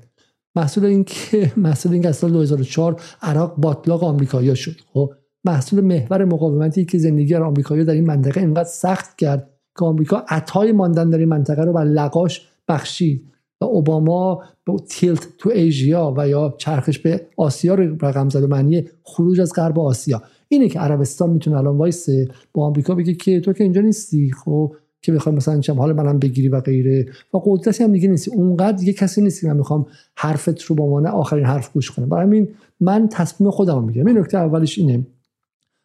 محصول 0.56 0.84
این 0.84 1.04
که 1.04 1.52
محصول 1.56 1.92
این 1.92 2.02
که 2.02 2.12
سال 2.12 2.32
2004 2.32 3.00
عراق 3.22 3.56
باطلاق 3.56 4.04
آمریکایی 4.04 4.56
شد. 4.56 4.76
خب 4.92 5.12
محصول 5.44 5.80
محور 5.80 6.24
مقاومتی 6.24 6.84
که 6.84 6.98
زندگی 6.98 7.34
آمریکایی 7.34 7.84
در 7.84 7.92
این 7.92 8.06
منطقه 8.06 8.40
اینقدر 8.40 8.68
سخت 8.68 9.18
کرد 9.18 9.50
که 9.78 9.84
آمریکا 9.84 10.24
عطای 10.28 10.72
ماندن 10.72 11.10
در 11.10 11.18
این 11.18 11.28
منطقه 11.28 11.64
رو 11.64 11.72
بر 11.72 11.84
لقاش 11.84 12.48
بخشید. 12.68 13.24
و 13.60 13.64
اوباما 13.64 14.42
به 14.64 14.72
تیلت 14.88 15.28
تو 15.38 15.50
ایژیا 15.50 16.14
و 16.16 16.28
یا 16.28 16.54
چرخش 16.58 16.98
به 16.98 17.26
آسیا 17.36 17.74
رو 17.74 17.96
رقم 18.02 18.28
زد 18.28 18.42
و 18.42 18.46
معنی 18.46 18.84
خروج 19.02 19.40
از 19.40 19.52
غرب 19.52 19.78
آسیا. 19.78 20.22
اینه 20.48 20.68
که 20.68 20.78
عربستان 20.80 21.30
می‌تونه 21.30 21.56
الان 21.56 21.76
وایسه 21.76 22.28
با 22.52 22.66
آمریکا 22.66 22.94
بگه 22.94 23.14
که 23.14 23.40
تو 23.40 23.52
که 23.52 23.64
اینجا 23.64 23.80
نیستی 23.80 24.32
خب 24.32 24.74
که 25.02 25.12
بخوام 25.12 25.34
مثلا 25.34 25.60
چم 25.60 25.78
حال 25.78 25.92
منم 25.92 26.18
بگیری 26.18 26.48
و 26.48 26.60
غیره. 26.60 27.06
و 27.34 27.38
قدرتی 27.44 27.84
هم 27.84 27.92
دیگه 27.92 28.08
نیستی. 28.08 28.30
اونقدر 28.30 28.76
دیگه 28.76 28.92
کسی 28.92 29.20
نیستی 29.22 29.46
من 29.46 29.56
می‌خوام 29.56 29.86
حرفت 30.16 30.62
رو 30.62 30.76
با 30.76 30.86
مانع 30.86 31.10
آخرین 31.10 31.44
حرف 31.44 31.72
گوش 31.72 31.90
کنم. 31.90 32.08
برای 32.08 32.24
همین 32.24 32.48
من 32.80 33.08
تصمیم 33.08 33.50
خودم 33.50 33.84
میگم 33.84 34.06
این 34.06 34.18
نکته 34.18 34.38
اولش 34.38 34.78
اینه. 34.78 35.06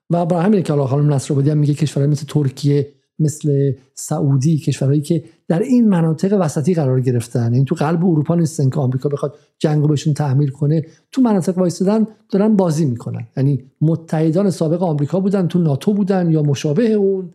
و 0.10 0.26
برای 0.26 0.44
همین 0.44 0.64
که 0.64 0.74
الله 0.74 0.88
خانم 0.88 1.14
نصر 1.14 1.54
میگه 1.54 1.74
کشورهای 1.74 2.12
مثل 2.12 2.26
ترکیه 2.28 2.88
مثل 3.20 3.72
سعودی 3.94 4.58
کشورهایی 4.58 5.02
که 5.02 5.24
در 5.48 5.60
این 5.60 5.90
مناطق 5.90 6.38
وسطی 6.40 6.74
قرار 6.74 7.02
گرفتن. 7.02 7.44
این 7.44 7.54
یعنی 7.54 7.66
تو 7.66 7.76
قلب 7.76 8.06
اروپا 8.06 8.36
نیستن 8.36 8.70
که 8.70 8.80
آمریکا 8.80 9.10
بخواد 9.10 9.36
جنگو 9.60 9.88
بهشون 9.88 10.14
تحمیل 10.14 10.50
کنه. 10.50 10.86
تو 11.12 11.22
مناطق 11.22 11.58
وایسادن 11.58 12.08
دارن 12.30 12.56
بازی 12.56 12.86
می‌کنن. 12.86 13.28
یعنی 13.38 13.64
متحدان 13.82 14.50
سابق 14.50 14.84
آمریکا 14.84 15.20
بودن 15.20 15.48
تو 15.48 15.60
ناتو 15.60 15.94
بودن 15.94 16.32
یا 16.32 16.44
مشابه 16.44 16.92
اون. 16.92 17.34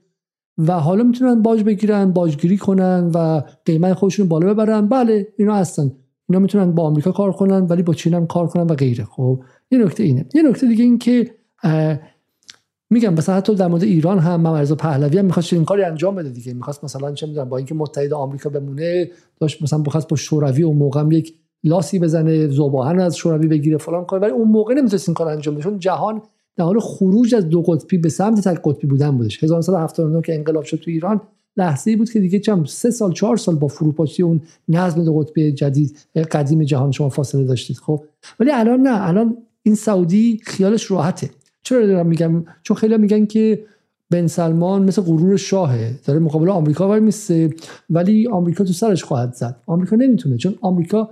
و 0.58 0.72
حالا 0.72 1.02
می‌تونن 1.02 1.42
باج 1.42 1.62
بگیرن 1.62 2.12
باجگیری 2.12 2.56
کنن 2.56 3.10
و 3.14 3.42
قیمت 3.64 3.92
خودشون 3.92 4.28
بالا 4.28 4.54
ببرن. 4.54 4.88
بله 4.88 5.28
اینا 5.38 5.54
هستن. 5.54 5.92
اینا 6.28 6.40
می‌تونن 6.40 6.72
با 6.72 6.82
آمریکا 6.82 7.12
کار 7.12 7.32
کنن 7.32 7.66
ولی 7.66 7.82
با 7.82 7.94
چین 7.94 8.14
هم 8.14 8.26
کار 8.26 8.46
کنن 8.46 8.62
و 8.62 8.74
غیره. 8.74 9.04
خب 9.04 9.42
یه 9.70 9.78
نکته 9.78 10.02
اینه. 10.02 10.26
یه 10.34 10.42
نکته 10.42 10.68
دیگه 10.68 10.84
این 10.84 10.98
که 10.98 11.30
میگم 12.90 13.14
مثلا 13.14 13.34
حتی 13.34 13.54
در 13.54 13.68
مورد 13.68 13.82
ایران 13.82 14.18
هم 14.18 14.40
ممرزا 14.40 14.74
پهلوی 14.74 15.18
هم 15.18 15.24
می‌خواست 15.24 15.52
این 15.52 15.64
کاری 15.64 15.82
انجام 15.82 16.14
بده 16.14 16.28
دیگه. 16.28 16.54
می‌خواست 16.54 16.84
مثلا 16.84 17.12
چه 17.12 17.26
می‌دونم 17.26 17.48
با 17.48 17.56
اینکه 17.56 17.74
متحد 17.74 18.12
آمریکا 18.12 18.50
بمونه 18.50 19.10
داشت 19.40 19.62
مثلا 19.62 19.78
بخواست 19.78 20.08
با 20.08 20.16
شوروی 20.16 20.62
اون 20.62 20.76
موقع 20.76 21.00
هم 21.00 21.12
یک 21.12 21.34
لاسی 21.64 21.98
بزنه 21.98 22.48
زوباهن 22.48 23.00
از 23.00 23.16
شوروی 23.16 23.46
بگیره 23.46 23.78
فلان 23.78 24.04
کنه 24.04 24.20
ولی 24.20 24.30
اون 24.30 24.48
موقع 24.48 24.74
نمی‌تونست 24.74 25.08
این 25.08 25.14
کار 25.14 25.28
انجام 25.28 25.54
بده 25.54 25.64
چون 25.64 25.78
جهان 25.78 26.22
در 26.56 26.64
حال 26.64 26.80
خروج 26.80 27.34
از 27.34 27.48
دو 27.48 27.62
قطبی 27.62 27.98
به 27.98 28.08
سمت 28.08 28.48
تک 28.48 28.60
قطبی 28.64 28.86
بودن 28.86 29.10
بودش. 29.10 29.44
1979 29.44 30.22
که 30.22 30.34
انقلاب 30.34 30.64
شد 30.64 30.76
تو 30.76 30.90
ایران 30.90 31.20
لحظه 31.56 31.96
بود 31.96 32.10
که 32.10 32.20
دیگه 32.20 32.38
چند 32.38 32.64
سه 32.64 32.90
سال 32.90 33.12
چهار 33.12 33.36
سال 33.36 33.54
با 33.54 33.68
فروپاشی 33.68 34.22
اون 34.22 34.40
نظم 34.68 35.04
دو 35.04 35.18
قطبی 35.18 35.52
جدید 35.52 35.96
قدیم 36.32 36.64
جهان 36.64 36.92
شما 36.92 37.08
فاصله 37.08 37.44
داشتید 37.44 37.76
خب. 37.76 38.04
ولی 38.40 38.50
الان 38.50 38.80
نه 38.80 39.08
الان 39.08 39.36
این 39.62 39.74
سعودی 39.74 40.40
خیالش 40.44 40.90
راحته. 40.90 41.30
چرا 41.68 41.86
دارم 41.86 42.06
میگم؟ 42.06 42.44
چون 42.62 42.76
خیلی 42.76 42.96
میگن 42.96 43.26
که 43.26 43.64
بن 44.10 44.26
سلمان 44.26 44.84
مثل 44.84 45.02
غرور 45.02 45.36
شاهه. 45.36 46.00
داره 46.04 46.18
مقابل 46.18 46.48
آمریکا 46.48 46.88
وای 46.88 47.00
میسته. 47.00 47.50
ولی 47.90 48.28
آمریکا 48.28 48.64
تو 48.64 48.72
سرش 48.72 49.04
خواهد 49.04 49.32
زد. 49.32 49.56
آمریکا 49.66 49.96
نمی‌تونه 49.96 50.36
چون 50.36 50.54
آمریکا 50.60 51.10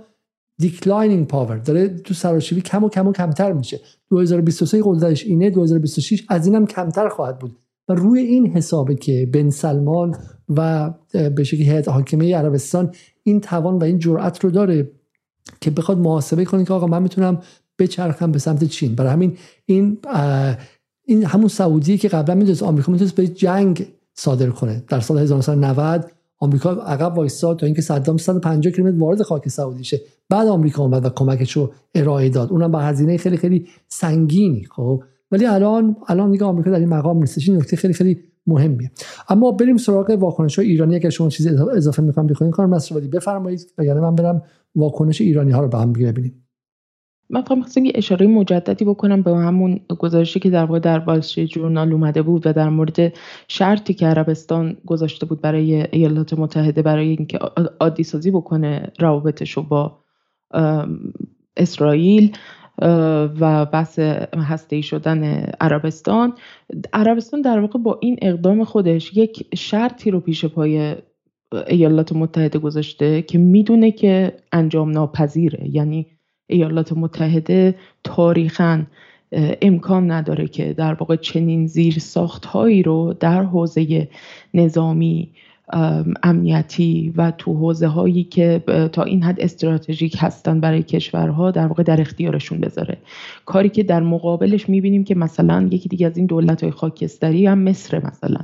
declining 0.57 1.27
power 1.27 1.57
داره 1.57 1.87
تو 1.87 2.13
سراشیبی 2.13 2.61
کم 2.61 2.83
و 2.83 2.89
کم 2.89 3.07
و 3.07 3.11
کمتر 3.11 3.53
میشه. 3.53 3.79
2023 4.09 4.81
قدرتش 4.83 5.25
اینه 5.25 5.49
2026 5.49 6.23
از 6.29 6.45
اینم 6.47 6.65
کمتر 6.65 7.09
خواهد 7.09 7.39
بود. 7.39 7.57
و 7.87 7.93
روی 7.93 8.19
این 8.19 8.47
حسابه 8.47 8.95
که 8.95 9.29
بن 9.33 9.49
سلمان 9.49 10.15
و 10.49 10.93
به 11.35 11.43
شکلی 11.43 11.63
هیئت 11.63 11.89
حاکمه 11.89 12.35
عربستان 12.35 12.91
این 13.23 13.41
توان 13.41 13.77
و 13.77 13.83
این 13.83 13.99
جرأت 13.99 14.43
رو 14.43 14.49
داره 14.51 14.91
که 15.61 15.71
بخواد 15.71 15.97
محاسبه 15.97 16.45
کنه 16.45 16.65
که 16.65 16.73
آقا 16.73 16.87
من 16.87 17.03
می‌تونم 17.03 17.41
بچرخم 17.79 18.31
به 18.31 18.39
سمت 18.39 18.63
چین. 18.63 18.95
برای 18.95 19.11
همین 19.11 19.37
این 19.65 19.97
این 21.05 21.25
همون 21.25 21.47
سعودی 21.47 21.97
که 21.97 22.07
قبلا 22.07 22.35
می‌دونست 22.35 22.63
آمریکا 22.63 22.91
می‌تونست 22.91 23.15
به 23.15 23.27
جنگ 23.27 23.87
صادر 24.13 24.49
کنه. 24.49 24.83
در 24.87 24.99
سال 24.99 25.17
1990 25.17 26.11
آمریکا 26.39 26.71
عقب 26.71 27.17
وایساد 27.17 27.59
تا 27.59 27.65
اینکه 27.65 27.81
صدام 27.81 28.17
150 28.17 28.73
کیلومتر 28.73 28.97
وارد 28.97 29.21
خاک 29.21 29.49
سعودی 29.49 29.83
شه. 29.83 30.01
بعد 30.29 30.47
آمریکا 30.47 30.83
اومد 30.83 31.05
و 31.05 31.09
کمکش 31.09 31.51
رو 31.51 31.71
ارائه 31.95 32.29
داد. 32.29 32.51
اونم 32.51 32.71
با 32.71 32.79
هزینه 32.79 33.17
خیلی 33.17 33.37
خیلی 33.37 33.67
سنگینی 33.87 34.63
خب. 34.75 35.03
ولی 35.31 35.45
الان 35.45 35.95
الان 36.07 36.31
دیگه 36.31 36.45
آمریکا 36.45 36.71
در 36.71 36.79
این 36.79 36.89
مقام 36.89 37.19
نیستش 37.19 37.49
این 37.49 37.57
نکته 37.57 37.75
خیلی 37.75 37.93
خیلی 37.93 38.19
مهمیه. 38.47 38.91
اما 39.29 39.51
بریم 39.51 39.77
سراغ 39.77 40.09
واکنش 40.09 40.59
ایرانی. 40.59 40.95
اگر 40.95 41.09
شما 41.09 41.29
چیزی 41.29 41.49
اضافه 41.49 42.01
می‌خوام 42.01 42.27
بکنید 42.27 42.51
کار 42.51 42.65
مسئولی 42.65 43.07
بفرمایید. 43.07 43.73
وگرنه 43.77 43.99
من 43.99 44.15
برم 44.15 44.41
واکنش 44.75 45.21
ایرانی 45.21 45.51
ها 45.51 45.61
رو 45.61 45.67
به 45.67 45.77
هم 45.77 45.93
ببینیم. 45.93 46.46
من 47.29 47.41
خواستم 47.41 47.85
یه 47.85 47.91
اشاره 47.95 48.27
مجددی 48.27 48.85
بکنم 48.85 49.21
به 49.21 49.31
همون 49.31 49.79
گزارشی 49.99 50.39
که 50.39 50.49
در 50.49 50.65
واقع 50.65 50.79
در 50.79 50.99
والستری 50.99 51.47
جورنال 51.47 51.93
اومده 51.93 52.21
بود 52.21 52.47
و 52.47 52.53
در 52.53 52.69
مورد 52.69 53.13
شرطی 53.47 53.93
که 53.93 54.07
عربستان 54.07 54.77
گذاشته 54.85 55.25
بود 55.25 55.41
برای 55.41 55.87
ایالات 55.91 56.33
متحده 56.33 56.81
برای 56.81 57.07
اینکه 57.07 57.39
عادی 57.79 58.03
سازی 58.03 58.31
بکنه 58.31 58.91
روابطش 58.99 59.51
رو 59.51 59.63
با 59.63 59.99
اسرائیل 61.57 62.37
و 63.39 63.65
بحث 63.65 63.99
هسته 64.37 64.81
شدن 64.81 65.23
عربستان. 65.61 66.33
عربستان 66.93 67.41
در 67.41 67.59
واقع 67.59 67.79
با 67.79 67.99
این 68.01 68.17
اقدام 68.21 68.63
خودش 68.63 69.17
یک 69.17 69.47
شرطی 69.55 70.11
رو 70.11 70.19
پیش 70.19 70.45
پای 70.45 70.95
ایالات 71.67 72.13
متحده 72.13 72.59
گذاشته 72.59 73.21
که 73.21 73.37
می‌دونه 73.37 73.91
که 73.91 74.33
انجام 74.51 74.91
ناپذیره 74.91 75.69
یعنی 75.69 76.16
ایالات 76.47 76.93
متحده 76.93 77.75
تاریخا 78.03 78.85
امکان 79.61 80.11
نداره 80.11 80.47
که 80.47 80.73
در 80.73 80.93
واقع 80.93 81.15
چنین 81.15 81.67
زیر 81.67 81.99
ساخت 81.99 82.45
هایی 82.45 82.83
رو 82.83 83.13
در 83.19 83.43
حوزه 83.43 84.07
نظامی 84.53 85.29
امنیتی 86.23 87.13
و 87.17 87.31
تو 87.31 87.53
حوزه 87.53 87.87
هایی 87.87 88.23
که 88.23 88.63
تا 88.91 89.03
این 89.03 89.23
حد 89.23 89.41
استراتژیک 89.41 90.15
هستن 90.19 90.59
برای 90.59 90.83
کشورها 90.83 91.51
در 91.51 91.67
واقع 91.67 91.83
در 91.83 92.01
اختیارشون 92.01 92.59
بذاره. 92.59 92.97
کاری 93.45 93.69
که 93.69 93.83
در 93.83 94.03
مقابلش 94.03 94.69
می‌بینیم 94.69 95.03
که 95.03 95.15
مثلا 95.15 95.67
یکی 95.71 95.89
دیگه 95.89 96.07
از 96.07 96.17
این 96.17 96.25
دولت 96.25 96.63
های 96.63 96.71
خاکستری 96.71 97.45
هم 97.45 97.59
مصر 97.59 98.05
مثلا 98.05 98.39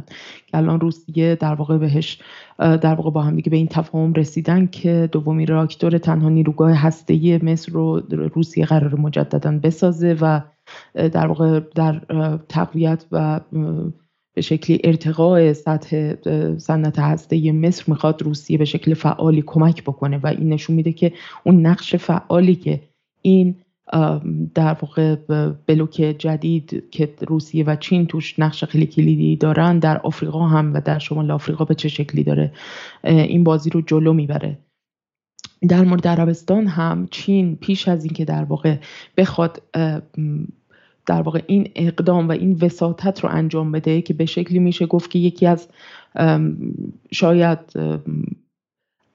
که 0.47 0.57
الان 0.57 0.79
روسیه 0.79 1.35
در 1.35 1.53
واقع 1.53 1.77
بهش 1.77 2.19
در 2.59 2.93
واقع 2.93 3.09
با 3.09 3.21
هم 3.21 3.35
دیگه 3.35 3.49
به 3.49 3.57
این 3.57 3.67
تفاهم 3.67 4.13
رسیدن 4.13 4.67
که 4.67 5.09
دومین 5.11 5.47
راکتور 5.47 5.97
تنها 5.97 6.29
نیروگاه 6.29 6.73
هسته‌ای 6.73 7.37
مصر 7.37 7.71
رو 7.71 7.99
روسیه 8.09 8.65
قرار 8.65 8.95
مجددا 8.95 9.59
بسازه 9.63 10.17
و 10.21 10.41
در 10.93 11.27
واقع 11.27 11.59
در 11.75 12.01
تقویت 12.49 13.05
و 13.11 13.39
به 14.33 14.41
شکلی 14.41 14.79
ارتقاء 14.83 15.53
سطح 15.53 16.13
صنعت 16.57 16.99
هسته 16.99 17.51
مصر 17.51 17.83
می‌خواد 17.87 18.21
روسیه 18.21 18.57
به 18.57 18.65
شکل 18.65 18.93
فعالی 18.93 19.43
کمک 19.45 19.83
بکنه 19.83 20.17
و 20.17 20.27
این 20.27 20.53
نشون 20.53 20.75
میده 20.75 20.91
که 20.91 21.13
اون 21.43 21.65
نقش 21.65 21.95
فعالی 21.95 22.55
که 22.55 22.79
این 23.21 23.55
در 24.53 24.77
واقع 24.81 25.15
بلوک 25.67 26.15
جدید 26.17 26.83
که 26.91 27.13
روسیه 27.27 27.63
و 27.65 27.75
چین 27.75 28.05
توش 28.05 28.39
نقش 28.39 28.63
خیلی 28.63 28.85
کلیدی 28.85 29.35
دارن 29.35 29.79
در 29.79 29.97
آفریقا 29.97 30.47
هم 30.47 30.73
و 30.73 30.81
در 30.81 30.99
شمال 30.99 31.31
آفریقا 31.31 31.65
به 31.65 31.75
چه 31.75 31.89
شکلی 31.89 32.23
داره 32.23 32.51
این 33.03 33.43
بازی 33.43 33.69
رو 33.69 33.81
جلو 33.81 34.13
می‌بره. 34.13 34.57
در 35.69 35.81
مورد 35.81 36.07
عربستان 36.07 36.67
هم 36.67 37.07
چین 37.11 37.55
پیش 37.55 37.87
از 37.87 38.03
اینکه 38.03 38.25
در 38.25 38.43
واقع 38.43 38.77
بخواد 39.17 39.61
در 41.05 41.21
واقع 41.21 41.41
این 41.47 41.71
اقدام 41.75 42.29
و 42.29 42.31
این 42.31 42.57
وساطت 42.61 43.19
رو 43.19 43.29
انجام 43.29 43.71
بده 43.71 44.01
که 44.01 44.13
به 44.13 44.25
شکلی 44.25 44.59
میشه 44.59 44.85
گفت 44.85 45.11
که 45.11 45.19
یکی 45.19 45.47
از 45.47 45.67
شاید 47.11 47.59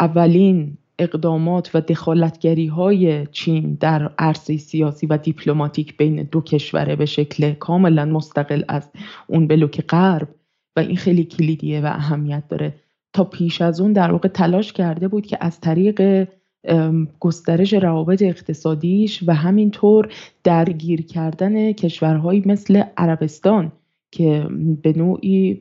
اولین 0.00 0.76
اقدامات 0.98 1.70
و 1.74 1.80
دخالتگری 1.80 2.66
های 2.66 3.26
چین 3.26 3.76
در 3.80 4.10
عرصه 4.18 4.56
سیاسی 4.56 5.06
و 5.06 5.16
دیپلماتیک 5.16 5.96
بین 5.96 6.22
دو 6.22 6.40
کشوره 6.40 6.96
به 6.96 7.06
شکل 7.06 7.52
کاملا 7.52 8.04
مستقل 8.04 8.62
از 8.68 8.90
اون 9.26 9.46
بلوک 9.46 9.80
غرب 9.80 10.28
و 10.76 10.80
این 10.80 10.96
خیلی 10.96 11.24
کلیدیه 11.24 11.80
و 11.80 11.86
اهمیت 11.86 12.48
داره. 12.48 12.74
تا 13.12 13.24
پیش 13.24 13.62
از 13.62 13.80
اون 13.80 13.92
در 13.92 14.12
واقع 14.12 14.28
تلاش 14.28 14.72
کرده 14.72 15.08
بود 15.08 15.26
که 15.26 15.38
از 15.40 15.60
طریق 15.60 16.28
گسترش 17.20 17.74
روابط 17.74 18.22
اقتصادیش 18.22 19.24
و 19.26 19.34
همینطور 19.34 20.12
درگیر 20.44 21.06
کردن 21.06 21.72
کشورهایی 21.72 22.42
مثل 22.46 22.82
عربستان 22.96 23.72
که 24.10 24.46
به 24.82 24.92
نوعی 24.92 25.54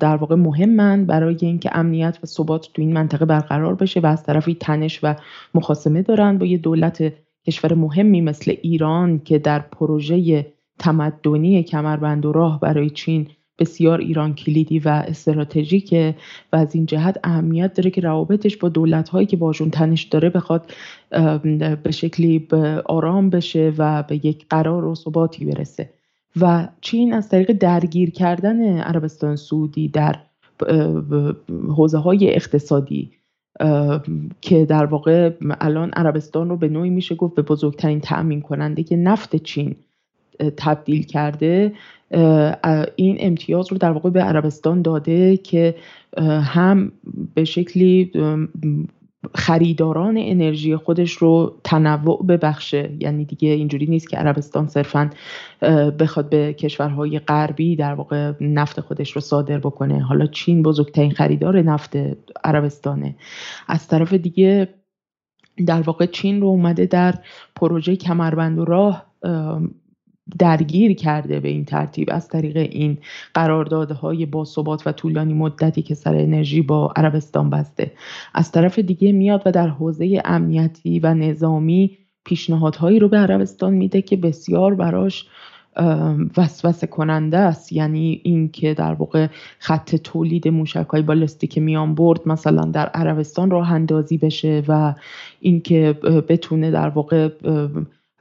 در 0.00 0.16
واقع 0.16 0.34
مهمن 0.34 1.06
برای 1.06 1.36
اینکه 1.40 1.70
امنیت 1.72 2.18
و 2.22 2.26
ثبات 2.26 2.70
تو 2.74 2.82
این 2.82 2.92
منطقه 2.92 3.24
برقرار 3.24 3.74
بشه 3.74 4.00
و 4.00 4.06
از 4.06 4.22
طرفی 4.22 4.54
تنش 4.54 5.00
و 5.02 5.14
مخاسمه 5.54 6.02
دارن 6.02 6.38
با 6.38 6.46
یه 6.46 6.58
دولت 6.58 7.12
کشور 7.46 7.74
مهمی 7.74 8.20
مثل 8.20 8.54
ایران 8.62 9.18
که 9.18 9.38
در 9.38 9.58
پروژه 9.58 10.46
تمدنی 10.78 11.62
کمربند 11.62 12.26
و 12.26 12.32
راه 12.32 12.60
برای 12.60 12.90
چین 12.90 13.28
بسیار 13.60 13.98
ایران 13.98 14.34
کلیدی 14.34 14.78
و 14.78 14.88
استراتژیکه 14.88 16.14
و 16.52 16.56
از 16.56 16.74
این 16.74 16.86
جهت 16.86 17.20
اهمیت 17.24 17.74
داره 17.74 17.90
که 17.90 18.00
روابطش 18.00 18.56
با 18.56 18.68
دولت 18.68 19.08
هایی 19.08 19.26
که 19.26 19.36
باشون 19.36 19.70
تنش 19.70 20.02
داره 20.02 20.30
بخواد 20.30 20.72
به 21.82 21.90
شکلی 21.90 22.38
به 22.38 22.82
آرام 22.84 23.30
بشه 23.30 23.72
و 23.78 24.02
به 24.02 24.26
یک 24.26 24.46
قرار 24.50 24.84
و 24.84 24.94
ثباتی 24.94 25.44
برسه. 25.44 25.90
و 26.40 26.68
چین 26.80 27.12
از 27.12 27.28
طریق 27.28 27.52
درگیر 27.52 28.10
کردن 28.10 28.78
عربستان 28.78 29.36
سعودی 29.36 29.88
در 29.88 30.16
حوزه 31.76 31.98
های 31.98 32.34
اقتصادی 32.34 33.10
که 34.40 34.64
در 34.64 34.84
واقع 34.84 35.30
الان 35.60 35.90
عربستان 35.90 36.48
رو 36.48 36.56
به 36.56 36.68
نوعی 36.68 36.90
میشه 36.90 37.14
گفت 37.14 37.34
به 37.34 37.42
بزرگترین 37.42 38.00
تأمین 38.00 38.40
کننده 38.40 38.82
که 38.82 38.96
نفت 38.96 39.36
چین 39.36 39.76
تبدیل 40.56 41.02
کرده 41.02 41.72
این 42.96 43.16
امتیاز 43.20 43.72
رو 43.72 43.78
در 43.78 43.90
واقع 43.90 44.10
به 44.10 44.22
عربستان 44.22 44.82
داده 44.82 45.36
که 45.36 45.74
هم 46.42 46.92
به 47.34 47.44
شکلی 47.44 48.12
خریداران 49.34 50.14
انرژی 50.18 50.76
خودش 50.76 51.12
رو 51.12 51.60
تنوع 51.64 52.26
ببخشه. 52.26 52.90
یعنی 53.00 53.24
دیگه 53.24 53.48
اینجوری 53.48 53.86
نیست 53.86 54.08
که 54.08 54.16
عربستان 54.16 54.66
صرفا 54.66 55.10
بخواد 55.98 56.28
به 56.28 56.52
کشورهای 56.52 57.18
غربی 57.18 57.76
در 57.76 57.94
واقع 57.94 58.32
نفت 58.40 58.80
خودش 58.80 59.12
رو 59.12 59.20
صادر 59.20 59.58
بکنه. 59.58 60.02
حالا 60.02 60.26
چین 60.26 60.62
بزرگترین 60.62 61.10
خریدار 61.10 61.62
نفت 61.62 61.96
عربستانه. 62.44 63.16
از 63.68 63.88
طرف 63.88 64.12
دیگه 64.12 64.68
در 65.66 65.80
واقع 65.80 66.06
چین 66.06 66.40
رو 66.40 66.46
اومده 66.46 66.86
در 66.86 67.14
پروژه 67.56 67.96
کمربند 67.96 68.58
و 68.58 68.64
راه 68.64 69.06
درگیر 70.38 70.94
کرده 70.94 71.40
به 71.40 71.48
این 71.48 71.64
ترتیب 71.64 72.08
از 72.12 72.28
طریق 72.28 72.56
این 72.56 72.98
قراردادهای 73.34 74.26
با 74.26 74.44
ثبات 74.44 74.86
و 74.86 74.92
طولانی 74.92 75.34
مدتی 75.34 75.82
که 75.82 75.94
سر 75.94 76.14
انرژی 76.14 76.62
با 76.62 76.92
عربستان 76.96 77.50
بسته. 77.50 77.92
از 78.34 78.52
طرف 78.52 78.78
دیگه 78.78 79.12
میاد 79.12 79.42
و 79.46 79.52
در 79.52 79.68
حوزه 79.68 80.22
امنیتی 80.24 80.98
و 80.98 81.14
نظامی 81.14 81.98
پیشنهادهایی 82.24 82.98
رو 82.98 83.08
به 83.08 83.16
عربستان 83.16 83.74
میده 83.74 84.02
که 84.02 84.16
بسیار 84.16 84.74
براش 84.74 85.26
وسوسه 86.36 86.86
کننده 86.86 87.38
است. 87.38 87.72
یعنی 87.72 88.20
اینکه 88.24 88.74
در 88.74 88.92
واقع 88.92 89.26
خط 89.58 89.96
تولید 89.96 90.48
موشک 90.48 90.86
های 90.86 91.02
بالستیک 91.02 91.58
میان 91.58 91.94
برد 91.94 92.28
مثلا 92.28 92.64
در 92.64 92.86
عربستان 92.86 93.50
راه 93.50 93.72
اندازی 93.72 94.18
بشه 94.18 94.62
و 94.68 94.94
اینکه 95.40 95.92
بتونه 96.28 96.70
در 96.70 96.88
واقع 96.88 97.28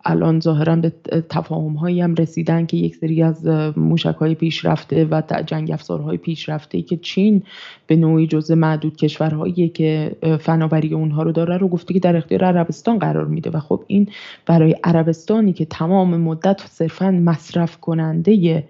الان 0.05 0.39
ظاهرا 0.39 0.75
به 0.75 0.93
تفاهم 1.29 1.73
هایی 1.73 2.01
هم 2.01 2.15
رسیدن 2.15 2.65
که 2.65 2.77
یک 2.77 2.95
سری 2.95 3.23
از 3.23 3.47
موشک 3.77 4.15
های 4.15 4.35
پیشرفته 4.35 5.07
و 5.11 5.21
جنگ 5.45 5.71
افزارهای 5.71 6.17
پیشرفته 6.17 6.81
که 6.81 6.97
چین 6.97 7.43
به 7.87 7.95
نوعی 7.95 8.27
جزء 8.27 8.55
معدود 8.55 8.97
کشورهایی 8.97 9.69
که 9.69 10.15
فناوری 10.41 10.93
اونها 10.93 11.23
رو 11.23 11.31
داره 11.31 11.57
رو 11.57 11.67
گفته 11.67 11.93
که 11.93 11.99
در 11.99 12.15
اختیار 12.15 12.43
عربستان 12.43 12.99
قرار 12.99 13.25
میده. 13.25 13.49
و 13.49 13.59
خب 13.59 13.83
این 13.87 14.09
برای 14.45 14.75
عربستانی 14.83 15.53
که 15.53 15.65
تمام 15.65 16.17
مدت 16.17 16.61
صرفا 16.69 17.11
مصرف 17.11 17.77
کننده 17.77 18.63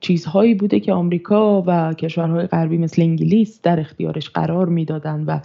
چیزهایی 0.00 0.54
بوده 0.54 0.80
که 0.80 0.92
آمریکا 0.92 1.62
و 1.66 1.94
کشورهای 1.94 2.46
غربی 2.46 2.78
مثل 2.78 3.02
انگلیس 3.02 3.60
در 3.62 3.80
اختیارش 3.80 4.30
قرار 4.30 4.68
می‌دادن 4.68 5.24
و 5.24 5.40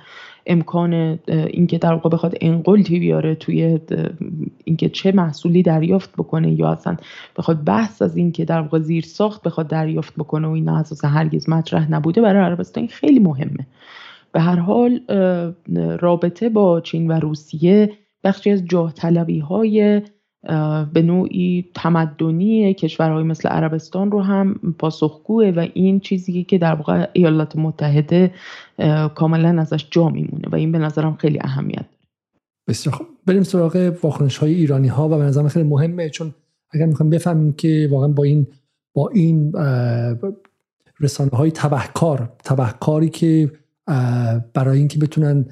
امکان 0.45 1.19
اینکه 1.27 1.77
در 1.77 1.93
واقع 1.93 2.09
بخواد 2.09 2.35
انقلتی 2.41 2.99
بیاره 2.99 3.35
توی 3.35 3.79
اینکه 4.63 4.89
چه 4.89 5.11
محصولی 5.11 5.63
دریافت 5.63 6.13
بکنه 6.13 6.51
یا 6.51 6.69
اصلا 6.69 6.97
بخواد 7.37 7.63
بحث 7.63 8.01
از 8.01 8.17
اینکه 8.17 8.45
در 8.45 8.61
واقع 8.61 8.79
زیر 8.79 9.03
ساخت 9.03 9.43
بخواد 9.43 9.67
دریافت 9.67 10.13
بکنه 10.15 10.47
و 10.47 10.51
این 10.51 10.69
اساسا 10.69 11.07
هرگز 11.07 11.49
مطرح 11.49 11.91
نبوده 11.91 12.21
برای 12.21 12.43
عربستان 12.43 12.87
خیلی 12.87 13.19
مهمه. 13.19 13.67
به 14.31 14.41
هر 14.41 14.55
حال 14.55 14.99
رابطه 15.99 16.49
با 16.49 16.81
چین 16.81 17.07
و 17.07 17.11
روسیه 17.11 17.89
بخشی 18.23 18.51
از 18.51 18.65
جاه 18.65 18.93
های 19.49 20.01
به 20.93 21.01
نوعی 21.01 21.65
تمدنی 21.73 22.73
کشورهای 22.73 23.23
مثل 23.23 23.49
عربستان 23.49 24.11
رو 24.11 24.21
هم 24.21 24.55
پاسخگوه 24.79 25.45
و 25.45 25.67
این 25.73 25.99
چیزی 25.99 26.43
که 26.43 26.57
در 26.57 26.75
واقع 26.75 27.07
ایالات 27.13 27.55
متحده 27.55 28.31
کاملا 29.15 29.61
ازش 29.61 29.87
جا 29.91 30.09
میمونه 30.09 30.47
و 30.51 30.55
این 30.55 30.71
به 30.71 30.77
نظرم 30.77 31.15
خیلی 31.15 31.39
اهمیت 31.41 31.75
داره. 31.77 32.01
بسیار 32.67 32.95
خب 32.95 33.05
بریم 33.25 33.43
سراغ 33.43 33.93
واکنش 34.03 34.37
های 34.37 34.53
ایرانی 34.53 34.87
ها 34.87 35.09
و 35.09 35.17
به 35.17 35.23
نظرم 35.23 35.47
خیلی 35.47 35.69
مهمه 35.69 36.09
چون 36.09 36.33
اگر 36.71 36.85
می‌خوایم 36.85 37.09
بفهمیم 37.09 37.53
که 37.53 37.87
واقعا 37.91 38.07
با 38.07 38.23
این 38.23 38.47
با 38.93 39.09
این 39.09 39.51
رسانه 40.99 41.31
های 41.31 41.51
تبهکار 41.51 42.33
تبهکاری 42.43 43.09
که 43.09 43.51
برای 44.53 44.79
اینکه 44.79 44.99
بتونن 44.99 45.45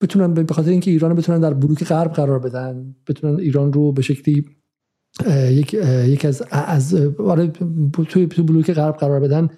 بتونن 0.00 0.34
به 0.34 0.54
خاطر 0.54 0.70
اینکه 0.70 0.90
ایران 0.90 1.14
بتونن 1.14 1.40
در 1.40 1.54
بلوک 1.54 1.84
غرب 1.84 2.12
قرار 2.12 2.38
بدن 2.38 2.94
بتونن 3.06 3.40
ایران 3.40 3.72
رو 3.72 3.92
به 3.92 4.02
شکلی 4.02 4.44
یک 5.50 5.74
یک 6.06 6.24
از 6.24 6.42
از 6.50 6.94
آره 7.18 7.46
توی 8.08 8.26
تو 8.26 8.44
بلوک 8.44 8.70
غرب 8.72 8.96
قرار 8.96 9.20
بدن 9.20 9.48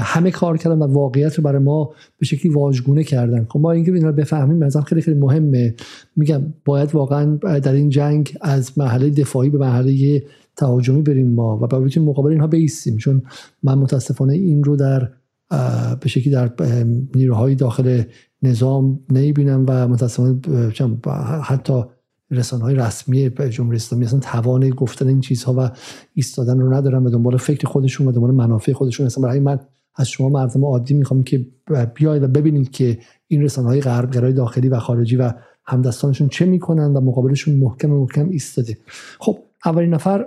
همه 0.00 0.30
کار 0.30 0.56
کردن 0.56 0.78
و 0.78 0.86
واقعیت 0.86 1.34
رو 1.34 1.44
برای 1.44 1.62
ما 1.62 1.94
به 2.18 2.26
شکلی 2.26 2.52
واژگونه 2.52 3.04
کردن. 3.04 3.46
خب 3.50 3.60
ما 3.60 3.72
اینکه 3.72 3.92
اینا 3.92 4.08
رو 4.08 4.14
بفهمیم 4.14 4.58
مثلا 4.58 4.82
خیلی 4.82 5.00
خیلی 5.00 5.18
مهمه. 5.18 5.74
میگم 6.16 6.42
باید 6.64 6.94
واقعا 6.94 7.36
در 7.36 7.72
این 7.72 7.88
جنگ 7.88 8.36
از 8.40 8.78
مرحله 8.78 9.10
دفاعی 9.10 9.50
به 9.50 9.58
مرحله 9.58 10.22
تهاجمی 10.56 11.02
بریم 11.02 11.34
ما 11.34 11.58
و 11.62 11.66
باید 11.66 11.98
مقابل 11.98 12.30
اینها 12.30 12.46
بیستیم. 12.46 12.96
چون 12.96 13.22
من 13.62 13.74
متاسفانه 13.74 14.32
این 14.32 14.64
رو 14.64 14.76
در 14.76 15.08
به 16.00 16.08
شکلی 16.08 16.32
در 16.32 16.52
نیروهای 17.14 17.54
داخل 17.54 18.02
نظام 18.42 19.00
نمی‌بینم 19.10 19.64
و 19.68 19.88
متاسفانه 19.88 20.40
حتی 21.42 21.82
رسانه 22.30 22.64
های 22.64 22.74
رسمی 22.74 23.30
جمهوری 23.30 23.76
اسلامی 23.76 24.04
اصلا 24.04 24.20
توان 24.20 24.70
گفتن 24.70 25.08
این 25.08 25.20
چیزها 25.20 25.54
و 25.58 25.70
ایستادن 26.14 26.58
رو 26.58 26.74
ندارن 26.74 27.04
و 27.04 27.10
دنبال 27.10 27.36
فکر 27.36 27.68
خودشون 27.68 28.06
و 28.06 28.12
دنبال 28.12 28.30
منافع 28.30 28.72
خودشون 28.72 29.06
اصلا 29.06 29.22
برای 29.22 29.40
من 29.40 29.60
از 29.94 30.08
شما 30.08 30.28
مردم 30.28 30.64
عادی 30.64 30.94
می‌خوام 30.94 31.22
که 31.22 31.46
بیاید 31.94 32.22
و 32.22 32.28
ببینید 32.28 32.70
که 32.70 32.98
این 33.28 33.42
رسانه 33.42 33.68
های 33.68 33.80
غربگرای 33.80 34.32
داخلی 34.32 34.68
و 34.68 34.78
خارجی 34.78 35.16
و 35.16 35.32
همدستانشون 35.64 36.28
چه 36.28 36.44
می‌کنن 36.44 36.92
و 36.92 37.00
مقابلشون 37.00 37.54
محکم 37.54 37.90
محکم 37.90 38.28
ایستاده. 38.28 38.78
خب 39.18 39.38
اولین 39.64 39.94
نفر 39.94 40.26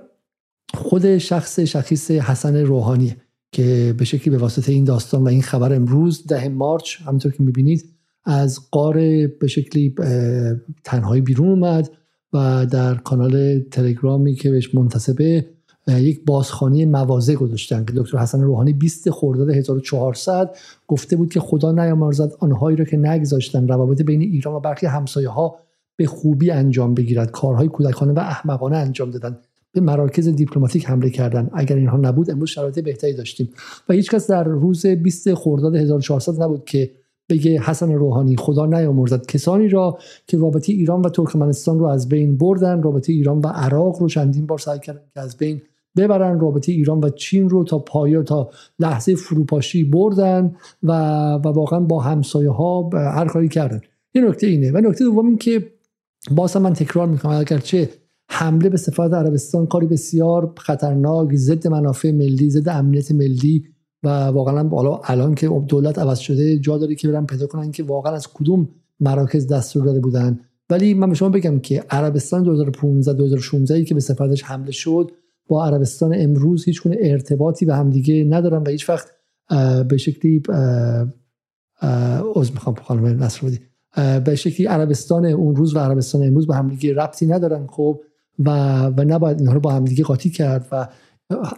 خود 0.74 1.18
شخص 1.18 1.59
شخیص 1.59 2.11
حسن 2.11 2.55
روحانی 2.55 3.16
که 3.51 3.95
به 3.97 4.05
شکلی 4.05 4.32
به 4.32 4.38
واسطه 4.38 4.72
این 4.72 4.84
داستان 4.84 5.24
و 5.24 5.28
این 5.28 5.41
خبر 5.41 5.74
امروز 5.74 6.28
ده 6.28 6.49
مارچ 6.49 7.01
همونطور 7.01 7.32
که 7.32 7.43
می‌بینید 7.43 7.94
از 8.26 8.59
قار 8.71 8.93
به 9.28 9.47
شکلی 9.47 9.95
تنهایی 10.84 11.21
بیرون 11.21 11.49
اومد 11.49 11.91
و 12.34 12.65
در 12.65 12.95
کانال 12.95 13.59
تلگرامی 13.59 14.36
که 14.36 14.51
بهش 14.51 14.76
منتصبه 14.76 15.45
یک 15.88 16.26
بازخانی 16.26 16.86
موازه 16.86 17.36
گذاشتن 17.36 17.86
که 17.86 17.93
دکتر 17.95 18.17
حسن 18.17 18.41
روحانی 18.41 18.73
20 18.73 19.09
خرداد 19.09 19.49
1400 19.49 20.55
گفته 20.88 21.15
بود 21.15 21.30
که 21.30 21.39
خدا 21.39 21.71
نیامرزد 21.71 22.32
آنهایی 22.39 22.78
را 22.78 22.86
که 22.86 22.97
نگذاشتن 22.97 23.67
روابط 23.67 24.01
بین 24.01 24.21
ایران 24.21 24.55
و 24.55 24.59
برخی 24.59 24.86
همسایه 24.86 25.30
ها 25.30 25.59
به 25.95 26.05
خوبی 26.05 26.51
انجام 26.51 26.93
بگیرد 26.93 27.32
کارهای 27.32 27.67
کودکانه 27.67 28.13
و 28.13 28.19
احمقانه 28.19 28.78
انجام 28.78 29.11
دادن 29.11 29.38
به 29.71 29.82
مراکز 29.82 30.28
دیپلماتیک 30.28 30.89
حمله 30.89 31.09
کردن. 31.09 31.49
اگر 31.53 31.76
اینها 31.76 31.97
نبود 31.97 32.32
امروز 32.32 32.49
شرایط 32.49 32.80
بهتری 32.80 33.13
داشتیم. 33.13 33.49
و 33.89 33.93
هیچکس 33.93 34.32
در 34.32 34.43
روز 34.43 34.86
20 34.86 35.34
خرداد 35.34 35.76
1400 35.76 36.43
نبود 36.43 36.65
که 36.65 36.91
بگه 37.30 37.61
حسن 37.61 37.91
روحانی 37.91 38.36
خدا 38.36 38.65
نیامرزد. 38.65 39.26
کسانی 39.26 39.67
را 39.67 39.97
که 40.28 40.38
رابطه 40.38 40.73
ایران 40.73 41.01
و 41.01 41.09
ترکمنستان 41.09 41.80
رو 41.80 41.86
از 41.86 42.09
بین 42.09 42.38
بردن 42.38 42.84
رابطه 42.84 43.13
ایران 43.13 43.39
و 43.39 43.47
عراق 43.47 44.01
رو 44.01 44.07
چندین 44.07 44.45
بار 44.45 44.57
سعی 44.57 44.80
کردن 44.80 45.01
که 45.13 45.19
از 45.19 45.38
بین 45.38 45.61
ببرن 45.97 46.39
رابطه 46.39 46.71
ایران 46.71 46.99
و 46.99 47.09
چین 47.09 47.49
رو 47.49 47.63
تا 47.63 47.80
پایا 47.80 48.23
تا 48.23 48.49
لحظه 48.80 49.15
فروپاشی 49.15 49.84
بردن 49.84 50.55
و, 50.84 50.91
و 51.34 51.47
واقعا 51.47 51.80
با 51.80 51.99
همسایه 51.99 52.49
ها 52.49 52.89
هر 52.93 53.28
کاری 53.28 53.49
کردن. 53.49 53.82
یه 54.13 54.21
نکته 54.21 54.47
اینه. 54.47 54.71
و 54.71 54.78
نکته 54.78 55.03
دوم 55.03 55.28
این 55.28 55.38
که 55.38 55.71
باز 56.32 56.57
من 56.57 56.73
تکرار 56.73 57.07
می‌کنم. 57.07 57.32
اگرچه 57.32 57.89
حمله 58.30 58.69
به 58.69 58.78
سفارت 58.78 59.13
عربستان 59.13 59.65
کاری 59.65 59.88
بسیار 59.88 60.53
خطرناک 60.57 61.36
ضد 61.36 61.67
منافع 61.67 62.11
ملی 62.11 62.49
ضد 62.49 62.69
امنیت 62.69 63.11
ملی 63.11 63.63
و 64.06 64.10
واقعا 64.10 64.64
بالا 64.64 65.01
الان 65.03 65.36
که 65.36 65.47
دولت 65.68 65.99
عوض 65.99 66.20
شده 66.20 66.60
جا 66.60 66.78
داره 66.78 66.95
که 66.95 67.08
برن 67.08 67.26
پیدا 67.26 67.47
کنن 67.47 67.72
که 67.72 67.84
واقعا 67.84 68.14
از 68.14 68.28
کدوم 68.34 68.70
مراکز 68.99 69.47
دستور 69.47 69.86
داده 69.86 69.99
بودن. 69.99 70.39
ولی 70.70 70.93
من 70.93 71.10
به 71.10 71.16
شما 71.16 71.30
بگم 71.30 71.60
که 71.60 71.84
عربستان 71.89 72.43
2015 72.43 73.14
2016 73.14 73.84
که 73.84 73.93
به 73.93 73.99
سفارتش 73.99 74.43
حمله 74.43 74.72
شد 74.72 75.12
با 75.47 75.66
عربستان 75.66 76.14
امروز 76.16 76.66
هیچ 76.66 76.84
گونه 76.84 76.97
ارتباطی 76.99 77.66
به 77.66 77.76
همدیگه 77.76 78.26
ندارن 78.30 78.64
و 78.64 78.70
هیچ 78.70 78.89
وقت 78.89 79.08
به 79.88 79.97
شکلی 79.97 80.41
از 82.36 82.51
می‌خوام 82.51 82.76
خانم 82.76 83.24
نصر 83.24 83.58
به 84.26 84.36
شکلی 84.36 84.68
عربستان 84.68 85.26
اون 85.26 85.56
روز 85.56 85.76
و 85.76 85.80
عربستان 85.80 86.24
امروز 86.24 86.47
به 86.47 86.56
همدیگه 86.56 86.93
ربطی 86.93 87.26
ندارن 87.26 87.68
خب 87.68 88.01
و 88.39 88.49
و 88.86 89.03
نباید 89.08 89.39
اینها 89.39 89.53
رو 89.53 89.60
با 89.60 89.72
همدیگه 89.72 90.03
قاطی 90.03 90.30
کرد 90.30 90.68
و 90.72 90.88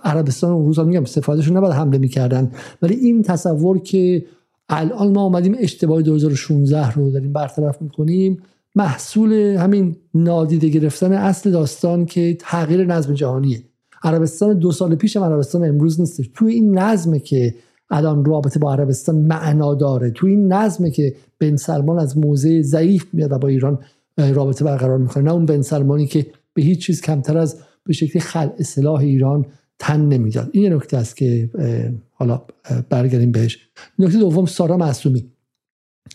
عربستان 0.04 0.52
و 0.52 0.66
روز 0.66 0.80
میگم 0.80 1.06
سفارتشون 1.06 1.58
نباید 1.58 1.74
حمله 1.74 1.98
می‌کردن. 1.98 2.52
ولی 2.82 2.96
این 2.96 3.22
تصور 3.22 3.80
که 3.80 4.26
الان 4.70 5.12
ما 5.12 5.22
آمدیم 5.22 5.56
اشتباه 5.60 6.02
2016 6.02 6.92
رو 6.92 7.12
داریم 7.12 7.34
برطرف 7.34 7.82
می‌کنیم 7.82 8.38
محصول 8.76 9.34
همین 9.34 9.96
نادیده 10.14 10.70
گرفتن 10.70 11.14
اصل 11.14 11.52
داستان 11.52 12.06
که 12.06 12.38
تغییر 12.40 12.86
نظم 12.86 13.14
جهانیه. 13.14 13.64
عربستان 14.04 14.60
دو 14.60 14.72
سال 14.72 14.96
پیش 14.96 15.18
هم 15.18 15.24
عربستان 15.24 15.64
امروز 15.66 16.00
نیستش. 16.00 16.30
توی 16.34 16.54
این 16.54 16.80
نظمه 16.80 17.20
که 17.20 17.56
الان 17.90 18.26
رابطه 18.26 18.60
با 18.60 18.74
عربستان 18.74 19.16
معنا 19.16 19.76
داره 19.76 20.12
توی 20.12 20.32
این 20.32 20.54
نظمه 20.54 20.92
که 20.92 21.16
بن 21.40 21.56
سلمان 21.56 22.00
از 22.00 22.18
موضع 22.18 22.62
ضعیف 22.62 23.06
میاد 23.14 23.32
و 23.32 23.38
با 23.38 23.48
ایران 23.48 23.80
رابطه 24.18 24.66
برقرار 24.66 24.98
می‌کنه. 24.98 25.24
نه 25.24 25.34
اون 25.34 25.46
بن 25.46 25.62
سلمانی 25.62 26.08
که 26.08 26.26
به 26.54 26.62
هیچ 26.62 26.86
چیز 26.86 27.02
کمتر 27.02 27.38
از 27.38 27.58
به 27.84 27.94
شکلی 27.94 28.20
خلع 28.20 28.52
اصلاح 28.60 29.00
ایران 29.00 29.46
تن 29.80 30.02
نمی‌داد. 30.02 30.50
این 30.52 30.74
نکته 30.74 30.98
است 30.98 31.18
که 31.18 31.50
حالا 32.12 32.42
برگردیم 32.90 33.32
بهش. 33.32 33.58
نکته 34.00 34.20
دوم 34.20 34.46
سارا 34.46 34.78
معصومی. 34.78 35.32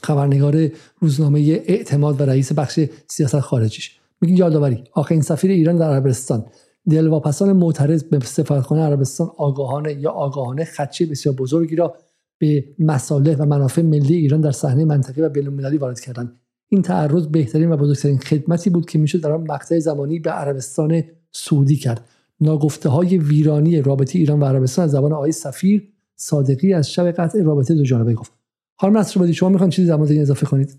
خبرنگار 0.03 0.69
روزنامه 1.01 1.41
اعتماد 1.41 2.21
و 2.21 2.25
رئیس 2.25 2.53
بخش 2.53 2.81
سیاست 3.07 3.41
خارجیش. 3.41 3.99
میگه 4.21 4.35
یادآوری. 4.35 4.85
آخرین 4.93 5.23
سفیر 5.23 5.51
ایران 5.51 5.77
در 5.77 5.91
عربستان. 5.91 6.45
دلواپسان 6.91 7.53
معترض 7.53 8.03
به 8.03 8.21
سفارتخانه 8.21 8.83
عربستان 8.83 9.31
آگاهانه 9.37 9.93
یا 9.93 10.11
آگاهانه 10.11 10.65
خدشه 10.65 11.07
بسیار 11.07 11.35
بزرگی 11.35 11.77
را 11.77 11.95
به 12.39 12.65
مصالح 12.79 13.37
و 13.37 13.45
منافع 13.45 13.83
ملی 13.83 14.15
ایران 14.15 14.41
در 14.41 14.53
صحنه 14.53 14.85
منطقی 14.85 15.21
و 15.21 15.29
بین‌المللی 15.29 15.77
وارد 15.77 16.01
کردند. 16.01 16.41
این 16.69 16.83
تعرض 16.83 17.27
بهترین 17.27 17.73
و 17.73 17.77
بزرگترین 17.77 18.19
خدمتی 18.19 18.71
بود 18.71 18.91
که 18.91 18.99
می‌شد 18.99 19.21
در 19.21 19.33
آن 19.33 19.41
مقطع 19.41 19.79
زمانی 19.79 20.19
به 20.19 20.31
عربستان 20.31 21.03
سعودی 21.33 21.77
کرد. 21.77 22.05
ناگفته 22.41 22.89
های 22.89 23.19
ویرانی 23.19 23.83
رابطه 23.83 24.19
ایران 24.19 24.41
و 24.41 24.45
عربستان 24.45 24.85
از 24.85 24.91
زبان 24.91 25.13
آقای 25.13 25.33
سفیر 25.33 25.89
صادقی 26.17 26.73
از 26.73 26.93
شب 26.93 27.11
قطع 27.11 27.43
رابطه 27.43 27.75
دو 27.75 27.85
جانبه 27.85 28.15
گفت. 28.15 28.33
خانم 28.77 28.99
نصر 28.99 29.33
شما 29.33 29.49
می‌خوان 29.49 29.71
چیزی 29.71 29.89
در 29.89 29.97
مورد 29.97 30.11
این 30.11 30.21
اضافه 30.21 30.47
کنید؟ 30.47 30.79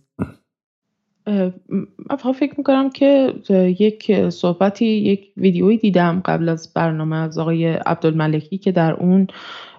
من 1.28 2.32
فکر 2.40 2.54
می‌کنم 2.58 2.90
که 2.90 3.34
یک 3.80 4.30
صحبتی 4.30 4.86
یک 4.86 5.28
ویدیویی 5.38 5.78
دیدم 5.78 6.22
قبل 6.26 6.50
از 6.50 6.74
برنامه 6.74 7.16
از 7.16 7.38
آقای 7.38 7.66
عبدالملکی 7.66 8.58
که 8.58 8.72
در 8.72 8.94
اون 8.94 9.28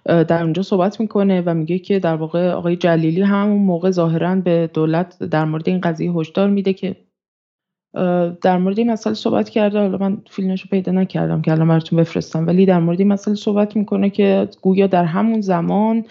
در 0.04 0.42
اونجا 0.42 0.62
صحبت 0.62 1.00
می‌کنه 1.00 1.42
و 1.46 1.54
میگه 1.54 1.78
که 1.78 1.98
در 1.98 2.14
واقع 2.14 2.50
آقای 2.50 2.76
جلیلی 2.76 3.22
همون 3.22 3.62
موقع 3.62 3.90
ظاهرا 3.90 4.34
به 4.34 4.70
دولت 4.74 5.22
در 5.22 5.44
مورد 5.44 5.68
این 5.68 5.80
قضیه 5.80 6.12
هشدار 6.12 6.50
میده 6.50 6.72
که 6.72 6.96
در 8.42 8.58
مورد 8.58 8.78
این 8.78 8.92
مسئله 8.92 9.14
صحبت 9.14 9.48
کرده. 9.48 9.78
حالا 9.78 9.98
من 9.98 10.18
فیلمش 10.30 10.62
رو 10.62 10.68
پیدا 10.70 10.92
نکردم 10.92 11.42
که 11.42 11.52
الان 11.52 11.68
براتون 11.68 11.98
بفرستم. 11.98 12.46
ولی 12.46 12.66
در 12.66 12.80
مورد 12.80 12.98
این 12.98 13.08
مسئله 13.08 13.34
صحبت 13.34 13.76
می‌کنه 13.76 14.10
که 14.10 14.48
گویا 14.62 14.86
در 14.86 15.04
همون 15.04 15.40
زمان 15.40 16.04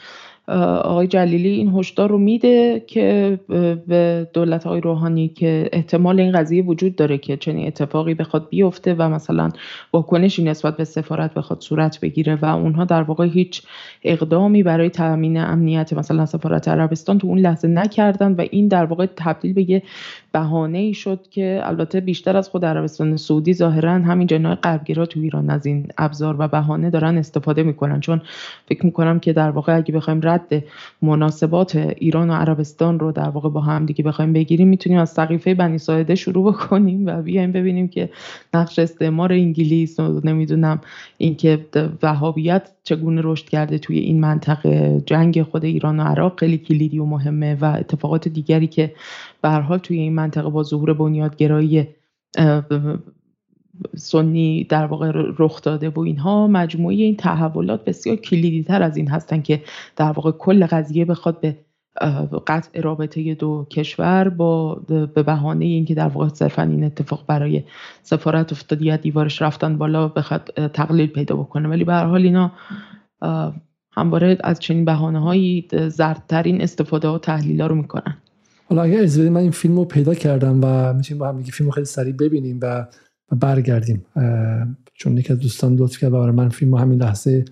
آقای 0.47 1.07
جلیلی 1.07 1.49
این 1.49 1.73
هشدار 1.75 2.09
رو 2.09 2.17
میده 2.17 2.83
که 2.87 3.39
به 3.87 4.27
دولت 4.33 4.67
آقای 4.67 4.81
روحانی 4.81 5.27
که 5.27 5.69
احتمال 5.73 6.19
این 6.19 6.31
قضیه 6.31 6.63
وجود 6.63 6.95
داره 6.95 7.17
که 7.17 7.37
چنین 7.37 7.67
اتفاقی 7.67 8.13
بخواد 8.13 8.49
بیفته 8.49 8.93
و 8.93 9.09
مثلا 9.09 9.49
واکنشی 9.93 10.43
نسبت 10.43 10.77
به 10.77 10.83
سفارت 10.83 11.33
بخواد 11.33 11.61
صورت 11.61 11.99
بگیره 11.99 12.35
و 12.35 12.45
اونها 12.45 12.85
در 12.85 13.03
واقع 13.03 13.25
هیچ 13.25 13.61
اقدامی 14.03 14.63
برای 14.63 14.89
تامین 14.89 15.37
امنیت 15.37 15.93
مثلا 15.93 16.25
سفارت 16.25 16.67
عربستان 16.67 17.17
تو 17.17 17.27
اون 17.27 17.39
لحظه 17.39 17.67
نکردن 17.67 18.31
و 18.31 18.45
این 18.51 18.67
در 18.67 18.85
واقع 18.85 19.05
تبدیل 19.15 19.53
به 19.53 19.69
یه 19.69 19.83
بهانه 20.31 20.77
ای 20.77 20.93
شد 20.93 21.19
که 21.31 21.61
البته 21.63 21.99
بیشتر 21.99 22.37
از 22.37 22.49
خود 22.49 22.65
عربستان 22.65 23.17
سعودی 23.17 23.53
ظاهرا 23.53 23.91
همین 23.91 24.27
جناح 24.27 24.55
غربگرا 24.55 25.05
تو 25.05 25.19
ایران 25.19 25.49
از 25.49 25.65
این 25.65 25.87
ابزار 25.97 26.35
و 26.39 26.47
بهانه 26.47 26.89
دارن 26.89 27.17
استفاده 27.17 27.63
می‌کنن. 27.63 27.99
چون 27.99 28.21
فکر 28.65 28.85
می‌کنم 28.85 29.19
که 29.19 29.33
در 29.33 29.49
واقع 29.49 29.77
اگه 29.77 29.93
بخوایم 29.93 30.21
رد 30.33 30.63
مناسبات 31.01 31.75
ایران 31.75 32.29
و 32.29 32.33
عربستان 32.33 32.99
رو 32.99 33.11
در 33.11 33.29
واقع 33.29 33.49
با 33.49 33.61
هم 33.61 33.85
دیگه 33.85 34.03
بخوایم 34.03 34.33
بگیریم. 34.33 34.67
می‌تونیم 34.67 34.99
از 34.99 35.09
سقیفه 35.09 35.53
بنی 35.53 35.77
ساعده 35.77 36.15
شروع 36.15 36.53
بکنیم 36.53 37.05
و 37.05 37.21
بیایم 37.21 37.51
ببینیم 37.51 37.87
که 37.87 38.09
نقش 38.53 38.79
استعمار 38.79 39.33
انگلیس 39.33 39.99
و 39.99 40.21
نمی‌دونم 40.23 40.81
اینکه 41.17 41.65
وهابیت 42.03 42.69
چگونه 42.83 43.21
رشد 43.23 43.45
کرده 43.45 43.77
توی 43.77 43.99
این 43.99 44.19
منطقه. 44.19 45.03
جنگ 45.05 45.43
خود 45.43 45.65
ایران 45.65 45.99
و 45.99 46.03
عراق 46.03 46.39
خیلی 46.39 46.57
کلیدی 46.57 46.99
و 46.99 47.05
مهمه 47.05 47.57
و 47.61 47.65
اتفاقات 47.65 48.27
دیگری 48.27 48.67
که 48.67 48.93
به 49.41 49.49
حال 49.49 49.77
توی 49.77 49.97
این 49.97 50.13
منطقه 50.13 50.49
با 50.49 50.63
ظهور 50.63 50.93
بنیادگرایی 50.93 51.87
سنی 53.95 54.63
در 54.63 54.85
واقع 54.85 55.11
رخ 55.39 55.61
داده 55.61 55.89
و 55.89 55.99
اینها 55.99 56.47
مجموعه 56.47 56.95
این 56.95 57.17
تحولات 57.17 57.85
بسیار 57.85 58.15
کلیدی 58.15 58.63
تر 58.63 58.83
از 58.83 58.97
این 58.97 59.07
هستن 59.07 59.41
که 59.41 59.61
در 59.95 60.11
واقع 60.11 60.31
کل 60.31 60.65
قضیه 60.65 61.05
بخواد 61.05 61.39
به 61.41 61.55
قطع 62.47 62.81
رابطه 62.81 63.33
دو 63.33 63.67
کشور 63.71 64.29
با 64.29 64.75
به 64.87 65.23
بهانه 65.23 65.65
اینکه 65.65 65.95
در 65.95 66.07
واقع 66.07 66.27
صرفا 66.27 66.61
این 66.61 66.83
اتفاق 66.83 67.23
برای 67.27 67.63
سفارت 68.03 68.51
افتاد 68.51 68.81
یا 68.81 68.97
دیوارش 68.97 69.41
رفتن 69.41 69.77
بالا 69.77 70.07
بخواد 70.07 70.49
تقلیل 70.73 71.07
پیدا 71.07 71.35
بکنه. 71.35 71.69
ولی 71.69 71.83
به 71.83 71.93
هر 71.93 72.05
حال 72.05 72.21
اینا 72.21 72.51
همواره 73.91 74.37
از 74.43 74.59
چنین 74.59 74.85
بهانه 74.85 75.19
هایی 75.19 75.67
زردترین 75.87 76.61
استفاده 76.61 77.07
و 77.07 77.17
تحلیل 77.17 77.61
ها 77.61 77.67
رو 77.67 77.75
می‌کنن. 77.75 78.17
حالا 78.69 78.81
اگر 78.81 79.03
از 79.03 79.19
من 79.19 79.41
این 79.41 79.51
فیلم 79.51 79.75
رو 79.75 79.85
پیدا 79.85 80.13
کردم 80.13 80.59
و 80.63 80.93
می‌تونیم 80.93 81.19
با 81.19 81.27
هم 81.27 81.43
فیلم 81.43 81.69
رو 81.69 81.71
خیلی 81.71 81.85
سریع 81.85 82.13
ببینیم 82.13 82.59
و 82.61 82.85
برگردیم. 83.31 84.05
چون 84.93 85.17
یکی 85.17 85.33
از 85.33 85.39
دوستان 85.39 85.75
لطف 85.75 85.97
کرد 85.97 86.13
و 86.13 86.19
برای 86.19 86.35
من 86.35 86.49
فیلم 86.49 86.73
همین 86.73 87.01
لحظه 87.01 87.45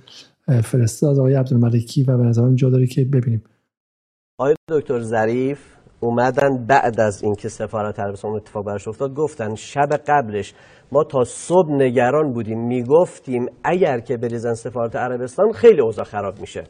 فرستاد. 0.64 1.10
از 1.10 1.20
آقای 1.20 1.34
عبدالملکی 1.34 2.04
و 2.04 2.18
به 2.18 2.24
نظرم 2.24 2.56
جا 2.56 2.70
داره 2.70 2.88
که 2.88 3.06
ببینیم. 3.06 3.44
آقای 4.38 4.56
دکتر 4.70 5.00
ظریف 5.00 5.60
اومدن 6.00 6.66
بعد 6.68 7.00
از 7.00 7.24
اینکه 7.24 7.50
سفارت 7.50 8.00
عربستان 8.00 8.32
اتفاق 8.32 8.66
براش 8.66 8.88
افتاد 8.88 9.14
گفتن 9.14 9.56
شب 9.56 9.90
قبلش 10.08 10.54
ما 10.92 11.04
تا 11.04 11.24
صبح 11.24 11.72
نگران 11.72 12.34
بودیم. 12.34 12.68
می‌گفتیم 12.68 13.46
اگر 13.64 14.00
که 14.00 14.18
بریزن 14.18 14.54
سفارت 14.54 14.96
عربستان 14.96 15.52
خیلی 15.52 15.82
اوضاع 15.82 16.06
خراب 16.06 16.40
میشه. 16.42 16.64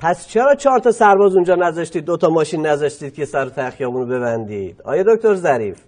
پس 0.00 0.28
چرا 0.28 0.54
چهار 0.54 0.78
تا 0.78 0.90
سرباز 0.90 1.34
اونجا 1.34 1.54
نذاشتید؟ 1.54 2.04
دو 2.04 2.16
تا 2.16 2.28
ماشین 2.28 2.66
نذاشتید 2.66 3.14
که 3.14 3.24
سر 3.24 3.48
تخیامون 3.48 4.00
رو 4.02 4.16
ببندید؟ 4.16 4.82
آیا 4.84 5.04
دکتر 5.14 5.34
ظریف. 5.34 5.82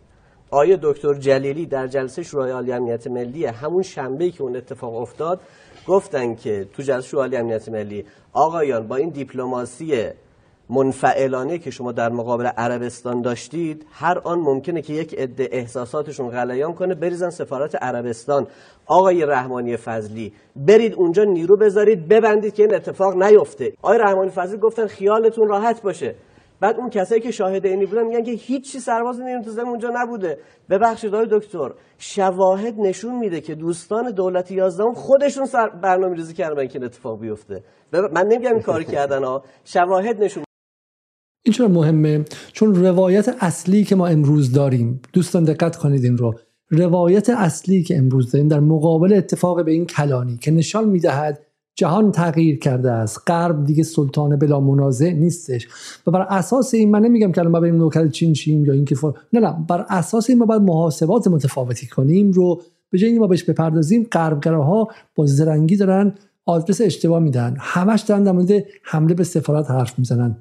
آیا 0.54 0.78
دکتر 0.82 1.14
جلیلی 1.14 1.66
در 1.66 1.86
جلسه 1.86 2.22
شورای 2.22 2.50
عالی 2.50 2.72
امنیت 2.72 3.06
ملی 3.06 3.46
همون 3.46 3.82
شنبه 3.82 4.30
که 4.30 4.42
اون 4.42 4.56
اتفاق 4.56 4.94
افتاد 4.94 5.40
گفتن 5.86 6.34
که 6.34 6.66
تو 6.72 6.82
جلسه 6.82 7.08
شورای 7.08 7.24
عالی 7.24 7.36
امنیت 7.36 7.68
ملی 7.68 8.04
آقایان 8.32 8.88
با 8.88 8.96
این 8.96 9.08
دیپلماسی 9.08 10.10
منفعلانه 10.70 11.58
که 11.58 11.70
شما 11.70 11.92
در 11.92 12.08
مقابل 12.08 12.46
عربستان 12.46 13.22
داشتید 13.22 13.86
هر 13.92 14.18
آن 14.18 14.38
ممکنه 14.38 14.82
که 14.82 14.92
یک 14.92 15.14
عده 15.18 15.48
احساساتشون 15.52 16.30
غلیان 16.30 16.74
کنه 16.74 16.94
بریزن 16.94 17.30
سفارت 17.30 17.74
عربستان. 17.82 18.46
آقای 18.86 19.26
رحمانی 19.26 19.76
فضلی 19.76 20.32
برید 20.56 20.94
اونجا 20.94 21.24
نیرو 21.24 21.56
بذارید 21.56 22.08
ببندید 22.08 22.54
که 22.54 22.62
این 22.62 22.74
اتفاق 22.74 23.22
نیفته. 23.22 23.72
آقای 23.82 23.98
رحمانی 23.98 24.30
فضلی 24.30 24.58
گفتن 24.58 24.86
خیالتون 24.86 25.48
راحت 25.48 25.82
باشه. 25.82 26.14
بعد 26.62 26.76
اون 26.76 26.90
کسایی 26.90 27.20
که 27.20 27.30
شاهد 27.30 27.66
اینی 27.66 27.86
بودن 27.86 28.06
میگن 28.06 28.22
که 28.22 28.30
هیچ 28.30 28.72
چی 28.72 28.78
سرباز 28.78 29.20
نیروی 29.20 29.60
اونجا 29.60 29.90
نبوده. 29.94 30.38
ببخشید 30.70 31.14
آقای 31.14 31.26
دکتر 31.30 31.70
شواهد 31.98 32.74
نشون 32.80 33.18
میده 33.18 33.40
که 33.40 33.54
دوستان 33.54 34.10
دولت 34.10 34.50
11 34.50 34.84
خودشون 34.94 35.46
سر 35.46 35.68
برنامه‌ریزی 35.68 36.34
کردن 36.34 36.66
که 36.66 36.78
این 36.78 36.84
اتفاق 36.84 37.20
بیفته. 37.20 37.64
من 38.12 38.26
نمیگم 38.26 38.52
این 38.52 38.62
کاری 38.62 38.84
کردن 38.84 39.24
ها 39.24 39.44
شواهد 39.64 40.22
نشون 40.22 40.44
این 41.44 41.52
چرا 41.52 41.68
مهمه؟ 41.68 42.24
چون 42.52 42.74
روایت 42.74 43.36
اصلی 43.40 43.84
که 43.84 43.96
ما 43.96 44.06
امروز 44.06 44.52
داریم 44.52 45.02
دوستان 45.12 45.44
دقت 45.44 45.76
کنید 45.76 46.04
این 46.04 46.16
رو. 46.16 46.34
روایت 46.70 47.30
اصلی 47.30 47.82
که 47.82 47.96
امروز 47.96 48.32
داریم 48.32 48.48
در 48.48 48.60
مقابل 48.60 49.12
اتفاق 49.12 49.64
به 49.64 49.72
این 49.72 49.86
کلانی 49.86 50.36
که 50.36 50.50
نشان 50.50 50.88
می‌دهد 50.88 51.46
جهان 51.74 52.12
تغییر 52.12 52.58
کرده 52.58 52.90
است. 52.90 53.20
غرب 53.26 53.64
دیگه 53.64 53.82
سلطان 53.82 54.36
بلا 54.36 54.60
منازع 54.60 55.12
نیستش. 55.12 55.68
و 56.06 56.10
بر 56.10 56.20
اساس 56.20 56.74
این 56.74 56.90
من 56.90 57.02
نمیگم 57.02 57.32
که 57.32 57.40
الان 57.40 57.52
ما 57.52 57.60
بریم 57.60 57.76
نوکل 57.76 58.08
چین 58.08 58.32
چین 58.32 58.64
یا 58.64 58.72
اینکه 58.72 58.94
فر... 58.94 59.12
نه 59.32 59.40
نه. 59.40 59.56
بر 59.68 59.86
اساس 59.88 60.30
این 60.30 60.38
ما 60.38 60.46
باید 60.46 60.62
محاسبات 60.62 61.28
متفاوتی 61.28 61.86
کنیم 61.86 62.30
رو 62.30 62.62
به 62.90 62.98
جای 62.98 63.18
ما 63.18 63.26
بهش 63.26 63.44
بپردازیم 63.44 64.06
غربگراها 64.12 64.88
با 65.14 65.26
زرنگی 65.26 65.76
دارن 65.76 66.14
آدرس 66.44 66.80
اشتباه 66.80 67.20
میدن. 67.20 67.56
همش 67.58 68.00
دارن 68.00 68.24
در 68.24 68.32
مورد 68.32 68.64
حمله 68.82 69.14
به 69.14 69.24
سفارت 69.24 69.70
حرف 69.70 69.98
می‌زنن. 69.98 70.36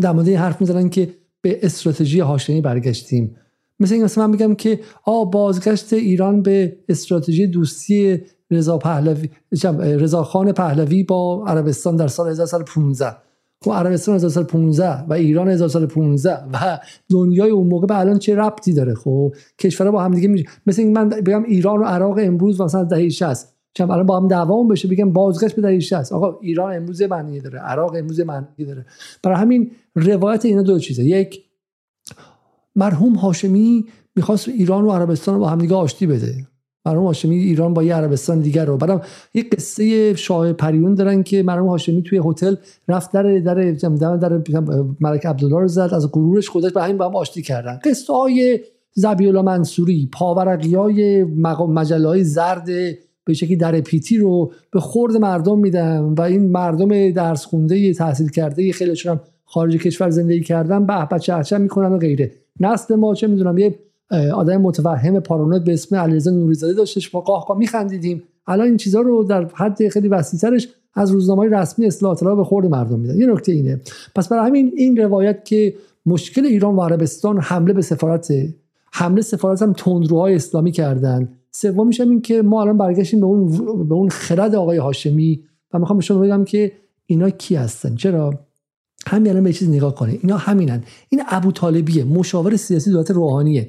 در 0.00 0.12
مورد 0.12 0.28
حرف 0.28 0.60
می‌زنن 0.60 0.88
که 0.88 1.14
به 1.42 1.58
استراتژی 1.62 2.20
هاشمی 2.20 2.60
برگشتیم. 2.60 3.36
مثل 3.80 3.94
این 3.94 4.04
مثلا 4.04 4.26
من 4.26 4.30
میگم 4.30 4.54
که 4.54 4.80
آ 5.04 5.24
بازگشت 5.24 5.92
ایران 5.92 6.42
به 6.42 6.76
استراتژی 6.88 7.46
دوستی 7.46 8.20
رضا 8.50 8.78
پهلوی 8.78 9.30
رضا 9.76 10.24
خان 10.24 10.52
پهلوی 10.52 11.02
با 11.02 11.44
عربستان 11.46 11.96
در 11.96 12.08
سال 12.08 12.30
1915 12.30 13.16
خب 13.64 13.72
عربستان 13.72 14.14
1915 14.14 15.04
و 15.08 15.12
ایران 15.12 15.48
1915 15.48 16.32
و 16.52 16.80
دنیای 17.10 17.50
اون 17.50 17.66
موقع 17.66 17.86
به 17.86 17.98
الان 17.98 18.18
چه 18.18 18.36
ربطی 18.36 18.72
داره؟ 18.72 18.94
خب 18.94 19.34
کشورها 19.58 19.92
با 19.92 20.02
هم 20.02 20.10
دیگه 20.10 20.28
می... 20.28 20.44
مثل 20.66 20.84
من 20.84 21.08
بگم 21.08 21.42
ایران 21.42 21.80
و 21.80 21.84
عراق 21.84 22.18
امروز 22.18 22.60
مثلا 22.60 22.84
دهه 22.84 23.08
60 23.08 23.54
چون 23.74 23.90
الان 23.90 24.06
با 24.06 24.20
هم 24.20 24.28
دعوام 24.28 24.68
بشه 24.68 24.88
بگم 24.88 25.12
بازگشت 25.12 25.56
به 25.56 25.62
دریشه 25.62 25.96
است 25.96 26.12
آقا 26.12 26.38
ایران 26.42 26.76
امروز 26.76 27.02
معنی 27.02 27.40
داره 27.40 27.58
عراق 27.58 27.94
امروز 27.94 28.20
معنی 28.20 28.64
داره. 28.66 28.86
برای 29.22 29.36
همین 29.36 29.70
روایت 29.94 30.44
اینا 30.44 30.62
دو 30.62 30.78
چیزه. 30.78 31.04
یک 31.04 31.44
مرحوم 32.76 33.14
هاشمی 33.14 33.84
می‌خواست 34.16 34.48
ایران 34.48 34.84
و 34.84 34.90
عربستان 34.90 35.34
رو 35.34 35.40
با 35.40 35.48
همدیگه 35.48 35.74
آشتی 35.74 36.06
بده. 36.06 36.34
مرحوم 36.86 37.06
هاشمی 37.06 37.36
ایران 37.36 37.74
با 37.74 37.82
یه 37.82 37.94
عربستان 37.94 38.40
دیگر 38.40 38.64
رو. 38.64 38.76
بعدم 38.76 39.00
یه 39.34 39.42
قصه 39.42 40.14
شاه 40.14 40.52
پریون 40.52 40.94
دارن 40.94 41.22
که 41.22 41.42
مرحوم 41.42 41.68
هاشمی 41.68 42.02
توی 42.02 42.20
هتل 42.24 42.54
رفت 42.88 43.12
در 43.12 43.38
در 43.38 43.54
در, 43.72 44.16
در 44.16 44.42
ملک 45.00 45.26
عبدالله 45.26 45.58
رو 45.58 45.68
زد 45.68 45.90
از 45.92 46.12
غرورش 46.12 46.48
خودش 46.48 46.72
به 46.72 46.82
همین 46.82 46.96
با 46.96 47.08
هم 47.08 47.16
آشتی 47.16 47.42
کردن. 47.42 47.80
قصه 47.84 48.12
های 48.12 48.60
زبیولا 48.94 49.42
منصوری 49.42 50.08
پاورقی 50.12 50.74
های 50.74 51.24
مجله 51.68 52.08
های 52.08 52.24
زرد 52.24 52.66
به 53.24 53.34
شکلی 53.34 53.56
در 53.56 53.80
پیتی 53.80 54.18
رو 54.18 54.52
به 54.72 54.80
خورد 54.80 55.16
مردم 55.16 55.58
میدن 55.58 56.00
و 56.00 56.20
این 56.20 56.50
مردم 56.50 57.10
درس 57.10 57.44
خونده 57.44 57.94
تحصیل 57.94 58.28
کرده 58.28 58.72
خیلی 58.72 58.94
خارج 59.44 59.76
کشور 59.76 60.10
زندگی 60.10 60.40
کردن 60.40 60.86
به 60.86 61.18
چرچه 61.20 61.58
می‌کنن 61.58 61.92
و 61.92 61.98
غیره. 61.98 62.32
نسل 62.60 62.94
ما 62.94 63.14
چه 63.14 63.26
می‌دونم 63.26 63.58
یه 63.58 63.78
آدم 64.34 64.56
متوهم 64.56 65.20
پارانوید 65.20 65.64
به 65.64 65.72
اسم 65.72 65.96
علیرضا 65.96 66.30
نوریزاده 66.30 66.72
داشتش 66.72 67.14
ما 67.14 67.20
قاه 67.20 67.58
میخندیدیم. 67.58 68.22
الان 68.46 68.66
این 68.66 68.76
چیزها 68.76 69.00
رو 69.00 69.24
در 69.24 69.46
حد 69.54 69.88
خیلی 69.88 70.08
وسیعترش 70.08 70.68
از 70.94 71.10
روزنامه 71.10 71.48
رسمی 71.48 71.86
اصلاح 71.86 72.14
طلب 72.14 72.36
به 72.36 72.44
خورد 72.44 72.66
مردم 72.66 73.00
میدن. 73.00 73.16
یه 73.18 73.26
نکته 73.26 73.52
اینه. 73.52 73.80
پس 74.14 74.28
برای 74.28 74.46
همین 74.46 74.72
این 74.76 74.96
روایت 74.96 75.44
که 75.44 75.74
مشکل 76.06 76.46
ایران 76.46 76.76
و 76.76 76.82
عربستان 76.82 77.38
حمله 77.40 77.72
به 77.72 77.82
سفارت 77.82 78.32
حمله 78.92 79.22
سفارت 79.22 79.62
هم 79.62 79.72
تندروهای 79.72 80.34
اسلامی 80.34 80.72
کردن. 80.72 81.28
سومیش 81.50 82.00
هم 82.00 82.10
این 82.10 82.20
که 82.20 82.42
ما 82.42 82.62
الان 82.62 82.78
برگشتیم 82.78 83.20
به 83.20 83.26
اون 83.26 83.48
به 83.88 83.94
اون 83.94 84.08
خرد 84.08 84.54
آقای 84.54 84.78
هاشمی 84.78 85.44
و 85.72 85.78
می‌خوام 85.78 85.98
به 85.98 86.04
شما 86.04 86.20
بگم 86.20 86.44
که 86.44 86.72
اینا 87.06 87.30
کی 87.30 87.54
هستن. 87.54 87.94
چرا؟ 87.94 88.34
همین 89.06 89.30
الان 89.30 89.44
به 89.44 89.52
چیز 89.52 89.68
نگاه 89.68 89.94
کنه. 89.94 90.18
اینا 90.22 90.36
همینن. 90.36 90.82
این 91.08 91.22
ابو 91.28 91.52
طالبیه. 91.52 92.04
مشاور 92.04 92.56
سیاسی 92.56 92.90
دولت 92.90 93.10
روحانیه. 93.10 93.68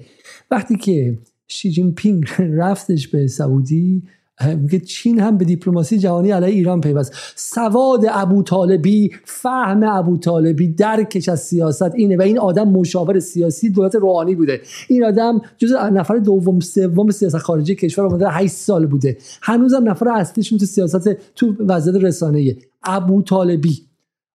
وقتی 0.51 0.75
که 0.75 1.17
شی 1.47 1.71
جین 1.71 1.95
پینگ 1.95 2.25
رفتش 2.61 3.07
به 3.07 3.27
سعودی 3.27 4.03
میگه 4.47 4.79
چین 4.79 5.19
هم 5.19 5.37
به 5.37 5.45
دیپلماسی 5.45 5.97
جهانی 5.97 6.31
علیه 6.31 6.55
ایران 6.55 6.81
پیوست. 6.81 7.13
سواد 7.35 8.05
ابو 8.09 8.43
طالبی 8.43 9.11
فهم 9.25 9.83
ابو 9.83 10.17
طالبی 10.17 10.67
درکش 10.67 11.29
از 11.29 11.41
سیاست 11.41 11.95
اینه 11.95 12.17
و 12.17 12.21
این 12.21 12.39
آدم 12.39 12.69
مشاور 12.69 13.19
سیاسی 13.19 13.69
دولت 13.69 13.95
روحانی 13.95 14.35
بوده. 14.35 14.61
این 14.87 15.03
آدم 15.03 15.41
جز 15.57 15.73
نفر 15.73 16.17
دوم 16.17 16.59
سوم 16.59 17.11
سیاست 17.11 17.37
خارجی 17.37 17.75
کشور 17.75 18.07
مدت 18.07 18.27
8 18.31 18.53
سال 18.53 18.85
بوده. 18.85 19.17
هنوزم 19.41 19.89
نفر 19.89 20.09
اصلیشون 20.09 20.57
تو 20.57 20.65
سیاست 20.65 21.09
تو 21.35 21.55
وضعیت 21.59 22.03
رسانه‌ای 22.03 22.55
ابو 22.83 23.21
طالبی. 23.21 23.90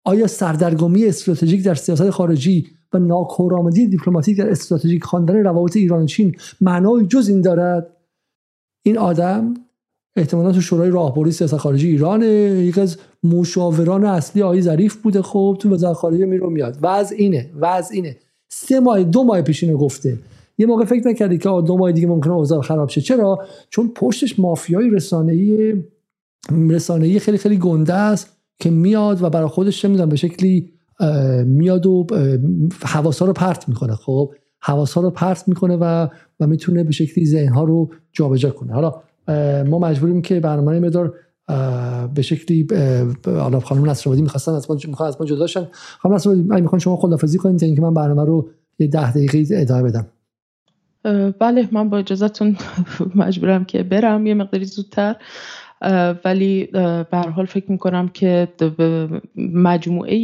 آیا 0.05 0.27
سردرگمی 0.27 1.05
استراتژیک 1.05 1.65
در 1.65 1.75
سیاست 1.75 2.11
خارجی 2.11 2.67
و 2.93 2.99
ناکارآمدی 2.99 3.87
دیپلماتیک 3.87 4.39
در 4.39 4.51
استراتژیک 4.51 5.05
خواندن 5.05 5.37
روابط 5.37 5.77
ایران 5.77 6.03
و 6.03 6.07
چین 6.07 6.37
معنای 6.61 7.07
جز 7.07 7.29
این 7.29 7.41
دارد؟ 7.41 7.97
این 8.83 8.99
آدم 8.99 9.55
احتمالا 10.17 10.53
تو 10.53 10.61
شورای 10.61 10.91
راهبری 10.91 11.33
سیاست 11.33 11.57
خارجی 11.57 11.89
ایران 11.89 12.23
یکی 12.23 12.81
از 12.81 12.97
مشاوران 13.25 14.05
اصلی 14.05 14.43
آقای 14.43 14.63
ظریف 14.63 14.97
بوده. 14.97 15.23
خب 15.23 15.57
تو 15.61 15.71
وزارت 15.71 15.97
خارجه 15.97 16.27
میرو 16.27 16.51
میاد. 16.51 16.79
وضع 16.83 17.17
اینه 17.19 17.51
وضع 17.61 17.95
اینه. 17.95 18.17
سه 18.49 18.81
ماه 18.81 19.03
دو 19.03 19.25
ماه 19.25 19.43
پیش 19.43 19.65
اینو 19.65 19.77
گفته. 19.77 20.19
یه 20.59 20.67
موقع 20.67 20.85
فکر 20.85 21.09
نکردی 21.09 21.39
که 21.39 21.49
دو 21.49 21.77
ماه 21.77 21.93
دیگه 21.93 22.07
ممکنه 22.07 22.33
اوضاع 22.33 22.61
خراب 22.61 22.89
شه. 22.89 23.01
چرا؟ 23.01 23.39
چون 23.71 23.89
پشتش 23.95 24.39
مافیای 24.39 24.91
رسانه‌ای 24.91 25.75
رسانه‌ای 26.51 27.19
خیلی 27.19 27.39
خیلی 27.39 27.57
گنده 27.57 27.95
است. 27.95 28.34
که 28.65 28.71
میاد 28.71 29.23
و 29.23 29.31
برای 29.31 29.49
خودش 29.49 29.81
چه 29.83 29.89
می‌دونم 29.89 30.09
به 30.09 30.17
شکلی 30.17 30.73
میاد 31.47 31.87
و 31.87 32.07
حواسا 32.83 33.27
رو 33.27 33.33
پرت 33.33 33.69
می‌کنه. 33.69 33.95
خب 33.95 34.35
حواسا 34.61 35.01
رو 35.01 35.11
پرت 35.11 35.49
می‌کنه 35.49 35.77
و 35.77 36.09
و 36.41 36.47
می‌تونه 36.47 36.85
به 36.85 36.93
شکلی 36.93 37.27
ذهنها 37.27 37.65
رو 37.65 37.91
جابجا 38.13 38.51
کنه. 38.51 38.73
حالا 38.73 38.93
ما 39.65 39.79
مجبوریم 39.79 40.23
که 40.23 40.41
برنامه 40.41 40.81
مدار 40.81 41.15
به 42.15 42.23
شکلی 42.23 42.67
حالا 43.27 43.61
خانم 43.61 43.91
نصرآبادی 43.91 44.23
می‌خواستن 44.23 44.53
از 44.53 44.71
ما 44.71 44.77
می‌خوان 44.89 45.09
از 45.09 45.17
ما 45.21 45.27
جدا 45.27 45.47
شن. 45.47 45.69
خانم 45.99 46.15
نصرآبادی 46.15 46.43
من 46.43 46.61
می‌خوام 46.61 46.79
شما 46.79 46.97
خدافظی 46.97 47.39
کنید 47.39 47.59
تا 47.59 47.67
اینکه 47.67 47.83
من 47.83 47.95
برنامه 47.95 48.25
رو 48.25 48.51
یه 48.79 48.87
ده 48.87 49.11
دقیقه 49.11 49.45
ادامه 49.51 49.83
بدم. 49.83 50.07
بله 51.39 51.69
من 51.73 51.89
با 51.89 51.99
اجازهتون 51.99 52.57
مجبورم 53.15 53.65
که 53.65 53.83
برم. 53.83 54.27
یه 54.27 54.35
مقداری 54.35 54.65
زودتر. 54.65 55.17
ولی 56.25 56.65
به 57.11 57.19
حال 57.37 57.47
فکر 57.47 57.73
می‌کنم 57.73 58.09
که 58.09 58.49
مجموعه 59.37 60.17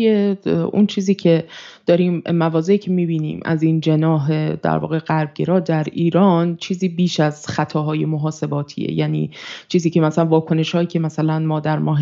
اون 0.73 0.87
چیزی 0.87 1.15
که 1.15 1.45
داریم 1.87 2.23
موازی 2.33 2.79
که 2.79 2.91
می‌بینیم 2.91 3.41
از 3.45 3.63
این 3.63 3.81
جناح 3.81 4.55
در 4.55 4.79
واقع 4.79 4.99
غربگرا 4.99 5.61
در 5.61 5.87
ایران 5.93 6.57
چیزی 6.57 6.89
بیش 6.89 7.21
از 7.21 7.47
خطاهای 7.47 8.05
محاسباتیه. 8.05 8.93
یعنی 8.93 9.31
چیزی 9.69 9.91
که 9.91 10.01
مثلا 10.01 10.27
واکنش 10.27 10.75
هایی 10.75 10.87
که 10.87 10.99
مثلا 10.99 11.39
ما 11.39 11.61
در 11.61 11.79
ماه 11.79 12.01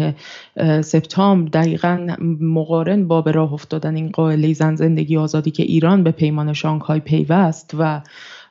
سپتامبر 0.82 1.48
دقیقا 1.60 2.06
مقارن 2.40 3.08
با 3.08 3.22
به 3.22 3.32
راه 3.32 3.52
افتادن 3.52 3.96
این 3.96 4.08
قائله 4.08 4.52
زن 4.52 4.74
زندگی 4.74 5.16
آزادی 5.16 5.50
که 5.50 5.62
ایران 5.62 6.02
به 6.02 6.10
پیمان 6.10 6.52
شانگهای 6.52 7.00
پیوست 7.00 7.74
و 7.78 8.00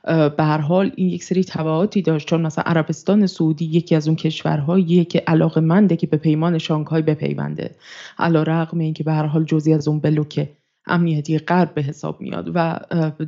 به 0.04 0.44
هر 0.44 0.58
حال 0.58 0.92
این 0.96 1.10
یک 1.10 1.24
سری 1.24 1.44
تبعاتی 1.44 2.02
داشت. 2.02 2.28
چون 2.28 2.42
مثلا 2.42 2.64
عربستان 2.68 3.28
سعودی 3.28 3.66
یکی 3.66 3.96
از 3.96 4.08
اون 4.08 4.16
کشورهاییه 4.16 5.06
که 5.06 5.24
علاقه 5.28 5.62
منده 5.62 5.96
که 5.96 6.08
به 6.08 6.18
پیمان 6.18 6.58
شانگهای 6.58 7.02
بپیونده. 7.02 7.76
علا 8.18 8.44
رقم 8.44 8.80
این 8.80 8.94
که 8.94 9.04
به 9.04 9.14
هر 9.14 9.26
حال 9.26 9.44
جزی 9.44 9.74
از 9.74 9.88
اون 9.88 10.00
بلوک 10.00 10.50
امنیتی 10.88 11.38
غرب 11.38 11.74
به 11.74 11.82
حساب 11.82 12.22
میاد. 12.22 12.52
و 12.54 12.80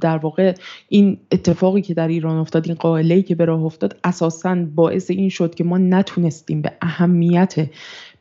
در 0.02 0.18
واقع 0.18 0.54
این 0.90 1.18
اتفاقی 1.32 1.82
که 1.82 1.94
در 1.94 2.08
ایران 2.08 2.38
افتاد 2.38 2.68
این 2.68 2.76
قائله 2.76 3.22
که 3.22 3.36
به 3.36 3.46
راه 3.46 3.64
افتاد 3.64 4.00
اساسا 4.04 4.56
باعث 4.76 5.12
این 5.12 5.30
شد 5.30 5.56
که 5.56 5.64
ما 5.64 5.78
نتونستیم 5.78 6.62
به 6.62 6.72
اهمیت 6.82 7.70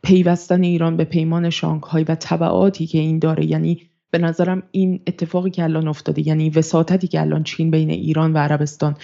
پیوستن 0.01 0.63
ایران 0.63 0.97
به 0.97 1.03
پیمان 1.03 1.49
شانگهای 1.49 2.03
و 2.03 2.15
تبعاتی 2.15 2.87
که 2.87 2.97
این 2.97 3.19
داره 3.19 3.45
یعنی 3.45 3.88
به 4.11 4.17
نظرم 4.17 4.63
این 4.71 4.99
اتفاقی 5.07 5.49
که 5.49 5.63
الان 5.63 5.87
افتاده 5.87 6.27
یعنی 6.27 6.49
وساطتی 6.49 7.07
که 7.07 7.21
الان 7.21 7.43
چین 7.43 7.71
بین 7.71 7.89
ایران 7.89 8.33
و 8.33 8.37
عربستان 8.37 8.95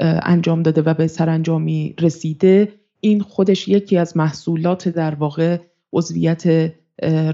انجام 0.00 0.62
داده 0.62 0.82
و 0.82 0.94
به 0.94 1.06
سرانجامی 1.06 1.94
رسیده 2.00 2.68
این 3.00 3.20
خودش 3.20 3.68
یکی 3.68 3.96
از 3.96 4.16
محصولات 4.16 4.88
در 4.88 5.14
واقع 5.14 5.58
عضویت 5.92 6.72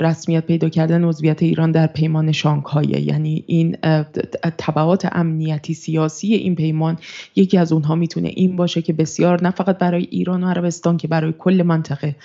رسمیت 0.00 0.46
پیدا 0.46 0.68
کردن 0.68 1.04
عضویت 1.04 1.42
ایران 1.42 1.72
در 1.72 1.86
پیمان 1.86 2.32
شانگهای 2.32 2.86
یعنی 2.86 3.44
این 3.46 3.76
طبعات 4.56 5.08
امنیتی 5.12 5.74
سیاسی 5.74 6.34
این 6.34 6.54
پیمان 6.54 6.98
یکی 7.36 7.58
از 7.58 7.72
اونها 7.72 7.94
می‌تونه 7.94 8.28
این 8.28 8.56
باشه 8.56 8.82
که 8.82 8.92
بسیار 8.92 9.42
نه 9.42 9.50
فقط 9.50 9.78
برای 9.78 10.06
ایران 10.10 10.44
و 10.44 10.48
عربستان 10.48 10.96
که 10.96 11.08
برای 11.08 11.34
کل 11.38 11.62
منطقه 11.62 12.16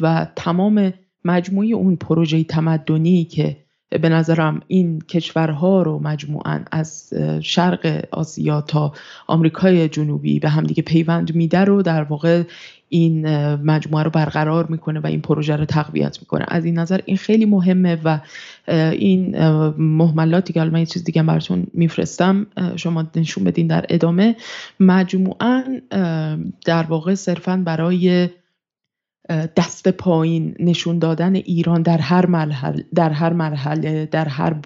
و 0.00 0.26
تمام 0.36 0.92
مجموعه 1.24 1.68
اون 1.68 1.96
پروژه 1.96 2.44
تمدنی 2.44 3.24
که 3.24 3.56
به 3.90 4.08
نظرم 4.08 4.60
این 4.66 5.00
کشورها 5.00 5.82
رو 5.82 5.98
مجموعا 5.98 6.60
از 6.72 7.14
شرق 7.42 8.04
آسیا 8.10 8.60
تا 8.60 8.92
آمریکای 9.26 9.88
جنوبی 9.88 10.40
به 10.40 10.48
همدیگه 10.48 10.82
پیوند 10.82 11.34
میده 11.34 11.58
رو 11.58 11.82
در 11.82 12.02
واقع 12.02 12.42
این 12.88 13.28
مجموعه 13.54 14.02
رو 14.04 14.10
برقرار 14.10 14.66
می‌کنه 14.66 15.00
و 15.00 15.06
این 15.06 15.20
پروژه 15.20 15.56
رو 15.56 15.64
تقویت 15.64 16.18
می‌کنه. 16.20 16.44
از 16.48 16.64
این 16.64 16.78
نظر 16.78 17.00
این 17.04 17.16
خیلی 17.16 17.44
مهمه 17.44 17.98
و 18.04 18.20
این 18.92 19.38
محملاتی 19.78 20.52
که 20.52 20.64
من 20.64 20.78
یه 20.78 20.86
چیز 20.86 21.04
دیگه 21.04 21.22
براتون 21.22 21.66
میفرستم 21.74 22.46
شما 22.76 23.06
نشون 23.16 23.44
بدین 23.44 23.66
در 23.66 23.86
ادامه. 23.88 24.36
مجموعا 24.80 25.62
در 26.64 26.82
واقع 26.82 27.14
صرفا 27.14 27.62
برای 27.64 28.28
دست 29.28 29.88
پایین 29.88 30.54
نشون 30.60 30.98
دادن 30.98 31.34
ایران 31.34 31.82
در 31.82 31.98
هر 31.98 32.26
مرحله 32.26 32.84
در 32.94 33.10
هر 33.10 33.32
مرحله 33.32 34.06
در 34.06 34.28
هر 34.28 34.56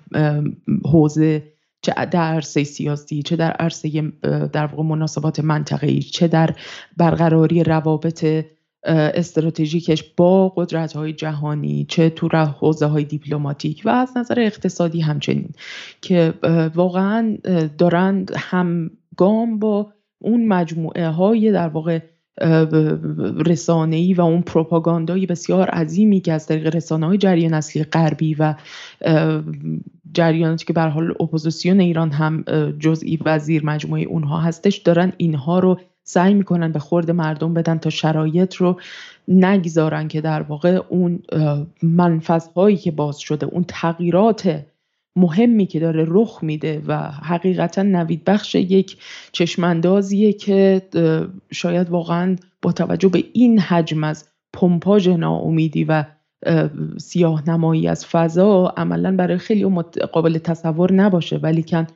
حوزه 0.85 1.43
چه 1.83 1.93
در 2.11 2.33
عرصه 2.33 2.65
سیاسی 2.65 3.23
چه 3.23 3.37
در 3.37 3.51
عرصه 3.51 4.13
در 4.53 4.67
واقع 4.67 4.83
مناسبات 4.83 5.41
منطقه‌ای 5.41 6.03
چه 6.03 6.29
در 6.29 6.55
برقراری 6.97 7.65
روابط 7.65 8.45
استراتژیکش 8.85 10.03
با 10.17 10.49
قدرت 10.49 10.93
های 10.93 11.13
جهانی 11.13 11.87
چه 11.89 12.11
تو 12.11 12.29
حوزه 12.37 12.87
های 12.87 13.05
دیپلماتیک 13.05 13.83
و 13.85 13.89
از 13.89 14.17
نظر 14.17 14.41
اقتصادی 14.41 15.01
همچنین 15.01 15.49
که 16.01 16.35
واقعا 16.75 17.39
دارند 17.79 18.33
همگام 18.37 19.59
با 19.59 19.93
اون 20.19 20.47
مجموعه 20.47 21.09
های 21.09 21.53
در 21.53 21.69
واقع 21.69 22.01
رسانه‌ای 23.47 24.15
و 24.15 24.21
اون 24.21 24.43
پروپاگاندای 24.43 25.27
بسیار 25.27 25.69
عظیمی 25.71 26.21
که 26.21 26.33
از 26.33 26.47
طریق 26.47 26.77
رسانه 26.77 27.07
های 27.07 27.19
جریان 27.19 27.55
اصلی 27.55 27.85
غربی 27.85 28.35
و 28.35 28.55
جریاناتی 30.13 30.65
که 30.65 30.73
به 30.73 30.83
حال 30.83 31.11
اپوزیسیون 31.11 31.81
ایران 31.81 32.11
هم 32.11 32.45
جزئی 32.79 33.19
وزیر 33.25 33.67
مجموعه 33.67 34.03
اونها 34.03 34.39
هستش 34.39 34.77
دارن 34.77 35.13
اینها 35.17 35.59
رو 35.59 35.81
سعی 36.05 36.35
می‌کنن 36.35 36.73
به 36.73 36.79
خورد 36.79 37.11
مردم 37.11 37.55
بدن 37.55 37.79
تا 37.79 37.91
شرایط 37.91 38.55
رو 38.55 38.81
نگذارن 39.29 40.09
که 40.09 40.21
در 40.21 40.43
واقع 40.43 40.81
اون 40.89 41.23
منفذهایی 41.83 42.77
که 42.77 42.91
باز 42.91 43.19
شده 43.19 43.47
اون 43.47 43.65
تغییرات 43.69 44.65
مهمی 45.17 45.67
که 45.67 45.81
داره 45.81 46.05
رخ 46.09 46.39
میده 46.43 46.83
و 46.87 46.97
حقیقتا 47.07 47.83
نوید 47.83 48.25
بخش 48.25 48.55
یک 48.55 48.97
چشماندازیه 49.33 50.33
که 50.33 50.83
شاید 51.51 51.91
واقعا 51.91 52.37
با 52.63 52.73
توجه 52.73 53.09
به 53.09 53.25
این 53.33 53.59
حجم 53.59 54.05
از 54.05 54.29
پمپاژ 54.53 55.09
ناامیدی 55.09 55.85
و 55.85 56.05
سیاه 56.99 57.51
نمایی 57.51 57.89
از 57.89 58.07
فضا 58.07 58.75
عملا 58.77 59.17
برای 59.17 59.39
خیلی 59.39 59.83
قابل 60.13 60.39
تصور 60.39 60.93
نباشه 60.93 61.37
ولی 61.37 61.63
کن 61.63 61.87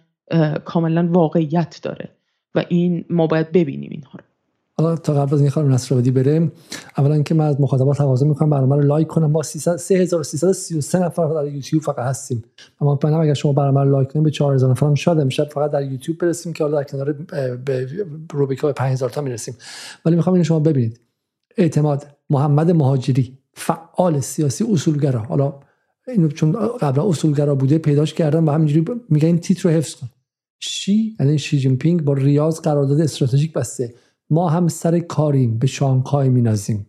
کاملا 0.64 1.09
واقعیت 1.12 1.80
داره 1.82 2.09
و 2.55 2.64
این 2.68 3.05
ما 3.10 3.26
باید 3.26 3.52
ببینیم 3.52 3.90
اینها 3.93 4.18
رو. 4.18 4.24
حالا 4.81 4.97
تا 4.97 5.15
قبل 5.15 5.35
از 5.35 5.40
این 5.40 5.51
خانم 5.51 5.73
نصرآبادی 5.73 6.11
بریم 6.11 6.53
اولا 6.98 7.23
که 7.23 7.35
من 7.35 7.44
از 7.44 7.61
مخاطبات 7.61 7.98
تقاضا 7.98 8.27
می‌کنم 8.27 8.51
برنامه 8.51 8.77
رو 8.77 8.82
لایک 8.82 9.07
کنم. 9.07 9.31
ما 9.31 9.43
3333 9.43 10.98
نفر 10.98 11.35
در 11.35 11.47
یوتیوب 11.47 11.82
فقط 11.82 11.98
هستیم. 11.98 12.44
اما 12.81 12.94
بنام 12.94 13.20
اگر 13.20 13.35
شما 13.35 13.53
برنامه 13.53 13.81
رو 13.81 13.90
لایک 13.90 14.12
کنید 14.12 14.24
به 14.24 14.31
4000 14.31 14.70
نفر 14.70 14.86
هم 14.86 14.94
شاید 14.94 15.20
امشب 15.20 15.48
فقط 15.48 15.70
در 15.70 15.82
یوتیوب 15.82 16.19
برسیم 16.19 16.53
که 16.53 16.65
حالا 16.65 16.77
در 16.77 16.85
کنار 16.85 17.12
به 17.65 17.89
روبیکا 18.32 18.66
به 18.66 18.73
5000 18.73 19.11
تا 19.11 19.20
می‌رسیم. 19.20 19.57
ولی 20.05 20.16
می‌خوام 20.16 20.35
اینو 20.35 20.44
شما 20.44 20.61
ببینید. 20.61 21.01
اعتماد 21.57 22.07
محمد 22.31 22.70
مهاجری 22.70 23.39
فعال 23.55 24.20
سیاسی 24.20 24.65
اصولگرا. 24.73 25.20
حالا 25.20 25.55
اینو 26.09 26.28
چون 26.28 26.53
قبلا 26.81 27.09
اصولگرا 27.09 27.55
بوده 27.55 27.78
پیداش 27.78 28.15
کردم 28.15 28.48
و 28.48 28.51
همینجوری 28.51 29.01
میگن 29.09 29.27
این 29.27 29.39
تیتر 29.39 29.69
رو 29.69 29.77
حفظ 29.77 29.94
کن. 29.94 30.09
شی 30.61 31.16
یعنی 31.20 31.39
شی 31.39 31.59
جین 31.59 31.77
پینگ 31.78 32.05
با 32.05 32.12
ریاض 32.12 32.61
قرارداد 32.61 33.01
استراتژیک 33.01 33.53
بسته. 33.53 33.94
ما 34.31 34.48
هم 34.48 34.69
سر 34.69 34.98
کاریم 34.98 35.59
به 35.59 35.66
شانگهای 35.66 36.28
مینازیم. 36.28 36.86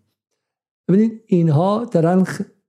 ببینید 0.87 1.21
اینها 1.27 1.85
دارن 1.91 2.25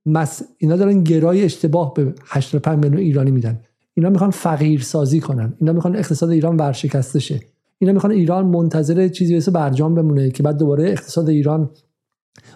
مس... 0.06 0.42
اینا 0.58 0.76
دارن 0.76 1.04
گرای 1.04 1.44
اشتباه 1.44 1.94
به 1.94 2.14
85 2.26 2.84
میلیون 2.84 3.02
ایرانی 3.02 3.30
میدن. 3.30 3.60
اینا 3.94 4.10
می‌خوان 4.10 4.30
فقیر 4.30 4.82
سازی 4.82 5.20
کنن. 5.20 5.54
اینا 5.60 5.72
می‌خوان 5.72 5.96
اقتصاد 5.96 6.30
ایران 6.30 6.56
ورشکسته 6.56 7.20
شه. 7.20 7.40
اینا 7.78 7.92
می‌خوان 7.92 8.12
ایران 8.12 8.46
منتظر 8.46 9.08
چیزی 9.08 9.36
مثل 9.36 9.52
برجام 9.52 9.94
بمونه 9.94 10.30
که 10.30 10.42
بعد 10.42 10.58
دوباره 10.58 10.90
اقتصاد 10.90 11.28
ایران 11.28 11.70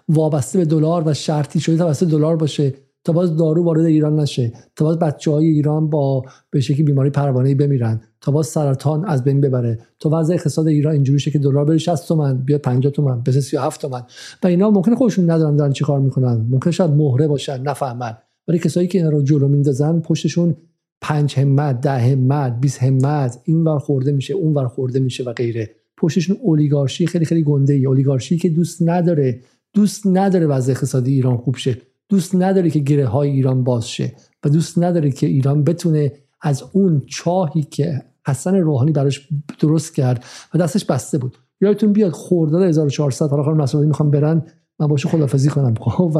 وابسته 0.09 0.59
به 0.59 0.65
دلار 0.65 1.09
و 1.09 1.15
شرطی 1.15 1.61
شده 1.61 1.77
توسط 1.77 2.07
دلار 2.07 2.37
باشه. 2.37 2.75
تا 3.05 3.13
باز 3.13 3.37
دارو 3.37 3.65
وارد 3.65 3.85
ایران 3.85 4.21
نشه 4.21 4.53
تا 4.77 4.85
باز 4.85 4.99
بچه 4.99 5.31
های 5.31 5.47
ایران 5.47 5.91
با 5.91 6.25
به 6.51 6.61
شکلی 6.61 6.83
بیماری 6.83 7.11
پروانه 7.11 7.55
بمیرن 7.55 8.01
تا 8.21 8.33
باز 8.33 8.47
سرطان 8.47 9.05
از 9.05 9.25
بین 9.25 9.41
ببره. 9.41 9.79
تا 10.01 10.11
وضع 10.13 10.35
اقتصاد 10.35 10.69
ایران 10.69 10.93
اینجوری 10.93 11.19
شه 11.19 11.31
که 11.31 11.39
دلار 11.39 11.65
بره 11.65 11.79
60 11.79 12.09
تومن 12.09 12.39
بیاد 12.39 12.61
50 12.61 12.93
تومن 12.93 13.23
بشه 13.23 13.41
37 13.41 13.81
تومن. 13.81 14.03
و 14.43 14.47
اینا 14.47 14.71
ممکنه 14.71 14.95
خودشون 14.95 15.31
ندارن 15.31 15.57
دارن 15.57 15.73
چیکار 15.73 16.01
می‌کنن. 16.01 16.47
ممکن 16.51 16.71
شاید 16.71 16.91
مهره 16.91 17.29
باشن 17.29 17.63
نفهمن. 17.63 18.17
ولی 18.49 18.59
کسایی 18.59 18.89
که 18.89 18.99
اینا 18.99 19.11
رو 19.11 19.23
جلو 19.23 19.49
میندازن 19.49 20.01
پشتشون 20.01 20.57
پنج 21.01 21.35
همت 21.39 21.81
ده 21.81 21.99
همت 21.99 22.61
20 22.61 22.83
همت 22.83 23.39
این 23.45 23.65
ور 23.65 23.79
خورده 23.79 24.13
میشه 24.13 24.35
اون 24.35 24.55
ور 24.55 24.67
خورده 24.67 25.01
میشه 25.01 25.25
و 25.25 25.33
غیره. 25.33 25.71
پشتشون 25.97 26.37
اولیگارشی 26.43 27.07
خیلی 27.07 27.25
خیلی 27.25 27.43
گنده 27.43 27.73
ای 27.73 27.87
اولیگارشی 27.87 28.39
که 28.39 28.49
دوست 28.49 28.83
نداره 28.83 29.41
دوست 29.75 30.07
نداره 30.07 30.47
وضع 30.47 30.73
اقتصادی 30.73 31.13
ایران 31.13 31.37
خوب 31.37 31.57
شه. 31.57 31.77
دوست 32.13 32.35
نداره 32.35 32.71
که 32.71 32.79
گره 32.79 33.07
های 33.07 33.31
ایران 33.31 33.65
باز 33.65 33.89
شه 33.89 34.13
و 34.45 34.49
دوست 34.49 34.79
نداره 34.79 35.11
که 35.11 35.27
ایران 35.27 35.65
بتونه 35.65 36.13
از 36.41 36.65
اون 36.73 37.03
چاهی 37.07 37.63
که 37.63 38.03
حسن 38.27 38.57
روحانی 38.57 38.93
براش 38.93 39.29
درست 39.59 39.95
کرد 39.95 40.25
و 40.55 40.59
دستش 40.59 40.85
بسته 40.85 41.19
بود. 41.19 41.39
یادتون 41.61 41.93
بیاد 41.93 42.13
خرداد 42.13 42.63
1400 42.63 43.31
حالا 43.31 43.43
خانم 43.43 43.63
نصرالدین 43.63 43.89
می‌خوام 43.89 44.11
برن 44.11 44.47
من 44.79 44.87
باشه 44.87 45.09
خدافظی 45.09 45.49
کنم. 45.49 45.75
و 46.15 46.19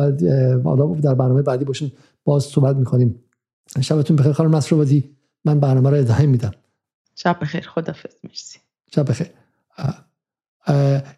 حالا 0.65 0.87
در 0.87 1.15
برنامه 1.15 1.43
بعدی 1.43 1.65
باشون 1.65 1.93
باز 2.25 2.43
صحبت 2.45 2.77
می‌کنیم. 2.77 3.21
شبتون 3.81 4.17
بخیر 4.17 4.33
خانم 4.33 4.57
نصرالدین 4.57 5.05
من 5.45 5.61
برنامه 5.61 5.91
رو 5.91 5.97
ادامه 5.97 6.27
میدم. 6.27 6.53
شب 7.15 7.39
بخیر 7.43 7.69
خدافظ 7.69 8.15
مرسی. 8.25 8.59
شب 8.95 9.09
بخیر. 9.09 9.27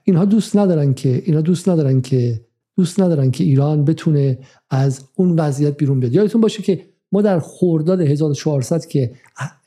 اینها 0.05 0.25
دوست 0.25 0.57
ندارن 0.57 0.95
که 0.95 1.23
اینا 1.27 1.41
دوست 1.41 1.69
ندارن 1.69 2.01
که 2.01 2.41
دوست 2.77 3.01
ندارن 3.01 3.31
که 3.31 3.45
ایران 3.45 3.85
بتونه 3.85 4.39
از 4.71 5.01
اون 5.17 5.41
وضعیت 5.41 5.77
بیرون 5.77 6.01
بیاد. 6.01 6.15
یادتون 6.15 6.41
باشه 6.41 6.63
که 6.63 6.81
ما 7.13 7.23
در 7.23 7.39
خرداد 7.41 8.01
1400 8.01 8.87
که 8.87 9.13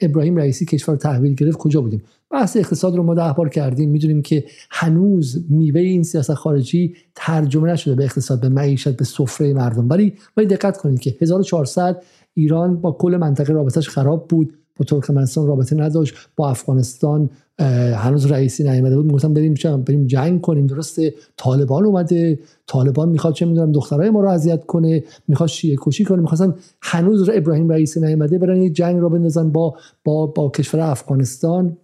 ابراهیم 0.01 0.35
رئیسی 0.35 0.65
کشور 0.65 0.95
تحویل 0.95 1.33
گرفت 1.33 1.57
کجا 1.57 1.81
بودیم؟ 1.81 2.03
بحث 2.31 2.57
اقتصاد 2.57 2.95
رو 2.95 3.03
ما 3.03 3.15
ده 3.15 3.33
بار 3.37 3.49
کردیم. 3.49 3.89
می‌دونیم 3.89 4.21
که 4.21 4.45
هنوز 4.69 5.45
میوه 5.49 5.81
این 5.81 6.03
سیاست 6.03 6.33
خارجی 6.33 6.95
ترجمه 7.15 7.71
نشده 7.71 7.95
به 7.95 8.03
اقتصاد 8.03 8.41
به 8.41 8.49
معیشت 8.49 8.97
به 8.97 9.05
سفره 9.05 9.53
مردم. 9.53 9.89
ولی 9.89 10.13
ولی 10.37 10.47
دقت 10.47 10.77
کنید 10.77 10.99
که 10.99 11.15
1400 11.21 12.03
ایران 12.33 12.81
با 12.81 12.91
کل 12.91 13.17
منطقه 13.17 13.53
رابطش 13.53 13.89
خراب 13.89 14.27
بود. 14.27 14.53
با 14.79 14.85
ترکمنستان 14.85 15.47
رابطه 15.47 15.75
نداشت. 15.75 16.15
با 16.35 16.49
افغانستان 16.49 17.29
هنوز 17.59 18.25
رئیسی 18.25 18.63
نیامده 18.63 18.95
بود. 18.95 19.05
می‌گفتن 19.05 19.33
بریم 19.33 19.53
بریم 19.87 20.05
جنگ 20.07 20.41
کنیم. 20.41 20.67
درسته 20.67 21.13
طالبان 21.37 21.85
اومده. 21.85 22.39
طالبان 22.67 23.09
می‌خواد 23.09 23.33
چه 23.33 23.45
می‌دونم 23.45 23.71
دخترای 23.71 24.09
ما 24.09 24.21
رو 24.21 24.29
اذیت 24.29 24.65
کنه. 24.65 25.03
می‌خواد 25.27 25.49
شیعه 25.49 25.77
کشی 25.81 26.03
کنه. 26.03 26.21
می‌خواستن 26.21 26.55
هنوز 26.81 27.29
ابراهیم 27.33 27.69
رئیسی 27.69 27.99
نیامده 27.99 28.37
برن 28.37 28.61
یه 28.61 28.69
جنگ 28.69 28.99
راه 28.99 29.09
بندازن 29.09 29.51
با 29.51 29.75
با 30.03 30.27
با 30.27 30.49
کشور 30.49 30.79
افغانستان. 30.79 31.77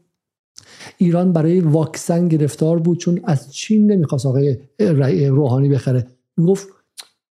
ایران 0.98 1.34
برای 1.34 1.60
واکسن 1.60 2.28
گرفتار 2.28 2.80
بود. 2.80 2.98
چون 2.98 3.20
از 3.24 3.54
چین 3.54 3.92
نمی‌خواست 3.92 4.26
آقای 4.26 4.58
روحانی 5.30 5.70
بخره. 5.70 6.08
می‌گفت 6.38 6.68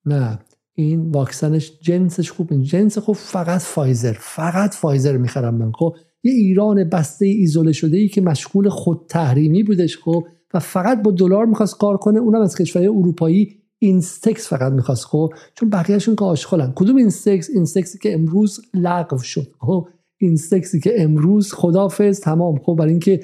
نه 0.06 0.39
این 0.74 1.10
واکسنش 1.10 1.73
جنسش 1.81 2.31
خوب 2.31 2.48
این 2.51 2.62
جنس 2.62 2.98
خوب 2.98 3.16
فقط 3.16 3.60
فایزر. 3.60 4.12
فقط 4.20 4.74
فایزر 4.74 5.16
می‌خرم 5.16 5.55
من. 5.55 5.73
خب 5.73 5.97
یه 6.24 6.32
ایران 6.32 6.84
بسته 6.84 7.26
ایزوله 7.26 7.72
شده 7.72 7.96
ای 7.96 8.08
که 8.08 8.20
مشغول 8.20 8.68
خود 8.68 9.00
تحریمی 9.08 9.62
بودش 9.62 9.98
خب 9.98 10.24
و 10.54 10.58
فقط 10.58 11.02
با 11.02 11.10
دلار 11.10 11.46
می‌خواست 11.46 11.78
کار 11.78 11.96
کنه 11.96 12.18
اونم 12.18 12.40
از 12.40 12.56
کشورهای 12.56 12.88
اروپایی 12.88 13.54
اینستکس 13.78 14.48
فقط 14.48 14.72
می‌خواست 14.72 15.04
خب 15.04 15.32
چون 15.54 15.70
بقیهشون 15.70 16.16
که 16.16 16.24
آشغالن 16.24 16.72
کدوم 16.76 16.96
اینستکس؟ 16.96 17.50
اینستکسی 17.50 17.98
که 17.98 18.14
امروز 18.14 18.60
لغو 18.74 19.18
شد 19.18 19.46
خب 19.60 19.88
اینستکسی 20.20 20.80
که 20.80 21.02
امروز 21.02 21.52
خدافظ 21.52 22.20
تمام 22.20 22.58
خب 22.58 22.76
برای 22.78 22.90
اینکه 22.90 23.20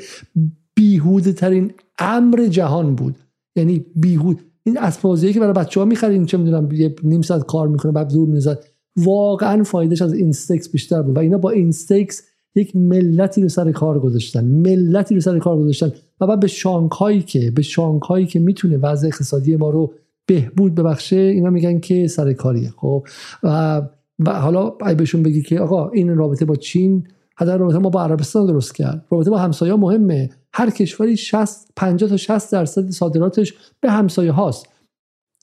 بیهوده 0.75 1.33
ترین 1.33 1.73
امر 1.99 2.47
جهان 2.47 2.95
بود. 2.95 3.17
یعنی 3.57 3.87
بیهود. 3.97 4.41
این 4.63 4.79
اسباب‌بازی 4.79 5.33
که 5.33 5.41
برای 5.41 5.53
بچه 5.53 5.81
ها 5.81 5.87
می‌خرین 5.87 6.27
چه 6.27 6.39
می‌دونم 6.39 6.73
یه 6.73 6.95
نیم 7.03 7.23
ساعت 7.23 7.47
کار 7.47 7.69
می‌کنه 7.69 7.93
بعد 7.93 8.13
دور 8.13 8.29
می‌زد 8.29 8.65
واقعا 8.97 9.63
فایدهش 9.63 10.03
از 10.03 10.13
اینستکس 10.13 10.69
بیشتر 10.69 11.03
بود 11.03 11.17
و 11.17 11.21
اینا 11.21 11.39
با 11.39 11.51
اینستکس 11.51 12.23
یک 12.55 12.77
ملتی 12.77 13.43
رو 13.43 13.49
سر 13.49 13.73
کار 13.73 14.01
گذاشتن 14.01 14.45
ملتی 14.45 15.15
رو 15.15 15.21
سر 15.21 15.39
کار 15.39 15.59
گذاشتن 15.59 15.93
و 16.21 16.27
بعد 16.27 16.41
به 16.41 16.47
شانگهایی 16.47 17.23
که 17.23 17.51
به 17.51 17.63
شانگهایی 17.63 18.27
که 18.27 18.41
می‌تونه 18.41 18.77
وضع 18.77 19.07
اقتصادی 19.07 19.57
ما 19.57 19.71
رو 19.71 19.95
بهبود 20.27 20.75
ببخشه 20.75 21.17
اینا 21.17 21.51
میگن 21.51 21.79
که 21.79 22.07
سر 22.07 22.33
کاریه 22.33 22.71
خب؟ 22.77 23.07
و, 23.43 23.83
و 24.19 24.41
حالا 24.41 24.71
بهشون 24.71 25.23
بگی 25.23 25.43
که 25.43 25.61
آقا 25.61 25.89
این 25.89 26.17
رابطه 26.17 26.45
با 26.45 26.57
چین 26.57 27.07
حتی 27.37 27.51
رابطه 27.51 27.79
ما 27.79 27.89
با 27.89 28.03
عربستان 28.03 28.47
درست 28.47 28.75
کرد. 28.75 29.07
رابطه 29.11 29.31
با 29.31 29.39
همسایه 29.39 29.75
مهمه. 29.75 30.31
هر 30.53 30.71
کشوری 30.71 31.17
60 31.17 31.69
50 31.77 32.11
تا 32.11 32.17
60 32.17 32.53
درصد 32.53 32.91
صادراتش 32.91 33.55
به 33.81 33.91
همسایه 33.91 34.33
هاست 34.33 34.69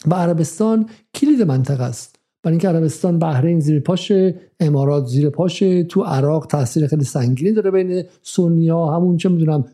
و 0.07 0.15
عربستان 0.15 0.89
کلید 1.13 1.41
منطقه 1.41 1.83
است. 1.83 2.20
برای 2.43 2.53
اینکه 2.53 2.67
عربستان 2.67 3.19
بحرین 3.19 3.59
زیر 3.59 3.79
پاشه 3.79 4.35
امارات 4.59 5.05
زیر 5.05 5.29
پاشه 5.29 5.83
تو 5.83 6.01
عراق 6.03 6.45
تاثیر 6.45 6.87
خیلی 6.87 7.03
سنگینی 7.03 7.51
داره 7.51 7.71
بین 7.71 8.03
سنیا 8.21 8.85
همون 8.85 9.17
چه 9.17 9.29
می‌دونم 9.29 9.65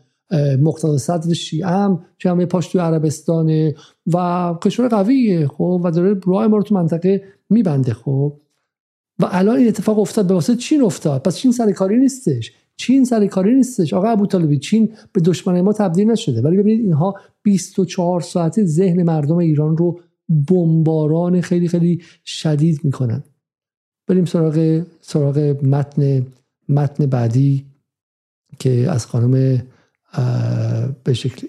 مقتدا 0.62 0.98
صدر 0.98 1.34
شیعه 1.34 1.68
هم 1.68 2.04
که 2.18 2.30
همه 2.30 2.46
پاش 2.46 2.68
تو 2.68 2.78
عربستانه 2.78 3.74
و 4.14 4.54
کشور 4.62 4.88
قویه 4.88 5.46
خب 5.46 5.80
و 5.84 5.90
داره 5.90 6.20
راه 6.26 6.46
ما 6.46 6.56
رو 6.56 6.62
تو 6.62 6.74
منطقه 6.74 7.22
میبنده 7.50 7.94
خب. 7.94 8.32
و 9.18 9.28
الان 9.30 9.56
این 9.56 9.68
اتفاق 9.68 9.98
افتاد 9.98 10.26
به 10.26 10.34
واسه 10.34 10.56
چین 10.56 10.82
افتاد. 10.82 11.22
پس 11.22 11.36
چین 11.36 11.52
سر 11.52 11.72
کاری 11.72 11.98
نیستش. 11.98 12.52
چین 12.76 13.04
سر 13.04 13.26
کاری 13.26 13.54
نیستش. 13.54 13.94
آقا 13.94 14.08
ابو 14.08 14.26
طالبی 14.26 14.58
چین 14.58 14.92
به 15.12 15.20
دشمن 15.20 15.60
ما 15.60 15.72
تبدیل 15.72 16.10
نشده. 16.10 16.42
ولی 16.42 16.56
ببینید 16.56 16.84
اینها 16.84 17.14
24 17.42 18.20
ساعته 18.20 18.64
ذهن 18.64 19.02
مردم 19.02 19.36
ایران 19.36 19.76
رو 19.76 20.00
بمباران 20.28 21.40
خیلی 21.40 21.68
خیلی 21.68 22.02
شدید 22.24 22.80
می‌کنن. 22.84 23.22
بریم 24.06 24.24
سراغ 24.24 24.82
سراغ 25.00 25.38
متن 25.62 26.26
متن 26.68 27.06
بعدی 27.06 27.66
که 28.58 28.70
از 28.90 29.06
خانم 29.06 29.62
به 31.04 31.14
شکلی 31.14 31.48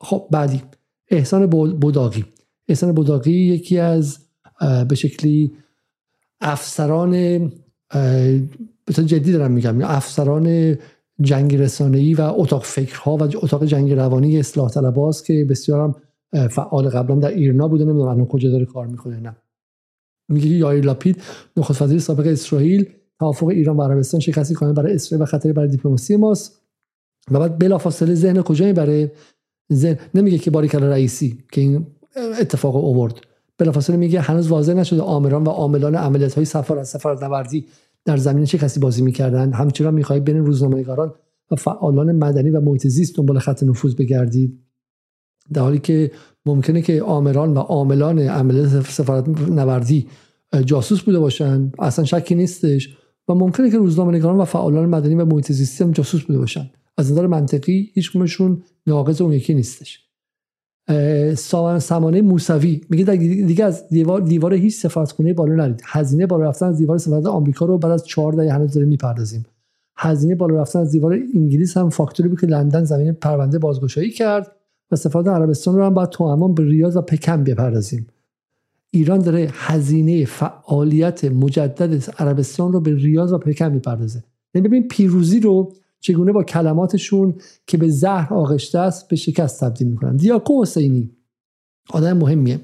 خب 0.00 0.28
بعدی. 0.30 0.62
احسان 1.10 1.46
بوداقی 1.80 2.24
احسان 2.68 2.92
بوداقی 2.92 3.32
یکی 3.32 3.78
از 3.78 4.18
به 4.88 4.94
شکلی 4.94 5.52
افسران 6.40 7.10
به 8.84 8.92
جدی 9.06 9.32
دارم 9.32 9.52
میگم 9.52 9.82
افسران 9.82 10.76
جنگ 11.20 11.56
رسانه‌ای 11.56 12.14
و 12.14 12.20
اتاق 12.20 12.64
فکرها 12.64 13.16
و 13.16 13.22
اتاق 13.22 13.64
جنگ 13.64 13.92
روانی 13.92 14.38
اصلاح 14.38 14.70
طلباست 14.70 15.26
که 15.26 15.46
بسیار 15.50 15.80
هم 15.80 15.94
فعال 16.50 16.88
قبلا 16.88 17.16
در 17.16 17.28
ایرنا 17.28 17.68
بوده 17.68 17.84
نمی‌دونم 17.84 18.08
الان 18.08 18.26
کجا 18.26 18.50
داره 18.50 18.64
کار 18.64 18.86
می‌کنه 18.86 19.20
نه. 19.20 19.36
میگه 20.28 20.46
یایر 20.46 20.84
لاپید 20.84 21.22
نخست 21.56 21.82
وزیر 21.82 21.98
سابق 21.98 22.26
اسرائیل 22.26 22.88
توافق 23.18 23.46
ایران 23.46 23.76
و 23.76 23.82
عربستان 23.82 24.20
شکستی 24.20 24.54
کنه 24.54 24.72
برای 24.72 24.94
اسرائیل 24.94 25.22
و 25.22 25.26
خطری 25.26 25.52
برای 25.52 25.68
دیپلماسی 25.68 26.16
ماست. 26.16 26.62
و 27.30 27.38
بعد 27.38 27.58
بلافاصله 27.58 28.14
ذهن 28.14 28.42
کجا 28.42 28.66
می‌بره 28.66 29.12
ذهن؟ 29.72 29.98
نمیگه 30.14 30.38
که 30.38 30.50
باریکلا 30.50 30.88
رئیسی 30.88 31.38
که 31.52 31.60
این 31.60 31.86
اتفاق 32.40 32.76
اوورد 32.76 33.14
بلافاصله 33.58 33.96
میگه 33.96 34.20
هنوز 34.20 34.48
واضح 34.48 34.74
نشده 34.74 35.02
آمران 35.02 35.44
و 35.44 35.50
عاملان 35.50 35.94
عملیات 35.94 36.34
های 36.34 36.44
سفارت 36.44 36.84
سفارت 36.84 37.22
نوردی 37.22 37.66
در 38.04 38.16
زمین 38.16 38.44
چه 38.44 38.58
کسی 38.58 38.80
بازی 38.80 39.02
می‌کردن 39.02 39.52
همچنان 39.52 39.94
می‌خواهید 39.94 40.24
بین 40.24 40.36
روزنامه‌نگاران 40.36 41.14
و 41.50 41.56
فعالان 41.56 42.12
مدنی 42.12 42.50
و 42.50 42.60
محیط 42.60 42.86
زیست 42.86 43.16
دنبال 43.16 43.38
خط 43.38 43.62
نفوذ 43.62 43.94
بگردید. 43.94 44.65
در 45.52 45.62
حالی 45.62 45.78
که 45.78 46.10
ممکنه 46.46 46.82
که 46.82 47.02
آمران 47.02 47.54
و 47.54 47.58
عاملان 47.58 48.18
عملیات 48.18 48.90
سفارت 48.90 49.28
نوردی 49.28 50.06
جاسوس 50.64 51.02
بوده 51.02 51.18
باشن 51.18 51.72
اصلا 51.78 52.04
شکی 52.04 52.34
نیستش 52.34 52.96
و 53.28 53.34
ممکنه 53.34 53.70
که 53.70 53.78
روزنامه‌نگاران 53.78 54.38
و 54.38 54.44
فعالان 54.44 54.88
مدنی 54.88 55.14
و 55.14 55.24
محیط 55.24 55.52
زیستی 55.52 55.84
هم 55.84 55.90
جاسوس 55.90 56.22
بوده 56.22 56.38
باشن. 56.38 56.70
از 56.98 57.12
نظر 57.12 57.26
منطقی 57.26 57.90
هیچ 57.94 58.12
کمشون 58.12 58.62
ناقض 58.86 59.20
اون 59.20 59.32
یکی 59.32 59.54
نیستش. 59.54 60.00
سامانه 61.78 62.22
موسوی 62.22 62.80
میگه 62.90 63.16
دیگه 63.16 63.64
از 63.64 63.88
دیوار 63.88 64.20
دیوار 64.20 64.54
هیچ 64.54 64.74
سفارتخونه 64.76 65.32
بالا 65.32 65.54
نرید. 65.54 65.82
هزینه 65.86 66.26
بالا 66.26 66.48
رفتن 66.48 66.66
از 66.66 66.78
دیوار 66.78 66.98
سفارت 66.98 67.26
آمریکا 67.26 67.66
رو 67.66 67.78
بعد 67.78 67.92
از 67.92 68.04
4 68.06 68.32
دهه 68.32 68.52
هنوز 68.52 68.74
داریم 68.74 68.88
می‌پردازیم. 68.88 69.46
هزینه 69.96 70.34
بالا 70.34 70.56
رفتن 70.56 70.78
از 70.78 70.90
دیوار 70.90 71.12
انگلیس 71.34 71.76
هم 71.76 71.90
فاکتوری 71.90 72.28
بود 72.28 72.40
که 72.40 72.46
لندن 72.46 72.84
زمین 72.84 73.12
پرونده 73.12 73.58
بازگشایی 73.58 74.10
کرد. 74.10 74.52
و 74.90 74.96
سفارت 74.96 75.26
عربستان 75.26 75.76
رو 75.76 75.84
هم 75.84 75.94
باید 75.94 76.08
تو 76.08 76.48
به 76.48 76.64
ریاض 76.64 76.96
و 76.96 77.00
پکن 77.00 77.44
بپردازیم. 77.44 78.06
ایران 78.90 79.18
داره 79.18 79.48
هزینه 79.52 80.24
فعالیت 80.24 81.24
مجدد 81.24 82.04
عربستان 82.18 82.72
رو 82.72 82.80
به 82.80 82.94
ریاض 82.94 83.32
و 83.32 83.38
پکن 83.38 83.72
می‌پردازه. 83.72 84.24
یعنی 84.54 84.68
ببین 84.68 84.88
پیروزی 84.88 85.40
رو 85.40 85.72
چگونه 86.00 86.32
با 86.32 86.42
کلماتشون 86.42 87.34
که 87.66 87.76
به 87.76 87.88
زهر 87.88 88.34
آغشته 88.34 88.78
است 88.78 89.08
به 89.08 89.16
شکست 89.16 89.64
تبدیل 89.64 89.88
می‌کنن. 89.88 90.16
دیاکو 90.16 90.62
حسینی 90.62 91.10
آدم 91.90 92.16
مهمیه. 92.16 92.60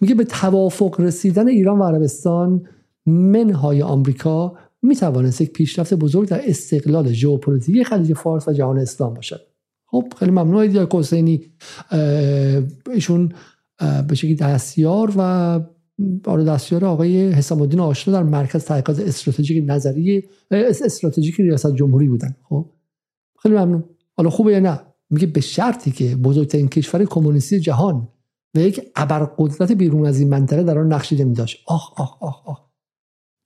میگه 0.00 0.14
به 0.14 0.24
توافق 0.24 1.00
رسیدن 1.00 1.48
ایران 1.48 1.78
و 1.78 1.84
عربستان 1.84 2.66
منهای 3.06 3.82
آمریکا 3.82 4.52
می‌توانست 4.82 5.40
یک 5.40 5.52
پیشرفت 5.52 5.94
بزرگ 5.94 6.28
در 6.28 6.40
استقلال 6.44 7.12
ژئوپلیتیکی 7.12 7.84
خلیج 7.84 8.12
فارس 8.12 8.48
و 8.48 8.52
جهان 8.52 8.78
اسلام 8.78 9.14
باشد. 9.14 9.40
خب 9.94 10.12
خیلی 10.18 10.30
ممنون 10.30 10.66
دیاکو 10.66 10.98
حسینی. 10.98 11.40
ایشون 12.92 13.32
به 14.08 14.14
شکلی 14.14 14.34
دستیار 14.34 15.12
و 15.16 15.60
آره 16.26 16.44
دستیار 16.44 16.84
آقای 16.84 17.32
حسام 17.32 17.60
الدین 17.60 17.80
آشنا 17.80 18.14
در 18.14 18.22
مرکز 18.22 18.64
تحقیقات 18.64 19.00
استراتژیک 19.00 19.64
نظری 19.66 20.22
استراتژیک 20.50 21.40
ریاست 21.40 21.74
جمهوری 21.74 22.08
بودن. 22.08 22.36
خب 22.48 22.70
خیلی 23.42 23.54
ممنون. 23.54 23.84
حالا 24.16 24.30
خوبه 24.30 24.52
یا 24.52 24.60
نه؟ 24.60 24.80
میگه 25.10 25.26
به 25.26 25.40
شرطی 25.40 25.90
که 25.90 26.16
بزرگترین 26.16 26.68
کشور 26.68 27.04
کمونیستی 27.04 27.60
جهان 27.60 28.08
و 28.54 28.60
یک 28.60 28.80
ابرقدرت 28.96 29.72
بیرون 29.72 30.06
از 30.06 30.20
این 30.20 30.28
منطقه 30.28 30.62
در 30.62 30.78
آن 30.78 30.92
نقشی 30.92 31.16
نمی 31.16 31.34
داشت. 31.34 31.64
آخ 31.66 32.00
آخ 32.00 32.22
آخ 32.22 32.48
آخ. 32.48 32.60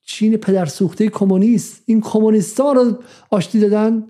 چین 0.06 0.36
پدر 0.36 0.66
سوخته 0.66 1.08
کمونیست 1.08 1.82
این 1.86 2.00
کمونیستا 2.00 2.72
رو 2.72 2.98
آشتی 3.30 3.60
دادن؟ 3.60 4.02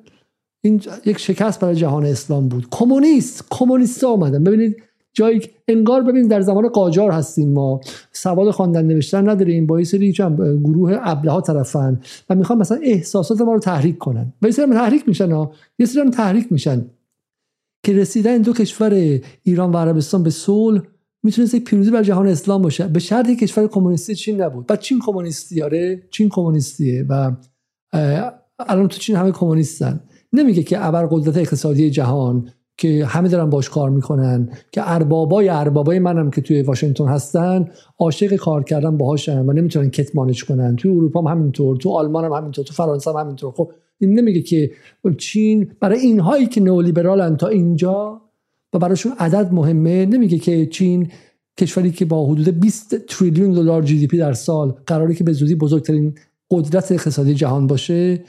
این 0.61 0.83
یک 1.05 1.19
شکست 1.19 1.61
برای 1.61 1.75
جهان 1.75 2.07
اسلام 2.07 2.49
بود. 2.49 2.67
کمونیست 2.71 3.45
کمونیستا 3.51 4.09
آمدن. 4.09 4.45
ببینید 4.45 4.83
جایی 5.13 5.41
انگار 5.69 6.03
ببین 6.03 6.29
در 6.29 6.41
زمان 6.41 6.69
قاجار 6.69 7.11
هستیم 7.11 7.53
ما. 7.53 7.81
سواد 8.13 8.51
خواندن 8.51 8.87
نوشتن 8.87 9.29
نداریم. 9.29 9.67
با 9.67 9.85
سری 9.85 10.13
گروه 10.65 10.99
ابله 11.03 11.31
ها 11.31 11.41
طرفن. 11.41 12.01
و 12.31 12.35
می‌خوان 12.35 12.59
مثلا 12.59 12.79
احساسات 12.83 13.41
ما 13.41 13.55
رو 13.55 13.61
تحریک 13.61 13.99
کنن. 13.99 14.33
و 14.43 14.47
یه 14.47 14.53
تحریک 14.53 15.09
میشن 15.09 15.33
ها. 15.33 15.53
یه 15.79 15.87
سری 15.87 16.11
تحریک 16.11 16.53
میشن. 16.53 16.87
که 17.83 17.93
رسیدن 17.93 18.39
دو 18.39 18.53
کشور 18.53 19.21
ایران 19.43 19.73
و 19.73 19.77
عربستان 19.77 20.23
به 20.23 20.31
صلح 20.31 20.81
می‌تونست 21.23 21.55
یک 21.55 21.65
پیروزی 21.65 21.91
بر 21.91 22.03
جهان 22.03 22.27
اسلام 22.27 22.63
باشه. 22.63 22.89
به 22.89 22.99
شرطی 22.99 23.37
کشور 23.37 23.67
کمونیستی 23.67 24.15
چین 24.15 24.41
نبود. 24.41 24.67
بعد 24.67 24.81
چین 24.81 24.99
کمونیستی 25.07 25.63
آره. 25.63 26.03
چین 26.11 26.29
کمونیستیه 26.29 27.07
و 27.09 27.33
الان 28.59 28.89
تو 28.89 28.99
چین 28.99 29.17
همه 29.17 29.33
کمونیستن. 29.33 30.01
نمیگه 30.33 30.63
که 30.63 30.87
ابرقدرت 30.87 31.37
اقتصادی 31.37 31.91
جهان 31.91 32.49
که 32.77 33.07
همه 33.07 33.29
دارن 33.29 33.51
باش 33.51 33.69
کار 33.69 33.91
می‌کنن 33.91 34.49
که 34.73 34.93
اربابای 34.93 35.49
اربابای 35.49 35.99
منم 35.99 36.31
که 36.31 36.41
توی 36.41 36.63
واشنگتن 36.63 37.07
هستن 37.07 37.69
عاشق 37.99 38.37
کار 38.37 38.65
کردن 38.65 38.97
باهاشن 38.97 39.47
و 39.47 39.53
نمی‌تونن 39.53 39.91
کتمانش 39.91 40.45
کنن. 40.45 40.77
توی 40.77 40.91
اروپا 40.91 41.21
هم 41.21 41.39
همینطور 41.39 41.77
تو 41.77 41.91
آلمان 41.91 42.25
هم 42.25 42.33
همینطور 42.33 42.65
تو 42.65 42.75
فرانسه 42.75 43.11
هم 43.11 43.17
همینطور. 43.17 43.53
خب 43.53 43.73
این 43.99 44.19
نمیگه 44.19 44.41
که 44.41 44.71
چین 45.19 45.73
برای 45.81 45.99
اینهایی 45.99 46.47
که 46.47 46.61
نئولیبرالن 46.61 47.37
تا 47.37 47.49
اینجا 47.49 48.21
و 48.73 48.79
براشون 48.79 49.13
عدد 49.19 49.53
مهمه 49.53 50.07
نمیگه 50.07 50.39
که 50.39 50.67
چین 50.67 51.09
کشوری 51.59 51.91
که 51.91 52.05
با 52.05 52.27
حدود 52.27 52.61
20 52.61 53.07
تریلیون 53.07 53.53
دلار 53.53 53.83
جی 53.83 53.99
دی 53.99 54.07
پی 54.07 54.19
در 54.19 54.33
سال 54.33 54.75
قراری 54.87 55.15
که 55.15 55.25
به 55.25 55.33
زودی 55.33 55.55
بزرگترین 55.55 56.15
قدرت 56.51 56.93
اقتصادی 56.93 57.35
جهان 57.35 57.67
باشه. 57.67 58.25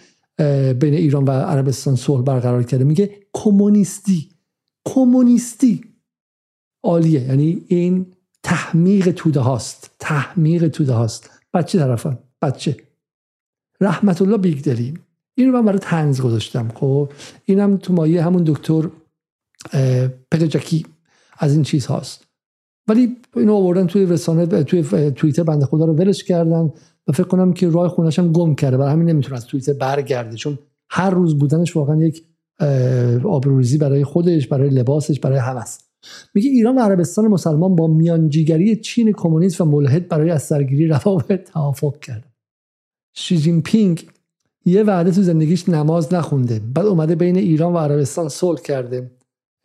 بین 0.79 0.93
ایران 0.93 1.23
و 1.23 1.31
عربستان 1.31 1.95
صلح 1.95 2.23
برقرار 2.23 2.63
کرده. 2.63 2.83
میگه 2.83 3.15
کمونیستی 3.33 4.29
کمونیستی 4.85 5.83
عالیه. 6.83 7.21
یعنی 7.21 7.65
این 7.67 8.05
تحمیق 8.43 9.11
توده 9.11 9.39
هاست 9.39 9.91
تحمیق 9.99 10.67
توده 10.67 10.93
هاست. 10.93 11.29
بچه 11.53 11.79
طرفن 11.79 12.17
بچه. 12.41 12.77
رحمت 13.81 14.21
الله 14.21 14.37
بیگدلی 14.37 14.93
این 15.35 15.47
رو 15.47 15.53
من 15.53 15.65
برای 15.65 15.79
تنز 15.79 16.21
گذاشتم. 16.21 16.69
خب 16.75 17.11
اینم 17.45 17.77
تو 17.77 17.93
مایه 17.93 18.23
همون 18.23 18.43
دکتر 18.43 18.89
پدجکی 20.31 20.85
از 21.37 21.53
این 21.53 21.63
چیز 21.63 21.85
هاست 21.85 22.27
ولی 22.87 23.17
اینو 23.35 23.55
آوردن 23.55 23.87
توی 23.87 24.05
رسانه 24.05 24.63
توی 24.63 25.11
توییتر 25.11 25.43
بنده 25.43 25.65
خدا 25.65 25.85
رو 25.85 25.93
ولش 25.93 26.23
کردن. 26.23 26.71
و 27.09 27.11
فکر 27.11 27.27
کنم 27.27 27.53
که 27.53 27.69
راه 27.69 27.89
خونش 27.89 28.19
هم 28.19 28.31
گم 28.31 28.55
کرده. 28.55 28.77
برای 28.77 28.91
همین 28.91 29.09
نمی‌تونه 29.09 29.35
از 29.35 29.45
توییتر 29.45 29.73
برگرده. 29.73 30.35
چون 30.35 30.59
هر 30.89 31.09
روز 31.09 31.37
بودنش 31.37 31.75
واقعا 31.75 32.03
یک 32.03 32.23
آبروریزی 33.25 33.77
برای 33.77 34.03
خودش 34.03 34.47
برای 34.47 34.69
لباسش 34.69 35.19
برای 35.19 35.37
همه 35.37 35.63
میگه 36.33 36.49
ایران 36.49 36.77
و 36.77 36.79
عربستان 36.79 37.27
مسلمان 37.27 37.75
با 37.75 37.87
میانجیگری 37.87 38.75
چین 38.75 39.11
کمونیست 39.11 39.61
و 39.61 39.65
ملحد 39.65 40.07
برای 40.07 40.29
از 40.29 40.43
سرگیری 40.43 40.87
روابط 40.87 41.51
توافق 41.51 41.99
کرد 41.99 42.23
شی 43.13 43.37
جین 43.37 43.61
پینگ 43.61 44.07
یه 44.65 44.83
وعده 44.83 45.11
تو 45.11 45.21
زندگیش 45.21 45.69
نماز 45.69 46.13
نخونده. 46.13 46.61
بعد 46.73 46.85
اومده 46.85 47.15
بین 47.15 47.37
ایران 47.37 47.73
و 47.73 47.77
عربستان 47.77 48.29
صلح 48.29 48.61
کرده. 48.61 49.11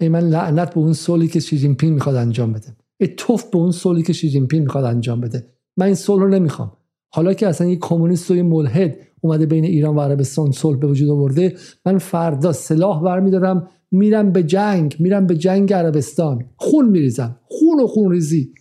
ای 0.01 0.09
من 0.09 0.21
لعنت 0.21 0.75
به 0.75 0.81
اون 0.81 0.93
صلحی 0.93 1.29
که 1.29 1.41
شی 1.41 1.59
جین 1.59 1.75
پینگ 1.75 1.95
می‌خواد 1.95 2.17
انجام 2.17 2.53
بده. 2.53 2.77
ای 3.01 3.09
توف 3.17 3.45
به 3.45 3.59
اون 3.59 3.73
صلحی 3.73 4.03
که 4.03 4.13
شی 4.13 4.31
جین 4.31 4.47
پینگ 4.47 4.63
می‌خواد 4.63 4.85
انجام 4.85 5.21
بده. 5.21 5.47
من 5.77 5.87
این 5.87 5.95
صلح 5.95 6.23
رو 6.23 6.29
نمی‌خوام. 6.29 6.73
حالا 7.15 7.35
که 7.35 7.49
اصلا 7.49 7.67
یه 7.67 7.77
کمونیست 7.77 8.31
و 8.31 8.37
یه 8.37 8.43
ملحد 8.43 8.97
اومده 9.21 9.47
بین 9.47 9.65
ایران 9.65 9.97
و 9.97 10.01
عربستان 10.01 10.53
صلح 10.53 10.79
به 10.79 10.87
وجود 10.87 11.11
آورده 11.11 11.57
من 11.87 11.99
فردا 11.99 12.53
سلاح 12.53 13.03
برمیدارم 13.03 13.69
میرم 13.91 14.33
به 14.33 14.43
جنگ 14.43 14.97
میرم 14.99 15.27
به 15.27 15.37
جنگ 15.37 15.73
عربستان. 15.73 16.45
خون 16.57 16.89
میریزم 16.89 17.37
خون 17.45 17.81
و 17.81 17.87
خون 17.87 18.11
ریزی. 18.11 18.53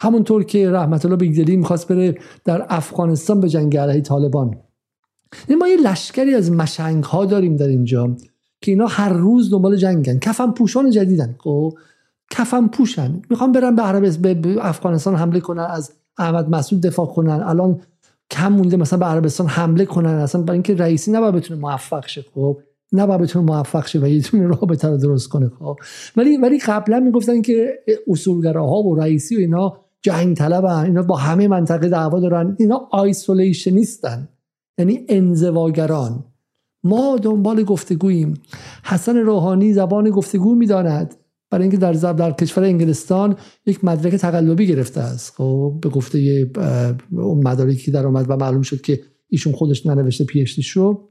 همونطور 0.00 0.44
که 0.44 0.70
رحمت 0.70 1.04
الله 1.04 1.16
بیگدلی 1.16 1.56
می‌خواست 1.56 1.88
بره 1.88 2.14
در 2.44 2.66
افغانستان 2.68 3.40
به 3.40 3.48
جنگ 3.48 3.76
علیه 3.76 4.00
طالبان. 4.00 4.56
این 5.48 5.58
ما 5.58 5.68
یه 5.68 5.76
لشکری 5.76 6.34
از 6.34 6.50
مشنگ 6.50 7.04
ها 7.04 7.24
داریم 7.24 7.56
در 7.56 7.68
اینجا 7.68 8.16
که 8.60 8.70
اینا 8.70 8.86
هر 8.86 9.12
روز 9.12 9.50
دنبال 9.50 9.76
جنگن. 9.76 10.18
کفن 10.18 10.50
پوشان 10.50 10.90
جدیدن. 10.90 11.34
خب 11.38 11.74
کفن 12.30 12.68
پوشن. 12.68 13.22
می‌خوام 13.30 13.52
برم 13.52 13.76
به 13.76 13.82
عربستان 13.82 14.40
به 14.40 14.66
افغانستان 14.66 15.14
حمله 15.14 15.40
کنن 15.40 15.66
از 15.70 15.92
احمد 16.18 16.50
مسعود 16.50 16.82
دفاع 16.82 17.06
کنن. 17.06 17.42
الان 17.42 17.80
کم 18.30 18.52
مونده 18.52 18.76
مثلا 18.76 18.98
به 18.98 19.04
عربستان 19.04 19.46
حمله 19.46 19.84
کنن. 19.84 20.14
اصلا 20.14 20.42
برای 20.42 20.56
اینکه 20.56 20.74
رئیسی 20.74 21.12
نباید 21.12 21.34
بتونه 21.34 21.60
موفق 21.60 22.06
شه 22.06 22.24
خب؟ 22.34 22.58
نباید 22.92 23.20
بتونه 23.20 23.44
موفق 23.44 23.86
شه 23.86 23.98
و 23.98 24.06
یه 24.06 24.22
دونه 24.32 24.46
رابطه 24.46 24.88
رو 24.88 24.96
درست 24.96 25.28
کنه 25.28 25.50
خب؟ 25.58 25.76
ولی 26.16 26.36
ولی 26.36 26.58
قبلا 26.58 27.00
می‌گفتن 27.00 27.42
که 27.42 27.78
اصولگراها 28.08 28.82
و 28.82 28.94
رئیسی 28.94 29.36
و 29.36 29.38
اینا 29.38 29.76
جنگ 30.02 30.36
طلبن. 30.36 30.84
اینا 30.84 31.02
با 31.02 31.16
همه 31.16 31.48
منطقه 31.48 31.88
دعوا 31.88 32.20
دارن. 32.20 32.56
اینا 32.60 32.88
آیسولیشنیستن 32.90 34.28
یعنی 34.78 35.06
انزواگران. 35.08 36.24
ما 36.84 37.16
دنبال 37.22 37.62
گفتگوییم. 37.62 38.34
حسن 38.84 39.16
روحانی 39.16 39.72
زبان 39.72 40.10
گفتگو 40.10 40.54
می‌داند. 40.54 41.14
برای 41.52 41.62
اینکه 41.62 41.76
در 41.76 41.94
زب 41.94 42.16
در 42.16 42.32
کشور 42.32 42.64
انگلستان 42.64 43.36
یک 43.66 43.84
مدرک 43.84 44.14
تقلبی 44.14 44.66
گرفته 44.66 45.00
است. 45.00 45.32
خب 45.36 45.78
به 45.80 45.88
گفته 45.88 46.50
اون 47.12 47.48
مدارکی 47.48 47.90
در 47.90 48.06
اومد 48.06 48.26
و 48.28 48.36
معلوم 48.36 48.62
شد 48.62 48.80
که 48.80 49.00
ایشون 49.28 49.52
خودش 49.52 49.86
ننوشته 49.86 50.24
پیشتیش 50.24 50.70
رو 50.70 51.08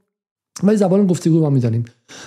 ولی 0.63 0.77
زبان 0.77 1.07
گفتگو 1.07 1.39
ما 1.39 1.49
می‌دانیم. 1.49 1.85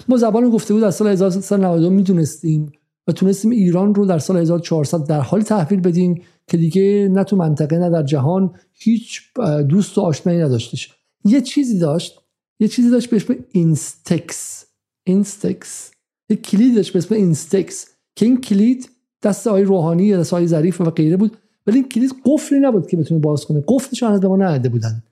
ما 0.09 0.16
زبان 0.16 0.51
گفتگو 0.51 0.81
در 0.81 0.91
سال 0.91 1.09
1392 1.09 1.91
می‌دونستیم 1.91 2.73
و 3.07 3.12
تونستیم 3.12 3.51
ایران 3.51 3.95
رو 3.95 4.07
در 4.07 4.19
سال 4.19 4.36
1400 4.36 5.07
در 5.07 5.20
حال 5.20 5.43
تحویل 5.43 5.81
بدیم 5.81 6.23
که 6.47 6.57
دیگه 6.57 7.09
نه 7.12 7.24
تو 7.24 7.36
منطقه 7.36 7.78
نه 7.78 7.91
در 7.91 8.03
جهان 8.03 8.55
هیچ 8.73 9.20
دوست 9.69 9.99
و 9.99 10.01
آشنایی 10.01 10.39
نداشتش. 10.39 10.93
یه 11.24 11.41
چیزی 11.41 11.78
داشت 11.78 12.20
یه 12.61 12.69
چیزی 12.69 12.91
داشت 12.91 13.11
به 13.11 13.16
اسم 13.16 13.35
اینستکس. 13.53 14.65
اینستکس. 15.05 15.91
یه 16.28 16.36
کلید 16.36 16.77
داشت 16.77 16.93
به 16.93 16.99
اسم 16.99 17.15
اینستکس. 17.15 17.94
که 18.16 18.27
این 18.27 18.41
کلید 18.41 18.91
دست 19.23 19.47
آقای 19.47 19.62
روحانی 19.62 20.12
دست 20.12 20.35
آقای 20.35 20.47
ظریف 20.47 20.81
و 20.81 20.85
غیره 20.85 21.16
بود 21.16 21.36
ولی 21.66 21.78
این 21.78 21.89
کلید 21.89 22.15
قفلی 22.24 22.59
نبود 22.59 22.86
که 22.86 22.97
بتونه 22.97 23.20
باز 23.20 23.45
کنه. 23.45 23.65
قفلش 23.69 24.03
هنوز 24.03 24.20
به 24.20 24.28
ما 24.28 24.36
نداده 24.36 24.69
بودن. 24.69 25.03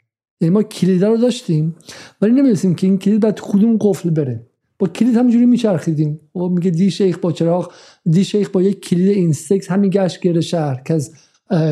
یعنی 0.41 0.55
ما 0.55 0.63
کلید 0.63 1.05
رو 1.05 1.17
داشتیم 1.17 1.77
ولی 2.21 2.33
نمی‌دونستیم 2.33 2.75
که 2.75 2.87
این 2.87 2.99
کلید 2.99 3.21
بعد 3.21 3.41
کدوم 3.41 3.77
قفل 3.81 4.11
بره. 4.11 4.47
با 4.79 4.89
کلید 4.89 5.17
همینجوری 5.17 5.47
میچرخیدیم. 5.47 6.21
و 6.35 6.39
میگه 6.39 6.71
دی 6.71 6.91
شیخ 6.91 7.19
با 7.19 7.33
چراغ 7.33 7.73
دی 8.11 8.25
شیخ 8.25 8.51
با 8.51 8.63
یک 8.63 8.81
کلید 8.81 9.09
اینستکس 9.09 9.71
همی 9.71 9.91
گشت 9.91 10.21
گرد 10.21 10.41
شهر 10.41 10.83
که 10.87 10.95
از 10.95 11.13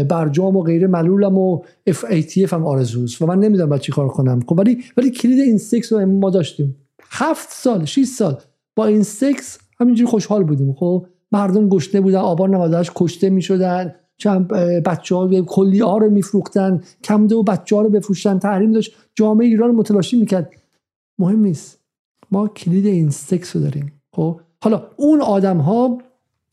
برجام 0.08 0.56
و 0.56 0.62
غیره 0.62 0.86
ملولم 0.86 1.38
و 1.38 1.60
FATF 1.86 2.54
هم 2.54 2.66
آرزوست 2.66 3.22
و 3.22 3.26
من 3.26 3.38
نمی‌دونم 3.38 3.68
بعد 3.68 3.80
چی 3.80 3.92
کار 3.92 4.08
کنم. 4.08 4.40
خب 4.46 4.58
ولی 4.58 4.84
ولی 4.96 5.10
کلید 5.10 5.38
اینستکس 5.38 5.92
رو 5.92 6.06
ما 6.06 6.30
داشتیم. 6.30 6.76
هفت 7.10 7.48
سال 7.52 7.84
6 7.84 8.04
سال 8.04 8.38
با 8.76 8.86
اینستکس 8.86 9.58
همینجوری 9.80 10.10
خوشحال 10.10 10.44
بودیم. 10.44 10.72
خب 10.72 11.06
مردم 11.32 11.68
گشنه 11.68 12.00
بودن 12.00 12.18
آبان 12.18 12.48
98 12.48 12.92
کشته 12.94 13.30
می‌شدن 13.30 13.94
چند 14.16 14.48
بچه 14.82 15.14
ها 15.14 15.42
کلیه‌ها 15.42 15.98
رو 15.98 16.10
میفروختن 16.10 16.80
کمده 17.04 17.34
و 17.34 17.42
بچه 17.42 17.76
ها 17.76 17.82
رو 17.82 17.90
بفروشن 17.90 18.38
تحریم 18.38 18.72
داشت 18.72 18.92
جامعه 19.14 19.46
ایران 19.46 19.70
متلاشی 19.70 20.20
می‌کرد. 20.20 20.50
مهم 21.18 21.40
نیست. 21.40 21.80
ما 22.30 22.48
کلید 22.48 22.86
اینستکس 22.86 23.56
رو 23.56 23.62
داریم 23.62 23.92
خب؟ 24.12 24.40
حالا 24.62 24.82
اون 24.96 25.20
آدم 25.20 25.58
ها 25.58 25.98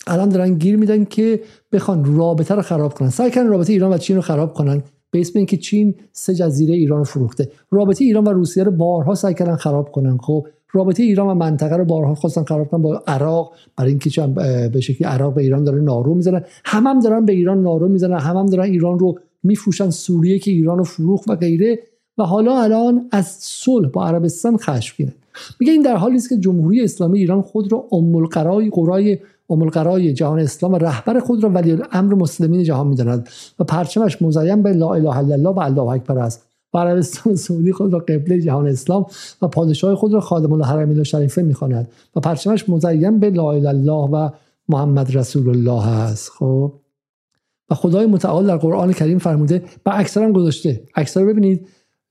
الان 0.08 0.30
دارن 0.30 0.54
گیر 0.54 0.78
میدن 0.78 1.06
که 1.06 1.42
بخوان 1.72 2.18
رابطه 2.18 2.56
رو 2.56 2.62
خراب 2.62 2.94
کنن. 2.94 3.10
سعی 3.10 3.32
کردن 3.32 3.50
رابطه 3.50 3.74
ایران 3.74 3.94
و 3.94 3.98
چین 3.98 4.16
رو 4.16 4.22
خراب 4.22 4.54
کنن 4.54 4.84
به 5.12 5.20
اسم 5.20 5.40
اینکه 5.40 5.58
چین 5.58 5.96
سه 6.12 6.36
جزیره 6.36 6.76
ایران 6.76 6.98
رو 6.98 7.04
فروخته. 7.04 7.52
رابطه 7.72 8.06
ایران 8.06 8.24
و 8.24 8.30
روسیه 8.30 8.64
رو 8.64 8.72
بارها 8.72 9.16
سعی 9.16 9.34
کردن 9.34 9.56
خراب 9.56 9.92
کنن 9.92 10.18
خب؟ 10.18 10.48
رابطه 10.72 11.04
ایران 11.04 11.28
و 11.28 11.34
منطقه 11.34 11.76
رو 11.76 11.86
بارها 11.86 12.16
خواستن 12.16 12.44
خراب 12.44 12.68
کنن 12.68 12.82
با 12.82 13.04
عراق. 13.08 13.54
برای 13.78 13.90
اینکه 13.90 14.28
به 14.74 14.80
شکلی 14.80 15.08
عراق 15.08 15.34
به 15.34 15.42
ایران 15.42 15.64
داره 15.64 15.82
نارو 15.82 16.14
می‌زنن 16.14 16.44
هم 16.66 16.88
هم 16.88 17.00
دارن 17.00 17.26
به 17.26 17.34
ایران 17.34 17.62
نارو 17.62 17.88
می‌زنن 17.88 18.20
هم 18.20 18.38
هم 18.38 18.46
دارن 18.46 18.64
ایران 18.64 19.00
رو 19.00 19.20
میفروشن. 19.44 19.90
سوریه 19.90 20.40
که 20.40 20.52
ایران 20.52 20.78
رو 20.78 20.84
فروخت 20.84 21.30
و 21.30 21.36
غیره. 21.36 21.80
و 22.18 22.24
حالا 22.24 22.62
الان 22.62 23.10
از 23.12 23.26
صلح 23.40 23.90
با 23.90 24.08
عربستان 24.08 24.58
خشمگینه 24.58 25.16
میگه 25.60 25.74
این 25.74 25.82
در 25.82 25.96
حالی 25.96 26.16
است 26.16 26.30
که 26.30 26.38
جمهوری 26.38 26.84
اسلامی 26.84 27.20
ایران 27.20 27.42
خود 27.42 27.72
را 27.72 27.86
ام 27.92 28.16
القرای 28.16 28.70
قرای 28.70 29.20
ام 29.50 29.70
جهان 30.14 30.40
اسلام 30.40 30.74
و 30.74 30.78
رهبر 30.78 31.20
خود 31.20 31.44
را 31.44 31.50
ولی 31.50 31.78
امر 31.92 32.14
مسلمین 32.14 32.64
جهان 32.64 32.88
می‌داند. 32.88 33.30
و 33.60 33.64
پرچمش 33.64 34.22
مزین 34.22 34.64
به 34.64 34.74
لا 34.74 34.94
اله 34.94 35.18
الا 35.18 35.34
الله 35.34 35.50
و 35.50 35.60
الله 35.60 35.82
اکبر 35.82 36.20
است. 36.20 36.47
عربستان 36.78 37.36
سعودی 37.36 37.72
خود 37.72 37.94
را 37.94 38.00
قبله 38.00 38.42
جهان 38.42 38.68
اسلام 38.68 39.06
و 39.42 39.48
پادشاه 39.48 39.96
خود 39.96 40.14
را 40.14 40.20
خادم 40.20 40.54
الحرمین 40.54 41.04
شریفه 41.04 41.42
می‌خواند 41.42 41.92
و 42.16 42.20
پرچمش 42.20 42.70
مزین 42.70 43.20
به 43.20 43.30
لا 43.30 43.52
الله 43.52 44.10
و 44.10 44.30
محمد 44.70 45.16
رسول 45.16 45.50
الله 45.50 45.88
است. 45.88 46.30
خب؟ 46.30 46.74
و 47.70 47.76
خدای 47.76 48.06
متعال 48.06 48.48
در 48.48 48.58
قرآن 48.58 48.94
کریم 48.94 49.18
فرموده 49.18 49.64
و 49.86 49.92
اکثر 49.94 50.24
هم 50.24 50.32
گذاشته. 50.32 50.84
اکثر 50.96 51.26
ببینید 51.26 51.68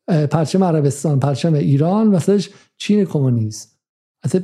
پرچم 0.07 0.65
عربستان 0.65 1.21
پرچم 1.21 1.55
ایران 1.55 2.15
وسطش 2.15 2.51
چین 2.77 3.05
کمونیست. 3.05 3.79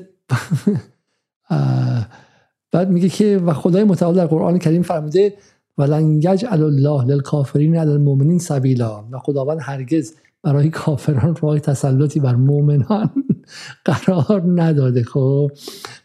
بعد 2.72 2.90
میگه 2.90 3.08
که 3.08 3.38
و 3.46 3.52
خدای 3.52 3.84
متعال 3.84 4.14
در 4.14 4.26
قرآن 4.26 4.58
کریم 4.58 4.82
فرموده 4.82 5.34
ولن 5.78 6.16
یجعل 6.16 6.62
الله 6.62 7.04
للکافرین 7.04 7.76
علی 7.76 7.90
المؤمنین 7.90 8.38
سبیلا. 8.38 9.04
و 9.12 9.18
خداوند 9.18 9.58
هرگز 9.62 10.14
برای 10.42 10.70
کافران 10.70 11.36
راه 11.42 11.60
تسلطی 11.60 12.20
بر 12.20 12.34
مؤمنان 12.34 13.10
قرار 13.84 14.42
نداده 14.62 15.02
خب؟ 15.02 15.50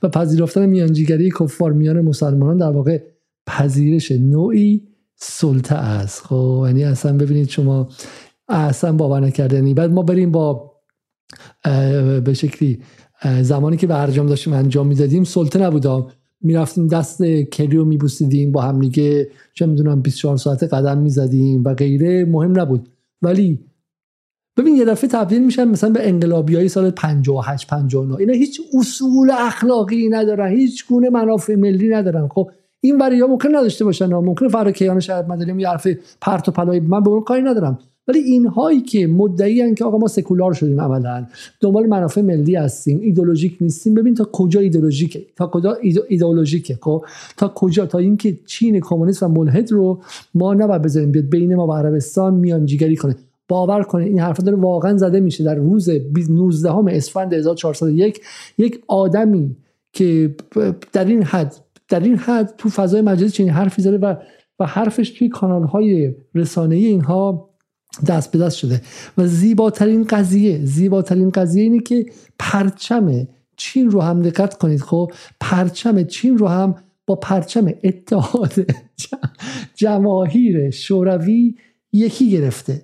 و 0.03 0.09
پذیرفتن 0.09 0.65
میانجیگری 0.65 1.31
کفار 1.39 1.73
میان 1.73 2.01
مسلمانان 2.01 2.57
در 2.57 2.71
واقع 2.71 3.01
پذیرش 3.45 4.11
نوعی 4.11 4.87
سلطه 5.15 5.75
است 5.75 6.23
خب؟ 6.23 6.63
یعنی 6.67 6.83
اصلا 6.83 7.17
ببینید 7.17 7.49
شما 7.49 7.89
اصلا 8.49 8.93
باور 8.93 9.19
نکردنی 9.19 9.73
بعد 9.73 9.91
ما 9.91 10.01
بریم 10.01 10.31
با 10.31 10.73
به 12.23 12.33
شکلی 12.33 12.81
زمانی 13.41 13.77
که 13.77 13.87
برجام 13.87 14.27
داشتیم 14.27 14.53
انجام 14.53 14.87
می‌دادیم 14.87 15.23
سلطه 15.23 15.59
نبودم 15.59 16.07
می‌رفتیم 16.41 16.87
دست 16.87 17.23
کلی 17.23 17.77
رو 17.77 17.85
میبوسیدیم 17.85 18.51
با 18.51 18.61
هم 18.61 18.79
دیگه 18.79 19.29
چه 19.53 19.65
می‌دونم 19.65 20.01
24 20.01 20.37
ساعت 20.37 20.63
قدم 20.63 20.97
می‌زدیم 20.97 21.63
و 21.63 21.73
غیره 21.73 22.25
مهم 22.25 22.59
نبود. 22.59 22.89
ولی 23.21 23.59
ببین 24.57 24.75
یه 24.75 24.85
دفعه 24.85 25.09
تبدیل 25.09 25.45
میشن 25.45 25.67
مثلا 25.67 25.89
به 25.89 26.09
انقلابی 26.09 26.55
های 26.55 26.67
سال 26.67 26.91
58 26.91 27.67
59 27.67 28.15
اینا 28.15 28.33
هیچ 28.33 28.61
اصول 28.79 29.31
اخلاقی 29.31 30.09
ندارن 30.09 30.51
هیچ 30.51 30.87
گونه 30.87 31.09
منافع 31.09 31.55
ملی 31.55 31.89
ندارن. 31.89 32.27
خب 32.27 32.51
این 32.81 33.01
ها 33.01 33.27
ممکن 33.27 33.49
نداشته 33.49 33.85
باشن. 33.85 34.05
ممکن 34.05 34.47
فرا 34.47 34.71
کیان 34.71 34.99
شهر 34.99 35.25
مدنی 35.25 35.61
یه 35.61 35.69
حرف 35.69 35.87
پرت 36.21 36.49
و 36.49 36.51
پلای. 36.51 36.79
من 36.79 37.03
به 37.03 37.09
اون 37.09 37.21
کاری 37.21 37.41
ندارم. 37.41 37.79
ولی 38.07 38.19
اینهایی 38.19 38.81
که 38.81 39.07
مدعی 39.07 39.75
که 39.75 39.85
آقا 39.85 39.97
ما 39.97 40.07
سکولار 40.07 40.53
شدیم 40.53 40.81
عملا 40.81 41.27
دنبال 41.61 41.85
منافع 41.85 42.21
ملی 42.21 42.55
هستیم 42.55 42.99
ایدولوژیک 42.99 43.57
نیستیم. 43.61 43.93
ببین 43.93 44.15
تا 44.15 44.29
کجا 44.33 44.59
ایدولوژیکه 44.59 45.25
تا 45.35 45.47
کجا 45.47 45.77
ایدولوژیکه 46.09 46.77
خب؟ 46.81 47.05
تا 47.37 47.51
کجا؟ 47.55 47.85
تا 47.85 47.97
اینکه 47.97 48.37
چین 48.45 48.79
کمونیست 48.79 49.23
و 49.23 49.27
ملحد 49.27 49.71
رو 49.71 50.01
ما 50.33 50.53
نباید 50.53 50.81
بذاریم 50.81 51.11
بیاد 51.11 51.25
بین 51.25 51.55
ما 51.55 51.67
و 51.67 51.73
عربستان 51.73 52.33
میانجیگری 52.33 52.95
کنه. 52.95 53.15
باور 53.47 53.83
کنه 53.83 54.03
این 54.03 54.19
حرفا 54.19 54.43
داره 54.43 54.57
واقعا 54.57 54.97
زده 54.97 55.19
میشه. 55.19 55.43
در 55.43 55.55
روز 55.55 55.89
19 56.29 56.95
اسفند 56.95 57.33
1401 57.33 58.21
یک 58.57 58.81
آدمی 58.87 59.55
که 59.93 60.35
در 60.93 61.05
این 61.05 61.23
حد 61.23 61.55
در 61.89 61.99
این 61.99 62.15
حد 62.15 62.53
تو 62.57 62.69
فضای 62.69 63.01
مجازی 63.01 63.31
چنین 63.31 63.49
حرفی 63.49 63.81
زده 63.81 63.97
و 63.97 64.15
و 64.59 64.65
حرفش 64.65 65.09
توی 65.09 65.29
کانال 65.29 65.63
های 65.63 66.15
رسانه 66.35 66.75
اینها 66.75 67.46
دست 68.05 68.31
به 68.31 68.39
دست 68.39 68.57
شده. 68.57 68.81
و 69.17 69.27
زیباترین 69.27 70.03
قضیه 70.03 70.65
زیباترین 70.65 71.29
قضیه 71.29 71.63
اینه 71.63 71.79
که 71.79 72.05
پرچم 72.39 73.27
چین 73.57 73.91
رو 73.91 74.01
هم 74.01 74.21
دقت 74.21 74.57
کنید. 74.57 74.81
خب 74.81 75.11
پرچم 75.39 76.03
چین 76.03 76.37
رو 76.37 76.47
هم 76.47 76.75
با 77.05 77.15
پرچم 77.15 77.73
اتحاد 77.83 78.53
جماهیر 79.75 80.69
شوروی 80.69 81.55
یکی 81.93 82.31
گرفته. 82.31 82.81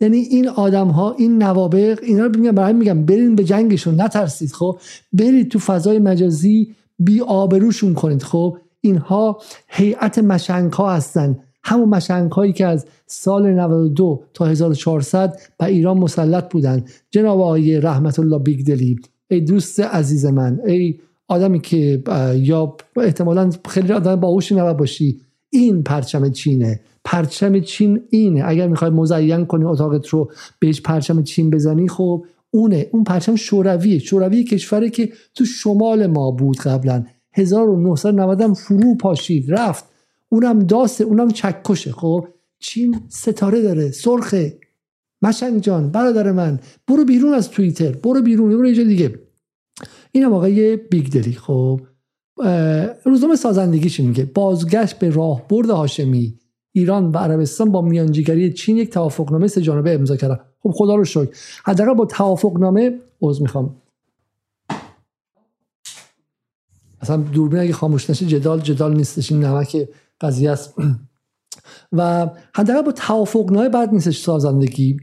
یعنی 0.00 0.16
این 0.16 0.48
آدم 0.48 0.88
ها 0.88 1.12
این 1.12 1.42
نوابق 1.42 1.98
اینا 2.02 2.26
رو 2.26 2.40
میگم 2.40 2.52
برای 2.52 2.72
میگم 2.72 3.04
برین 3.04 3.34
به 3.34 3.44
جنگشون 3.44 4.00
نترسید. 4.00 4.52
خب 4.52 4.78
برید 5.12 5.50
تو 5.50 5.58
فضای 5.58 5.98
مجازی 5.98 6.74
بی 6.98 7.20
آبروشون 7.20 7.94
کنید. 7.94 8.22
خب 8.22 8.58
اینها 8.80 9.40
هیئت 9.68 10.18
مشنگ 10.18 10.72
ها 10.72 10.92
هستن. 10.92 11.38
همون 11.68 11.88
مشنگ 11.88 12.32
هایی 12.32 12.52
که 12.52 12.66
از 12.66 12.86
سال 13.06 13.52
92 13.52 14.22
تا 14.34 14.44
1400 14.44 15.36
به 15.58 15.64
ایران 15.64 15.98
مسلط 15.98 16.52
بودند 16.52 16.88
جناب 17.10 17.40
آقای 17.40 17.80
رحمت 17.80 18.18
الله 18.18 18.38
بیگدلی 18.38 18.96
ای 19.30 19.40
دوست 19.40 19.80
عزیز 19.80 20.26
من 20.26 20.60
ای 20.66 20.98
آدمی 21.28 21.60
که 21.60 22.02
یا 22.36 22.76
احتمالا 22.96 23.50
خیلی 23.68 23.92
آدم 23.92 24.16
باهوشی 24.16 24.54
نباید 24.54 24.76
باشی. 24.76 25.20
این 25.50 25.82
پرچم 25.82 26.30
چینه 26.30 26.80
پرچم 27.04 27.60
چین 27.60 28.00
اینه 28.10 28.42
اگر 28.46 28.68
می‌خوای 28.68 28.90
مزین 28.90 29.46
کنی 29.46 29.64
اتاقت 29.64 30.08
رو 30.08 30.30
بهش 30.58 30.80
پرچم 30.80 31.22
چین 31.22 31.50
بزنی 31.50 31.88
خب 31.88 32.24
اونه. 32.50 32.86
اون 32.92 33.04
پرچم 33.04 33.36
شورویه. 33.36 33.98
شوروی 33.98 34.44
کشوری 34.44 34.90
که 34.90 35.12
تو 35.34 35.44
شمال 35.44 36.06
ما 36.06 36.30
بود 36.30 36.56
قبلا. 36.56 37.04
1990 37.32 38.54
فرو 38.54 38.94
پاشید 38.94 39.44
رفت. 39.48 39.84
اونم 40.28 40.58
داسه 40.58 41.04
اونم 41.04 41.30
چکشه. 41.30 41.92
خب؟ 41.92 42.28
چین 42.58 43.00
ستاره 43.08 43.62
داره. 43.62 43.90
سرخه 43.90 44.58
مشنگ 45.22 45.60
جان 45.60 45.90
برادر 45.90 46.32
من. 46.32 46.60
برو 46.88 47.04
بیرون 47.04 47.34
از 47.34 47.50
توییتر. 47.50 47.92
برو 47.92 48.22
بیرون. 48.22 48.48
برو 48.48 48.66
یه 48.66 48.84
دیگه. 48.84 49.20
اینم 50.12 50.32
آقای 50.32 50.76
بیگ 50.76 51.08
دلی. 51.08 51.32
خب؟ 51.32 51.80
روزنامه 53.04 53.36
سازندگیش 53.36 54.00
میگه؟ 54.00 54.24
بازگشت 54.24 54.98
به 54.98 55.10
راهبرد 55.10 55.70
هاشمی. 55.70 56.38
ایران 56.72 57.10
و 57.10 57.18
عربستان 57.18 57.72
با 57.72 57.82
میانجیگری 57.82 58.52
چین 58.52 58.76
یک 58.76 58.90
توافقنامه 58.90 59.48
سه 59.48 59.60
جانبه 59.60 59.94
امضا 59.94 60.16
کردن. 60.16 60.38
خب 60.60 60.70
خدا 60.70 60.94
رو 60.94 61.04
شکر. 61.04 61.28
حداقل 61.64 61.94
با 61.94 62.06
توافقنامه 62.06 62.98
عذر 63.22 63.42
می‌خوام. 63.42 63.76
اصلا 67.00 67.16
دوربین 67.16 67.60
اگه 67.60 67.72
خاموش 67.72 68.10
نشه 68.10 68.26
جدال 68.26 68.60
جدال 68.60 68.96
نیستش. 68.96 69.32
این 69.32 69.44
نمک 69.44 69.88
قضیه 70.20 70.50
است. 70.50 70.74
و 71.92 72.30
حداقل 72.54 72.82
با 72.82 72.92
توافق 72.92 73.52
نای 73.52 73.68
بعد 73.68 73.92
نیستش 73.92 74.20
سازندگی 74.20 74.96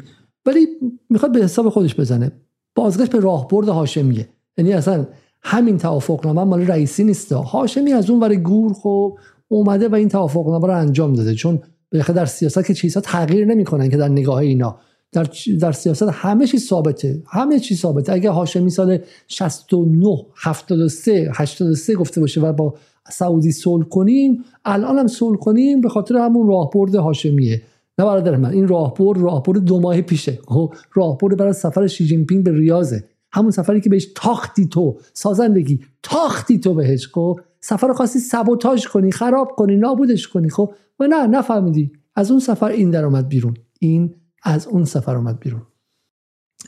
ولی 0.45 0.67
می‌خواد 1.09 1.31
به 1.31 1.39
حساب 1.39 1.69
خودش 1.69 1.95
بزنه. 1.95 2.31
بازگشت 2.75 3.11
به 3.11 3.19
راهبرد 3.19 3.67
هاشمیه. 3.67 4.29
یعنی 4.57 4.73
اصلا 4.73 5.07
همین 5.41 5.77
توافقنامه 5.77 6.43
مال 6.43 6.67
رئیسی 6.67 7.03
نیست. 7.03 7.31
هاشمی 7.31 7.93
از 7.93 8.09
اون 8.09 8.19
ور 8.19 8.35
گور 8.35 8.73
خب 8.73 9.17
اومده 9.47 9.87
و 9.87 9.95
این 9.95 10.09
توافقنامه 10.09 10.67
رو 10.67 10.77
انجام 10.77 11.13
داده. 11.13 11.35
چون 11.35 11.61
در 11.91 12.25
سیاست 12.25 12.65
که 12.65 12.73
چیزها 12.73 13.01
تغییر 13.01 13.45
نمی‌کنن 13.45 13.89
که 13.89 13.97
در 13.97 14.07
نگاه 14.07 14.37
اینا. 14.37 14.79
در, 15.11 15.27
در 15.59 15.71
سیاست 15.71 16.03
همه 16.11 16.47
چیز 16.47 16.67
ثابته. 16.67 17.23
همه 17.27 17.59
چیز 17.59 17.79
ثابته. 17.79 18.13
اگه 18.13 18.29
هاشمی 18.29 18.69
سال 18.69 18.97
69 19.27 20.25
73 20.35 21.31
83 21.33 21.95
گفته 21.95 22.21
باشه 22.21 22.41
و 22.41 22.53
با 22.53 22.73
سعودی 23.09 23.51
صلح 23.51 23.83
کنیم 23.83 24.43
الان 24.65 24.99
هم 24.99 25.07
صلح 25.07 25.37
کنیم 25.37 25.81
به 25.81 25.89
خاطر 25.89 26.17
همون 26.17 26.47
راهبرد 26.47 26.95
هاشمیه. 26.95 27.61
نه 27.99 28.05
برادر 28.05 28.35
من 28.37 28.49
این 28.49 28.67
راهبرد 28.67 29.21
راهبرد 29.21 29.59
دو 29.59 29.79
ماه 29.79 30.01
پیشه. 30.01 30.39
خب، 30.47 30.73
راهبرد 30.93 31.37
برای 31.37 31.53
سفر 31.53 31.87
شی 31.87 32.05
جین 32.05 32.25
پینگ 32.25 32.43
به 32.43 32.51
ریاضه. 32.51 33.03
همون 33.31 33.51
سفری 33.51 33.81
که 33.81 33.89
بهش 33.89 34.07
تاختی 34.15 34.67
تو 34.67 34.97
سازندگی 35.13 35.79
تاختی 36.03 36.59
تو 36.59 36.73
بهش. 36.73 37.07
خب 37.07 37.39
سفر 37.59 37.93
خاصی 37.93 38.19
سبوتاژ 38.19 38.87
کنی 38.87 39.11
خراب 39.11 39.51
کنی 39.57 39.75
نابودش 39.75 40.27
کنی. 40.27 40.49
خب 40.49 40.73
و 40.99 41.07
نه 41.07 41.27
نفهمیدی. 41.27 41.91
از 42.15 42.31
اون 42.31 42.39
سفر 42.39 42.69
این 42.69 42.91
در 42.91 43.05
اومد 43.05 43.27
بیرون. 43.27 43.53
این 43.79 44.15
از 44.43 44.67
اون 44.67 44.85
سفر 44.85 45.15
اومد 45.15 45.39
بیرون. 45.39 45.61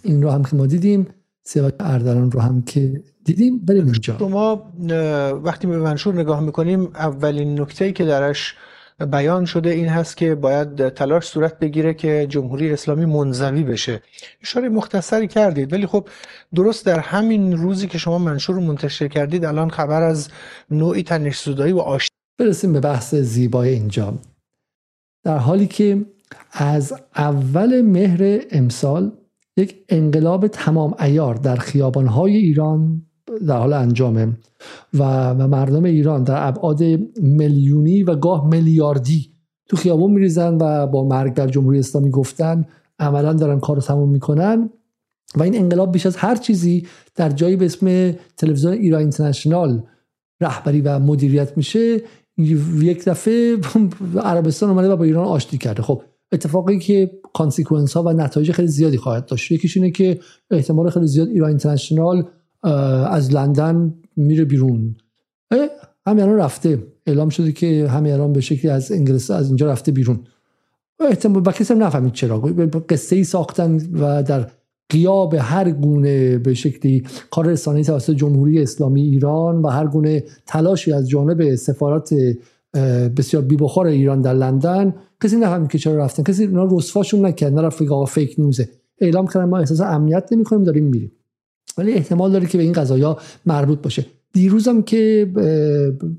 این 0.04 0.24
رو 0.24 0.30
هم 0.30 0.44
که 0.44 0.56
ما 0.56 0.66
دیدیم. 0.66 1.08
سیاوش 1.48 1.72
اردلان 1.80 2.32
رو 2.32 2.40
هم 2.40 2.62
که 2.62 3.04
دیدیم. 3.24 3.60
بریم 3.60 3.84
اینجا. 3.84 4.18
شما 4.20 4.74
وقتی 5.44 5.68
به 5.68 5.78
منشور 5.78 6.16
نگاه 6.16 6.40
می‌کنیم 6.40 6.84
اولین 6.84 7.62
نکته 7.62 7.92
که 7.92 8.06
درش 8.06 8.56
بیان 9.12 9.46
شده 9.46 9.70
این 9.70 9.88
هست 9.88 10.18
که 10.18 10.36
باید 10.36 10.90
تلاش 10.90 11.26
صورت 11.26 11.60
بگیره 11.60 11.94
که 11.94 12.28
جمهوری 12.30 12.74
اسلامی 12.74 13.06
منزوی 13.06 13.64
بشه. 13.64 14.02
اشاره 14.42 14.70
مختصری 14.70 15.28
کردید 15.28 15.74
ولی 15.74 15.86
خب 15.86 16.08
درست 16.56 16.86
در 16.86 17.00
همین 17.00 17.58
روزی 17.58 17.88
که 17.88 17.98
شما 17.98 18.18
منشور 18.18 18.56
رو 18.56 18.62
منتشر 18.62 19.08
کردید 19.08 19.46
الان 19.46 19.70
خبر 19.70 20.02
از 20.02 20.30
نوعی 20.72 21.04
تنش 21.04 21.48
و 21.48 21.80
آشتی 21.80 22.16
برسیم 22.40 22.74
به 22.74 22.80
بحث 22.80 23.16
زیبای 23.16 23.70
اینجا. 23.70 24.14
در 25.24 25.38
حالی 25.38 25.68
که 25.68 26.06
از 26.52 26.94
اول 27.16 27.82
مهر 27.82 28.40
امسال 28.52 29.12
یک 29.58 29.86
انقلاب 29.90 30.48
تمام 30.48 30.96
ایار 31.00 31.36
در 31.36 31.56
خیابانهای 31.56 32.36
ایران 32.36 33.02
در 33.48 33.58
حال 33.58 33.74
انجامه 33.74 34.38
و, 34.94 35.34
مردم 35.48 35.84
ایران 35.84 36.24
در 36.24 36.48
ابعاد 36.48 36.84
میلیونی 37.22 38.04
و 38.04 38.16
گاه 38.16 38.48
میلیاردی 38.48 39.32
تو 39.68 39.78
خیابون 39.78 40.12
میریزن 40.12 40.58
و 40.62 40.88
با 40.88 41.08
مرگ 41.08 41.34
در 41.34 41.48
جمهوری 41.48 41.80
اسلامی 41.80 42.10
گفتن 42.10 42.66
عملا 43.00 43.34
دارن 43.34 43.60
کار 43.60 43.76
رو 43.76 43.82
تموم 43.82 44.10
می‌کنن 44.10 44.70
و 45.36 45.44
این 45.44 45.56
انقلاب 45.56 45.92
بیش 45.92 46.06
از 46.06 46.18
هر 46.18 46.36
چیزی 46.36 46.88
در 47.16 47.30
جایی 47.30 47.56
به 47.56 47.66
اسم 47.66 48.16
تلویزیون 48.38 48.74
ایران 48.74 49.02
اینترنشنال 49.02 49.84
رهبری 50.42 50.82
و 50.82 51.00
مدیریت 51.00 51.58
میشه. 51.58 52.02
یک 52.82 53.06
دفعه 53.06 53.58
عربستان 54.24 54.70
اومده 54.70 54.90
و 54.90 54.96
با 54.96 55.04
ایران 55.04 55.26
آشتی 55.26 55.58
کرده. 55.58 55.82
خب 55.82 56.02
اتفاقی 56.32 56.80
که 56.80 57.12
consequence 57.34 57.94
ها 57.94 58.04
و 58.04 58.14
نتایج 58.14 58.52
خیلی 58.52 58.68
زیادی 58.68 58.98
خواهد 58.98 59.26
داشت. 59.26 59.52
یکیش 59.52 59.78
اینه 59.78 59.92
که 59.92 60.20
احتمال 60.52 60.90
خیلی 60.90 61.08
زیاد 61.08 61.28
ایران 61.28 61.50
اینترنشنال 61.50 62.24
از 63.10 63.34
لندن 63.34 63.94
میره 64.16 64.46
بیرون. 64.46 64.96
همین 66.08 66.24
الان 66.24 66.38
رفته. 66.38 66.84
اعلام 67.06 67.30
شده 67.30 67.52
که 67.52 67.88
همین 67.88 68.14
الان 68.14 68.34
به 68.34 68.42
شکلی 68.42 68.72
از 68.72 68.92
انگلیس 68.92 69.32
از 69.32 69.48
اینجا 69.48 69.72
رفته 69.72 69.92
بیرون. 69.92 70.20
احتمال 71.00 71.42
با 71.42 71.52
کسی 71.52 71.74
نفهمید 71.74 72.14
چرا. 72.14 72.40
قصه 72.90 73.16
ای 73.16 73.24
ساختن 73.24 73.76
و 73.94 74.24
در 74.24 74.52
قیاب 74.90 75.34
هر 75.34 75.72
گونه 75.72 76.38
به 76.38 76.54
شکلی 76.54 77.04
کار 77.32 77.48
رسانه‌ای 77.48 77.84
توسط 77.84 78.14
جمهوری 78.14 78.62
اسلامی 78.62 79.02
ایران 79.02 79.62
و 79.62 79.68
هر 79.68 79.88
گونه 79.88 80.24
تلاشی 80.46 80.92
از 80.92 81.10
جانب 81.10 81.56
سفارت 81.56 82.14
بسیار 83.18 83.44
بیبخار 83.44 83.88
ایران 83.88 84.22
در 84.22 84.34
لندن. 84.34 84.96
کسی 85.24 85.36
نفهمید 85.36 85.70
که 85.70 85.78
چرا 85.78 85.98
رفتن. 85.98 86.24
کسی 86.24 86.46
اونا 86.46 86.68
رسواشون 86.72 87.26
نکرد. 87.26 87.54
نرفت 87.54 87.82
آقا 87.82 88.06
فیک 88.06 88.36
نیوزه. 88.38 88.70
اعلام 89.02 89.28
کردن 89.28 89.46
ما 89.46 89.58
احساس 89.58 89.82
امنیت 89.82 90.28
نمی‌کنیم 90.32 90.64
داریم 90.64 90.84
میریم. 90.84 91.12
ولی 91.78 91.94
احتمال 91.94 92.32
داره 92.32 92.46
که 92.46 92.58
به 92.58 92.64
این 92.64 92.74
قضايا 92.74 93.18
مربوط 93.46 93.82
باشه. 93.82 94.06
دیروزم 94.34 94.82
که 94.82 95.32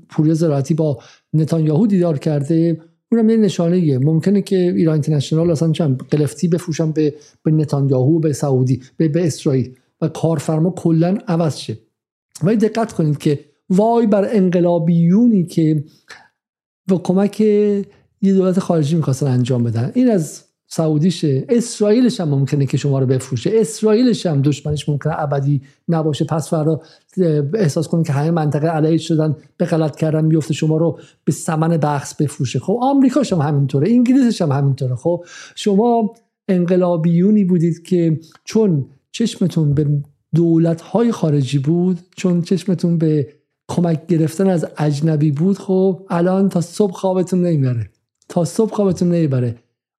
پوریا 0.09 0.33
زراعتی 0.33 0.73
با 0.73 0.99
نتانیاهو 1.33 1.87
دیدار 1.87 2.17
کرده 2.17 2.81
اونم 3.11 3.29
یه 3.29 3.37
نشانه 3.37 3.97
ممکنه 3.97 4.41
که 4.41 4.55
ایران 4.55 4.93
اینترنشنال 4.93 5.51
اصلا 5.51 5.71
چند 5.71 5.97
قلفتی 5.97 6.47
بفروشن 6.47 6.91
به 6.91 7.13
به 7.43 7.51
نتانیاهو 7.51 8.19
به 8.19 8.33
سعودی 8.33 8.81
به, 8.97 9.07
به 9.07 9.27
اسرائیل. 9.27 9.75
و 10.01 10.07
کارفرما 10.07 10.69
کلا 10.69 11.17
عوض 11.27 11.57
شه. 11.57 11.77
ولی 12.43 12.57
دقت 12.57 12.93
کنید 12.93 13.17
که 13.17 13.39
وای 13.69 14.07
بر 14.07 14.27
انقلابیونی 14.31 15.45
که 15.45 15.83
با 16.87 16.97
کمک 16.97 17.41
یه 17.41 18.33
دولت 18.33 18.59
خارجی 18.59 18.95
می‌خواستن 18.95 19.27
انجام 19.27 19.63
بدن. 19.63 19.91
این 19.93 20.11
از 20.11 20.43
سعودیشه. 20.67 21.45
اسرائیلش 21.49 22.19
هم 22.21 22.29
ممکنه 22.29 22.65
که 22.65 22.77
شما 22.77 22.99
رو 22.99 23.05
بفروشه. 23.05 23.51
اسرائیلش 23.53 24.25
هم 24.25 24.41
دشمنش 24.41 24.89
ممکنه 24.89 25.13
ابدی 25.17 25.61
نباشه. 25.87 26.25
پس 26.25 26.49
فردا 26.49 26.81
احساس 27.53 27.87
کنید 27.87 28.07
که 28.07 28.13
همه 28.13 28.31
منطقه 28.31 28.67
علیه 28.67 28.97
شدن 28.97 29.35
به 29.57 29.65
غلط 29.65 29.95
کردن 29.95 30.25
میفته 30.25 30.53
شما 30.53 30.77
رو 30.77 30.99
به 31.25 31.31
ثمن 31.31 31.77
بخص 31.77 32.15
بفروشه. 32.21 32.59
خب 32.59 32.79
آمریکاش 32.81 33.33
هم 33.33 33.39
همینطوره. 33.39 33.89
انگلیسش 33.89 34.41
هم 34.41 34.51
همینطوره. 34.51 34.95
خب 34.95 35.23
شما 35.55 36.13
انقلابیونی 36.47 37.43
بودید 37.43 37.83
که 37.83 38.19
چون 38.43 38.85
چشمتون 39.11 39.73
به 39.73 39.87
دولت 40.35 40.81
های 40.81 41.11
خارجی 41.11 41.59
بود 41.59 41.99
چون 42.15 42.41
چشمتون 42.41 42.97
به 42.97 43.27
کمک 43.69 44.07
گرفتن 44.07 44.49
از 44.49 44.65
اجنبی 44.77 45.31
بود 45.31 45.57
خب 45.57 46.05
الان 46.09 46.49
تا 46.49 46.61
صبح 46.61 46.93
خوابتون 46.93 47.41
نمی‌بره. 47.41 47.89
تا 48.29 48.45
صبح 48.45 48.73
خوابتون 48.73 49.07
نمی‌بره. 49.07 49.55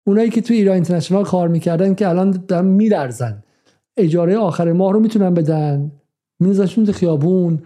اونایی 0.07 0.29
که 0.29 0.41
تو 0.41 0.53
ایران 0.53 0.75
اینترنشنال 0.75 1.23
کار 1.23 1.47
می‌کردن 1.47 1.95
که 1.95 2.09
الان 2.09 2.43
دارن 2.47 2.65
میلرزن. 2.65 3.43
اجاره 3.97 4.37
آخر 4.37 4.71
ماه 4.71 4.93
رو 4.93 4.99
می‌تونن 4.99 5.33
بدن. 5.33 5.91
میزنشون 6.39 6.85
تو 6.85 6.91
خیابون. 6.91 7.61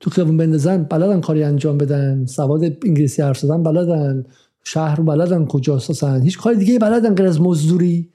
تو 0.00 0.10
خیابون 0.10 0.36
بندازن 0.36 0.82
بلدن 0.82 1.20
کاری 1.20 1.42
انجام 1.42 1.78
بدن. 1.78 2.26
سواد 2.26 2.64
انگلیسی 2.64 3.22
حرف 3.22 3.38
زدن 3.38 3.62
بلدن. 3.62 4.24
شهر 4.64 4.96
رو 4.96 5.04
بلدن 5.04 5.46
کجا 5.46 5.76
هستن 5.76 6.22
هیچ 6.22 6.38
کار 6.38 6.54
دیگه 6.54 6.78
بلدن 6.78 7.14
غیر 7.14 7.26
از 7.26 7.40
مزدوری. 7.40 8.12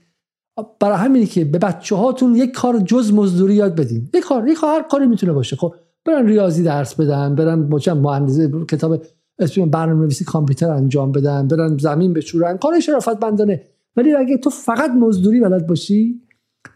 برای 0.79 0.97
همینی 0.97 1.25
که 1.25 1.45
به 1.45 1.57
بچه 1.57 1.95
هاتون 1.95 2.35
یک 2.35 2.51
کار 2.51 2.79
جز 2.79 3.13
مزدوری 3.13 3.55
یاد 3.55 3.75
بدین. 3.75 4.09
یک 4.13 4.23
کار 4.23 4.47
یک 4.47 4.57
هر 4.63 4.85
کاری 4.91 5.07
می‌تونه 5.07 5.33
باشه. 5.33 5.55
خب 5.55 5.75
برن 6.05 6.25
ریاضی 6.25 6.63
درس 6.63 6.95
بدن 6.95 7.35
برن 7.35 7.69
با 7.69 7.79
مهندسی 7.93 8.65
کتاب 8.69 9.03
اسم 9.39 9.69
برنامه 9.69 10.01
نویسی 10.01 10.25
کامپیوتر 10.25 10.71
انجام 10.71 11.11
بدن 11.11 11.47
برن 11.47 11.77
زمین 11.77 12.13
بشورن 12.13 12.57
کار 12.57 12.79
شرافت 12.79 13.19
بندانه 13.19 13.61
ولی 13.95 14.13
اگه 14.13 14.37
تو 14.37 14.49
فقط 14.49 14.91
مزدوری 14.91 15.39
بلد 15.39 15.67
باشی 15.67 16.21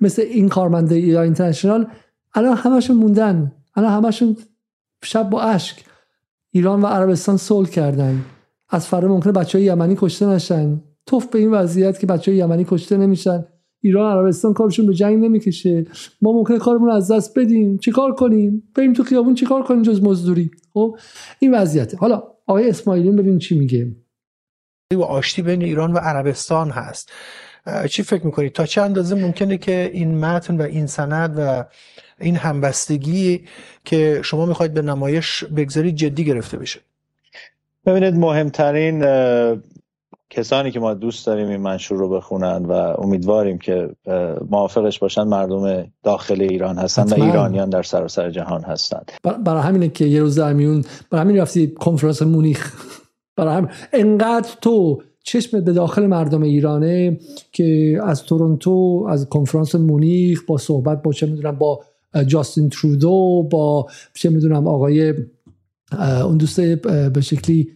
مثل 0.01 0.21
این 0.21 0.49
کارمنده 0.49 0.99
یا 0.99 1.21
اینترنشنال 1.21 1.87
الان 2.35 2.57
همشون 2.57 2.97
موندن. 2.97 3.51
الان 3.75 3.91
همشون 3.91 4.37
شب 5.03 5.29
با 5.29 5.41
اشک. 5.41 5.85
ایران 6.51 6.81
و 6.81 6.85
عربستان 6.85 7.37
صلح 7.37 7.69
کردن. 7.69 8.25
از 8.69 8.87
فردا 8.87 9.07
ممکنه 9.07 9.33
بچه 9.33 9.57
های 9.57 9.65
یمنی 9.65 9.95
کشته 9.99 10.25
نشن. 10.25 10.81
توف 11.05 11.25
به 11.25 11.39
این 11.39 11.51
وضعیت 11.51 11.99
که 11.99 12.07
بچه 12.07 12.31
های 12.31 12.39
یمنی 12.39 12.65
کشته 12.69 12.97
نمیشن. 12.97 13.45
ایران 13.81 14.17
عربستان 14.17 14.53
کارشون 14.53 14.87
به 14.87 14.93
جنگ 14.93 15.23
نمی‌کشه. 15.23 15.85
ما 16.21 16.31
ممکنه 16.31 16.57
کارمون 16.57 16.87
رو 16.87 16.93
از 16.93 17.11
دست 17.11 17.39
بدیم. 17.39 17.77
چیکار 17.77 18.15
کنیم؟ 18.15 18.63
بریم 18.75 18.93
تو 18.93 19.03
خیابون 19.03 19.35
چیکار 19.35 19.63
کنیم 19.63 19.81
جز 19.81 20.03
مزدوری؟ 20.03 20.51
خب 20.73 20.97
این 21.39 21.53
وضعیته. 21.53 21.97
حالا 21.97 22.23
آقای 22.45 22.69
اسماعیلیون 22.69 23.15
ببین 23.15 23.39
چی 23.39 23.59
میگه. 23.59 23.95
و 24.93 25.01
آشتی 25.01 25.41
بین 25.41 25.61
ایران 25.61 25.93
و 25.93 25.97
عربستان 25.97 26.69
هست. 26.69 27.11
چی 27.89 28.03
فکر 28.03 28.25
می‌کنید 28.25 28.53
تا 28.53 28.65
چه 28.65 28.81
اندازه 28.81 29.15
ممکنه 29.15 29.57
که 29.57 29.91
این 29.93 30.17
متن 30.17 30.57
و 30.57 30.61
این 30.61 30.87
سند 30.87 31.35
و 31.37 31.63
این 32.19 32.35
همبستگی 32.35 33.41
که 33.85 34.19
شما 34.23 34.45
می‌خواید 34.45 34.73
به 34.73 34.81
نمایش 34.81 35.43
بگذارید 35.43 35.95
جدی 35.95 36.25
گرفته 36.25 36.57
بشه؟ 36.57 36.79
ببینید 37.85 38.13
مهمترین 38.13 39.03
کسانی 40.29 40.71
که 40.71 40.79
ما 40.79 40.93
دوست 40.93 41.27
داریم 41.27 41.47
این 41.47 41.61
منشور 41.61 41.97
رو 41.97 42.09
بخونن 42.09 42.65
و 42.65 42.71
امیدواریم 42.97 43.57
که 43.57 43.89
موافقش 44.49 44.99
باشن 44.99 45.23
مردم 45.23 45.87
داخل 46.03 46.41
ایران 46.41 46.77
هستن 46.77 47.03
و 47.03 47.23
ایرانیان 47.23 47.69
در 47.69 47.83
سراسر 47.83 48.29
جهان 48.29 48.61
هستند 48.61 49.11
برای 49.45 49.61
همینه 49.63 49.89
که 49.89 50.05
یه 50.05 50.21
روز 50.21 50.39
در 50.39 50.53
میون 50.53 50.83
برای 51.09 51.25
همین 51.25 51.37
رفتی 51.37 51.67
کنفرانس 51.67 52.21
مونیخ. 52.21 52.73
برای 53.35 53.55
همین 53.55 53.69
انقدر 53.93 54.49
تو 54.61 55.01
چشم 55.23 55.61
به 55.61 55.73
داخل 55.73 56.05
مردم 56.05 56.41
ایرانه 56.41 57.19
که 57.51 57.99
از 58.03 58.23
تورنتو 58.23 59.07
از 59.09 59.29
کنفرانس 59.29 59.75
مونیخ 59.75 60.43
با 60.47 60.57
صحبت 60.57 61.01
با 61.01 61.11
چه 61.11 61.25
می‌دونم 61.25 61.57
با 61.57 61.83
جاستین 62.27 62.69
ترودو 62.69 63.47
با 63.51 63.87
چه 64.13 64.29
می‌دونم 64.29 64.67
آقای 64.67 65.13
اون 65.99 66.37
دوست 66.37 66.59
به 66.85 67.21
شکلی 67.21 67.67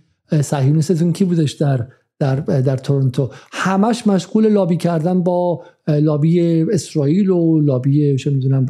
صهیونیستتون 0.41 1.13
کی 1.13 1.25
بودش 1.25 1.51
در 1.51 1.87
در 2.19 2.35
در 2.35 2.77
تورنتو. 2.77 3.29
همش 3.51 4.07
مشغول 4.07 4.47
لابی 4.47 4.77
کردن 4.77 5.23
با 5.23 5.63
لابی 5.87 6.61
اسرائیل 6.61 7.29
و 7.29 7.59
لابی 7.61 8.17
چه 8.17 8.29
می‌دونم 8.29 8.65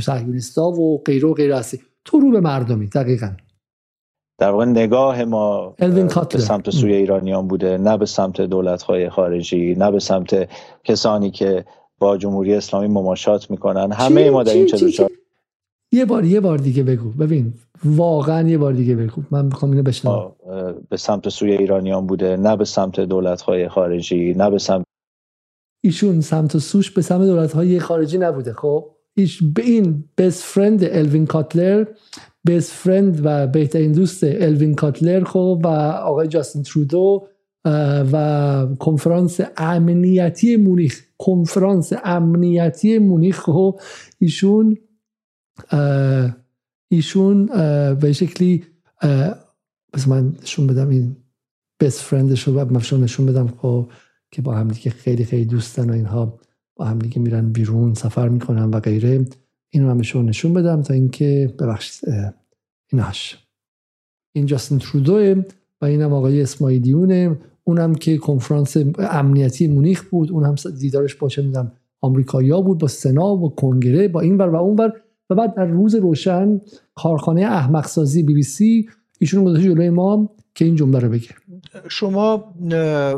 صهیونیستا 0.00 0.70
و 0.70 1.02
غیره 1.02 1.28
و 1.28 1.34
غیره 1.34 1.56
هستی 1.56 1.80
تو 2.04 2.20
رو 2.20 2.30
به 2.30 2.40
مردمی 2.40 2.86
دقیقا. 2.86 3.30
در 4.38 4.50
واقع 4.50 4.64
نگاه 4.64 5.24
ما 5.24 5.74
به 6.30 6.38
سمت 6.38 6.70
سوی 6.70 6.92
ایرانیان 6.92 7.48
بوده 7.48 7.78
نه 7.78 7.98
به 7.98 8.06
سمت 8.06 8.40
دولت 8.40 8.82
های 8.82 9.10
خارجی 9.10 9.74
نه 9.74 9.90
به 9.90 9.98
سمت 9.98 10.48
کسانی 10.84 11.30
که 11.30 11.64
با 11.98 12.16
جمهوری 12.16 12.54
اسلامی 12.54 12.88
مماشات 12.88 13.50
می‌کنن. 13.50 13.92
همه 13.92 14.30
ما 14.30 14.42
در 14.42 14.52
این 14.52 14.66
چه 14.66 15.08
یه 15.92 16.04
بار 16.04 16.24
یه 16.24 16.40
بار 16.40 16.58
دیگه 16.58 16.82
بگو. 16.82 17.10
ببین 17.10 17.54
واقعا 17.84 18.48
یه 18.48 18.58
بار 18.58 18.72
دیگه 18.72 18.94
بگو. 18.94 19.22
من 19.30 19.44
می‌خوام 19.44 19.70
اینو 19.70 19.82
بشنوم. 19.82 20.32
به 20.88 20.96
سمت 20.96 21.28
سوی 21.28 21.52
ایرانیان 21.52 22.06
بوده 22.06 22.36
نه 22.36 22.56
به 22.56 22.64
سمت 22.64 23.00
دولت 23.00 23.42
های 23.42 23.68
خارجی 23.68 24.34
نه 24.34 24.50
به 24.50 24.58
سمت 24.58 24.84
ایشون 25.84 26.20
سمت 26.20 26.58
سوش 26.58 26.90
به 26.90 27.02
سمت 27.02 27.26
دولت 27.26 27.52
های 27.52 27.80
خارجی 27.80 28.18
نبوده 28.18 28.52
خب؟ 28.52 28.90
ایش 29.16 29.42
به 29.42 29.62
این 29.62 30.04
بست 30.18 30.42
فرند 30.42 30.84
الوین 30.84 31.26
کاتلر 31.26 31.84
بست 32.46 32.72
فرند 32.72 33.20
و 33.24 33.46
بهترین 33.46 33.92
دوست 33.92 34.24
الوین 34.24 34.74
کاتلر 34.74 35.24
خب؟ 35.24 35.60
و 35.64 35.68
آقای 35.68 36.28
جاستین 36.28 36.62
ترودو 36.62 37.26
و 38.12 38.66
کنفرانس 38.78 39.40
امنیتی 39.56 40.56
مونیخ. 40.56 41.00
کنفرانس 41.18 41.92
امنیتی 42.04 42.98
مونیخ 42.98 43.40
خب؟ 43.40 43.80
ایشون 44.18 44.76
ایشون 46.94 47.46
به 47.94 48.12
شکلی 48.12 48.64
بس 49.92 50.08
من 50.08 50.32
نشون 50.42 50.66
بدم 50.66 50.88
این 50.88 51.16
بست 51.80 52.00
فرندش 52.00 52.48
رو 52.48 52.98
نشون 52.98 53.26
بدم 53.26 53.46
خب 53.46 53.88
که 54.30 54.42
با 54.42 54.54
هم 54.54 54.68
دیگه 54.68 54.90
خیلی 54.90 55.24
خیلی 55.24 55.44
دوستن 55.44 55.90
و 55.90 55.92
اینها 55.92 56.38
با 56.76 56.84
هم 56.84 56.98
دیگه 56.98 57.18
میرن 57.18 57.52
بیرون 57.52 57.94
سفر 57.94 58.28
می‌کنن 58.28 58.64
و 58.64 58.80
غیره. 58.80 59.24
اینو 59.70 59.86
من 59.86 59.98
بهشون 59.98 60.26
نشون 60.26 60.52
بدم 60.52 60.82
تا 60.82 60.94
اینکه 60.94 61.54
ببخشید 61.58 62.08
ایناش. 62.92 63.38
این 64.32 64.46
جاستین 64.46 64.78
ترودو 64.78 65.42
و 65.80 65.84
اینم 65.84 66.12
آقای 66.12 66.42
اسماعیلیونه. 66.42 67.38
اونم 67.64 67.94
که 67.94 68.16
کنفرانس 68.16 68.76
امنیتی 68.98 69.66
مونیخ 69.66 70.04
بود. 70.10 70.32
اون 70.32 70.44
هم 70.44 70.54
دیدارش 70.78 71.14
با 71.14 71.28
چه 71.28 71.42
می‌دونم 71.42 71.72
آمریکایی‌ها 72.00 72.60
بود 72.60 72.78
با 72.78 72.88
سنا 72.88 73.36
و 73.36 73.54
کنگره 73.54 74.08
با 74.08 74.20
این 74.20 74.36
ور 74.36 74.48
و 74.48 74.56
اون 74.56 74.76
ور 74.76 74.92
و 75.30 75.34
بعد 75.34 75.54
در 75.54 75.64
روز 75.64 75.94
روشن 75.94 76.60
کارخانه 76.94 77.42
احمق 77.42 77.86
سازی 77.86 78.22
بی 78.22 78.34
بی 78.34 78.42
سی 78.42 78.88
ایشون 79.20 79.44
گذاشته 79.44 79.68
جلوی 79.68 79.90
ما 79.90 80.30
که 80.54 80.64
این 80.64 80.76
جمله 80.76 80.98
رو 80.98 81.08
بگه. 81.08 81.28
شما 81.88 82.54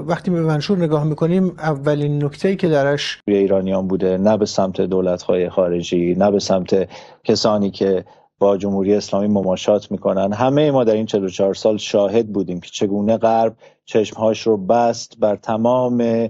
وقتی 0.07 0.31
به 0.31 0.43
منشور 0.43 0.78
نگاه 0.78 1.05
می‌کنیم 1.05 1.45
اولین 1.59 2.24
نکته 2.24 2.57
که 2.57 2.69
درش 2.69 3.23
ایرانیان 3.27 3.89
بوده 3.89 4.19
نه 4.19 4.37
به 4.37 4.47
سمت 4.47 4.81
دولت 4.81 5.23
های 5.23 5.51
خارجی 5.51 6.15
نه 6.15 6.31
به 6.31 6.39
سمت 6.39 6.89
کسانی 7.24 7.70
که 7.70 8.05
با 8.39 8.57
جمهوری 8.57 8.95
اسلامی 8.95 9.27
مماشات 9.27 9.91
می‌کنن. 9.91 10.33
همه 10.33 10.70
ما 10.70 10.85
در 10.85 10.95
این 10.95 11.07
44 11.07 11.55
سال 11.55 11.77
شاهد 11.77 12.33
بودیم 12.33 12.61
که 12.61 12.70
چگونه 12.73 13.16
غرب 13.16 13.57
چشمهاش 13.85 14.47
رو 14.47 14.57
بست 14.57 15.19
بر 15.20 15.37
تمام 15.37 16.28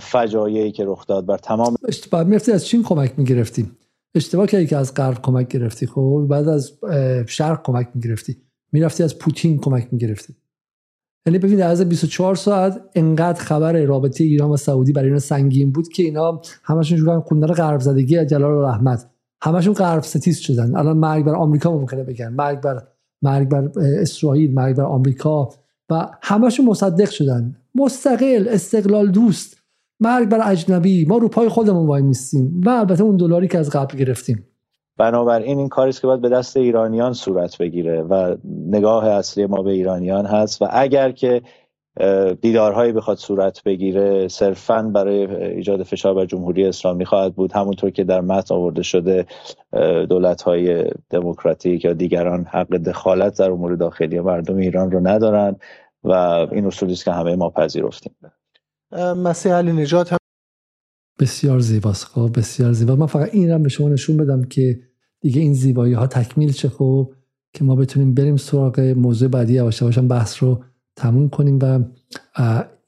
فجایعی 0.00 0.72
که 0.72 0.84
رخ 0.84 1.06
داد 1.06 1.26
بر 1.26 1.38
تمام 1.38 1.74
بعد 2.12 2.26
می‌رفتی 2.26 2.52
از 2.52 2.66
چین 2.66 2.82
کمک 2.82 3.12
می‌گرفتیم 3.16 3.76
اشتباه 4.14 4.46
کردی 4.46 4.66
که 4.66 4.76
از 4.76 4.94
غرب 4.94 5.22
کمک 5.22 5.48
گرفتی 5.48 5.86
خب؟ 5.86 6.26
بعد 6.30 6.48
از 6.48 6.72
شرق 7.26 7.62
کمک 7.62 7.88
می‌گرفتی. 7.94 8.36
می‌رفتی 8.72 9.02
از 9.02 9.18
پوتین 9.18 9.58
کمک 9.58 9.88
می‌گرفتی. 9.92 10.34
یعنی 11.26 11.38
ببین 11.38 11.62
از 11.62 11.82
24 11.82 12.34
ساعت 12.34 12.80
انقدر 12.94 13.40
خبر 13.40 13.82
رابطه 13.82 14.24
ایران 14.24 14.50
و 14.50 14.56
سعودی 14.56 14.92
برای 14.92 15.08
اینا 15.08 15.18
سنگین 15.18 15.72
بود 15.72 15.88
که 15.88 16.02
اینا 16.02 16.42
همشون 16.64 16.98
شروع 16.98 17.20
خوندن 17.20 17.46
غرب 17.46 17.80
زدگی 17.80 18.26
جلال 18.26 18.64
رحمت 18.64 19.10
همشون 19.42 19.74
غرب 19.74 20.02
ستیز 20.02 20.38
شدن. 20.38 20.76
الان 20.76 20.96
مرگ 20.96 21.24
بر 21.24 21.34
آمریکا 21.34 21.72
ممکنه 21.78 22.02
بگن. 22.02 22.28
مرگ 22.28 22.60
بر 22.60 22.82
مرگ 23.22 23.48
بر 23.48 23.70
اسرائیل 24.00 24.54
مرگ 24.54 24.76
بر 24.76 24.84
آمریکا. 24.84 25.48
و 25.90 26.10
همشون 26.22 26.66
مصدق 26.66 27.10
شدن. 27.10 27.56
مستقل 27.74 28.48
استقلال 28.48 29.10
دوست. 29.10 29.63
مرگ 30.00 30.28
بر 30.28 30.50
اجنبی 30.50 31.04
ما 31.04 31.18
رو 31.18 31.28
پای 31.28 31.48
خودمون 31.48 31.86
وای 31.86 32.02
میستیم 32.02 32.60
و 32.66 32.68
البته 32.68 33.02
اون 33.02 33.16
دلاری 33.16 33.48
که 33.48 33.58
از 33.58 33.70
قبل 33.70 33.98
گرفتیم. 33.98 34.46
بنابراین 34.96 35.58
این 35.58 35.68
کاری 35.68 35.92
که 35.92 36.06
باید 36.06 36.20
به 36.20 36.28
دست 36.28 36.56
ایرانیان 36.56 37.12
صورت 37.12 37.58
بگیره 37.58 38.02
و 38.02 38.36
نگاه 38.66 39.08
اصلی 39.08 39.46
ما 39.46 39.62
به 39.62 39.70
ایرانیان 39.70 40.26
هست 40.26 40.62
و 40.62 40.68
اگر 40.70 41.12
که 41.12 41.42
دیدارهایی 42.40 42.92
بخواد 42.92 43.16
صورت 43.16 43.62
بگیره 43.64 44.28
صرفا 44.28 44.82
برای 44.82 45.36
ایجاد 45.36 45.82
فشار 45.82 46.14
بر 46.14 46.26
جمهوری 46.26 46.64
اسلامی 46.64 47.04
خواهد 47.04 47.34
بود. 47.34 47.52
همونطور 47.52 47.90
که 47.90 48.04
در 48.04 48.20
متن 48.20 48.54
آورده 48.54 48.82
شده 48.82 49.26
دولت 50.08 50.42
های 50.42 50.84
دموکراتیک 51.10 51.84
یا 51.84 51.92
دیگران 51.92 52.44
حق 52.44 52.76
دخالت 52.76 53.38
در 53.38 53.50
امور 53.50 53.74
داخلی 53.74 54.20
مردم 54.20 54.56
ایران 54.56 54.90
رو 54.90 55.06
ندارن 55.06 55.56
و 56.04 56.12
این 56.52 56.66
اصولی 56.66 56.92
است 56.92 57.04
که 57.04 57.12
همه 57.12 57.36
ما 57.36 57.50
پذیرفتیم. 57.50 58.12
مسیح 59.16 59.52
علی 59.52 59.72
نجات 59.72 60.12
هم 60.12 60.18
بسیار 61.20 61.60
زیباست. 61.60 62.04
خب 62.04 62.30
بسیار 62.34 62.72
زیبا. 62.72 62.96
من 62.96 63.06
فقط 63.06 63.28
این 63.32 63.50
رو 63.50 63.58
به 63.58 63.68
شما 63.68 63.88
نشون 63.88 64.16
بدم 64.16 64.44
که 64.44 64.80
دیگه 65.20 65.40
این 65.40 65.54
زیبایی 65.54 65.92
ها 65.92 66.06
تکمیل 66.06 66.52
چه 66.52 66.68
خوب 66.68 67.14
که 67.52 67.64
ما 67.64 67.76
بتونیم 67.76 68.14
بریم 68.14 68.36
سراغ 68.36 68.80
موضوع 68.80 69.28
بعدی 69.28 69.52
یواش 69.52 69.82
یواش 69.82 69.98
بحث 69.98 70.42
رو 70.42 70.64
تموم 70.96 71.28
کنیم 71.28 71.58
و 71.62 71.80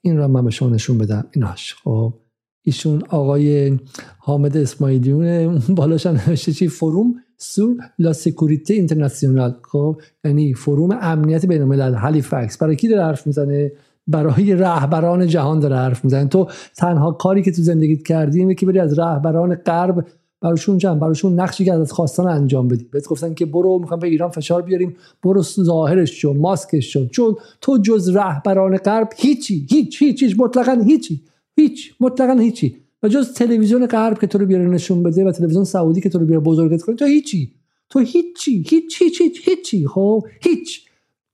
این 0.01 0.17
رو 0.17 0.29
من 0.29 0.45
به 0.45 0.51
شما 0.51 0.69
نشون 0.69 0.99
بدم. 0.99 1.25
ایناش. 1.33 1.75
خب 1.75 2.15
ایشون 2.63 3.03
آقای 3.09 3.79
حامد 4.19 4.57
اسماعیلیون 4.57 5.59
بالاش 5.69 6.07
نوشته 6.07 6.53
چی؟ 6.53 6.69
فروم 6.69 7.15
سور 7.39 7.77
لا 7.99 8.13
سکوریته 8.13 8.75
اینترنشنال 8.75 9.55
خب 9.63 10.01
یعنی 10.25 10.55
فروم 10.55 10.99
امنیت 11.01 11.47
بین 11.47 11.63
الملل 11.63 11.95
هالیفکس 11.95 12.59
برای 12.59 12.77
کی 12.77 12.89
داره 12.89 13.05
حرف 13.05 13.27
می‌زنه؟ 13.27 13.73
برای 14.07 14.55
رهبران 14.55 15.27
جهان 15.27 15.61
داره 15.61 15.77
حرف 15.77 16.05
می‌زنه. 16.05 16.29
تو 16.29 16.49
تنها 16.77 17.13
کاری 17.13 17.43
که 17.43 17.53
تو 17.53 17.63
زندگیت 17.63 18.03
کردی 18.03 18.39
اینه 18.39 18.55
که 18.55 18.67
بری 18.67 18.79
از 18.79 18.99
رهبران 18.99 19.55
غرب 19.55 20.07
براشون 20.41 20.79
جمع 20.79 20.99
براشون 20.99 21.41
نقشی 21.41 21.65
که 21.65 21.73
ازت 21.73 21.93
خواستن 21.93 22.27
انجام 22.27 22.69
بدی. 22.69 22.85
بهت 22.93 23.09
گفتن 23.09 23.35
که 23.35 23.47
برو 23.47 23.79
می‌خوام 23.79 24.01
به 24.01 24.07
ایران 24.07 24.31
فشار 24.31 24.63
بیاریم. 24.63 24.97
برو 25.23 25.43
ظاهرش 25.43 26.11
شو 26.11 26.33
ماسکش 26.33 26.93
شو. 26.93 27.07
چون 27.07 27.37
تو 27.61 27.79
جز 27.79 28.17
رهبران 28.17 28.77
غرب 28.77 29.09
هیچی 29.17 29.67
هیچ 29.71 30.03
هیچ 30.03 30.23
هیچ 30.23 30.37
مطلقا 30.39 30.83
هیچی 30.87 31.23
هیچ 31.57 31.95
مطلقا 32.01 32.33
هیچی. 32.33 32.77
و 33.03 33.09
جز 33.09 33.33
تلویزیون 33.33 33.87
غرب 33.87 34.19
که 34.19 34.27
تو 34.27 34.39
رو 34.39 34.47
بیاره 34.47 34.69
نشون 34.69 35.03
بده 35.03 35.25
و 35.25 35.33
تلویزیون 35.33 35.65
سعودی 35.65 36.01
که 36.01 36.09
تو 36.09 36.19
رو 36.19 36.27
بیاره 36.27 36.43
بزرگت 36.43 36.83
کنه 36.83 36.97
تو 36.97 37.05
هیچی. 37.05 37.53
تو 37.91 37.99
هیچی 37.99 38.65
هیچ 38.69 39.03
هیچ 39.03 39.23
هیچ 39.23 39.49
هیچی. 39.49 39.87
خب؟ 39.87 40.25
هیچ. 40.41 40.87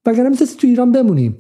وگرنه 0.06 0.28
می‌تونستی 0.28 0.60
تو 0.60 0.66
ایران 0.66 0.92
بمونیم 0.92 1.36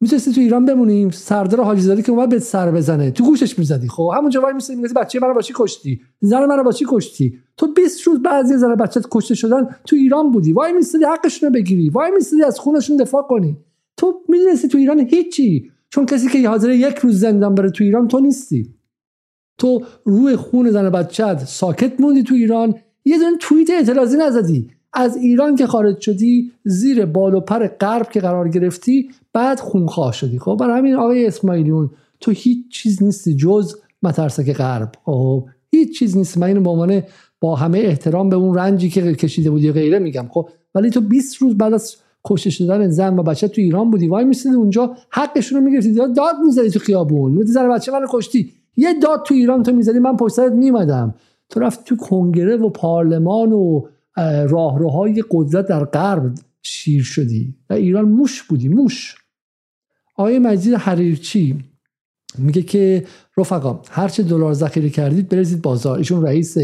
می‌تونستی 0.00 0.32
تو 0.32 0.40
ایران 0.40 0.64
بمونیم 0.64 1.10
سردار 1.10 1.64
حاجی 1.64 1.80
زاده 1.80 2.02
که 2.02 2.12
اومد 2.12 2.28
به 2.28 2.38
سر 2.38 2.70
بزنه. 2.70 3.10
تو 3.10 3.24
گوشش 3.24 3.58
می‌زدی. 3.58 3.88
خب 3.88 4.10
همونجا 4.16 4.40
وای 4.40 4.52
میسیدی 4.52 4.76
می‌گفتی 4.76 4.94
بچه 4.94 5.20
منو 5.20 5.34
با 5.34 5.42
چی 5.42 5.52
کشتی؟ 5.56 6.00
زن 6.20 6.44
منو 6.44 6.62
با 6.62 6.72
چی 6.72 6.84
کشتی؟ 6.88 7.38
تو 7.56 7.72
20 7.72 8.02
روز 8.02 8.22
بعضی 8.22 8.56
زن 8.56 8.74
بچت 8.74 9.04
کشته 9.10 9.34
شدن 9.34 9.68
تو 9.84 9.96
ایران 9.96 10.30
بودی. 10.30 10.52
وای 10.52 10.72
میسیدی 10.72 11.04
حقشون 11.04 11.48
رو 11.48 11.54
بگیری. 11.54 11.88
وای 11.90 12.10
میسیدی 12.10 12.42
از 12.42 12.58
خونشون 12.58 12.96
دفاع 12.96 13.22
کنی. 13.22 13.56
تو 13.96 14.20
می‌دونستی 14.28 14.68
تو 14.68 14.78
ایران 14.78 15.00
هیچی. 15.00 15.70
چون 15.90 16.06
کسی 16.06 16.28
که 16.28 16.48
حاضر 16.48 16.70
یک 16.70 16.98
روز 16.98 17.20
زندان 17.20 17.54
بره 17.54 17.70
تو 17.70 17.84
ایران 17.84 18.08
تو 18.08 18.20
نیستی. 18.20 18.74
تو 19.58 19.82
روی 20.04 20.36
خون 20.36 20.70
زن 20.70 20.90
بچت 20.90 21.44
ساکت 21.46 22.00
موندی 22.00 22.22
تو 22.22 22.34
ایران. 22.34 22.74
یه 23.04 23.18
دونه 23.18 23.36
توییت 23.40 23.70
اعتراضی 23.70 24.16
نزدی. 24.16 24.70
از 24.96 25.16
ایران 25.16 25.56
که 25.56 25.66
خارج 25.66 26.00
شدی 26.00 26.52
زیر 26.64 27.06
بال 27.06 27.34
و 27.34 27.40
پر 27.40 27.66
غرب 27.66 28.10
که 28.10 28.20
قرار 28.20 28.48
گرفتی 28.48 29.10
بعد 29.32 29.60
خونخواه 29.60 30.12
شدی. 30.12 30.38
خب 30.38 30.56
برای 30.60 30.78
همین 30.78 30.94
آقای 30.94 31.26
اسماعیلیون 31.26 31.90
تو 32.20 32.30
هیچ 32.30 32.58
چیز 32.70 33.02
نیستی 33.02 33.36
جز 33.36 33.74
مترسک 34.02 34.52
غرب 34.52 34.92
خب 35.04 35.44
هیچ 35.70 35.98
چیز 35.98 36.16
نیست 36.16 36.38
من 36.38 36.46
اینو 36.46 36.60
با 36.60 36.70
عنوان 36.70 37.02
با 37.40 37.56
همه 37.56 37.78
احترام 37.78 38.28
به 38.28 38.36
اون 38.36 38.54
رنجی 38.54 38.90
که 38.90 39.14
کشیده 39.14 39.50
بودی 39.50 39.72
غیره 39.72 39.98
میگم. 39.98 40.28
خب 40.30 40.48
ولی 40.74 40.90
تو 40.90 41.00
20 41.00 41.36
روز 41.36 41.58
بعد 41.58 41.74
از 41.74 41.96
کشته 42.24 42.50
شدن 42.50 42.88
زن 42.88 43.18
و 43.18 43.22
بچه 43.22 43.48
تو 43.48 43.60
ایران 43.60 43.90
بودی 43.90 44.08
وای 44.08 44.24
میسیدی 44.24 44.54
اونجا 44.54 44.96
حقشون 45.10 45.58
رو 45.58 45.64
می‌گرفتی. 45.64 45.94
داد 45.94 46.34
می‌زدی 46.44 46.70
تو 46.70 46.78
خیابون. 46.78 47.32
می‌گفتی 47.32 47.52
زن 47.52 47.68
بچه 47.74 47.92
منو 47.92 48.06
کشتی. 48.10 48.52
یه 48.76 48.94
داد 49.02 49.22
تو 49.26 49.34
ایران 49.34 49.62
تو 49.62 49.72
می‌زدی 49.72 49.98
من 49.98 50.16
پشت 50.16 50.34
سرت 50.34 50.52
میمدم 50.52 51.14
تو 51.48 51.60
رفتی 51.60 51.82
تو 51.84 51.96
کنگره 51.96 52.56
و 52.56 52.68
پارلمان 52.68 53.52
و 53.52 53.82
راهروهای 54.48 55.24
قدرت 55.30 55.66
در 55.66 55.84
غرب 55.84 56.34
شیر 56.62 57.02
شدی. 57.02 57.54
و 57.70 57.74
ایران 57.74 58.04
موش 58.04 58.42
بودی 58.42 58.68
موش. 58.68 59.14
آقای 60.16 60.38
مجید 60.38 60.74
حریرچی 60.74 61.64
میگه 62.38 62.62
که 62.62 63.04
رفقا 63.36 63.80
هرچه 63.90 64.22
دلار 64.22 64.52
ذخیره 64.52 64.90
کردید 64.90 65.28
بریزید 65.28 65.62
بازار. 65.62 65.98
ایشون 65.98 66.22
رئیس 66.22 66.56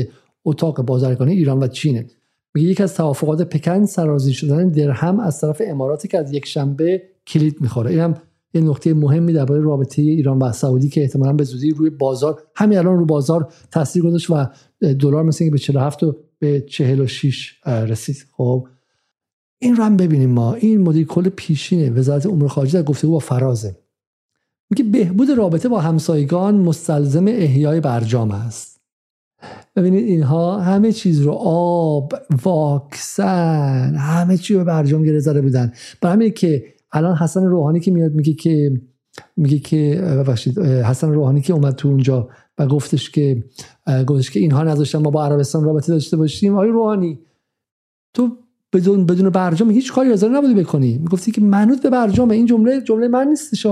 اتاق 0.44 0.82
بازرگانی 0.82 1.32
ایران 1.32 1.62
و 1.62 1.66
چینه. 1.66 2.06
میگه 2.54 2.68
یکی 2.68 2.82
از 2.82 2.94
توافقات 2.94 3.42
پکن 3.42 3.84
سرازی 3.84 4.32
شدن 4.32 4.68
درهم 4.68 5.20
از 5.20 5.40
طرف 5.40 5.62
اماراتی 5.66 6.08
که 6.08 6.18
از 6.18 6.32
یک 6.32 6.46
شنبه 6.46 7.02
کلید 7.26 7.60
می‌خوره. 7.60 7.90
اینم 7.90 8.14
یه 8.54 8.60
نقطه 8.60 8.94
مهمی 8.94 9.32
درباره 9.32 9.60
رابطه 9.60 10.02
ایران 10.02 10.38
و 10.38 10.52
سعودی 10.52 10.88
که 10.88 11.00
احتمالا 11.00 11.32
به 11.32 11.44
زودی 11.44 11.70
روی 11.70 11.90
بازار 11.90 12.42
همین 12.54 12.78
الان 12.78 12.98
رو 12.98 13.04
بازار 13.04 13.52
تاثیر 13.70 14.02
گذاشت 14.02 14.30
و 14.30 14.46
دلار 14.80 15.22
مثل 15.22 15.50
به 15.50 15.58
47 15.58 16.02
و 16.02 16.16
به 16.43 16.60
46 16.60 17.55
رسید. 17.66 18.16
خب 18.32 18.69
این 19.59 19.77
رو 19.77 19.85
هم 19.85 19.97
ببینیم 19.97 20.31
ما. 20.31 20.55
این 20.55 20.81
مدیر 20.81 21.06
کل 21.06 21.28
پیشین 21.28 21.98
وزارت 21.98 22.27
امور 22.27 22.48
خارجه 22.48 22.78
در 22.78 22.82
گفتگو 22.89 23.12
با 23.12 23.19
فرازه. 23.19 23.77
میگه 24.70 24.85
بهبود 24.85 25.31
رابطه 25.31 25.69
با 25.69 25.81
همسایگان 25.81 26.55
مستلزم 26.55 27.27
احیای 27.28 27.81
برجام 27.81 28.31
است. 28.31 28.81
ببینید 29.77 30.05
اینها 30.05 30.60
همه 30.60 30.93
چیز 30.93 31.20
رو 31.20 31.32
آب 31.32 32.14
واکسن 32.43 33.94
همه 33.94 34.36
چی 34.36 34.55
رو 34.55 34.64
برجام 34.64 35.02
گره 35.02 35.40
بودن. 35.40 35.73
برای 36.01 36.31
که 36.31 36.64
الان 36.93 37.16
حسن 37.16 37.44
روحانی 37.44 37.81
که 37.81 37.90
میاد 37.90 38.12
میگه 38.12 38.35
که 38.35 38.81
میگه 39.36 39.59
که 39.59 40.01
ببخشید 40.02 40.59
حسن 40.59 41.12
روحانی 41.12 41.40
که 41.40 41.52
اومد 41.52 41.74
تو 41.74 41.89
اونجا 41.89 42.28
و 42.59 42.66
گفتش 42.66 43.10
که 43.10 43.44
گفتش 44.06 44.30
که 44.30 44.40
اینها 44.40 44.62
نذاشتن 44.62 44.98
ما 44.98 45.10
با 45.10 45.24
عربستان 45.24 45.64
رابطه 45.64 45.93
داشته 45.93 46.16
باشیم. 46.16 46.55
آقای 46.55 46.68
روحانی 46.68 47.18
تو 48.14 48.36
بدون 48.72 49.06
بدون 49.06 49.30
برجام 49.30 49.70
هیچ 49.70 49.93
کاری 49.93 50.09
حاضر 50.09 50.28
نبودی 50.28 50.55
بکنی. 50.55 50.98
می‌گفتی 50.98 51.32
که 51.32 51.40
منوط 51.40 51.82
به 51.82 51.90
برجام. 51.90 52.30
این 52.30 52.47
جمله 52.47 52.80
جمله 52.80 53.09
من 53.09 53.28
نیستش 53.28 53.66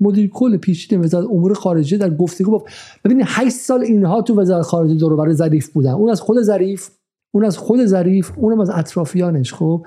مدیر 0.00 0.30
کل 0.30 0.56
پیشین 0.56 1.00
وزارت 1.00 1.26
امور 1.26 1.54
خارجه 1.54 1.96
در 1.96 2.10
گفتگو 2.10 2.50
با 2.50 2.64
ببینید 3.04 3.26
8 3.28 3.56
سال 3.56 3.80
اینها 3.80 4.22
تو 4.22 4.40
وزارت 4.40 4.62
خارجه 4.62 4.94
دور 4.94 5.16
برای 5.16 5.34
ظریف 5.34 5.68
بودن. 5.68 5.92
اون 5.92 6.10
از 6.10 6.20
خود 6.20 6.42
ظریف 6.42 6.90
اون 7.34 7.44
از 7.44 7.58
خود 7.58 7.86
ظریف 7.86 8.30
اونم 8.36 8.60
از 8.60 8.70
اطرافیانش 8.70 9.54
خب؟ 9.54 9.86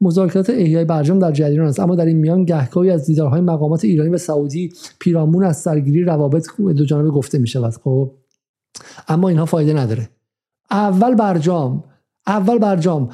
مذاکرات 0.00 0.50
احیای 0.50 0.84
برجام 0.84 1.18
در 1.18 1.32
جریان 1.32 1.66
است 1.66 1.80
اما 1.80 1.94
در 1.94 2.06
این 2.06 2.16
میان 2.16 2.44
گهگاهی 2.44 2.90
از 2.90 3.06
دیدارهای 3.06 3.40
مقامات 3.40 3.84
ایرانی 3.84 4.10
و 4.10 4.18
سعودی 4.18 4.72
پیرامون 4.98 5.44
از 5.44 5.56
سرگیری 5.56 6.04
روابط 6.04 6.46
دو 6.58 6.84
جانبه 6.84 7.10
گفته 7.10 7.38
می 7.38 7.46
شود 7.46 7.72
خب 7.72 8.12
اما 9.08 9.28
اینها 9.28 9.44
فایده 9.44 9.72
نداره. 9.72 10.08
اول 10.70 11.14
برجام 11.14 11.84
اول 12.26 12.58
برجام 12.58 13.08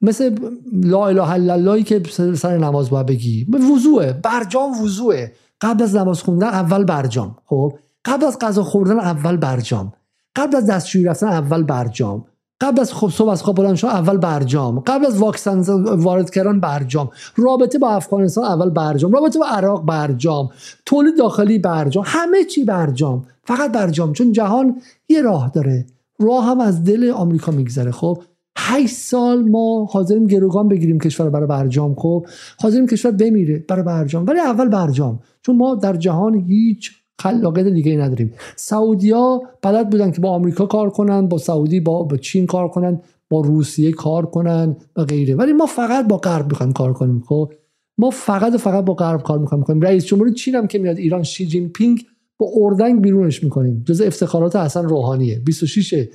مثل 0.00 0.34
لا 0.72 1.06
اله 1.06 1.30
الا 1.30 1.52
اللهی 1.52 1.82
که 1.82 2.02
سر 2.34 2.58
نماز 2.58 2.90
باید 2.90 3.06
بگی. 3.06 3.46
وضوعه 3.74 4.12
برجام 4.12 4.82
وضوعه. 4.82 5.32
قبل 5.60 5.82
از 5.82 5.96
نماز 5.96 6.22
خوندن 6.22 6.46
اول 6.46 6.84
برجام. 6.84 7.36
خب 7.44 7.78
قبل 8.04 8.24
از 8.24 8.38
غذا 8.40 8.62
خوردن 8.62 8.98
اول 8.98 9.36
برجام. 9.36 9.92
قبل 10.36 10.56
از 10.56 10.66
دستشویی 10.66 11.04
رفتن 11.04 11.26
اول 11.26 11.62
برجام. 11.62 12.24
قبل 12.60 12.80
از 12.80 12.92
خب 12.92 13.08
صبح 13.08 13.28
از 13.28 13.42
خواب 13.42 13.56
بلند 13.56 13.84
اول 13.84 14.16
برجام. 14.16 14.80
قبل 14.80 15.06
از 15.06 15.18
واکسن 15.18 15.60
وارد 15.84 16.30
کردن 16.30 16.60
برجام. 16.60 17.10
رابطه 17.36 17.78
با 17.78 17.90
افغانستان 17.90 18.44
اول 18.44 18.70
برجام. 18.70 19.12
رابطه 19.12 19.38
با 19.38 19.46
عراق 19.46 19.86
برجام. 19.86 20.50
تولید 20.86 21.18
داخلی 21.18 21.58
برجام. 21.58 22.04
همه 22.06 22.44
چی 22.44 22.64
برجام. 22.64 23.24
فقط 23.44 23.72
برجام. 23.72 24.12
چون 24.12 24.32
جهان 24.32 24.80
یه 25.08 25.22
راه 25.22 25.50
داره. 25.54 25.86
راه 26.18 26.44
هم 26.44 26.60
از 26.60 26.84
دل 26.84 27.10
آمریکا 27.10 27.52
میگذره. 27.52 27.90
خب 27.90 28.22
8 28.56 28.94
سال 28.94 29.50
ما 29.50 29.84
حاضریم 29.90 30.26
گروگان 30.26 30.68
بگیریم 30.68 31.00
کشور 31.00 31.30
برای 31.30 31.46
برجام. 31.46 31.94
خب 31.94 32.26
حاضریم 32.60 32.86
کشور 32.86 33.10
بمیره 33.10 33.64
برای 33.68 33.82
برجام. 33.82 34.26
ولی 34.26 34.40
اول 34.40 34.68
برجام. 34.68 35.20
چون 35.42 35.56
ما 35.56 35.74
در 35.74 35.96
جهان 35.96 36.34
هیچ 36.34 36.97
خلاقیت 37.18 37.66
دیگه 37.66 37.90
ای 37.90 37.96
نداریم. 37.96 38.32
سعودیا 38.56 39.42
بلد 39.62 39.90
بودن 39.90 40.10
که 40.10 40.20
با 40.20 40.30
آمریکا 40.30 40.66
کار 40.66 40.90
کنن 40.90 41.28
با 41.28 41.38
سعودی 41.38 41.80
با, 41.80 42.08
چین 42.20 42.46
کار 42.46 42.68
کنن 42.68 43.00
با 43.30 43.40
روسیه 43.40 43.92
کار 43.92 44.26
کنن 44.26 44.76
و 44.96 45.04
غیره. 45.04 45.34
ولی 45.34 45.52
ما 45.52 45.66
فقط 45.66 46.08
با 46.08 46.16
غرب 46.16 46.50
می‌خوایم 46.50 46.72
کار 46.72 46.92
کنیم 46.92 47.22
خب؟ 47.26 47.52
ما 47.98 48.10
فقط 48.10 48.54
و 48.54 48.58
فقط 48.58 48.84
با 48.84 48.94
غرب 48.94 49.22
کار 49.22 49.38
می‌خوایم 49.38 49.64
کنیم. 49.64 49.80
رئیس 49.80 50.04
جمهور 50.04 50.32
چین 50.32 50.54
هم 50.54 50.66
که 50.66 50.78
میاد 50.78 50.98
ایران 50.98 51.22
شی 51.22 51.46
جین 51.46 51.68
پینگ 51.68 52.06
با 52.38 52.50
اردنگ 52.54 53.02
بیرونش 53.02 53.44
می‌کنیم. 53.44 53.84
جز 53.86 54.00
افتخارات 54.00 54.56
حسن 54.56 54.84
روحانیه. 54.84 55.38
26 55.38 56.08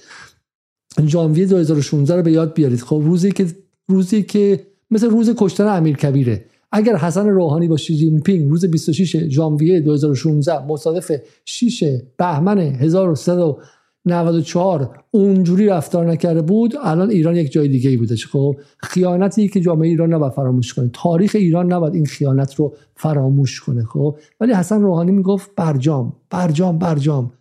ژانویه 1.08 1.46
2016 1.46 2.16
رو 2.16 2.22
به 2.22 2.32
یاد 2.32 2.54
بیارید. 2.54 2.82
خب 2.82 3.02
روزی 3.06 3.32
که 3.32 3.48
روزی 3.88 4.24
که 4.24 4.68
مثل 4.92 5.10
روز 5.10 5.34
کشتن 5.38 5.68
امیر 5.68 5.98
کبیره. 5.98 6.46
اگر 6.76 6.96
حسن 6.96 7.30
روحانی 7.30 7.68
با 7.68 7.78
شی 7.78 7.96
جین 7.96 8.22
پینگ 8.22 8.50
روز 8.50 8.66
26 8.66 9.28
ژانویه 9.28 9.80
2016 9.80 10.68
مصادف 10.68 11.12
6 11.46 12.02
بهمن 12.18 12.60
1394 12.60 15.04
اونجوری 15.12 15.68
رفتار 15.68 16.12
نکرده 16.12 16.42
بود 16.42 16.74
الان 16.84 17.10
ایران 17.10 17.36
یک 17.36 17.52
جای 17.52 17.68
دیگه 17.68 17.90
ای 17.90 17.98
بودش 17.98 18.28
خب 18.28 18.56
خیانتی 18.78 19.48
که 19.48 19.62
جامعه 19.62 19.90
ایران 19.90 20.14
نباید 20.14 20.34
فراموش 20.34 20.74
کنه. 20.74 20.90
تاریخ 20.94 21.32
ایران 21.36 21.74
نباید 21.74 21.96
این 21.96 22.06
خیانت 22.06 22.56
رو 22.56 22.76
فراموش 22.96 23.62
کنه. 23.62 23.86
خب 23.86 24.18
ولی 24.40 24.54
حسن 24.54 24.82
روحانی 24.82 25.12
می‌گفت 25.12 25.52
برجام 25.56 26.14
برجام 26.30 26.78
برجام. 26.78 27.32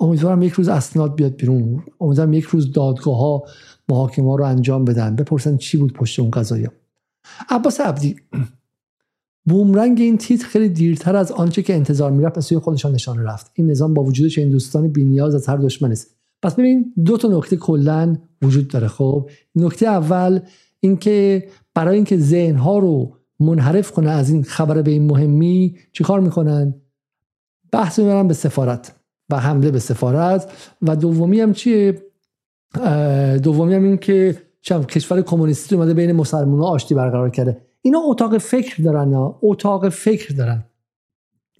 امیدوارم 0.00 0.42
یک 0.42 0.52
روز 0.52 0.68
اسناد 0.68 1.14
بیاد 1.14 1.36
بیرون. 1.36 1.82
امیدوارم 2.00 2.32
یک 2.32 2.44
روز 2.44 2.72
دادگاه 2.72 3.18
ها 3.18 3.42
محاکمه 3.88 4.36
رو 4.36 4.44
انجام 4.44 4.84
بدن. 4.84 5.16
بپرسن 5.16 5.56
چی 5.56 5.78
بود 5.78 5.92
پشت 5.92 6.20
اون 6.20 6.30
قضايا 6.30 6.72
عباس 7.50 7.80
عبدی 7.80 8.16
بومرنگ 9.44 10.00
این 10.00 10.18
تیتر 10.18 10.46
خیلی 10.46 10.68
دیرتر 10.68 11.16
از 11.16 11.32
آنچه 11.32 11.62
که 11.62 11.74
انتظار 11.74 12.10
می‌رفت 12.10 12.34
به 12.34 12.40
سوی 12.40 12.58
خودشان 12.58 12.92
نشانه 12.92 13.22
رفت. 13.22 13.50
این 13.54 13.70
نظام 13.70 13.94
با 13.94 14.02
وجود 14.02 14.30
چه 14.30 14.44
دوستان 14.44 14.88
بینیاز 14.88 15.34
از 15.34 15.46
هر 15.46 15.56
دشمن 15.56 15.90
است. 15.90 16.16
پس 16.42 16.54
ببین 16.54 16.94
دو 17.04 17.16
تا 17.16 17.28
نکته 17.28 17.56
کلا 17.56 18.16
وجود 18.42 18.68
داره. 18.68 18.88
خب 18.88 19.30
نکته 19.54 19.86
اول 19.86 20.40
اینکه 20.80 21.48
برای 21.74 21.96
اینکه 21.96 22.18
ذهن 22.18 22.56
ها 22.56 22.78
رو 22.78 23.16
منحرف 23.40 23.92
کنه 23.92 24.10
از 24.10 24.30
این 24.30 24.42
خبر 24.42 24.82
به 24.82 24.90
این 24.90 25.06
مهمی 25.06 25.76
چیکار 25.92 26.20
می‌کنن؟ 26.20 26.74
بحث 27.72 27.98
می‌برن 27.98 28.28
به 28.28 28.34
سفارت 28.34 28.94
و 29.30 29.40
حمله 29.40 29.70
به 29.70 29.78
سفارت. 29.78 30.52
و 30.82 30.96
دومی 30.96 31.40
هم 31.40 31.52
چیه؟ 31.52 32.02
دومی 33.42 33.74
هم 33.74 33.84
این 33.84 33.96
که 33.96 34.36
کشور 34.88 35.22
کمونیستی 35.22 35.74
اومده 35.74 35.94
بین 35.94 36.12
مسلمان 36.12 36.60
آشتی 36.60 36.94
برقرار 36.94 37.30
کرده. 37.30 37.60
اینا 37.84 38.00
اتاق 38.04 38.38
فکر 38.38 38.82
دارن 38.82 39.10
یا 39.10 39.38
اتاق 39.42 39.88
فکر 39.88 40.34
دارن. 40.34 40.64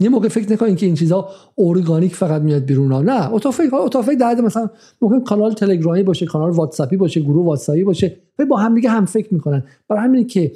یه 0.01 0.09
موقع 0.09 0.28
فکر 0.28 0.52
نکنین 0.52 0.76
که 0.76 0.86
این 0.86 0.94
چیزها 0.94 1.28
ارگانیک 1.59 2.14
فقط 2.14 2.42
میاد 2.42 2.64
بیرون 2.64 2.92
ها. 2.92 3.02
نه 3.02 3.32
اتاق 3.32 3.52
فکر 3.52 3.76
اتاق 3.76 4.05
فکر 4.05 4.14
در 4.14 4.40
مثلا 4.40 4.70
ممکن 5.02 5.24
کانال 5.24 5.52
تلگرامی 5.52 6.02
باشه 6.02 6.26
کانال 6.26 6.51
واتساپی 6.51 6.96
باشه 6.96 7.20
گروه 7.20 7.46
واتساپی 7.46 7.84
باشه 7.84 8.16
با 8.51 8.56
هم 8.56 8.74
دیگه 8.74 8.90
هم 8.90 9.05
فکر 9.05 9.34
می‌کنن. 9.34 9.64
برای 9.88 10.02
همینه 10.02 10.24
که 10.24 10.52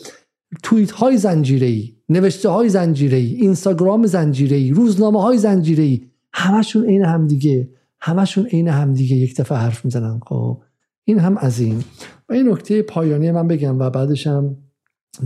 توییت 0.63 0.91
های 0.91 1.17
زنجیره 1.17 1.67
ای 1.67 1.93
نوشته 2.09 2.49
های 2.49 2.69
زنجیره 2.69 3.19
ای 3.19 3.35
اینستاگرام 3.35 4.07
زنجیره 4.07 4.57
ای 4.57 4.71
روزنامه 4.71 5.23
های 5.23 5.39
زنجیره 5.39 5.85
ای 5.85 6.01
همشون 6.33 6.85
عین 6.85 7.05
همدیگه 7.05 7.69
همشون 8.01 8.47
عین 8.47 8.69
همدیگه 8.69 9.17
یک 9.17 9.41
دفعه 9.41 9.59
حرف 9.59 9.85
می‌زنن. 9.85 10.21
خب 10.27 10.59
این 11.05 11.19
هم 11.19 11.37
از 11.37 11.61
این. 11.61 11.85
و 12.29 12.33
این 12.33 12.49
نکته 12.49 12.83
پایانی 12.83 13.31
من 13.31 13.49
بگم 13.49 13.79
و 13.79 13.91
بعدش 13.91 14.27
هم 14.27 14.57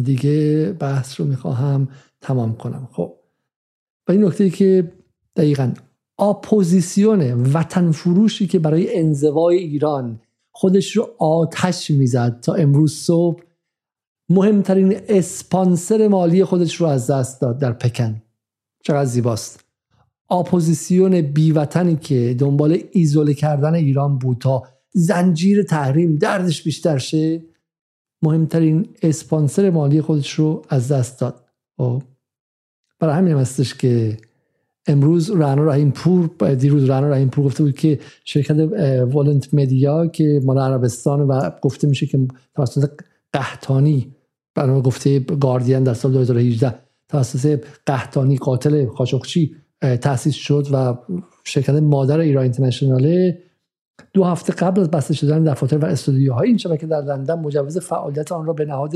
دیگه 0.02 0.72
بحث 0.78 1.20
رو 1.20 1.26
می‌خواهم 1.26 1.88
تمام 2.20 2.56
کنم. 2.56 2.88
خب 2.92 3.14
و 4.08 4.12
این 4.12 4.24
نکته 4.24 4.50
که 4.50 4.92
دقیقا 5.36 5.72
اپوزیسیون 6.18 7.20
وطن 7.52 7.90
فروشی 7.90 8.46
که 8.46 8.58
برای 8.58 8.98
انزوای 8.98 9.58
ایران 9.58 10.20
خودش 10.50 10.96
رو 10.96 11.08
آتش 11.18 11.90
می‌زد 11.90 12.40
تا 12.40 12.54
امروز 12.54 12.94
صبح 12.94 13.42
مهمترین 14.28 15.00
اسپانسر 15.08 16.08
مالی 16.08 16.44
خودش 16.44 16.74
رو 16.74 16.86
از 16.86 17.10
دست 17.10 17.40
داد 17.40 17.58
در 17.58 17.72
پکن. 17.72 18.22
چقدر 18.84 19.04
زیباست. 19.04 19.64
اپوزیسیون 20.30 21.20
بیوطنی 21.20 21.96
که 21.96 22.36
دنبال 22.38 22.78
ایزوله 22.92 23.34
کردن 23.34 23.74
ایران 23.74 24.18
بود 24.18 24.38
تا 24.38 24.62
زنجیر 24.92 25.62
تحریم 25.62 26.16
دردش 26.16 26.62
بیشتر 26.62 26.98
شه. 26.98 27.42
مهمترین 28.22 28.88
اسپانسر 29.02 29.70
مالی 29.70 30.00
خودش 30.00 30.32
رو 30.32 30.62
از 30.68 30.92
دست 30.92 31.20
داد 31.20 31.44
خب؟ 31.76 32.02
برای 33.00 33.14
همین 33.14 33.36
هستش 33.36 33.74
که 33.74 34.16
امروز 34.86 35.30
رانا 35.30 35.64
رحیم 35.64 35.90
پور 35.90 36.54
دیروز 36.54 36.84
رانا 36.84 37.08
رحیم 37.08 37.28
پور 37.28 37.44
گفته 37.44 37.64
بود 37.64 37.74
که 37.74 37.98
شرکت 38.24 38.56
Volant 39.12 39.54
Media 39.54 40.06
که 40.06 40.40
مال 40.44 40.58
عربستان 40.58 41.20
و 41.20 41.50
گفته 41.62 41.88
میشه 41.88 42.06
که 42.06 42.18
توسط 42.54 42.90
قحطانی 43.32 44.14
برای 44.54 44.82
گفته 44.82 45.18
گاردین 45.18 45.82
در 45.82 45.94
سال 45.94 46.12
2018 46.12 46.74
توسط 47.08 47.64
قحطانی 47.86 48.36
قاتل 48.36 48.86
خاشقچی 48.86 49.56
تأسیس 49.80 50.34
شد 50.34 50.66
و 50.72 50.98
شرکت 51.44 51.74
مادر 51.74 52.18
ایران 52.18 52.42
اینترنشناله 52.42 53.38
دو 54.14 54.24
هفته 54.24 54.52
قبل 54.52 54.80
از 54.80 54.90
بسته 54.90 55.14
شدن 55.14 55.44
دفاتر 55.44 55.78
و 55.78 55.84
استودیوهای 55.84 56.48
این 56.48 56.58
شبکه 56.58 56.86
در 56.86 57.00
لندن 57.00 57.34
مجوز 57.34 57.78
فعالیت 57.78 58.32
آن 58.32 58.46
را 58.46 58.52
به 58.52 58.64
نهاد 58.64 58.92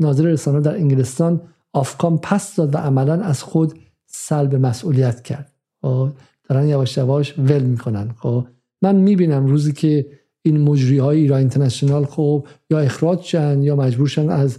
ناظر 0.00 0.24
رسانه 0.24 0.60
در 0.60 0.74
انگلستان 0.74 1.40
آفکام 1.72 2.18
پس 2.18 2.56
داد 2.56 2.74
و 2.74 2.78
عملا 2.78 3.14
از 3.14 3.42
خود 3.42 3.78
سلب 4.06 4.54
مسئولیت 4.54 5.22
کرد. 5.22 5.52
خب، 5.82 6.08
دارن 6.48 6.68
یواش 6.68 6.96
یواش 6.96 7.38
ول 7.38 7.62
می‌کنن. 7.62 8.14
خب 8.18 8.46
من 8.82 8.96
می‌بینم 8.96 9.46
روزی 9.46 9.72
که 9.72 10.06
این 10.42 10.60
مجری 10.60 10.98
های 10.98 11.18
ایران 11.18 11.38
اینترنشنال 11.38 12.04
خب 12.04 12.46
یا 12.70 12.78
اخراج 12.78 13.22
شن 13.22 13.62
یا 13.62 13.76
مجبور 13.76 14.08
شن 14.08 14.30
از 14.30 14.58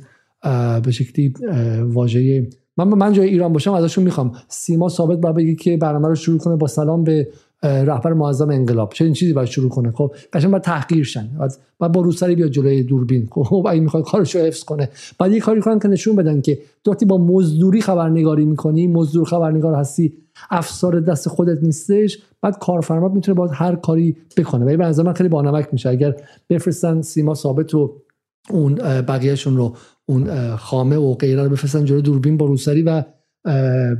به 0.84 0.91
شکلی 0.91 1.34
واژه 1.84 2.49
من 2.78 2.88
من 2.88 3.14
جای 3.14 3.30
ایران 3.30 3.53
باشم 3.53 3.74
ازشون 3.74 4.03
می‌خوام. 4.03 4.36
سیما 4.48 4.90
ثابت 4.90 5.18
باید 5.18 5.36
بگه 5.36 5.56
که 5.56 5.78
برنامه 5.78 6.07
رو 6.07 6.16
شروع 6.16 6.40
کنه. 6.40 6.56
با 6.56 6.68
سلام 6.68 7.03
به 7.03 7.28
رهبر 7.64 8.14
معظم 8.14 8.49
انقلاب 8.49 8.94
چه 8.94 9.06
این 9.06 9.14
چیزی 9.14 9.34
باید 9.34 9.48
شروع 9.48 9.69
کنه؟ 9.69 9.91
خب 9.91 10.11
قشنگ 10.34 10.52
باید 10.52 10.64
تحقیر 10.64 11.03
شن 11.03 11.30
بعد 11.80 11.91
با 11.91 12.02
روسری 12.02 12.36
بیاد 12.36 12.49
جلوی 12.49 12.84
دوربین. 12.84 13.27
خب 13.31 13.68
اگه 13.69 13.81
می‌خواد 13.81 14.03
کارش 14.03 14.36
رو 14.36 14.41
حفظ 14.41 14.64
کنه. 14.64 14.90
بعد 15.19 15.31
یه 15.31 15.40
کاری 15.40 15.61
کنن 15.61 15.80
که 15.80 15.88
نشون 15.88 16.15
بدن 16.15 16.41
که 16.41 16.60
وقتی 16.88 17.06
با 17.06 17.18
مزدوری 17.18 17.81
خبرنگاری 17.81 18.45
می‌کنی 18.45 18.88
مزدور 18.88 19.26
خبرنگار 19.26 19.73
هستی 19.73 20.14
افسار 20.49 20.99
دست 20.99 21.30
خودت 21.30 21.64
نیستش 21.64 22.19
بعد 22.41 22.60
کارفرما 22.60 23.07
می‌تونه 23.07 23.36
باید 23.36 23.52
هر 23.53 23.76
کاری 23.76 24.18
بکنه. 24.38 24.65
ولی 24.65 24.77
به 24.77 25.03
من 25.03 25.14
خیلی 25.14 25.30
بانمک 25.30 25.68
میشه. 25.72 25.90
اگر 25.90 26.15
بفرستن 26.49 27.02
سیما 27.02 27.36
ثابت 27.36 27.76
و 27.76 27.95
اون 28.49 28.76
بقیهشون 29.02 29.57
رو 29.57 29.76
اون 30.06 30.56
خامه 30.56 30.98
و 30.98 31.14
غیره 31.14 31.44
رو 31.44 31.49
بفرستن 31.49 31.86
جلوی 31.86 32.02
دوربین 32.02 32.38
با 32.38 32.45
روسری 32.45 32.81
و 32.81 33.03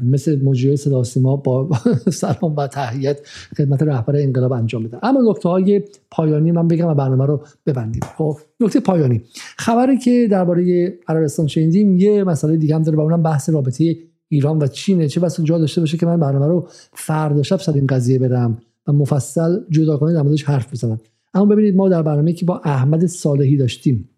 مثل 0.03 0.41
مجری 0.44 0.78
صدا 0.78 1.03
سیما 1.03 1.36
با 1.36 1.70
سلام 2.11 2.56
و 2.56 2.68
تحیت 2.68 3.20
خدمت 3.57 3.84
رهبر 3.84 4.16
انقلاب 4.16 4.52
انجام 4.52 4.84
بدن 4.84 4.99
اما 5.03 5.32
نکته 5.32 5.49
های 5.49 5.82
پایانی 6.11 6.52
من 6.52 6.68
بگم 6.68 6.88
و 6.88 6.94
برنامه 6.94 7.26
رو 7.26 7.44
ببندیم. 7.66 8.02
خب 8.18 8.38
نکته 8.60 8.80
پایانی. 8.80 9.22
خبری 9.57 9.98
که 9.98 10.28
درباره 10.32 10.94
عربستان 11.07 11.48
شنیدیم 11.48 11.98
یه 11.98 12.24
مسئله 12.24 12.57
دیگه 12.57 12.76
هم 12.76 12.84
داره 12.84 12.98
و 12.98 13.02
اونم 13.02 13.24
بحث 13.24 13.49
رابطه 13.49 13.98
ایران 14.30 14.57
و 14.57 14.68
چینه. 14.68 15.07
چه 15.07 15.20
بس 15.20 15.41
جا 15.41 15.57
داشته 15.57 15.82
باشه 15.82 15.98
که 15.98 16.06
من 16.06 16.20
برنامه 16.20 16.48
رو 16.48 16.68
فردا 16.94 17.44
شب 17.44 17.57
سر 17.57 17.74
این 17.74 17.88
قضیه 17.88 18.20
برم 18.20 18.57
و 18.88 18.91
مفصل 18.91 19.60
جداگانه 19.70 20.14
در 20.14 20.22
موردش 20.22 20.44
حرف 20.44 20.74
بزنم. 20.74 20.99
اما 21.34 21.45
ببینید 21.45 21.76
ما 21.76 21.90
در 21.90 22.02
برنامه 22.02 22.34
که 22.34 22.45
با 22.45 22.61
احمد 22.64 23.06
صالحی 23.06 23.57
داشتیم 23.57 24.10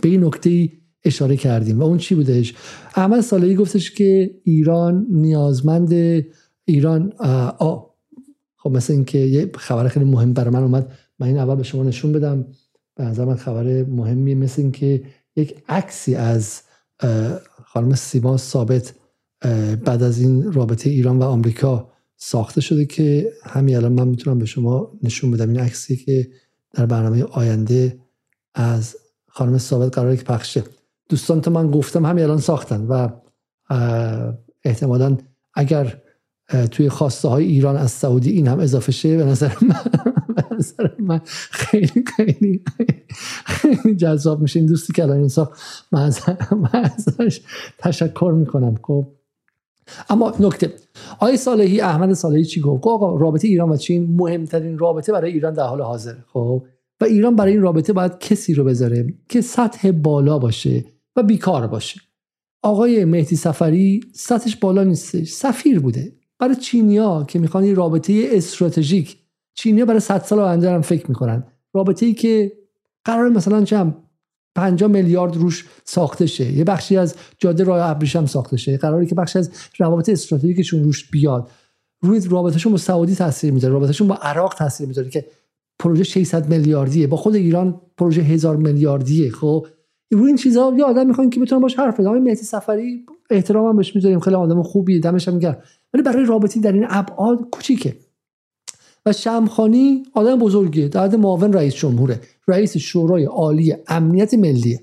به 0.00 0.08
این 0.08 0.24
نکته 0.24 0.68
اشاره 1.04 1.36
کردیم. 1.36 1.80
و 1.80 1.82
اون 1.82 1.98
چی 1.98 2.14
بودش؟ 2.14 2.54
احمد 2.94 3.20
صالحی 3.20 3.54
گفتش 3.54 3.90
که 3.90 4.30
ایران 4.44 5.06
نیازمند 5.10 6.24
ایران 6.64 7.12
آ 7.58 7.78
خب 8.56 8.70
مثل 8.70 8.92
اینکه 8.92 9.18
یه 9.18 9.50
خبر 9.54 9.88
خیلی 9.88 10.06
مهم 10.06 10.32
برای 10.32 10.50
من 10.50 10.62
اومد. 10.62 10.92
من 11.18 11.26
این 11.26 11.38
اول 11.38 11.54
به 11.54 11.62
شما 11.62 11.82
نشون 11.82 12.12
بدم. 12.12 12.46
به 12.94 13.04
نظر 13.04 13.24
من 13.24 13.34
خبر 13.34 13.84
مهمی 13.84 14.34
مثل 14.34 14.62
اینکه 14.62 15.02
یک 15.36 15.54
عکسی 15.68 16.14
از 16.14 16.60
خانم 17.64 17.94
سیما 17.94 18.36
ثابت 18.36 18.94
بعد 19.84 20.02
از 20.02 20.20
این 20.20 20.52
رابطه 20.52 20.90
ایران 20.90 21.18
و 21.18 21.22
آمریکا 21.22 21.92
ساخته 22.16 22.60
شده 22.60 22.84
که 22.84 23.32
همین 23.44 23.76
الان 23.76 23.92
من 23.92 24.08
می‌تونم 24.08 24.38
به 24.38 24.46
شما 24.46 24.98
نشون 25.02 25.30
بدم. 25.30 25.48
این 25.48 25.60
عکسی 25.60 25.96
که 25.96 26.28
در 26.72 26.86
برنامه 26.86 27.22
آینده 27.22 27.98
از 28.54 28.96
خانم 29.28 29.58
ثابت 29.58 29.94
قراره 29.94 30.16
که 30.16 30.22
پخشه 30.22 30.64
دوستان 31.10 31.40
تو 31.40 31.50
من 31.50 31.70
گفتم 31.70 32.06
همین 32.06 32.24
الان 32.24 32.38
ساختن 32.38 32.86
و 32.86 33.08
احتمالا 34.64 35.16
اگر 35.54 36.00
توی 36.70 36.88
خواسته 36.88 37.28
های 37.28 37.44
ایران 37.44 37.76
از 37.76 37.90
سعودی 37.90 38.30
این 38.30 38.48
هم 38.48 38.60
اضافه 38.60 38.92
شه 38.92 39.16
به 39.16 39.24
نظر 39.24 39.52
من, 39.62 39.76
به 40.36 40.44
نظر 40.56 40.90
من 40.98 41.20
خیلی 41.50 42.04
خیلی 42.16 42.64
خیلی 43.46 43.96
جذاب 43.96 44.40
میشه. 44.40 44.60
این 44.60 44.68
دوستی 44.68 44.92
که 44.92 45.02
الان 45.02 45.18
این 45.18 45.28
ساخت 45.28 45.60
من 45.92 46.12
ازش 46.72 47.40
تشکر 47.78 48.32
می‌کنم. 48.36 48.74
خب. 48.82 49.06
اما 50.10 50.34
نکته. 50.40 50.72
آقای 51.14 51.36
صالحی 51.36 51.80
احمد 51.80 52.12
صالحی 52.12 52.44
چی 52.44 52.60
گفت؟ 52.60 52.86
آقا 52.86 53.16
رابطه 53.16 53.48
ایران 53.48 53.68
و 53.68 53.76
چین 53.76 54.16
مهمترین 54.16 54.78
رابطه 54.78 55.12
برای 55.12 55.32
ایران 55.32 55.52
در 55.54 55.66
حال 55.66 55.82
حاضر 55.82 56.14
خب. 56.32 56.64
و 57.00 57.04
ایران 57.04 57.36
برای 57.36 57.52
این 57.52 57.62
رابطه 57.62 57.92
باید 57.92 58.18
کسی 58.18 58.54
رو 58.54 58.64
بذاره 58.64 59.14
که 59.28 59.40
سطح 59.40 59.90
بالا 59.90 60.38
باشه. 60.38 60.84
و 61.16 61.22
بیکار 61.22 61.66
باشه. 61.66 62.00
آقای 62.62 63.04
مهدی 63.04 63.36
سفری 63.36 64.00
سطحش 64.12 64.56
بالا 64.56 64.84
نیستش 64.84 65.28
سفیر 65.28 65.80
بوده. 65.80 66.12
برای 66.38 66.56
چینیا 66.56 67.24
که 67.28 67.38
می‌خوان 67.38 67.64
این 67.64 67.76
رابطه 67.76 68.28
استراتژیک 68.30 69.18
چینیا 69.54 69.84
برای 69.84 70.00
100 70.00 70.22
سال 70.22 70.38
آینده 70.38 70.70
هم 70.70 70.80
فکر 70.80 71.06
می‌کنن. 71.08 71.44
رابطه 71.74 72.06
ای 72.06 72.14
که 72.14 72.52
قرار 73.04 73.28
مثلا 73.28 73.64
چم 73.64 73.96
50 74.54 74.90
میلیارد 74.90 75.36
روش 75.36 75.64
ساخته 75.84 76.26
شه. 76.26 76.52
یه 76.52 76.64
بخشی 76.64 76.96
از 76.96 77.14
جاده 77.38 77.64
راه 77.64 77.90
ابریشم 77.90 78.26
ساخته 78.26 78.56
شه. 78.56 78.76
قراری 78.76 79.06
که 79.06 79.14
بخشی 79.14 79.38
از 79.38 79.50
روابط 79.78 80.08
استراتژیکشون 80.08 80.84
روش 80.84 81.10
بیاد. 81.10 81.50
روی 82.02 82.20
رابطهشون 82.28 82.72
با 82.72 82.78
سعودی 82.78 83.14
تاثیر 83.14 83.52
می‌ذاره 83.52 83.74
رابطهشون 83.74 84.08
با 84.08 84.14
عراق 84.14 84.54
تاثیر 84.54 84.86
می‌ذاره 84.86 85.10
که 85.10 85.26
پروژه 85.78 86.04
600 86.04 86.48
میلیاردیه. 86.48 87.06
با 87.06 87.16
خود 87.16 87.34
ایران 87.34 87.80
پروژه 87.96 88.22
هزار 88.22 88.56
میلیاردیه 88.56 89.30
خب؟ 89.30 89.66
روی 90.10 90.26
این 90.26 90.36
چیزا 90.36 90.74
یه 90.78 90.84
آدم 90.84 91.06
می‌خوان 91.06 91.30
که 91.30 91.40
بتونن 91.40 91.62
باش 91.62 91.74
حرف 91.74 91.94
بزنن 91.94 92.06
آقای 92.06 92.20
مهدی 92.20 92.42
سفری 92.42 93.06
احترامم 93.30 93.76
بهش 93.76 93.96
می‌ذاریم. 93.96 94.20
خیلی 94.20 94.36
آدم 94.36 94.62
خوبیه. 94.62 95.00
دمش 95.00 95.28
هم 95.28 95.38
گرم. 95.38 95.58
ولی 95.94 96.02
برای 96.02 96.24
رابطی 96.24 96.60
در 96.60 96.72
این 96.72 96.86
ابعاد 96.88 97.38
کوچیکه. 97.52 97.96
و 99.06 99.12
شمخانی 99.12 100.02
آدم 100.14 100.38
بزرگیه. 100.38 100.88
در 100.88 101.16
معاون 101.16 101.52
رئیس 101.52 101.74
جمهوره. 101.74 102.20
رئیس 102.48 102.76
شورای 102.76 103.24
عالی 103.24 103.74
امنیت 103.88 104.34
ملیه. 104.34 104.80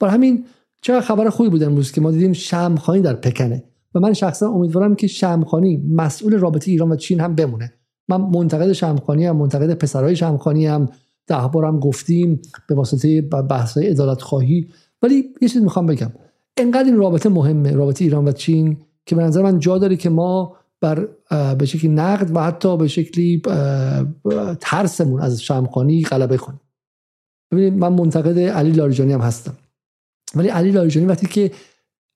برای 0.00 0.14
همین 0.14 0.44
چه 0.82 1.00
خبر 1.00 1.30
خوبی 1.30 1.50
بود 1.50 1.62
امروز 1.62 1.92
که 1.92 2.00
ما 2.00 2.10
دیدیم 2.10 2.32
شمخانی 2.32 3.00
در 3.00 3.14
پکنه 3.14 3.64
و 3.94 4.00
من 4.00 4.12
شخصا 4.12 4.50
امیدوارم 4.50 4.94
که 4.94 5.06
شمخانی 5.06 5.76
مسئول 5.76 6.38
رابطه 6.38 6.70
ایران 6.70 6.92
و 6.92 6.96
چین 6.96 7.20
هم 7.20 7.34
بمونه. 7.34 7.72
من 8.08 8.20
منتقد 8.20 8.72
شمخانی 8.72 9.26
هم 9.26 9.36
منتقد 9.36 9.74
پسرهای 9.74 10.16
شمخانی 10.16 10.66
هم 10.66 10.88
ده 11.28 11.48
بارم 11.52 11.78
گفتیم 11.78 12.42
به 12.68 12.74
واسطه 12.74 13.20
بحث 13.20 13.78
عدالت 13.78 14.22
خواهی 14.22 14.68
ولی 15.02 15.24
یه 15.42 15.48
چیز 15.48 15.62
می‌خوام 15.62 15.86
بگم. 15.86 16.12
انقدر 16.56 16.84
این 16.84 16.96
رابطه 16.96 17.28
مهمه 17.28 17.72
رابطه 17.72 18.04
ایران 18.04 18.28
و 18.28 18.32
چین 18.32 18.76
که 19.06 19.14
به 19.14 19.22
نظر 19.22 19.42
من 19.42 19.58
جا 19.58 19.78
داره 19.78 19.96
که 19.96 20.10
ما 20.10 20.56
بر 20.80 21.08
به 21.58 21.66
شکلی 21.66 21.90
نقد 21.90 22.36
و 22.36 22.40
حتی 22.40 22.76
به 22.76 22.88
شکلی 22.88 23.42
ترسمون 24.60 25.20
از 25.20 25.42
شمخانی 25.42 26.04
غلبه 26.04 26.36
کنیم. 26.36 26.60
ببینید 27.52 27.72
من 27.74 27.92
منتقد 27.92 28.38
علی 28.38 28.70
لاریجانی 28.70 29.12
هم 29.12 29.20
هستم. 29.20 29.54
ولی 30.34 30.48
علی 30.48 30.70
لاریجانی 30.70 31.06
وقتی 31.06 31.26
که 31.26 31.50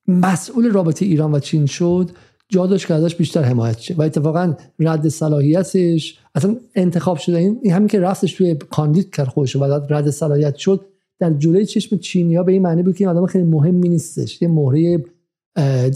مسئول 0.09 0.71
رابطه 0.71 1.05
ایران 1.05 1.35
و 1.35 1.39
چین 1.39 1.67
شد 1.67 2.11
جا 2.49 2.67
داشت 2.67 2.87
که 2.87 2.95
ازش 2.95 3.15
بیشتر 3.15 3.43
حمایت 3.43 3.79
شه. 3.79 3.95
و 3.95 4.03
اتفاقا 4.03 4.55
رد 4.79 5.09
صلاحیتش 5.09 6.19
اصلا 6.35 6.57
انتخاب 6.75 7.17
شده. 7.17 7.39
این 7.39 7.73
همین 7.73 7.89
که 7.89 8.01
رفتش 8.01 8.33
توی 8.33 8.55
کاندید 8.55 9.15
کرد 9.15 9.29
خودش 9.29 9.57
و 9.57 9.65
رد 9.65 10.11
صلاحیت 10.11 10.57
شد. 10.57 10.81
در 11.19 11.33
جلوی 11.33 11.67
چشم 11.67 11.97
چینیا 11.97 12.43
به 12.43 12.53
این 12.53 12.63
معنی 12.63 12.83
بود 12.83 12.97
که 12.97 13.09
این 13.09 13.17
آدم 13.17 13.27
خیلی 13.27 13.45
مهمی 13.45 13.89
نیستش. 13.89 14.43
یه 14.43 14.49
مهره 14.49 15.05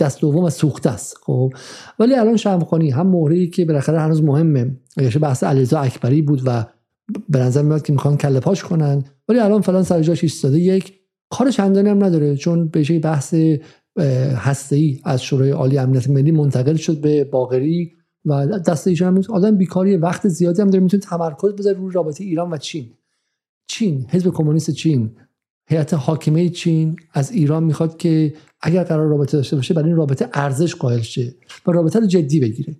دست 0.01 0.20
دوم 0.20 0.44
و 0.44 0.51
سوخته 0.51 0.90
است 0.90 1.16
خب. 1.23 1.52
ولی 1.98 2.14
الان 2.14 2.36
شمخانی 2.36 2.90
هم 2.90 3.06
مهره 3.06 3.47
که 3.47 3.64
بالاخره 3.64 4.01
هنوز 4.01 4.23
مهمه. 4.23 4.77
اگه 4.97 5.18
بحث 5.18 5.44
علیرضا 5.44 5.78
اکبری 5.78 6.23
بود 6.23 6.43
و 6.44 6.66
به 7.28 7.39
نظر 7.39 7.62
میاد 7.62 7.82
که 7.82 7.93
می‌خوان 7.93 8.16
کله 8.16 8.40
پاش 8.40 8.64
کنن. 8.64 9.05
ولی 9.28 9.39
الان 9.39 9.60
فلان 9.60 9.82
سر 9.82 10.02
جاش 10.02 10.23
ایستاده. 10.23 10.59
یک 10.59 10.93
کار 11.31 11.51
چندانی 11.51 11.89
هم 11.89 12.05
نداره. 12.05 12.36
چون 12.36 12.68
به 12.68 12.98
بحث 12.98 13.35
ای 14.70 15.01
از 15.05 15.23
شورای 15.23 15.51
عالی 15.51 15.78
امنیت 15.78 16.10
ملی 16.10 16.31
منتقل 16.31 16.77
شد 16.77 17.01
به 17.01 17.24
باغری 17.24 17.93
و 18.24 18.47
دست 18.47 18.86
ایشان 18.86 19.16
هم 19.16 19.23
آدم 19.35 19.56
بیکاری 19.56 19.97
وقت 19.97 20.28
زیادی 20.28 20.62
هم 20.62 20.70
داره 20.70 20.85
می‌تونه 20.85 21.02
تمرکز 21.02 21.52
بذاره 21.52 21.78
روی 21.78 21.93
رابطه 21.93 22.24
ایران 22.24 22.51
و 22.51 22.56
چین. 22.56 22.90
چین 23.68 24.06
حزب 24.10 24.31
کمونیست 24.31 24.70
چین 24.70 25.10
هیئت 25.68 25.94
حاکمه 25.94 26.48
چین 26.48 26.97
از 27.12 27.32
ایران 27.32 27.64
می‌خواد 27.64 27.97
که 27.97 28.35
اگر 28.60 28.85
قرار 28.85 29.09
رابطه 29.09 29.36
داشته 29.36 29.56
باشه 29.56 29.74
برای 29.74 29.89
این 29.89 29.97
رابطه 29.97 30.28
ارزش 30.35 30.74
قائل 30.74 31.01
شه 31.01 31.35
و 31.66 31.73
رابطه 31.73 32.01
رو 32.01 32.06
جدی 32.06 32.40
بگیره. 32.40 32.77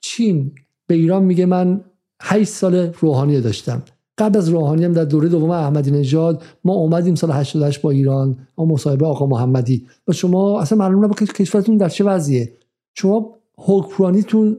چین 0.00 0.52
به 0.86 0.94
ایران 0.94 1.22
میگه 1.22 1.46
من 1.46 1.84
8 2.22 2.48
سال 2.48 2.74
روحانی 3.00 3.40
داشتم. 3.40 3.82
قبل 4.18 4.38
از 4.38 4.48
روحانی 4.48 4.84
هم 4.84 4.92
در 4.92 5.04
دوره 5.04 5.28
دوم 5.28 5.50
احمدی 5.50 5.90
نژاد 5.90 6.42
ما 6.64 6.74
اومدیم 6.74 7.14
سال 7.14 7.30
88 7.30 7.82
با 7.82 7.90
ایران 7.90 8.38
ما 8.58 8.64
مصاحبه 8.64 9.06
آقا 9.06 9.26
محمدی. 9.26 9.86
و 10.08 10.12
شما 10.12 10.60
اصلا 10.60 10.78
معلوم 10.78 11.04
نبود 11.04 11.32
کشورتون 11.32 11.76
در 11.76 11.88
چه 11.88 12.04
وضعیه. 12.04 12.52
شما 12.94 13.30
حکمرانیتون 13.58 14.56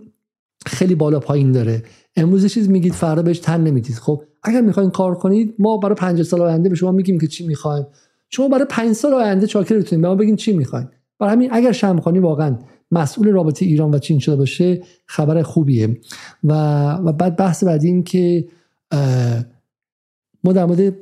خیلی 0.65 0.95
بالا 0.95 1.19
پایین 1.19 1.51
داره. 1.51 1.83
امروز 2.15 2.45
چیز 2.45 2.69
میگید 2.69 2.93
فردا 2.93 3.21
بهش 3.21 3.39
تن 3.39 3.63
نمی‌دید. 3.63 3.95
خب 3.95 4.21
اگر 4.43 4.61
می‌خواین 4.61 4.89
کار 4.89 5.15
کنید 5.15 5.55
ما 5.59 5.77
برای 5.77 5.95
50 5.95 6.23
سال 6.23 6.41
آینده 6.41 6.69
به 6.69 6.75
شما 6.75 6.91
میگیم 6.91 7.19
که 7.19 7.27
چی 7.27 7.47
می‌خوایم. 7.47 7.85
شما 8.29 8.47
برای 8.47 8.65
5 8.69 8.93
سال 8.93 9.13
آینده 9.13 9.47
چاکرتون 9.47 10.01
به 10.01 10.07
ما 10.07 10.15
بگین 10.15 10.35
چی 10.35 10.53
می‌خواین. 10.53 10.87
برای 11.19 11.33
همین 11.33 11.49
اگر 11.51 11.71
شمخانی 11.71 12.19
واقعا 12.19 12.57
مسئول 12.91 13.27
رابطه 13.27 13.65
ایران 13.65 13.93
و 13.93 13.99
چین 13.99 14.19
شده 14.19 14.35
باشه 14.35 14.81
خبر 15.05 15.41
خوبیه. 15.41 15.97
و, 16.43 16.53
و 16.93 17.11
بعد 17.11 17.35
بحث 17.35 17.63
بعدی 17.63 17.87
این 17.87 18.03
که 18.03 18.47
ما 20.43 20.53
در 20.53 20.65
مورد 20.65 20.93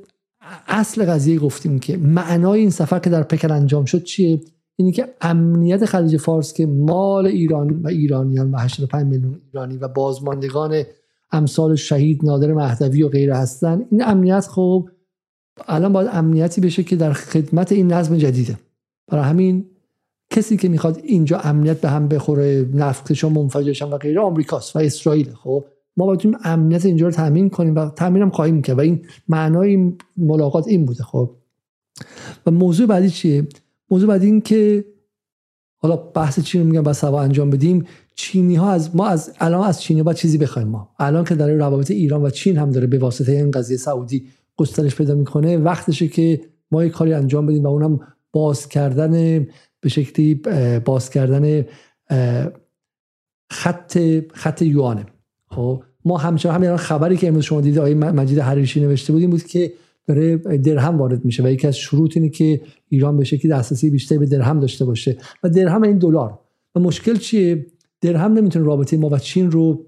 اصل 0.68 1.06
قضیه 1.06 1.40
گفتیم 1.40 1.80
که 1.80 1.98
معنای 1.98 2.60
این 2.60 2.70
سفر 2.70 3.00
که 3.00 3.10
در 3.10 3.24
پکن 3.24 3.52
انجام 3.52 3.86
شد 3.86 4.04
چیه؟ 4.04 4.42
اینی 4.76 4.92
که 4.92 5.14
امنیت 5.22 5.86
خلیج 5.86 6.18
فارس 6.18 6.54
که 6.54 6.66
مال 6.66 7.26
ایران 7.28 7.70
و 7.70 7.88
ایرانیان 7.88 8.52
و 8.52 8.58
85 8.58 9.08
میلیون 9.08 9.42
ایرانی 9.46 9.78
و 9.78 9.88
بازماندگان 9.88 10.84
امثال 11.32 11.76
شهید 11.76 12.26
نادر 12.26 12.54
مهدوی 12.54 13.04
و 13.04 13.10
غیره 13.10 13.38
هستن 13.38 13.86
این 13.92 14.04
امنیت 14.04 14.48
خب 14.48 14.90
الان 15.68 15.94
باید 15.94 16.10
امنیتی 16.12 16.62
بشه 16.62 16.84
که 16.84 16.96
در 16.96 17.14
خدمت 17.14 17.72
این 17.72 17.94
نظم 17.94 18.18
جدیده. 18.18 18.60
برای 19.08 19.24
همین 19.24 19.66
کسی 20.30 20.58
که 20.58 20.70
می‌خواد 20.70 21.02
اینجا 21.04 21.40
امنیت 21.40 21.82
به 21.82 21.90
هم 21.90 22.08
بخوره 22.08 22.70
نفتشون 22.74 23.34
منفجرشن 23.34 23.86
و 23.86 23.98
غیره 23.98 24.22
آمریکاست 24.22 24.76
و 24.76 24.80
اسرائیل 24.80 25.34
خب؟ 25.34 25.66
ما 25.98 26.06
باید 26.06 26.38
امنیت 26.44 26.86
اینجا 26.86 27.06
رو 27.06 27.12
تامین 27.12 27.50
کنیم 27.50 27.76
و 27.76 27.90
تامین 27.90 28.22
هم 28.22 28.30
خواهیم 28.30 28.62
کرد. 28.62 28.78
و 28.78 28.82
این 28.82 29.06
معنای 29.28 29.94
ملاقات 30.18 30.68
این 30.68 30.86
بوده 30.86 31.04
خب. 31.04 31.36
و 32.46 32.52
موضوع 32.52 32.88
بعدی 32.88 33.10
چیه؟ 33.10 33.48
موضوع 33.92 34.10
بعدی 34.10 34.26
این 34.26 34.42
که 34.42 34.86
حالا 35.78 35.96
بحث 35.96 36.40
چین 36.40 36.62
رو 36.62 36.68
میگم 36.68 36.84
بس 36.84 37.02
سوا 37.02 37.22
انجام 37.22 37.50
بدیم. 37.50 37.86
چینی 38.16 38.56
ها 38.56 38.72
از 38.72 38.96
ما 38.96 39.08
از 39.08 39.34
الان 39.40 39.68
از 39.68 39.82
چینی 39.82 40.04
باید 40.04 40.18
چیزی 40.18 40.38
بخوایم 40.38 40.68
ما. 40.68 40.90
الان 41.00 41.24
که 41.26 41.36
داره 41.36 41.58
روابط 41.58 41.92
ایران 41.92 42.24
و 42.24 42.30
چین 42.30 42.58
هم 42.58 42.72
داره 42.72 42.88
به 42.88 42.98
واسطه 42.98 43.32
این 43.32 43.52
قضیه 43.52 43.78
سعودی 43.78 44.28
گسترش 44.58 44.96
پیدا 44.96 45.16
می‌کنه 45.16 45.58
وقتشه 45.58 46.08
که 46.08 46.42
ما 46.72 46.86
یک 46.86 46.92
کاری 46.92 47.14
انجام 47.14 47.46
بدیم 47.46 47.64
و 47.64 47.68
اونم 47.68 48.00
باز 48.32 48.70
کردن 48.70 49.40
به 49.82 49.90
شکلی 49.90 50.36
باز 50.86 51.10
کردن 51.10 51.66
خط 53.52 54.00
خط 54.34 54.62
یوانه. 54.62 55.06
خب 55.52 55.84
ما 56.06 56.18
همچنان 56.18 56.56
همین 56.56 56.78
خبری 56.78 57.18
که 57.18 57.28
امروز 57.28 57.44
شما 57.44 57.62
دیدید 57.62 57.80
آقای 57.80 57.94
مجید 57.94 58.40
حریشی 58.40 58.82
نوشته 58.82 59.14
بودیم 59.14 59.30
بود 59.30 59.44
که 59.44 59.74
داره 60.08 60.38
درهم 60.38 60.98
وارد 60.98 61.26
میشه 61.26 61.44
و 61.44 61.48
یکی 61.48 61.68
از 61.68 61.78
شروط 61.78 62.18
اینه 62.18 62.30
که 62.30 62.62
ایران 62.90 63.18
به 63.18 63.24
شکلی 63.24 63.52
دسترسی 63.52 63.90
بیشتری 63.90 64.18
به 64.18 64.26
درهم 64.26 64.60
داشته 64.60 64.86
باشه 64.86 65.18
و 65.44 65.50
درهم 65.50 65.84
این 65.84 65.98
دلار. 65.98 66.40
و 66.76 66.80
مشکل 66.80 67.16
چیه؟ 67.16 67.66
درهم 68.02 68.34
نمی‌تونه 68.34 68.66
رابطه 68.66 68.98
ما 68.98 69.10
و 69.10 69.18
چین 69.18 69.52
رو 69.52 69.86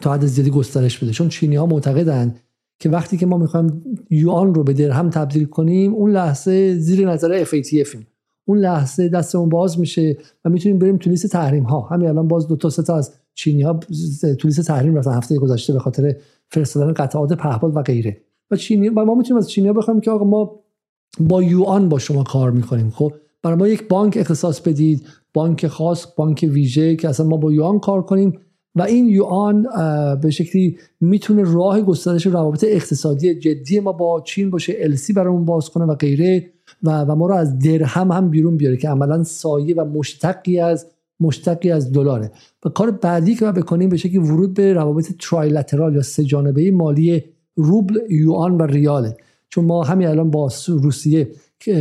تا 0.00 0.14
حد 0.14 0.26
زیادی 0.26 0.50
گسترش 0.50 0.98
بده. 0.98 1.12
چون 1.12 1.28
چینی 1.28 1.56
ها 1.56 1.66
معتقدن 1.66 2.34
که 2.78 2.88
وقتی 2.88 3.16
که 3.16 3.26
ما 3.26 3.38
می‌خوایم 3.38 3.84
یوان 4.10 4.54
رو 4.54 4.64
به 4.64 4.72
درهم 4.72 5.10
تبدیل 5.10 5.44
کنیم 5.44 5.94
اون 5.94 6.12
لحظه 6.12 6.74
زیر 6.78 7.08
نظر 7.10 7.44
FATF 7.44 7.96
اون 8.44 8.58
لحظه 8.58 9.08
دستمون 9.08 9.48
باز 9.48 9.80
میشه 9.80 10.16
و 10.44 10.50
می‌تونیم 10.50 10.78
بریم 10.78 10.96
تو 10.96 11.10
لیست 11.10 11.26
تحریم 11.26 11.62
ها 11.62 11.80
همین 11.80 12.08
الان 12.08 12.28
باز 12.28 12.48
دو 12.48 12.56
تا 12.56 12.70
سه 12.70 12.82
تا 12.82 12.96
از 12.96 13.12
چینی 13.34 13.62
ها 13.62 13.80
تو 14.38 14.48
لیست 14.48 14.60
تحریم 14.60 14.96
رفتن 14.96 15.12
هفته 15.12 15.38
گذشته 15.38 15.72
به 15.72 15.78
خاطر 15.78 16.16
فرستادن 16.48 16.92
قطعات 16.92 17.32
پهپاد 17.32 17.76
و 17.76 17.82
غیره. 17.82 18.16
و 18.50 18.56
چینی 18.56 18.88
و 18.88 19.04
ما 19.04 19.14
می‌تونیم 19.14 19.38
از 19.38 19.50
چینی 19.50 19.66
ها 19.66 19.72
بخوایم 19.72 20.00
که 20.00 20.10
آقا 20.10 20.24
ما 20.24 20.60
با 21.20 21.42
یوان 21.42 21.88
با 21.88 21.98
شما 21.98 22.22
کار 22.22 22.50
می‌کنیم 22.50 22.90
خب؟ 22.90 23.12
برای 23.42 23.56
ما 23.56 23.68
یک 23.68 23.88
بانک 23.88 24.16
اختصاص 24.16 24.60
بدید 24.60 25.06
بانک 25.34 25.66
خاص 25.66 26.06
بانک 26.16 26.48
ویژه 26.50 26.96
که 26.96 27.08
اصلا 27.08 27.26
ما 27.26 27.36
با 27.36 27.52
یوان 27.52 27.78
کار 27.78 28.02
کنیم. 28.02 28.38
و 28.74 28.82
این 28.82 29.08
یوان 29.08 29.66
به 30.22 30.30
شکلی 30.30 30.78
می‌تونه 31.00 31.42
راه 31.54 31.80
گسترش 31.80 32.26
روابط 32.26 32.64
اقتصادی 32.68 33.34
جدی 33.34 33.80
ما 33.80 33.92
با 33.92 34.22
چین 34.26 34.50
باشه 34.50 34.74
السی 34.78 35.12
برامون 35.12 35.44
باز 35.44 35.70
کنه 35.70 35.84
و 35.84 35.94
غیره. 35.94 36.52
و, 36.82 37.00
و 37.00 37.14
ما 37.14 37.26
رو 37.26 37.34
از 37.34 37.58
درهم 37.58 38.12
هم 38.12 38.30
بیرون 38.30 38.56
بیاره 38.56 38.76
که 38.76 38.88
عملا 38.88 39.24
سایه 39.24 39.74
و 39.74 39.84
مشتقی 39.84 40.58
از 40.58 40.86
مشتقی 41.22 41.70
از 41.70 41.92
دلاره. 41.92 42.32
و 42.64 42.68
کار 42.68 42.90
بعدی 42.90 43.34
که 43.34 43.44
ما 43.44 43.52
بکنیم 43.52 43.88
به 43.88 43.96
شکلی 43.96 44.18
ورود 44.18 44.54
به 44.54 44.72
روابط 44.72 45.12
ترایلترال 45.20 45.94
یا 45.94 46.02
سه 46.02 46.24
جانبه 46.24 46.70
مالی 46.70 47.24
روبل 47.56 47.98
یوان 48.10 48.58
و 48.58 48.62
ریاله. 48.62 49.16
چون 49.48 49.64
ما 49.64 49.82
همین 49.82 50.08
الان 50.08 50.30
با 50.30 50.50
روسیه 50.68 51.28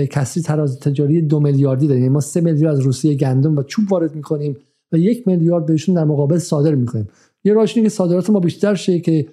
کسری 0.10 0.44
تراز 0.44 0.80
تجاری 0.80 1.22
دو 1.22 1.40
میلیاردی 1.40 1.88
داریم. 1.88 2.04
یعنی 2.04 2.14
ما 2.14 2.20
سه 2.20 2.42
میلیارد 2.42 2.76
از 2.76 2.82
روسیه 2.82 3.16
گندم 3.16 3.58
و 3.58 3.64
چوب 3.64 3.92
وارد 3.92 4.16
می‌کنیم 4.16 4.58
و 4.92 4.98
یک 4.98 5.28
میلیارد 5.28 5.66
بهشون 5.66 5.96
در 5.96 6.04
مقابل 6.04 6.38
صادر 6.38 6.76
می‌کنیم. 6.76 7.10
یه 7.44 7.54
راهش 7.54 7.74
که 7.74 7.90
صادرات 7.90 8.30
ما 8.30 8.40
بیشتر 8.40 8.76
شه 8.76 9.00
که 9.00 9.28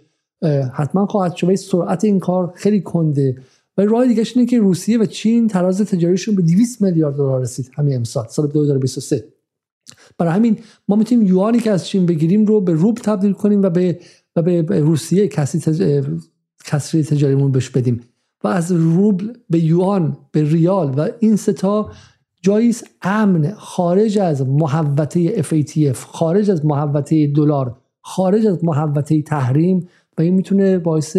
حتما 0.72 1.06
خواهد 1.06 1.34
شد. 1.34 1.54
سرعت 1.54 2.04
این 2.04 2.18
کار 2.18 2.52
خیلی 2.54 2.80
کنده. 2.80 3.36
و 3.78 3.82
راه 3.82 4.06
دیگه 4.06 4.24
اینه 4.34 4.46
که 4.46 4.58
روسیه 4.58 4.98
و 4.98 5.04
چین 5.06 5.48
تراز 5.48 5.80
تجاریشون 5.80 6.34
به 6.34 6.42
200 6.42 6.82
میلیارد 6.82 7.16
دلار 7.16 7.40
رسید. 7.40 7.70
همین 7.74 7.96
امسال 7.96 8.26
سال 8.28 8.46
2023 8.46 9.24
برای 10.18 10.32
همین 10.32 10.58
ما 10.88 10.96
می‌تونیم 10.96 11.26
یوانی 11.26 11.58
که 11.58 11.70
از 11.70 11.86
چین 11.86 12.06
بگیریم 12.06 12.46
رو 12.46 12.60
به 12.60 12.72
روب 12.72 12.98
تبدیل 12.98 13.32
کنیم 13.32 13.62
و 13.62 13.70
به 13.70 13.98
و 14.36 14.42
به 14.42 14.80
روسیه 14.80 15.28
کسی 15.28 15.58
تج... 15.58 16.04
کسری 16.64 17.02
تجاریمون 17.02 17.52
بهش 17.52 17.70
بدیم. 17.70 18.00
و 18.44 18.48
از 18.48 18.72
روبل 18.72 19.32
به 19.50 19.64
یوان 19.64 20.16
به 20.32 20.44
ریال 20.44 20.94
و 20.96 21.08
این 21.20 21.36
ستا 21.36 21.90
جاییس 22.42 22.84
امن 23.02 23.52
خارج 23.56 24.18
از 24.18 24.46
محوطه 24.46 25.42
FATF 25.42 25.96
خارج 25.96 26.50
از 26.50 26.66
محوطه 26.66 27.26
دلار 27.26 27.76
خارج 28.00 28.46
از 28.46 28.64
محوطه 28.64 29.22
تحریم 29.22 29.88
و 30.18 30.22
این 30.22 30.34
می‌تونه 30.34 30.78
باعث 30.78 31.16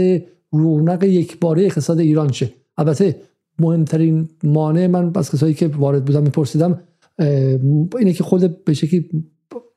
رونق 0.52 1.04
یک 1.04 1.40
باره 1.40 1.66
اقتصاد 1.66 2.00
ایران 2.00 2.32
شه. 2.32 2.54
البته 2.78 3.16
مهمترین 3.60 4.30
مانع 4.44 4.88
من 4.88 5.12
از 5.16 5.32
کسایی 5.32 5.54
که 5.54 5.68
وارد 5.68 6.06
بودم 6.06 6.24
میپرسیدم 6.24 6.80
اینه 8.00 8.14
که 8.14 8.24
خود 8.24 8.64
به 8.64 8.74
شکلی 8.74 9.10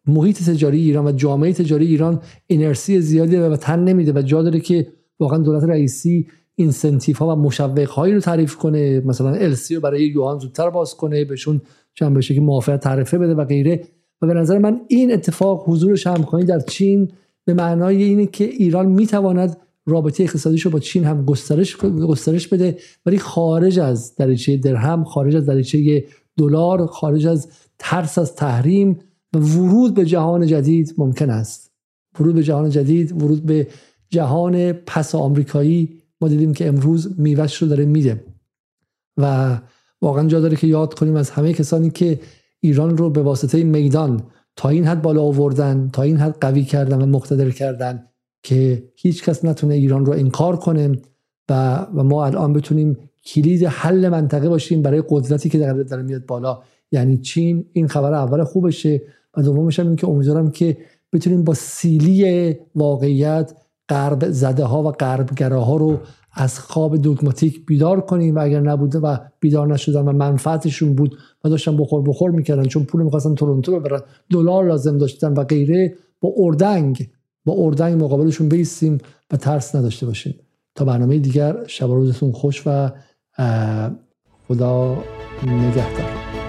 محیط 0.06 0.42
تجاری 0.42 0.80
ایران 0.80 1.06
و 1.06 1.12
جامعه 1.12 1.52
تجاری 1.52 1.86
ایران 1.86 2.20
اینرسی 2.46 3.00
زیادی 3.00 3.36
و 3.36 3.56
تن 3.56 3.84
نمیده 3.84 4.12
و 4.12 4.22
جا 4.22 4.42
داره 4.42 4.60
که 4.60 4.86
واقعا 5.20 5.38
دولت 5.38 5.64
رئیسی 5.64 6.26
اینسنتیف 6.54 7.18
ها 7.18 7.36
و 7.36 7.40
مشوق 7.40 7.88
هایی 7.88 8.14
رو 8.14 8.20
تعریف 8.20 8.56
کنه. 8.56 9.00
مثلا 9.00 9.30
السی 9.30 9.74
رو 9.74 9.80
برای 9.80 10.04
یوهان 10.04 10.38
زودتر 10.38 10.70
باز 10.70 10.94
کنه 10.94 11.24
بهشون 11.24 11.60
چند 11.94 12.16
بشه 12.16 12.34
که 12.34 12.40
موافقت 12.40 12.80
تعرفه 12.80 13.18
بده 13.18 13.34
و 13.34 13.44
غیره. 13.44 13.84
و 14.22 14.26
به 14.26 14.34
نظر 14.34 14.58
من 14.58 14.80
این 14.88 15.12
اتفاق 15.12 15.64
حضور 15.68 15.96
شمخانی 15.96 16.44
در 16.44 16.60
چین 16.60 17.12
به 17.44 17.54
معنای 17.54 18.02
اینه 18.02 18.26
که 18.26 18.44
ایران 18.44 18.86
می‌تواند 18.86 19.56
رابطه 19.86 20.22
اقتصادیش 20.22 20.62
رو 20.62 20.70
با 20.70 20.78
چین 20.78 21.04
هم 21.04 21.24
گسترش 21.24 21.76
گسترش 21.76 22.48
بده. 22.48 22.76
ولی 23.06 23.18
خارج 23.18 23.78
از 23.78 24.16
دریچه 24.16 24.56
درهم 24.56 25.04
خارج 25.04 25.36
از 25.36 25.46
دریچه 25.46 26.04
دلار 26.38 26.86
خارج 26.86 27.26
از 27.26 27.48
ترس 27.78 28.18
از 28.18 28.34
تحریم 28.34 28.98
و 29.34 29.38
ورود 29.38 29.94
به 29.94 30.04
جهان 30.04 30.46
جدید 30.46 30.94
ممکن 30.98 31.30
است. 31.30 31.72
ورود 32.20 32.34
به 32.34 32.42
جهان 32.42 32.70
جدید 32.70 33.22
ورود 33.22 33.46
به 33.46 33.66
جهان 34.10 34.72
پس 34.72 35.14
آمریکایی 35.14 36.02
ما 36.20 36.28
دیدیم 36.28 36.52
که 36.52 36.68
امروز 36.68 37.20
میوش 37.20 37.56
رو 37.56 37.68
داره 37.68 37.84
میده. 37.84 38.24
و 39.16 39.58
واقعا 40.02 40.28
جا 40.28 40.40
داره 40.40 40.56
که 40.56 40.66
یاد 40.66 40.94
کنیم 40.94 41.16
از 41.16 41.30
همه 41.30 41.52
کسانی 41.52 41.90
که 41.90 42.20
ایران 42.60 42.96
رو 42.96 43.10
به 43.10 43.22
واسطه 43.22 43.64
میدان 43.64 44.22
تا 44.56 44.68
این 44.68 44.84
حد 44.84 45.02
بالا 45.02 45.22
آوردن 45.22 45.90
تا 45.92 46.02
این 46.02 46.16
حد 46.16 46.36
قوی 46.40 46.64
کردن 46.64 47.02
و 47.02 47.06
مقتدر 47.06 47.50
کردن 47.50 48.06
که 48.42 48.90
هیچ 48.96 49.24
کس 49.24 49.44
نتونه 49.44 49.74
ایران 49.74 50.06
رو 50.06 50.12
انکار 50.12 50.56
کنه 50.56 50.98
و, 51.48 51.76
و 51.94 52.02
ما 52.02 52.26
الان 52.26 52.52
بتونیم 52.52 52.96
کلید 53.24 53.64
حل 53.64 54.08
منطقه 54.08 54.48
باشیم 54.48 54.82
برای 54.82 55.02
قدرتی 55.08 55.48
که 55.48 55.58
داره, 55.58 55.84
داره 55.84 56.02
میاد 56.02 56.26
بالا. 56.26 56.62
یعنی 56.92 57.16
چین 57.16 57.64
این 57.72 57.88
خبر 57.88 58.14
اول 58.14 58.44
خوبشه 58.44 59.02
و 59.36 59.42
دومش 59.42 59.80
هم 59.80 59.86
این 59.86 59.96
که 59.96 60.08
امیدوارم 60.08 60.50
که 60.50 60.76
بتونیم 61.12 61.44
با 61.44 61.54
سیلی 61.54 62.56
واقعیت 62.74 63.52
غرب 63.88 64.30
زده 64.30 64.64
ها 64.64 64.82
و 64.82 64.90
غربگراها 64.90 65.76
رو 65.76 65.98
از 66.32 66.58
خواب 66.58 66.96
دوگماتیک 66.96 67.66
بیدار 67.66 68.00
کنیم 68.00 68.34
و 68.34 68.38
اگر 68.38 68.60
نبوده 68.60 68.98
و 68.98 69.16
بیدار 69.40 69.66
نشدن 69.66 70.00
و 70.00 70.12
منفعتشون 70.12 70.94
بود 70.94 71.18
و 71.44 71.48
داشتن 71.48 71.76
بخور 71.76 72.02
بخور 72.02 72.30
می‌کردن 72.30 72.64
چون 72.64 72.84
پول 72.84 73.02
می‌خواستن 73.02 73.34
تورنتو 73.34 73.80
ببرن 73.80 74.00
دلار 74.30 74.66
لازم 74.66 74.98
داشتن 74.98 75.32
و 75.32 75.44
غیره 75.44 75.94
با 76.20 76.32
اردنگ 76.36 77.08
با 77.44 77.54
اردنگ 77.56 78.02
مقابلشون 78.02 78.48
بیستیم 78.48 78.98
و 79.30 79.36
ترس 79.36 79.74
نداشته 79.74 80.06
باشیم. 80.06 80.34
تا 80.74 80.84
برنامه 80.84 81.18
دیگر 81.18 81.56
شب 81.66 81.86
روزتون 81.86 82.32
خوش 82.32 82.62
و 82.66 82.90
خدا 84.48 84.98
نگهدار. 85.46 86.41